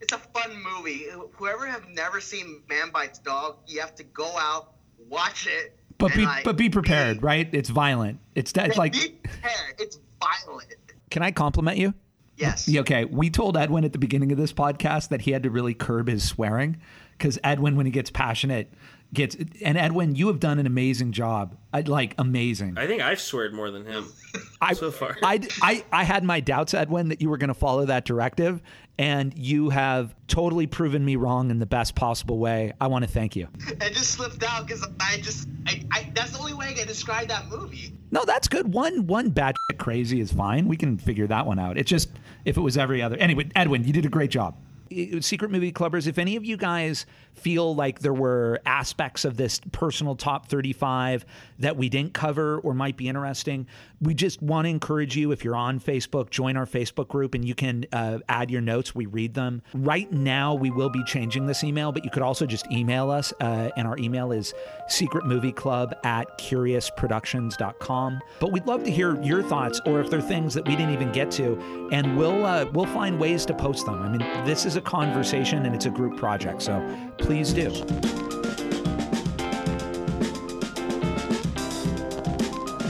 it's 0.00 0.12
a 0.12 0.18
fun 0.18 0.62
movie. 0.62 1.06
Whoever 1.32 1.66
have 1.66 1.88
never 1.88 2.20
seen 2.20 2.62
Man 2.68 2.90
Bites 2.90 3.18
Dog, 3.18 3.56
you 3.66 3.80
have 3.80 3.94
to 3.96 4.04
go 4.04 4.26
out, 4.36 4.74
watch 5.08 5.46
it. 5.46 5.75
But 5.98 6.14
be 6.14 6.24
like, 6.24 6.44
but 6.44 6.56
be 6.56 6.68
prepared, 6.68 7.22
right? 7.22 7.48
It's 7.52 7.70
violent. 7.70 8.20
It's, 8.34 8.52
it's 8.54 8.76
like 8.76 8.92
be 8.92 9.08
prepared. 9.22 9.74
It's 9.78 9.98
violent. 10.20 10.74
Can 11.10 11.22
I 11.22 11.30
compliment 11.30 11.78
you? 11.78 11.94
Yes. 12.36 12.68
Okay. 12.68 13.04
We 13.06 13.30
told 13.30 13.56
Edwin 13.56 13.84
at 13.84 13.92
the 13.92 13.98
beginning 13.98 14.30
of 14.32 14.38
this 14.38 14.52
podcast 14.52 15.08
that 15.08 15.22
he 15.22 15.30
had 15.30 15.42
to 15.44 15.50
really 15.50 15.74
curb 15.74 16.08
his 16.08 16.22
swearing 16.22 16.76
because 17.16 17.38
Edwin, 17.42 17.76
when 17.76 17.86
he 17.86 17.92
gets 17.92 18.10
passionate, 18.10 18.70
gets 19.16 19.36
and 19.62 19.76
Edwin, 19.76 20.14
you 20.14 20.28
have 20.28 20.38
done 20.38 20.60
an 20.60 20.66
amazing 20.66 21.10
job. 21.10 21.56
I, 21.72 21.80
like 21.80 22.14
amazing. 22.18 22.78
I 22.78 22.86
think 22.86 23.02
I've 23.02 23.20
sweared 23.20 23.52
more 23.52 23.70
than 23.70 23.84
him 23.84 24.06
I, 24.60 24.74
so 24.74 24.92
far. 24.92 25.16
I, 25.22 25.40
I 25.60 25.84
I 25.90 26.04
had 26.04 26.22
my 26.22 26.38
doubts, 26.38 26.74
Edwin, 26.74 27.08
that 27.08 27.20
you 27.20 27.28
were 27.28 27.38
going 27.38 27.48
to 27.48 27.54
follow 27.54 27.84
that 27.86 28.04
directive, 28.04 28.62
and 28.98 29.36
you 29.36 29.70
have 29.70 30.14
totally 30.28 30.66
proven 30.66 31.04
me 31.04 31.16
wrong 31.16 31.50
in 31.50 31.58
the 31.58 31.66
best 31.66 31.94
possible 31.94 32.38
way. 32.38 32.72
I 32.80 32.86
want 32.86 33.04
to 33.04 33.10
thank 33.10 33.34
you. 33.34 33.48
It 33.68 33.92
just 33.92 34.12
slipped 34.12 34.44
out 34.44 34.66
because 34.66 34.86
I 35.00 35.16
just 35.16 35.48
I, 35.66 35.82
I, 35.92 36.12
that's 36.14 36.30
the 36.30 36.38
only 36.38 36.54
way 36.54 36.68
I 36.68 36.72
can 36.74 36.86
describe 36.86 37.28
that 37.28 37.48
movie. 37.48 37.92
No, 38.12 38.24
that's 38.24 38.46
good. 38.46 38.72
One 38.72 39.06
one 39.06 39.30
bad 39.30 39.56
crazy 39.78 40.20
is 40.20 40.32
fine. 40.32 40.68
We 40.68 40.76
can 40.76 40.96
figure 40.98 41.26
that 41.26 41.46
one 41.46 41.58
out. 41.58 41.76
It's 41.76 41.90
just 41.90 42.10
if 42.44 42.56
it 42.56 42.60
was 42.60 42.78
every 42.78 43.02
other. 43.02 43.16
Anyway, 43.16 43.48
Edwin, 43.56 43.84
you 43.84 43.92
did 43.92 44.06
a 44.06 44.10
great 44.10 44.30
job. 44.30 44.56
Uh, 44.90 45.20
secret 45.20 45.50
Movie 45.50 45.72
Clubbers, 45.72 46.06
if 46.06 46.18
any 46.18 46.36
of 46.36 46.44
you 46.44 46.56
guys 46.56 47.06
feel 47.34 47.74
like 47.74 48.00
there 48.00 48.14
were 48.14 48.60
aspects 48.64 49.24
of 49.24 49.36
this 49.36 49.60
personal 49.72 50.16
top 50.16 50.48
35 50.48 51.24
that 51.58 51.76
we 51.76 51.88
didn't 51.88 52.14
cover 52.14 52.58
or 52.58 52.74
might 52.74 52.96
be 52.96 53.08
interesting, 53.08 53.66
we 54.00 54.14
just 54.14 54.42
want 54.42 54.66
to 54.66 54.70
encourage 54.70 55.16
you 55.16 55.32
if 55.32 55.44
you're 55.44 55.56
on 55.56 55.80
Facebook, 55.80 56.30
join 56.30 56.56
our 56.56 56.66
Facebook 56.66 57.08
group 57.08 57.34
and 57.34 57.44
you 57.44 57.54
can 57.54 57.86
uh, 57.92 58.18
add 58.28 58.50
your 58.50 58.60
notes. 58.60 58.94
We 58.94 59.06
read 59.06 59.34
them. 59.34 59.62
Right 59.74 60.10
now, 60.12 60.54
we 60.54 60.70
will 60.70 60.90
be 60.90 61.02
changing 61.04 61.46
this 61.46 61.64
email, 61.64 61.92
but 61.92 62.04
you 62.04 62.10
could 62.10 62.22
also 62.22 62.46
just 62.46 62.70
email 62.70 63.10
us. 63.10 63.32
Uh, 63.40 63.70
and 63.76 63.86
our 63.86 63.96
email 63.98 64.32
is 64.32 64.54
secretmovieclub 64.90 66.04
at 66.04 66.38
curiousproductions.com. 66.38 68.20
But 68.38 68.52
we'd 68.52 68.66
love 68.66 68.84
to 68.84 68.90
hear 68.90 69.20
your 69.22 69.42
thoughts 69.42 69.80
or 69.86 70.00
if 70.00 70.10
there 70.10 70.18
are 70.18 70.22
things 70.22 70.54
that 70.54 70.66
we 70.66 70.76
didn't 70.76 70.92
even 70.92 71.12
get 71.12 71.30
to, 71.32 71.88
and 71.92 72.16
we'll, 72.16 72.44
uh, 72.44 72.66
we'll 72.72 72.86
find 72.86 73.18
ways 73.18 73.46
to 73.46 73.54
post 73.54 73.86
them. 73.86 74.02
I 74.02 74.08
mean, 74.08 74.46
this 74.46 74.66
is 74.66 74.76
a 74.76 74.80
conversation 74.80 75.64
and 75.64 75.74
it's 75.74 75.86
a 75.86 75.90
group 75.90 76.18
project. 76.18 76.62
So 76.62 76.86
please 77.18 77.52
do. 77.52 78.45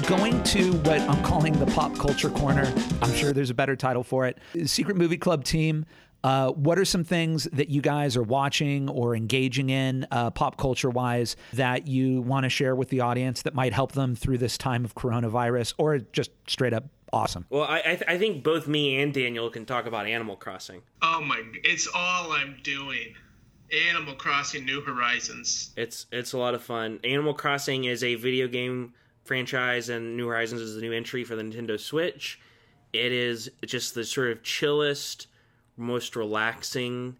Going 0.06 0.40
to 0.44 0.72
what 0.72 1.00
I'm 1.00 1.20
calling 1.24 1.52
the 1.58 1.66
pop 1.66 1.98
culture 1.98 2.30
corner. 2.30 2.72
I'm 3.02 3.12
sure 3.12 3.32
there's 3.32 3.50
a 3.50 3.54
better 3.54 3.74
title 3.74 4.04
for 4.04 4.24
it. 4.26 4.38
Secret 4.64 4.96
Movie 4.96 5.16
Club 5.16 5.42
team. 5.42 5.84
Uh, 6.22 6.52
what 6.52 6.78
are 6.78 6.84
some 6.84 7.02
things 7.02 7.48
that 7.52 7.70
you 7.70 7.80
guys 7.80 8.16
are 8.16 8.22
watching 8.22 8.88
or 8.88 9.16
engaging 9.16 9.68
in 9.68 10.06
uh, 10.12 10.30
pop 10.30 10.58
culture 10.58 10.90
wise 10.90 11.34
that 11.54 11.88
you 11.88 12.20
want 12.20 12.44
to 12.44 12.48
share 12.48 12.76
with 12.76 12.88
the 12.88 13.00
audience 13.00 13.42
that 13.42 13.54
might 13.54 13.72
help 13.72 13.92
them 13.92 14.14
through 14.14 14.38
this 14.38 14.56
time 14.56 14.84
of 14.84 14.94
coronavirus 14.94 15.74
or 15.76 15.98
just 15.98 16.30
straight 16.46 16.72
up 16.72 16.84
awesome? 17.12 17.44
Well, 17.50 17.64
I 17.64 17.78
I, 17.78 17.82
th- 17.82 18.04
I 18.06 18.16
think 18.16 18.44
both 18.44 18.68
me 18.68 19.00
and 19.02 19.12
Daniel 19.12 19.50
can 19.50 19.66
talk 19.66 19.86
about 19.86 20.06
Animal 20.06 20.36
Crossing. 20.36 20.82
Oh 21.02 21.20
my! 21.20 21.42
It's 21.64 21.88
all 21.92 22.30
I'm 22.30 22.58
doing. 22.62 23.14
Animal 23.90 24.14
Crossing: 24.14 24.64
New 24.64 24.82
Horizons. 24.82 25.72
It's 25.76 26.06
it's 26.12 26.32
a 26.32 26.38
lot 26.38 26.54
of 26.54 26.62
fun. 26.62 27.00
Animal 27.02 27.34
Crossing 27.34 27.84
is 27.84 28.04
a 28.04 28.14
video 28.14 28.46
game 28.46 28.94
franchise, 29.26 29.88
and 29.88 30.16
New 30.16 30.26
Horizons 30.26 30.60
is 30.60 30.74
the 30.74 30.80
new 30.80 30.92
entry 30.92 31.24
for 31.24 31.36
the 31.36 31.42
Nintendo 31.42 31.78
Switch. 31.78 32.40
It 32.92 33.12
is 33.12 33.50
just 33.64 33.94
the 33.94 34.04
sort 34.04 34.30
of 34.30 34.42
chillest, 34.42 35.26
most 35.76 36.16
relaxing 36.16 37.16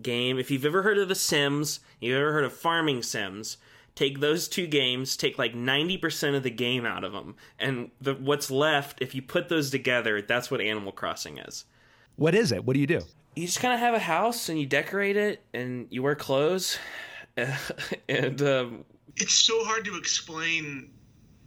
game. 0.00 0.38
If 0.38 0.50
you've 0.50 0.66
ever 0.66 0.82
heard 0.82 0.98
of 0.98 1.08
The 1.08 1.14
Sims, 1.14 1.80
you've 2.00 2.16
ever 2.16 2.32
heard 2.32 2.44
of 2.44 2.52
Farming 2.52 3.02
Sims, 3.02 3.56
take 3.94 4.20
those 4.20 4.46
two 4.46 4.66
games, 4.66 5.16
take 5.16 5.38
like 5.38 5.54
90% 5.54 6.36
of 6.36 6.42
the 6.42 6.50
game 6.50 6.84
out 6.84 7.02
of 7.02 7.12
them, 7.12 7.34
and 7.58 7.90
the, 8.00 8.14
what's 8.14 8.50
left, 8.50 9.00
if 9.00 9.14
you 9.14 9.22
put 9.22 9.48
those 9.48 9.70
together, 9.70 10.22
that's 10.22 10.50
what 10.50 10.60
Animal 10.60 10.92
Crossing 10.92 11.38
is. 11.38 11.64
What 12.16 12.34
is 12.34 12.52
it? 12.52 12.64
What 12.64 12.74
do 12.74 12.80
you 12.80 12.86
do? 12.86 13.00
You 13.34 13.46
just 13.46 13.60
kind 13.60 13.74
of 13.74 13.80
have 13.80 13.94
a 13.94 13.98
house 13.98 14.48
and 14.48 14.58
you 14.58 14.66
decorate 14.66 15.16
it 15.16 15.42
and 15.52 15.86
you 15.90 16.02
wear 16.02 16.14
clothes. 16.14 16.78
and 18.08 18.40
um, 18.42 18.84
It's 19.16 19.34
so 19.34 19.62
hard 19.64 19.84
to 19.84 19.96
explain 19.96 20.90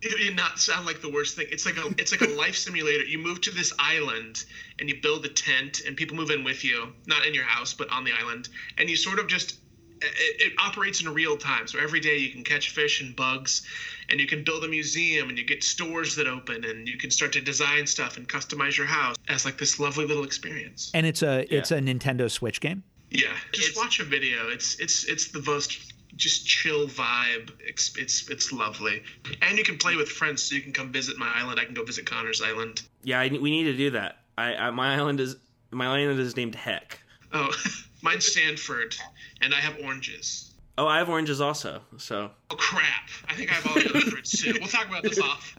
it 0.01 0.27
and 0.27 0.35
not 0.35 0.59
sound 0.59 0.85
like 0.85 1.01
the 1.01 1.09
worst 1.09 1.35
thing. 1.35 1.47
It's 1.51 1.65
like 1.65 1.77
a 1.77 1.87
it's 1.97 2.11
like 2.11 2.21
a 2.21 2.33
life 2.33 2.55
simulator. 2.55 3.03
You 3.03 3.19
move 3.19 3.41
to 3.41 3.51
this 3.51 3.73
island 3.79 4.45
and 4.79 4.89
you 4.89 5.01
build 5.01 5.25
a 5.25 5.29
tent 5.29 5.81
and 5.85 5.95
people 5.97 6.15
move 6.15 6.31
in 6.31 6.43
with 6.43 6.63
you, 6.63 6.93
not 7.05 7.25
in 7.25 7.33
your 7.33 7.43
house, 7.43 7.73
but 7.73 7.89
on 7.89 8.03
the 8.03 8.11
island, 8.11 8.49
and 8.77 8.89
you 8.89 8.95
sort 8.95 9.19
of 9.19 9.27
just 9.27 9.59
it, 10.01 10.41
it 10.41 10.53
operates 10.59 11.01
in 11.01 11.13
real 11.13 11.37
time. 11.37 11.67
So 11.67 11.79
every 11.79 11.99
day 11.99 12.17
you 12.17 12.31
can 12.31 12.43
catch 12.43 12.69
fish 12.69 13.01
and 13.01 13.15
bugs, 13.15 13.67
and 14.09 14.19
you 14.19 14.27
can 14.27 14.43
build 14.43 14.63
a 14.63 14.67
museum 14.67 15.29
and 15.29 15.37
you 15.37 15.45
get 15.45 15.63
stores 15.63 16.15
that 16.15 16.27
open 16.27 16.63
and 16.65 16.87
you 16.87 16.97
can 16.97 17.11
start 17.11 17.33
to 17.33 17.41
design 17.41 17.85
stuff 17.85 18.17
and 18.17 18.27
customize 18.27 18.77
your 18.77 18.87
house 18.87 19.15
as 19.27 19.45
like 19.45 19.57
this 19.57 19.79
lovely 19.79 20.05
little 20.05 20.23
experience. 20.23 20.91
And 20.93 21.05
it's 21.05 21.21
a 21.21 21.53
it's 21.53 21.71
a 21.71 21.79
Nintendo 21.79 22.29
Switch 22.29 22.61
game. 22.61 22.83
Yeah, 23.11 23.33
just 23.51 23.75
watch 23.75 23.99
a 23.99 24.03
video. 24.03 24.49
It's 24.49 24.79
it's 24.79 25.05
it's 25.05 25.31
the 25.31 25.41
most 25.41 25.93
just 26.19 26.45
chill 26.45 26.87
vibe. 26.87 27.51
It's 27.61 27.97
it's 27.97 28.29
it's 28.29 28.51
lovely, 28.51 29.01
and 29.41 29.57
you 29.57 29.63
can 29.63 29.77
play 29.77 29.95
with 29.95 30.09
friends. 30.09 30.43
So 30.43 30.53
you 30.55 30.61
can 30.61 30.73
come 30.73 30.91
visit 30.91 31.17
my 31.17 31.31
island. 31.33 31.59
I 31.59 31.65
can 31.65 31.73
go 31.73 31.83
visit 31.83 32.05
Connor's 32.05 32.41
island. 32.41 32.83
yeah, 33.03 33.19
I, 33.19 33.29
we 33.29 33.49
need 33.49 33.63
to 33.63 33.75
do 33.77 33.91
that. 33.91 34.19
I, 34.37 34.53
I 34.55 34.69
my 34.69 34.93
island 34.95 35.19
is 35.19 35.37
my 35.71 35.87
island 35.87 36.19
is 36.19 36.35
named 36.35 36.53
Heck. 36.55 36.99
Oh, 37.33 37.51
mine's 38.01 38.31
Sanford, 38.31 38.95
and 39.41 39.53
I 39.53 39.57
have 39.57 39.77
oranges. 39.83 40.45
Oh, 40.77 40.87
I 40.87 40.99
have 40.99 41.09
oranges 41.09 41.41
also. 41.41 41.81
So 41.97 42.31
Oh 42.51 42.55
crap! 42.55 43.09
I 43.27 43.33
think 43.33 43.51
I 43.51 43.55
have 43.55 43.67
all 43.67 43.73
the 43.75 43.89
other 43.89 44.01
fruits 44.01 44.41
too. 44.41 44.53
We'll 44.59 44.67
talk 44.69 44.87
about 44.87 45.03
this 45.03 45.19
off. 45.23 45.57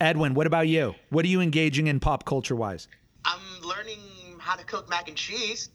Edwin, 0.00 0.34
what 0.34 0.46
about 0.46 0.68
you? 0.68 0.94
What 1.10 1.24
are 1.24 1.28
you 1.28 1.40
engaging 1.40 1.88
in 1.88 2.00
pop 2.00 2.24
culture 2.24 2.56
wise? 2.56 2.88
I'm 3.24 3.40
learning 3.62 3.98
how 4.38 4.54
to 4.56 4.64
cook 4.64 4.88
mac 4.88 5.08
and 5.08 5.16
cheese. 5.16 5.70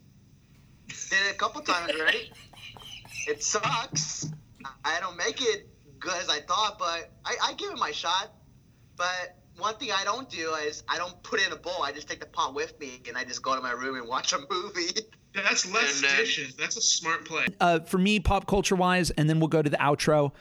Did 1.09 1.19
it 1.29 1.31
a 1.31 1.37
couple 1.37 1.61
times 1.61 1.91
already. 1.91 2.31
It 3.27 3.43
sucks. 3.43 4.29
I 4.85 4.99
don't 4.99 5.17
make 5.17 5.41
it 5.41 5.69
good 5.99 6.13
as 6.21 6.29
I 6.29 6.39
thought, 6.41 6.77
but 6.79 7.11
I, 7.25 7.35
I 7.43 7.53
give 7.53 7.71
it 7.71 7.77
my 7.77 7.91
shot. 7.91 8.33
But 8.97 9.37
one 9.57 9.75
thing 9.75 9.89
I 9.91 10.03
don't 10.03 10.29
do 10.29 10.53
is 10.55 10.83
I 10.87 10.97
don't 10.97 11.21
put 11.23 11.39
it 11.39 11.47
in 11.47 11.53
a 11.53 11.57
bowl. 11.57 11.83
I 11.83 11.91
just 11.91 12.07
take 12.09 12.19
the 12.19 12.25
pot 12.25 12.53
with 12.53 12.79
me 12.79 13.01
and 13.07 13.17
I 13.17 13.23
just 13.23 13.41
go 13.41 13.55
to 13.55 13.61
my 13.61 13.71
room 13.71 13.95
and 13.97 14.07
watch 14.07 14.33
a 14.33 14.39
movie. 14.49 14.91
That's 15.35 15.71
less 15.73 15.95
And 16.01 16.09
then- 16.11 16.17
dishes. 16.17 16.55
That's 16.55 16.77
a 16.77 16.81
smart 16.81 17.25
play. 17.25 17.45
uh, 17.59 17.79
for 17.81 17.97
me, 17.97 18.19
pop 18.19 18.45
culture 18.45 18.75
wise, 18.75 19.09
and 19.11 19.27
then 19.29 19.39
we'll 19.39 19.47
go 19.47 19.61
to 19.61 19.69
the 19.69 19.77
outro. 19.77 20.31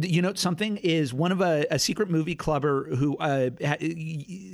You 0.00 0.22
know, 0.22 0.32
something 0.34 0.78
is 0.78 1.12
one 1.14 1.32
of 1.32 1.40
a, 1.42 1.66
a 1.70 1.78
secret 1.78 2.10
movie 2.10 2.34
clubber 2.34 2.84
who 2.96 3.16
uh, 3.18 3.50
ha- 3.62 3.76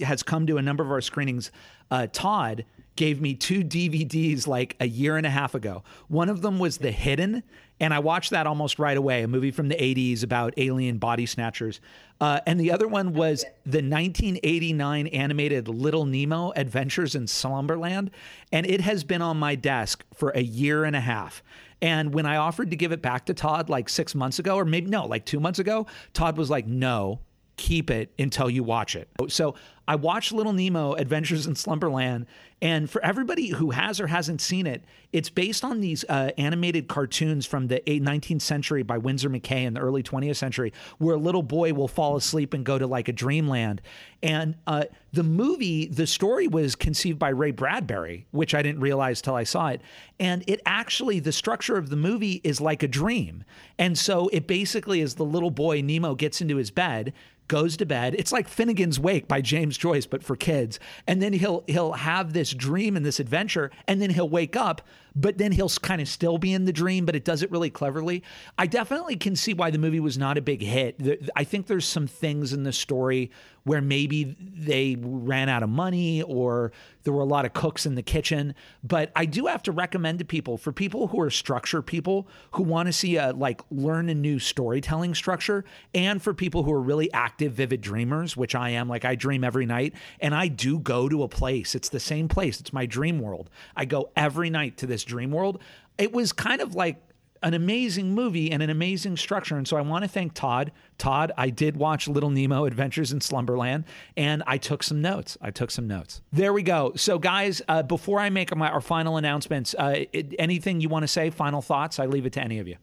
has 0.05 0.22
come 0.24 0.47
to 0.49 0.57
a 0.57 0.62
number 0.62 0.82
of 0.84 0.91
our 0.91 1.01
screenings. 1.01 1.51
Uh, 1.91 2.07
Todd 2.12 2.64
gave 2.99 3.20
me 3.20 3.32
two 3.32 3.62
DVDs 3.62 4.49
like 4.49 4.74
a 4.80 4.88
year 4.88 5.16
and 5.16 5.24
a 5.24 5.30
half 5.30 5.55
ago. 5.55 5.84
One 6.09 6.28
of 6.28 6.42
them 6.42 6.59
was 6.59 6.78
The 6.78 6.90
Hidden, 6.90 7.44
and 7.78 7.94
I 7.94 8.01
watched 8.01 8.30
that 8.30 8.44
almost 8.44 8.80
right 8.80 8.96
away, 8.96 9.22
a 9.22 9.28
movie 9.28 9.53
from 9.53 9.68
the 9.68 9.76
80s 9.76 10.24
about 10.24 10.53
alien 10.57 10.99
body 10.99 11.24
snatchers. 11.24 11.80
Uh, 12.20 12.40
and 12.44 12.59
the 12.59 12.72
other 12.72 12.88
one 12.88 13.14
was 13.14 13.44
the 13.64 13.78
1989 13.78 15.07
animated 15.07 15.68
Little 15.68 16.07
Nemo 16.07 16.53
Adventures 16.57 17.14
in 17.14 17.28
Slumberland. 17.28 18.11
And 18.51 18.66
it 18.66 18.80
has 18.80 19.05
been 19.05 19.22
on 19.22 19.36
my 19.36 19.55
desk 19.55 20.05
for 20.12 20.30
a 20.30 20.42
year 20.42 20.82
and 20.82 20.96
a 20.96 21.01
half. 21.01 21.44
And 21.80 22.12
when 22.12 22.26
I 22.26 22.38
offered 22.38 22.70
to 22.70 22.76
give 22.76 22.90
it 22.90 23.01
back 23.01 23.26
to 23.26 23.34
Todd 23.34 23.70
like 23.70 23.88
six 23.88 24.16
months 24.16 24.40
ago, 24.40 24.57
or 24.57 24.64
maybe 24.64 24.90
no, 24.90 25.07
like 25.07 25.24
two 25.24 25.38
months 25.38 25.61
ago, 25.61 25.86
Todd 26.14 26.36
was 26.36 26.51
like, 26.51 26.66
no, 26.66 27.20
keep 27.57 27.90
it 27.92 28.12
until 28.18 28.51
you 28.51 28.64
watch 28.64 28.96
it. 28.96 29.09
So 29.28 29.55
I 29.89 29.95
watched 29.95 30.32
Little 30.32 30.53
Nemo 30.53 30.93
Adventures 30.93 31.47
in 31.47 31.57
Slumberland. 31.57 32.26
And 32.61 32.91
for 32.91 33.03
everybody 33.03 33.49
who 33.49 33.70
has 33.70 34.01
or 34.01 34.09
hasn't 34.09 34.43
seen 34.43 34.66
it, 34.66 34.84
it's 35.12 35.30
based 35.30 35.64
on 35.64 35.80
these 35.80 36.05
uh, 36.09 36.32
animated 36.36 36.89
cartoons 36.89 37.47
from 37.47 37.68
the 37.68 37.89
eight- 37.89 38.03
19th 38.03 38.43
century 38.43 38.82
by 38.82 38.99
Winsor 38.99 39.30
McCay 39.30 39.64
in 39.64 39.72
the 39.72 39.80
early 39.80 40.03
20th 40.03 40.36
century, 40.36 40.74
where 40.99 41.14
a 41.14 41.18
little 41.18 41.43
boy 41.43 41.72
will 41.72 41.89
fall 41.89 42.16
asleep 42.16 42.53
and 42.53 42.66
go 42.66 42.78
to 42.78 42.86
like 42.86 43.09
a 43.09 43.12
dreamland. 43.12 43.80
And 44.22 44.57
uh, 44.66 44.84
the 45.12 45.22
movie, 45.22 45.86
the 45.86 46.07
story 46.07 46.49
was 46.49 46.74
conceived 46.74 47.18
by 47.18 47.30
Ray 47.30 47.53
Bradbury, 47.53 48.26
which 48.32 48.55
I 48.55 48.61
didn't 48.61 48.82
realize 48.82 49.22
till 49.22 49.36
I 49.36 49.45
saw 49.45 49.68
it. 49.68 49.80
And 50.20 50.45
it 50.47 50.61
actually, 50.66 51.20
the 51.20 51.32
structure 51.32 51.78
of 51.78 51.89
the 51.89 51.97
movie 51.97 52.43
is 52.45 52.61
like 52.61 52.82
a 52.82 52.89
dream. 52.89 53.45
And 53.78 53.97
so 53.97 54.28
it 54.34 54.47
basically 54.47 55.01
is 55.01 55.14
the 55.14 55.24
little 55.24 55.53
boy, 55.53 55.80
Nemo, 55.80 56.14
gets 56.14 56.43
into 56.43 56.57
his 56.57 56.70
bed 56.70 57.14
goes 57.49 57.78
to 57.78 57.86
bed. 57.86 58.14
It's 58.18 58.30
like 58.30 58.47
Finnegan's 58.47 59.01
Wake 59.01 59.26
by 59.26 59.41
James 59.41 59.78
Joyce, 59.79 60.07
but 60.07 60.22
for 60.22 60.37
kids. 60.37 60.79
And 61.07 61.22
then 61.22 61.33
he'll 61.33 61.64
he'll 61.66 61.93
have 61.93 62.33
this 62.33 62.53
dream 62.53 62.97
and 62.97 63.07
this 63.07 63.20
adventure, 63.20 63.70
and 63.87 64.03
then 64.03 64.11
he'll 64.11 64.29
wake 64.29 64.57
up, 64.57 64.83
but 65.18 65.36
then 65.36 65.50
he'll 65.52 65.68
kind 65.68 66.00
of 66.00 66.08
still 66.08 66.38
be 66.38 66.52
in 66.52 66.64
the 66.64 66.72
dream, 66.72 67.04
but 67.04 67.16
it 67.16 67.24
does 67.24 67.42
it 67.42 67.50
really 67.50 67.70
cleverly. 67.70 68.22
I 68.56 68.66
definitely 68.66 69.16
can 69.16 69.34
see 69.34 69.52
why 69.52 69.70
the 69.70 69.78
movie 69.78 70.00
was 70.00 70.16
not 70.16 70.38
a 70.38 70.40
big 70.40 70.62
hit. 70.62 71.30
I 71.34 71.42
think 71.42 71.66
there's 71.66 71.84
some 71.84 72.06
things 72.06 72.52
in 72.52 72.62
the 72.62 72.72
story 72.72 73.30
where 73.64 73.80
maybe 73.82 74.36
they 74.40 74.96
ran 74.98 75.48
out 75.48 75.62
of 75.62 75.68
money 75.68 76.22
or 76.22 76.72
there 77.02 77.12
were 77.12 77.22
a 77.22 77.26
lot 77.26 77.44
of 77.44 77.52
cooks 77.52 77.84
in 77.84 77.96
the 77.96 78.02
kitchen. 78.02 78.54
But 78.82 79.12
I 79.14 79.26
do 79.26 79.46
have 79.46 79.62
to 79.64 79.72
recommend 79.72 80.20
to 80.20 80.24
people 80.24 80.56
for 80.56 80.72
people 80.72 81.08
who 81.08 81.20
are 81.20 81.30
structure 81.30 81.82
people 81.82 82.28
who 82.52 82.62
want 82.62 82.86
to 82.86 82.92
see 82.92 83.16
a 83.16 83.32
like 83.32 83.60
learn 83.70 84.08
a 84.08 84.14
new 84.14 84.38
storytelling 84.38 85.14
structure, 85.14 85.64
and 85.94 86.22
for 86.22 86.32
people 86.32 86.62
who 86.62 86.72
are 86.72 86.80
really 86.80 87.12
active, 87.12 87.52
vivid 87.52 87.80
dreamers, 87.80 88.36
which 88.36 88.54
I 88.54 88.70
am. 88.70 88.88
Like 88.88 89.04
I 89.04 89.14
dream 89.14 89.44
every 89.44 89.66
night, 89.66 89.94
and 90.20 90.34
I 90.34 90.48
do 90.48 90.78
go 90.78 91.08
to 91.08 91.22
a 91.22 91.28
place. 91.28 91.74
It's 91.74 91.88
the 91.88 92.00
same 92.00 92.28
place. 92.28 92.60
It's 92.60 92.72
my 92.72 92.86
dream 92.86 93.18
world. 93.18 93.50
I 93.76 93.84
go 93.84 94.10
every 94.16 94.50
night 94.50 94.76
to 94.78 94.86
this 94.86 95.04
dream 95.09 95.32
world. 95.32 95.61
It 95.98 96.12
was 96.12 96.32
kind 96.32 96.61
of 96.61 96.76
like 96.76 97.02
an 97.42 97.54
amazing 97.54 98.14
movie 98.14 98.50
and 98.50 98.62
an 98.64 98.70
amazing 98.70 99.16
structure. 99.16 99.56
And 99.56 99.66
so 99.66 99.76
I 99.76 99.80
want 99.80 100.02
to 100.04 100.09
thank 100.09 100.34
Todd. 100.34 100.72
Todd, 100.98 101.30
I 101.36 101.50
did 101.50 101.76
watch 101.76 102.09
Little 102.09 102.30
Nemo 102.30 102.64
Adventures 102.64 103.12
in 103.12 103.20
Slumberland 103.20 103.84
and 104.16 104.42
I 104.46 104.59
took 104.59 104.82
some 104.82 105.00
notes. 105.00 105.38
I 105.40 105.50
took 105.52 105.70
some 105.70 105.86
notes. 105.86 106.20
There 106.32 106.52
we 106.52 106.62
go. 106.64 106.92
So, 106.96 107.18
guys, 107.18 107.62
uh, 107.68 107.82
before 107.84 108.18
I 108.18 108.28
make 108.30 108.54
my, 108.56 108.68
our 108.68 108.80
final 108.80 109.16
announcements, 109.18 109.74
uh, 109.78 110.04
it- 110.12 110.34
anything 110.38 110.80
you 110.80 110.88
want 110.88 111.04
to 111.04 111.09
say, 111.09 111.30
final 111.30 111.62
thoughts? 111.62 111.98
I 112.00 112.06
leave 112.06 112.26
it 112.26 112.32
to 112.34 112.42
any 112.42 112.59
of 112.59 112.66
you. 112.68 112.76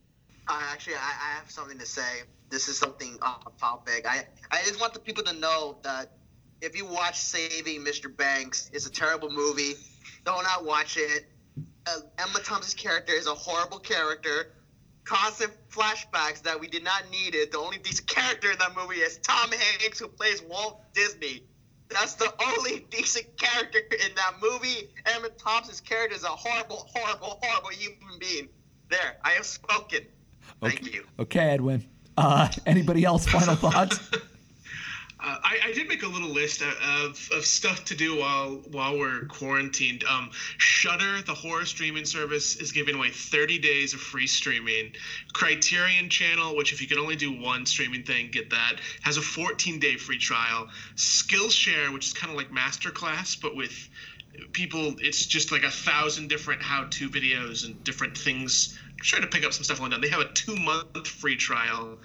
Uh, 0.47 0.57
actually, 0.71 0.95
I, 0.95 0.99
I 0.99 1.37
have 1.39 1.51
something 1.51 1.77
to 1.77 1.85
say. 1.85 2.21
This 2.49 2.69
is 2.69 2.77
something 2.77 3.17
off 3.21 3.57
topic. 3.57 4.05
I, 4.07 4.23
I 4.51 4.61
just 4.63 4.79
want 4.79 4.93
the 4.93 4.99
people 5.01 5.23
to 5.23 5.33
know 5.33 5.77
that 5.83 6.13
if 6.61 6.77
you 6.77 6.85
watch 6.85 7.19
Saving 7.19 7.83
Mr. 7.83 8.15
Banks, 8.15 8.69
it's 8.71 8.85
a 8.85 8.91
terrible 8.91 9.29
movie. 9.29 9.73
Do 10.25 10.31
not 10.31 10.63
watch 10.63 10.95
it. 10.97 11.25
Uh, 11.87 11.99
Emma 12.17 12.39
Thompson's 12.43 12.73
character 12.73 13.13
is 13.13 13.27
a 13.27 13.33
horrible 13.33 13.79
character. 13.79 14.53
Constant 15.03 15.51
flashbacks 15.69 16.41
that 16.43 16.59
we 16.59 16.67
did 16.67 16.83
not 16.83 17.03
need 17.11 17.35
it. 17.35 17.51
The 17.51 17.59
only 17.59 17.77
decent 17.77 18.07
character 18.07 18.51
in 18.51 18.57
that 18.57 18.75
movie 18.75 18.95
is 18.95 19.17
Tom 19.19 19.51
Hanks, 19.51 19.99
who 19.99 20.07
plays 20.07 20.41
Walt 20.41 20.81
Disney. 20.93 21.43
That's 21.89 22.15
the 22.15 22.33
only 22.43 22.79
decent 22.89 23.37
character 23.37 23.79
in 23.79 24.15
that 24.15 24.33
movie. 24.41 24.89
Emma 25.05 25.29
Thompson's 25.29 25.81
character 25.81 26.15
is 26.15 26.23
a 26.23 26.27
horrible, 26.27 26.89
horrible, 26.93 27.39
horrible 27.41 27.69
human 27.69 28.17
being. 28.19 28.49
There, 28.89 29.17
I 29.23 29.31
have 29.31 29.45
spoken. 29.45 30.01
Thank 30.61 30.91
you. 30.91 31.05
Okay, 31.19 31.39
Edwin. 31.39 31.85
Uh, 32.17 32.49
anybody 32.65 33.03
else? 33.03 33.27
Final 33.27 33.55
thoughts? 33.55 33.99
Uh, 35.17 35.37
I, 35.43 35.59
I 35.67 35.71
did 35.71 35.87
make 35.87 36.03
a 36.03 36.07
little 36.07 36.29
list 36.29 36.61
of, 36.61 37.29
of, 37.31 37.45
stuff 37.45 37.85
to 37.85 37.95
do 37.95 38.17
while 38.19 38.61
while 38.71 38.97
we're 38.97 39.25
quarantined. 39.25 40.03
Um, 40.03 40.29
Shudder, 40.57 41.21
the 41.21 41.33
horror 41.33 41.65
streaming 41.65 42.03
service, 42.03 42.57
is 42.57 42.73
giving 42.73 42.95
away 42.95 43.11
30 43.11 43.59
days 43.59 43.93
of 43.93 44.01
free 44.01 44.27
streaming. 44.27 44.91
Criterion 45.33 46.09
Channel, 46.09 46.57
which 46.57 46.73
if 46.73 46.81
you 46.81 46.87
can 46.87 46.97
only 46.97 47.15
do 47.15 47.31
one 47.31 47.65
streaming 47.65 48.03
thing, 48.03 48.29
get 48.29 48.49
that, 48.49 48.75
has 49.03 49.15
a 49.15 49.21
14 49.21 49.79
day 49.79 49.95
free 49.95 50.17
trial. 50.17 50.67
Skillshare, 50.95 51.93
which 51.93 52.07
is 52.07 52.13
kind 52.13 52.31
of 52.31 52.37
like 52.37 52.51
Masterclass, 52.51 53.39
but 53.41 53.55
with 53.55 53.89
people 54.51 54.95
it's 54.99 55.25
just 55.25 55.51
like 55.51 55.63
a 55.63 55.69
thousand 55.69 56.29
different 56.29 56.61
how-to 56.61 57.09
videos 57.09 57.65
and 57.65 57.83
different 57.83 58.17
things 58.17 58.77
trying 58.97 59.21
to 59.21 59.27
pick 59.27 59.45
up 59.45 59.53
some 59.53 59.63
stuff 59.63 59.81
on 59.81 59.91
that. 59.91 60.01
They 60.01 60.09
have 60.09 60.21
a 60.21 60.31
two 60.33 60.55
month 60.55 61.07
free 61.07 61.35
trial. 61.35 61.97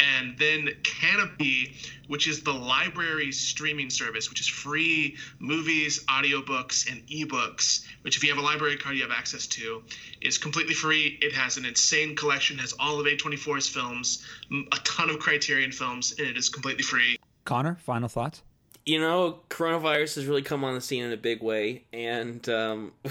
And 0.00 0.38
then 0.38 0.68
Kanopy 0.82 1.74
which 2.08 2.28
is 2.28 2.42
the 2.42 2.52
library 2.52 3.32
streaming 3.32 3.90
service, 3.90 4.28
which 4.28 4.40
is 4.40 4.46
free 4.46 5.16
movies, 5.38 6.04
audiobooks, 6.08 6.90
and 6.90 7.06
ebooks, 7.06 7.84
which 8.02 8.16
if 8.16 8.22
you 8.22 8.30
have 8.30 8.38
a 8.38 8.46
library 8.46 8.76
card 8.76 8.96
you 8.96 9.02
have 9.02 9.10
access 9.10 9.46
to, 9.46 9.82
is 10.20 10.38
completely 10.38 10.74
free. 10.74 11.18
It 11.20 11.32
has 11.32 11.56
an 11.56 11.64
insane 11.64 12.16
collection, 12.16 12.58
has 12.58 12.74
all 12.78 13.00
of 13.00 13.06
A24's 13.06 13.68
films, 13.68 14.24
a 14.50 14.76
ton 14.84 15.10
of 15.10 15.18
Criterion 15.18 15.72
films, 15.72 16.14
and 16.18 16.26
it 16.26 16.36
is 16.36 16.48
completely 16.48 16.82
free. 16.82 17.18
Connor, 17.44 17.76
final 17.76 18.08
thoughts? 18.08 18.42
You 18.86 19.00
know, 19.00 19.40
coronavirus 19.50 20.14
has 20.14 20.26
really 20.26 20.42
come 20.42 20.64
on 20.64 20.74
the 20.74 20.80
scene 20.80 21.04
in 21.04 21.12
a 21.12 21.16
big 21.16 21.42
way, 21.42 21.84
and 21.92 22.48
um, 22.48 22.92
uh, 23.04 23.10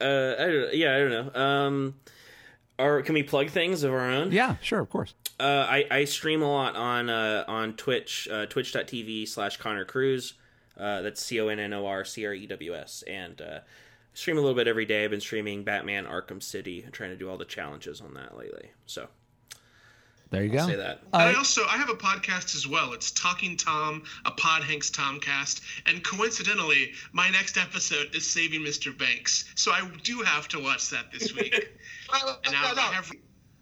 I 0.00 0.46
don't, 0.46 0.74
yeah, 0.74 0.94
I 0.94 0.98
don't 0.98 1.10
know. 1.10 1.40
Um, 1.40 1.94
or 2.78 3.02
can 3.02 3.14
we 3.14 3.22
plug 3.22 3.48
things 3.48 3.82
of 3.82 3.92
our 3.92 4.10
own? 4.10 4.30
Yeah, 4.30 4.56
sure, 4.60 4.80
of 4.80 4.90
course. 4.90 5.14
Uh, 5.38 5.66
I, 5.68 5.86
I 5.90 6.04
stream 6.04 6.42
a 6.42 6.50
lot 6.50 6.76
on 6.76 7.08
uh, 7.08 7.44
on 7.48 7.74
Twitch, 7.74 8.28
uh, 8.30 8.46
twitch.tv 8.46 9.26
slash 9.26 9.56
Connor 9.56 9.86
Crews. 9.86 10.34
Uh, 10.78 11.02
that's 11.02 11.22
C 11.22 11.40
O 11.40 11.48
N 11.48 11.58
N 11.58 11.72
O 11.72 11.86
R 11.86 12.04
C 12.04 12.26
R 12.26 12.34
E 12.34 12.46
W 12.46 12.74
S. 12.74 13.02
And 13.06 13.40
uh, 13.40 13.60
stream 14.14 14.38
a 14.38 14.40
little 14.40 14.56
bit 14.56 14.68
every 14.68 14.86
day. 14.86 15.04
I've 15.04 15.10
been 15.10 15.20
streaming 15.20 15.64
Batman 15.64 16.06
Arkham 16.06 16.42
City 16.42 16.82
and 16.82 16.92
trying 16.92 17.10
to 17.10 17.16
do 17.16 17.28
all 17.28 17.38
the 17.38 17.44
challenges 17.44 18.00
on 18.00 18.14
that 18.14 18.36
lately. 18.36 18.70
So 18.86 19.08
there 20.30 20.44
you 20.44 20.50
I'll 20.58 20.66
go. 20.66 20.72
say 20.72 20.76
that. 20.76 21.00
And 21.12 21.22
I 21.22 21.34
also 21.34 21.62
I 21.66 21.76
have 21.76 21.88
a 21.90 21.94
podcast 21.94 22.54
as 22.54 22.66
well. 22.66 22.92
It's 22.92 23.10
Talking 23.10 23.56
Tom, 23.56 24.02
a 24.24 24.30
Pod 24.30 24.62
Hanks 24.62 24.90
Tomcast, 24.90 25.60
and 25.86 26.02
coincidentally, 26.04 26.92
my 27.12 27.28
next 27.30 27.56
episode 27.56 28.14
is 28.14 28.28
Saving 28.28 28.60
Mr. 28.60 28.96
Banks. 28.96 29.44
So 29.56 29.72
I 29.72 29.88
do 30.02 30.22
have 30.22 30.48
to 30.48 30.60
watch 30.62 30.88
that 30.90 31.12
this 31.12 31.34
week. 31.36 31.70
No, 32.12 32.34
and 32.44 32.52
now 32.52 32.68
no, 32.68 32.74
no. 32.74 32.82
I 32.82 32.92
have, 32.92 33.10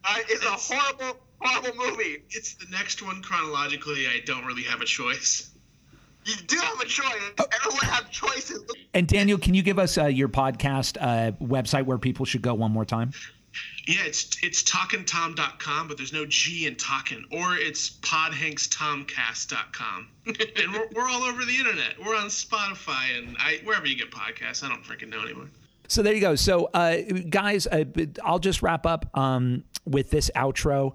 Uh, 0.05 0.15
it's 0.29 0.45
a 0.45 0.51
horrible, 0.51 1.19
horrible 1.41 1.77
movie. 1.77 2.23
it's 2.31 2.55
the 2.55 2.67
next 2.71 3.03
one 3.03 3.23
chronologically. 3.23 4.07
I 4.07 4.21
don't 4.25 4.45
really 4.45 4.63
have 4.63 4.81
a 4.81 4.85
choice. 4.87 5.51
You 6.25 6.35
do 6.47 6.57
have 6.59 6.79
a 6.81 6.85
choice. 6.85 7.13
Everyone 7.39 7.85
have 7.87 8.11
choices. 8.11 8.63
And 8.93 9.07
Daniel, 9.09 9.39
can 9.39 9.55
you 9.55 9.63
give 9.63 9.79
us 9.79 9.97
uh, 9.97 10.07
your 10.07 10.29
podcast 10.29 10.99
uh, 11.01 11.33
website 11.43 11.87
where 11.87 11.97
people 11.97 12.27
should 12.27 12.43
go 12.43 12.53
one 12.53 12.71
more 12.71 12.85
time? 12.85 13.13
Yeah, 13.87 14.05
it's 14.05 14.37
it's 14.43 14.63
talkintom.com, 14.63 15.89
but 15.89 15.97
there's 15.97 16.13
no 16.13 16.27
G 16.27 16.67
in 16.67 16.77
talking. 16.77 17.25
Or 17.33 17.57
it's 17.57 17.91
podhankstomcast.com. 17.91 20.09
and 20.27 20.73
we're, 20.73 20.89
we're 20.95 21.09
all 21.09 21.23
over 21.23 21.45
the 21.45 21.57
internet. 21.57 21.95
We're 22.05 22.17
on 22.17 22.27
Spotify 22.27 23.17
and 23.17 23.37
I 23.39 23.61
wherever 23.65 23.87
you 23.87 23.97
get 23.97 24.11
podcasts. 24.11 24.63
I 24.63 24.69
don't 24.69 24.85
freaking 24.85 25.09
know 25.09 25.23
anymore. 25.23 25.49
So 25.89 26.03
there 26.03 26.13
you 26.13 26.21
go. 26.21 26.35
So, 26.35 26.67
uh, 26.75 26.99
guys, 27.31 27.67
uh, 27.67 27.85
I'll 28.23 28.39
just 28.39 28.61
wrap 28.61 28.85
up 28.85 29.07
um, 29.17 29.65
with 29.87 30.11
this 30.11 30.31
outro. 30.37 30.95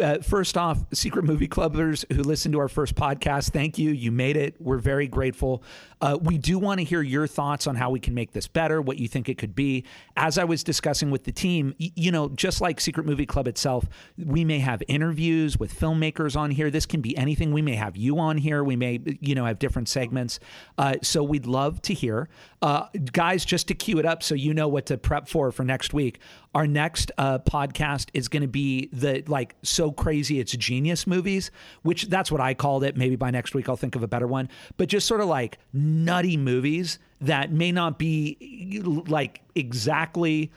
Uh, 0.00 0.18
first 0.18 0.56
off, 0.56 0.82
Secret 0.94 1.24
Movie 1.24 1.48
Clubbers 1.48 2.10
who 2.12 2.22
listened 2.22 2.52
to 2.54 2.58
our 2.58 2.68
first 2.68 2.94
podcast, 2.94 3.50
thank 3.50 3.78
you. 3.78 3.90
You 3.90 4.10
made 4.10 4.36
it. 4.36 4.56
We're 4.58 4.78
very 4.78 5.06
grateful. 5.06 5.62
Uh, 6.02 6.18
we 6.20 6.36
do 6.36 6.58
want 6.58 6.78
to 6.80 6.84
hear 6.84 7.00
your 7.00 7.28
thoughts 7.28 7.68
on 7.68 7.76
how 7.76 7.88
we 7.88 8.00
can 8.00 8.12
make 8.12 8.32
this 8.32 8.48
better, 8.48 8.82
what 8.82 8.98
you 8.98 9.06
think 9.06 9.28
it 9.28 9.38
could 9.38 9.54
be. 9.54 9.84
As 10.16 10.36
I 10.36 10.42
was 10.44 10.64
discussing 10.64 11.12
with 11.12 11.22
the 11.24 11.30
team, 11.32 11.74
y- 11.80 11.92
you 11.94 12.10
know, 12.10 12.28
just 12.30 12.60
like 12.60 12.80
Secret 12.80 13.06
Movie 13.06 13.24
Club 13.24 13.46
itself, 13.46 13.86
we 14.18 14.44
may 14.44 14.58
have 14.58 14.82
interviews 14.88 15.58
with 15.58 15.72
filmmakers 15.72 16.36
on 16.36 16.50
here. 16.50 16.70
This 16.70 16.86
can 16.86 17.00
be 17.00 17.16
anything. 17.16 17.52
We 17.52 17.62
may 17.62 17.76
have 17.76 17.96
you 17.96 18.18
on 18.18 18.36
here. 18.36 18.64
We 18.64 18.74
may, 18.74 19.00
you 19.20 19.36
know, 19.36 19.44
have 19.44 19.60
different 19.60 19.88
segments. 19.88 20.40
Uh, 20.76 20.96
so 21.02 21.22
we'd 21.22 21.46
love 21.46 21.80
to 21.82 21.94
hear. 21.94 22.28
Uh, 22.60 22.86
guys, 23.12 23.44
just 23.44 23.68
to 23.68 23.74
cue 23.74 23.98
it 24.00 24.04
up 24.04 24.22
so 24.24 24.34
you 24.34 24.52
know 24.52 24.66
what 24.68 24.86
to 24.86 24.98
prep 24.98 25.28
for 25.28 25.52
for 25.52 25.62
next 25.62 25.94
week. 25.94 26.18
Our 26.54 26.66
next 26.66 27.10
uh, 27.16 27.38
podcast 27.38 28.08
is 28.12 28.28
going 28.28 28.42
to 28.42 28.48
be 28.48 28.88
the 28.92 29.22
like 29.26 29.54
so 29.62 29.90
crazy 29.90 30.38
it's 30.38 30.52
genius 30.52 31.06
movies, 31.06 31.50
which 31.82 32.08
that's 32.08 32.30
what 32.30 32.40
I 32.40 32.54
called 32.54 32.84
it. 32.84 32.96
Maybe 32.96 33.16
by 33.16 33.30
next 33.30 33.54
week 33.54 33.68
I'll 33.68 33.76
think 33.76 33.96
of 33.96 34.02
a 34.02 34.08
better 34.08 34.26
one. 34.26 34.48
But 34.76 34.88
just 34.88 35.06
sort 35.06 35.20
of 35.20 35.28
like 35.28 35.58
nutty 35.92 36.36
movies 36.36 36.98
that 37.20 37.52
may 37.52 37.72
not 37.72 37.98
be 37.98 38.80
like 39.06 39.42
exactly 39.54 40.50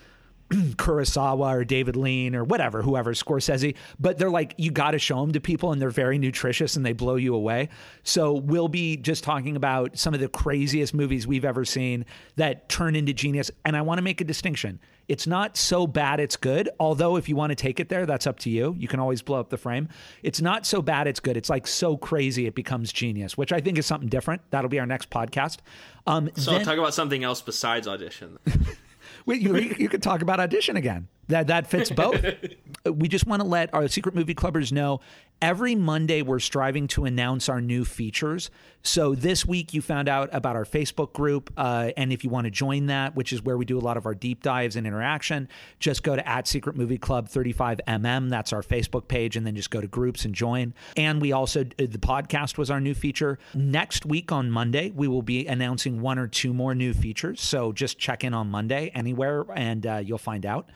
Kurosawa 0.49 1.55
or 1.55 1.65
David 1.65 1.95
Lean 1.95 2.35
or 2.35 2.43
whatever, 2.43 2.81
whoever, 2.81 3.13
Scorsese, 3.13 3.75
but 3.99 4.17
they're 4.17 4.29
like, 4.29 4.53
you 4.57 4.71
got 4.71 4.91
to 4.91 4.99
show 4.99 5.19
them 5.21 5.31
to 5.33 5.39
people 5.39 5.71
and 5.71 5.81
they're 5.81 5.89
very 5.89 6.17
nutritious 6.17 6.75
and 6.75 6.85
they 6.85 6.93
blow 6.93 7.15
you 7.15 7.33
away. 7.33 7.69
So 8.03 8.33
we'll 8.33 8.67
be 8.67 8.97
just 8.97 9.23
talking 9.23 9.55
about 9.55 9.97
some 9.97 10.13
of 10.13 10.19
the 10.19 10.27
craziest 10.27 10.93
movies 10.93 11.25
we've 11.25 11.45
ever 11.45 11.65
seen 11.65 12.05
that 12.35 12.69
turn 12.69 12.95
into 12.95 13.13
genius. 13.13 13.49
And 13.63 13.75
I 13.75 13.81
want 13.81 13.97
to 13.97 14.03
make 14.03 14.21
a 14.21 14.25
distinction. 14.25 14.79
It's 15.07 15.27
not 15.27 15.55
so 15.57 15.85
bad 15.87 16.19
it's 16.19 16.35
good, 16.35 16.69
although 16.79 17.15
if 17.15 17.29
you 17.29 17.35
want 17.35 17.51
to 17.51 17.55
take 17.55 17.79
it 17.79 17.89
there, 17.89 18.05
that's 18.05 18.25
up 18.25 18.39
to 18.39 18.49
you. 18.49 18.75
You 18.79 18.87
can 18.87 18.99
always 18.99 19.21
blow 19.21 19.39
up 19.39 19.49
the 19.49 19.57
frame. 19.57 19.89
It's 20.23 20.41
not 20.41 20.65
so 20.65 20.81
bad 20.81 21.07
it's 21.07 21.19
good. 21.19 21.37
It's 21.37 21.49
like 21.49 21.67
so 21.67 21.95
crazy 21.97 22.47
it 22.47 22.55
becomes 22.55 22.91
genius, 22.91 23.37
which 23.37 23.51
I 23.53 23.59
think 23.61 23.77
is 23.77 23.85
something 23.85 24.09
different. 24.09 24.41
That'll 24.49 24.69
be 24.69 24.79
our 24.79 24.85
next 24.85 25.09
podcast. 25.09 25.57
Um, 26.07 26.29
So 26.35 26.51
then- 26.51 26.65
talk 26.65 26.77
about 26.77 26.93
something 26.93 27.23
else 27.23 27.41
besides 27.41 27.87
audition. 27.87 28.39
Wait, 29.25 29.41
you, 29.41 29.55
you 29.57 29.89
could 29.89 30.03
talk 30.03 30.21
about 30.21 30.39
audition 30.39 30.75
again. 30.77 31.07
That 31.27 31.47
that 31.47 31.67
fits 31.67 31.89
both. 31.91 32.23
we 32.85 33.07
just 33.07 33.25
want 33.27 33.41
to 33.41 33.47
let 33.47 33.73
our 33.73 33.87
secret 33.87 34.15
movie 34.15 34.35
clubbers 34.35 34.71
know 34.71 35.01
every 35.41 35.75
Monday 35.75 36.21
we're 36.21 36.39
striving 36.39 36.87
to 36.87 37.05
announce 37.05 37.49
our 37.49 37.61
new 37.61 37.85
features. 37.85 38.49
So 38.83 39.15
this 39.15 39.45
week 39.45 39.73
you 39.73 39.81
found 39.81 40.07
out 40.07 40.29
about 40.31 40.55
our 40.55 40.63
Facebook 40.63 41.11
group, 41.11 41.51
uh, 41.57 41.91
and 41.97 42.13
if 42.13 42.23
you 42.23 42.29
want 42.29 42.45
to 42.45 42.51
join 42.51 42.85
that, 42.87 43.15
which 43.15 43.33
is 43.33 43.41
where 43.41 43.57
we 43.57 43.65
do 43.65 43.77
a 43.77 43.81
lot 43.81 43.97
of 43.97 44.05
our 44.05 44.13
deep 44.13 44.43
dives 44.43 44.75
and 44.75 44.85
interaction, 44.85 45.49
just 45.79 46.03
go 46.03 46.15
to 46.15 46.27
at 46.27 46.47
Secret 46.47 46.75
Movie 46.75 46.97
Club 46.97 47.27
35mm. 47.27 48.29
That's 48.29 48.53
our 48.53 48.61
Facebook 48.61 49.07
page, 49.07 49.35
and 49.35 49.45
then 49.45 49.55
just 49.55 49.71
go 49.71 49.81
to 49.81 49.87
groups 49.87 50.25
and 50.25 50.35
join. 50.35 50.73
And 50.95 51.21
we 51.21 51.31
also 51.31 51.63
the 51.63 51.87
podcast 51.99 52.57
was 52.57 52.69
our 52.69 52.79
new 52.79 52.93
feature. 52.93 53.39
Next 53.53 54.05
week 54.05 54.31
on 54.31 54.51
Monday 54.51 54.91
we 54.91 55.07
will 55.07 55.23
be 55.23 55.47
announcing 55.47 55.99
one 56.01 56.19
or 56.19 56.27
two 56.27 56.53
more 56.53 56.75
new 56.75 56.93
features. 56.93 57.41
So 57.41 57.71
just 57.71 57.97
check 57.97 58.23
in 58.23 58.33
on 58.33 58.49
Monday 58.49 58.91
anywhere, 58.93 59.45
and 59.55 59.85
uh, 59.85 60.01
you'll 60.03 60.17
find 60.17 60.45
out. 60.45 60.69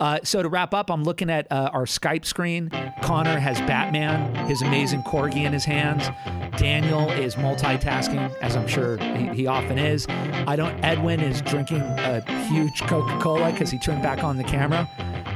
Uh, 0.00 0.18
so 0.24 0.42
to 0.42 0.48
wrap 0.48 0.72
up, 0.72 0.90
I'm 0.90 1.04
looking 1.04 1.28
at 1.28 1.46
uh, 1.52 1.70
our 1.72 1.84
Skype 1.84 2.24
screen. 2.24 2.70
Connor 3.02 3.38
has 3.38 3.58
Batman, 3.60 4.34
his 4.46 4.62
amazing 4.62 5.02
corgi 5.02 5.44
in 5.44 5.52
his 5.52 5.64
hands. 5.64 6.08
Daniel 6.56 7.10
is 7.10 7.34
multitasking, 7.36 8.34
as 8.40 8.56
I'm 8.56 8.66
sure 8.66 8.96
he, 8.96 9.28
he 9.28 9.46
often 9.46 9.78
is. 9.78 10.06
I 10.08 10.56
don't. 10.56 10.82
Edwin 10.82 11.20
is 11.20 11.42
drinking 11.42 11.82
a 11.82 12.20
huge 12.48 12.80
Coca-Cola 12.82 13.52
because 13.52 13.70
he 13.70 13.78
turned 13.78 14.02
back 14.02 14.24
on 14.24 14.36
the 14.38 14.44
camera. 14.44 14.88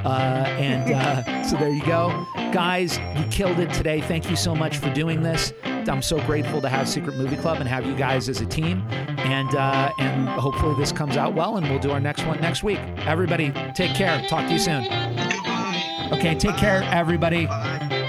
Uh, 0.05 0.47
and 0.59 0.93
uh, 0.93 1.43
so 1.49 1.57
there 1.57 1.71
you 1.71 1.85
go, 1.85 2.27
guys. 2.53 2.99
You 3.17 3.25
killed 3.31 3.59
it 3.59 3.73
today. 3.73 4.01
Thank 4.01 4.31
you 4.31 4.37
so 4.37 4.55
much 4.55 4.79
for 4.79 4.93
doing 4.93 5.23
this. 5.23 5.53
I'm 5.89 6.03
so 6.03 6.19
grateful 6.25 6.61
to 6.63 6.69
have 6.69 6.89
Secret 6.89 7.17
Movie 7.17 7.37
Club 7.37 7.59
and 7.59 7.69
have 7.69 7.85
you 7.87 7.95
guys 7.95 8.29
as 8.29 8.41
a 8.41 8.47
team. 8.47 8.83
And 9.19 9.55
uh, 9.55 9.93
and 9.99 10.29
hopefully 10.29 10.75
this 10.77 10.93
comes 10.93 11.17
out 11.17 11.35
well, 11.35 11.57
and 11.57 11.69
we'll 11.69 11.79
do 11.79 11.91
our 11.91 12.01
next 12.01 12.27
one 12.27 12.41
next 12.41 12.63
week. 12.63 12.79
Everybody, 13.07 13.53
take 13.75 13.95
care. 13.95 14.23
Talk 14.29 14.47
to 14.47 14.53
you 14.53 14.54
soon. 14.59 14.85
Okay, 16.13 16.35
take 16.35 16.57
care, 16.57 16.83
everybody. 16.85 17.47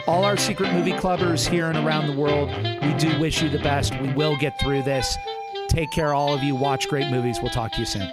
All 0.08 0.24
our 0.24 0.38
secret 0.38 0.72
movie 0.74 0.94
clubbers 0.94 1.48
here 1.48 1.68
and 1.68 1.78
around 1.78 2.08
the 2.08 2.14
world, 2.20 2.50
we 2.84 2.94
do 2.94 3.20
wish 3.20 3.42
you 3.42 3.50
the 3.50 3.60
best. 3.60 4.00
We 4.00 4.14
will 4.14 4.38
get 4.38 4.60
through 4.60 4.84
this. 4.84 5.18
Take 5.68 5.92
care, 5.92 6.14
all 6.14 6.34
of 6.34 6.44
you. 6.44 6.56
Watch 6.56 6.88
great 6.88 7.10
movies. 7.10 7.40
We'll 7.42 7.52
talk 7.52 7.72
to 7.74 7.80
you 7.80 7.86
soon. 7.86 8.10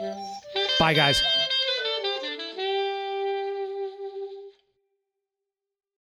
Bye, 0.78 0.94
guys. 0.94 1.22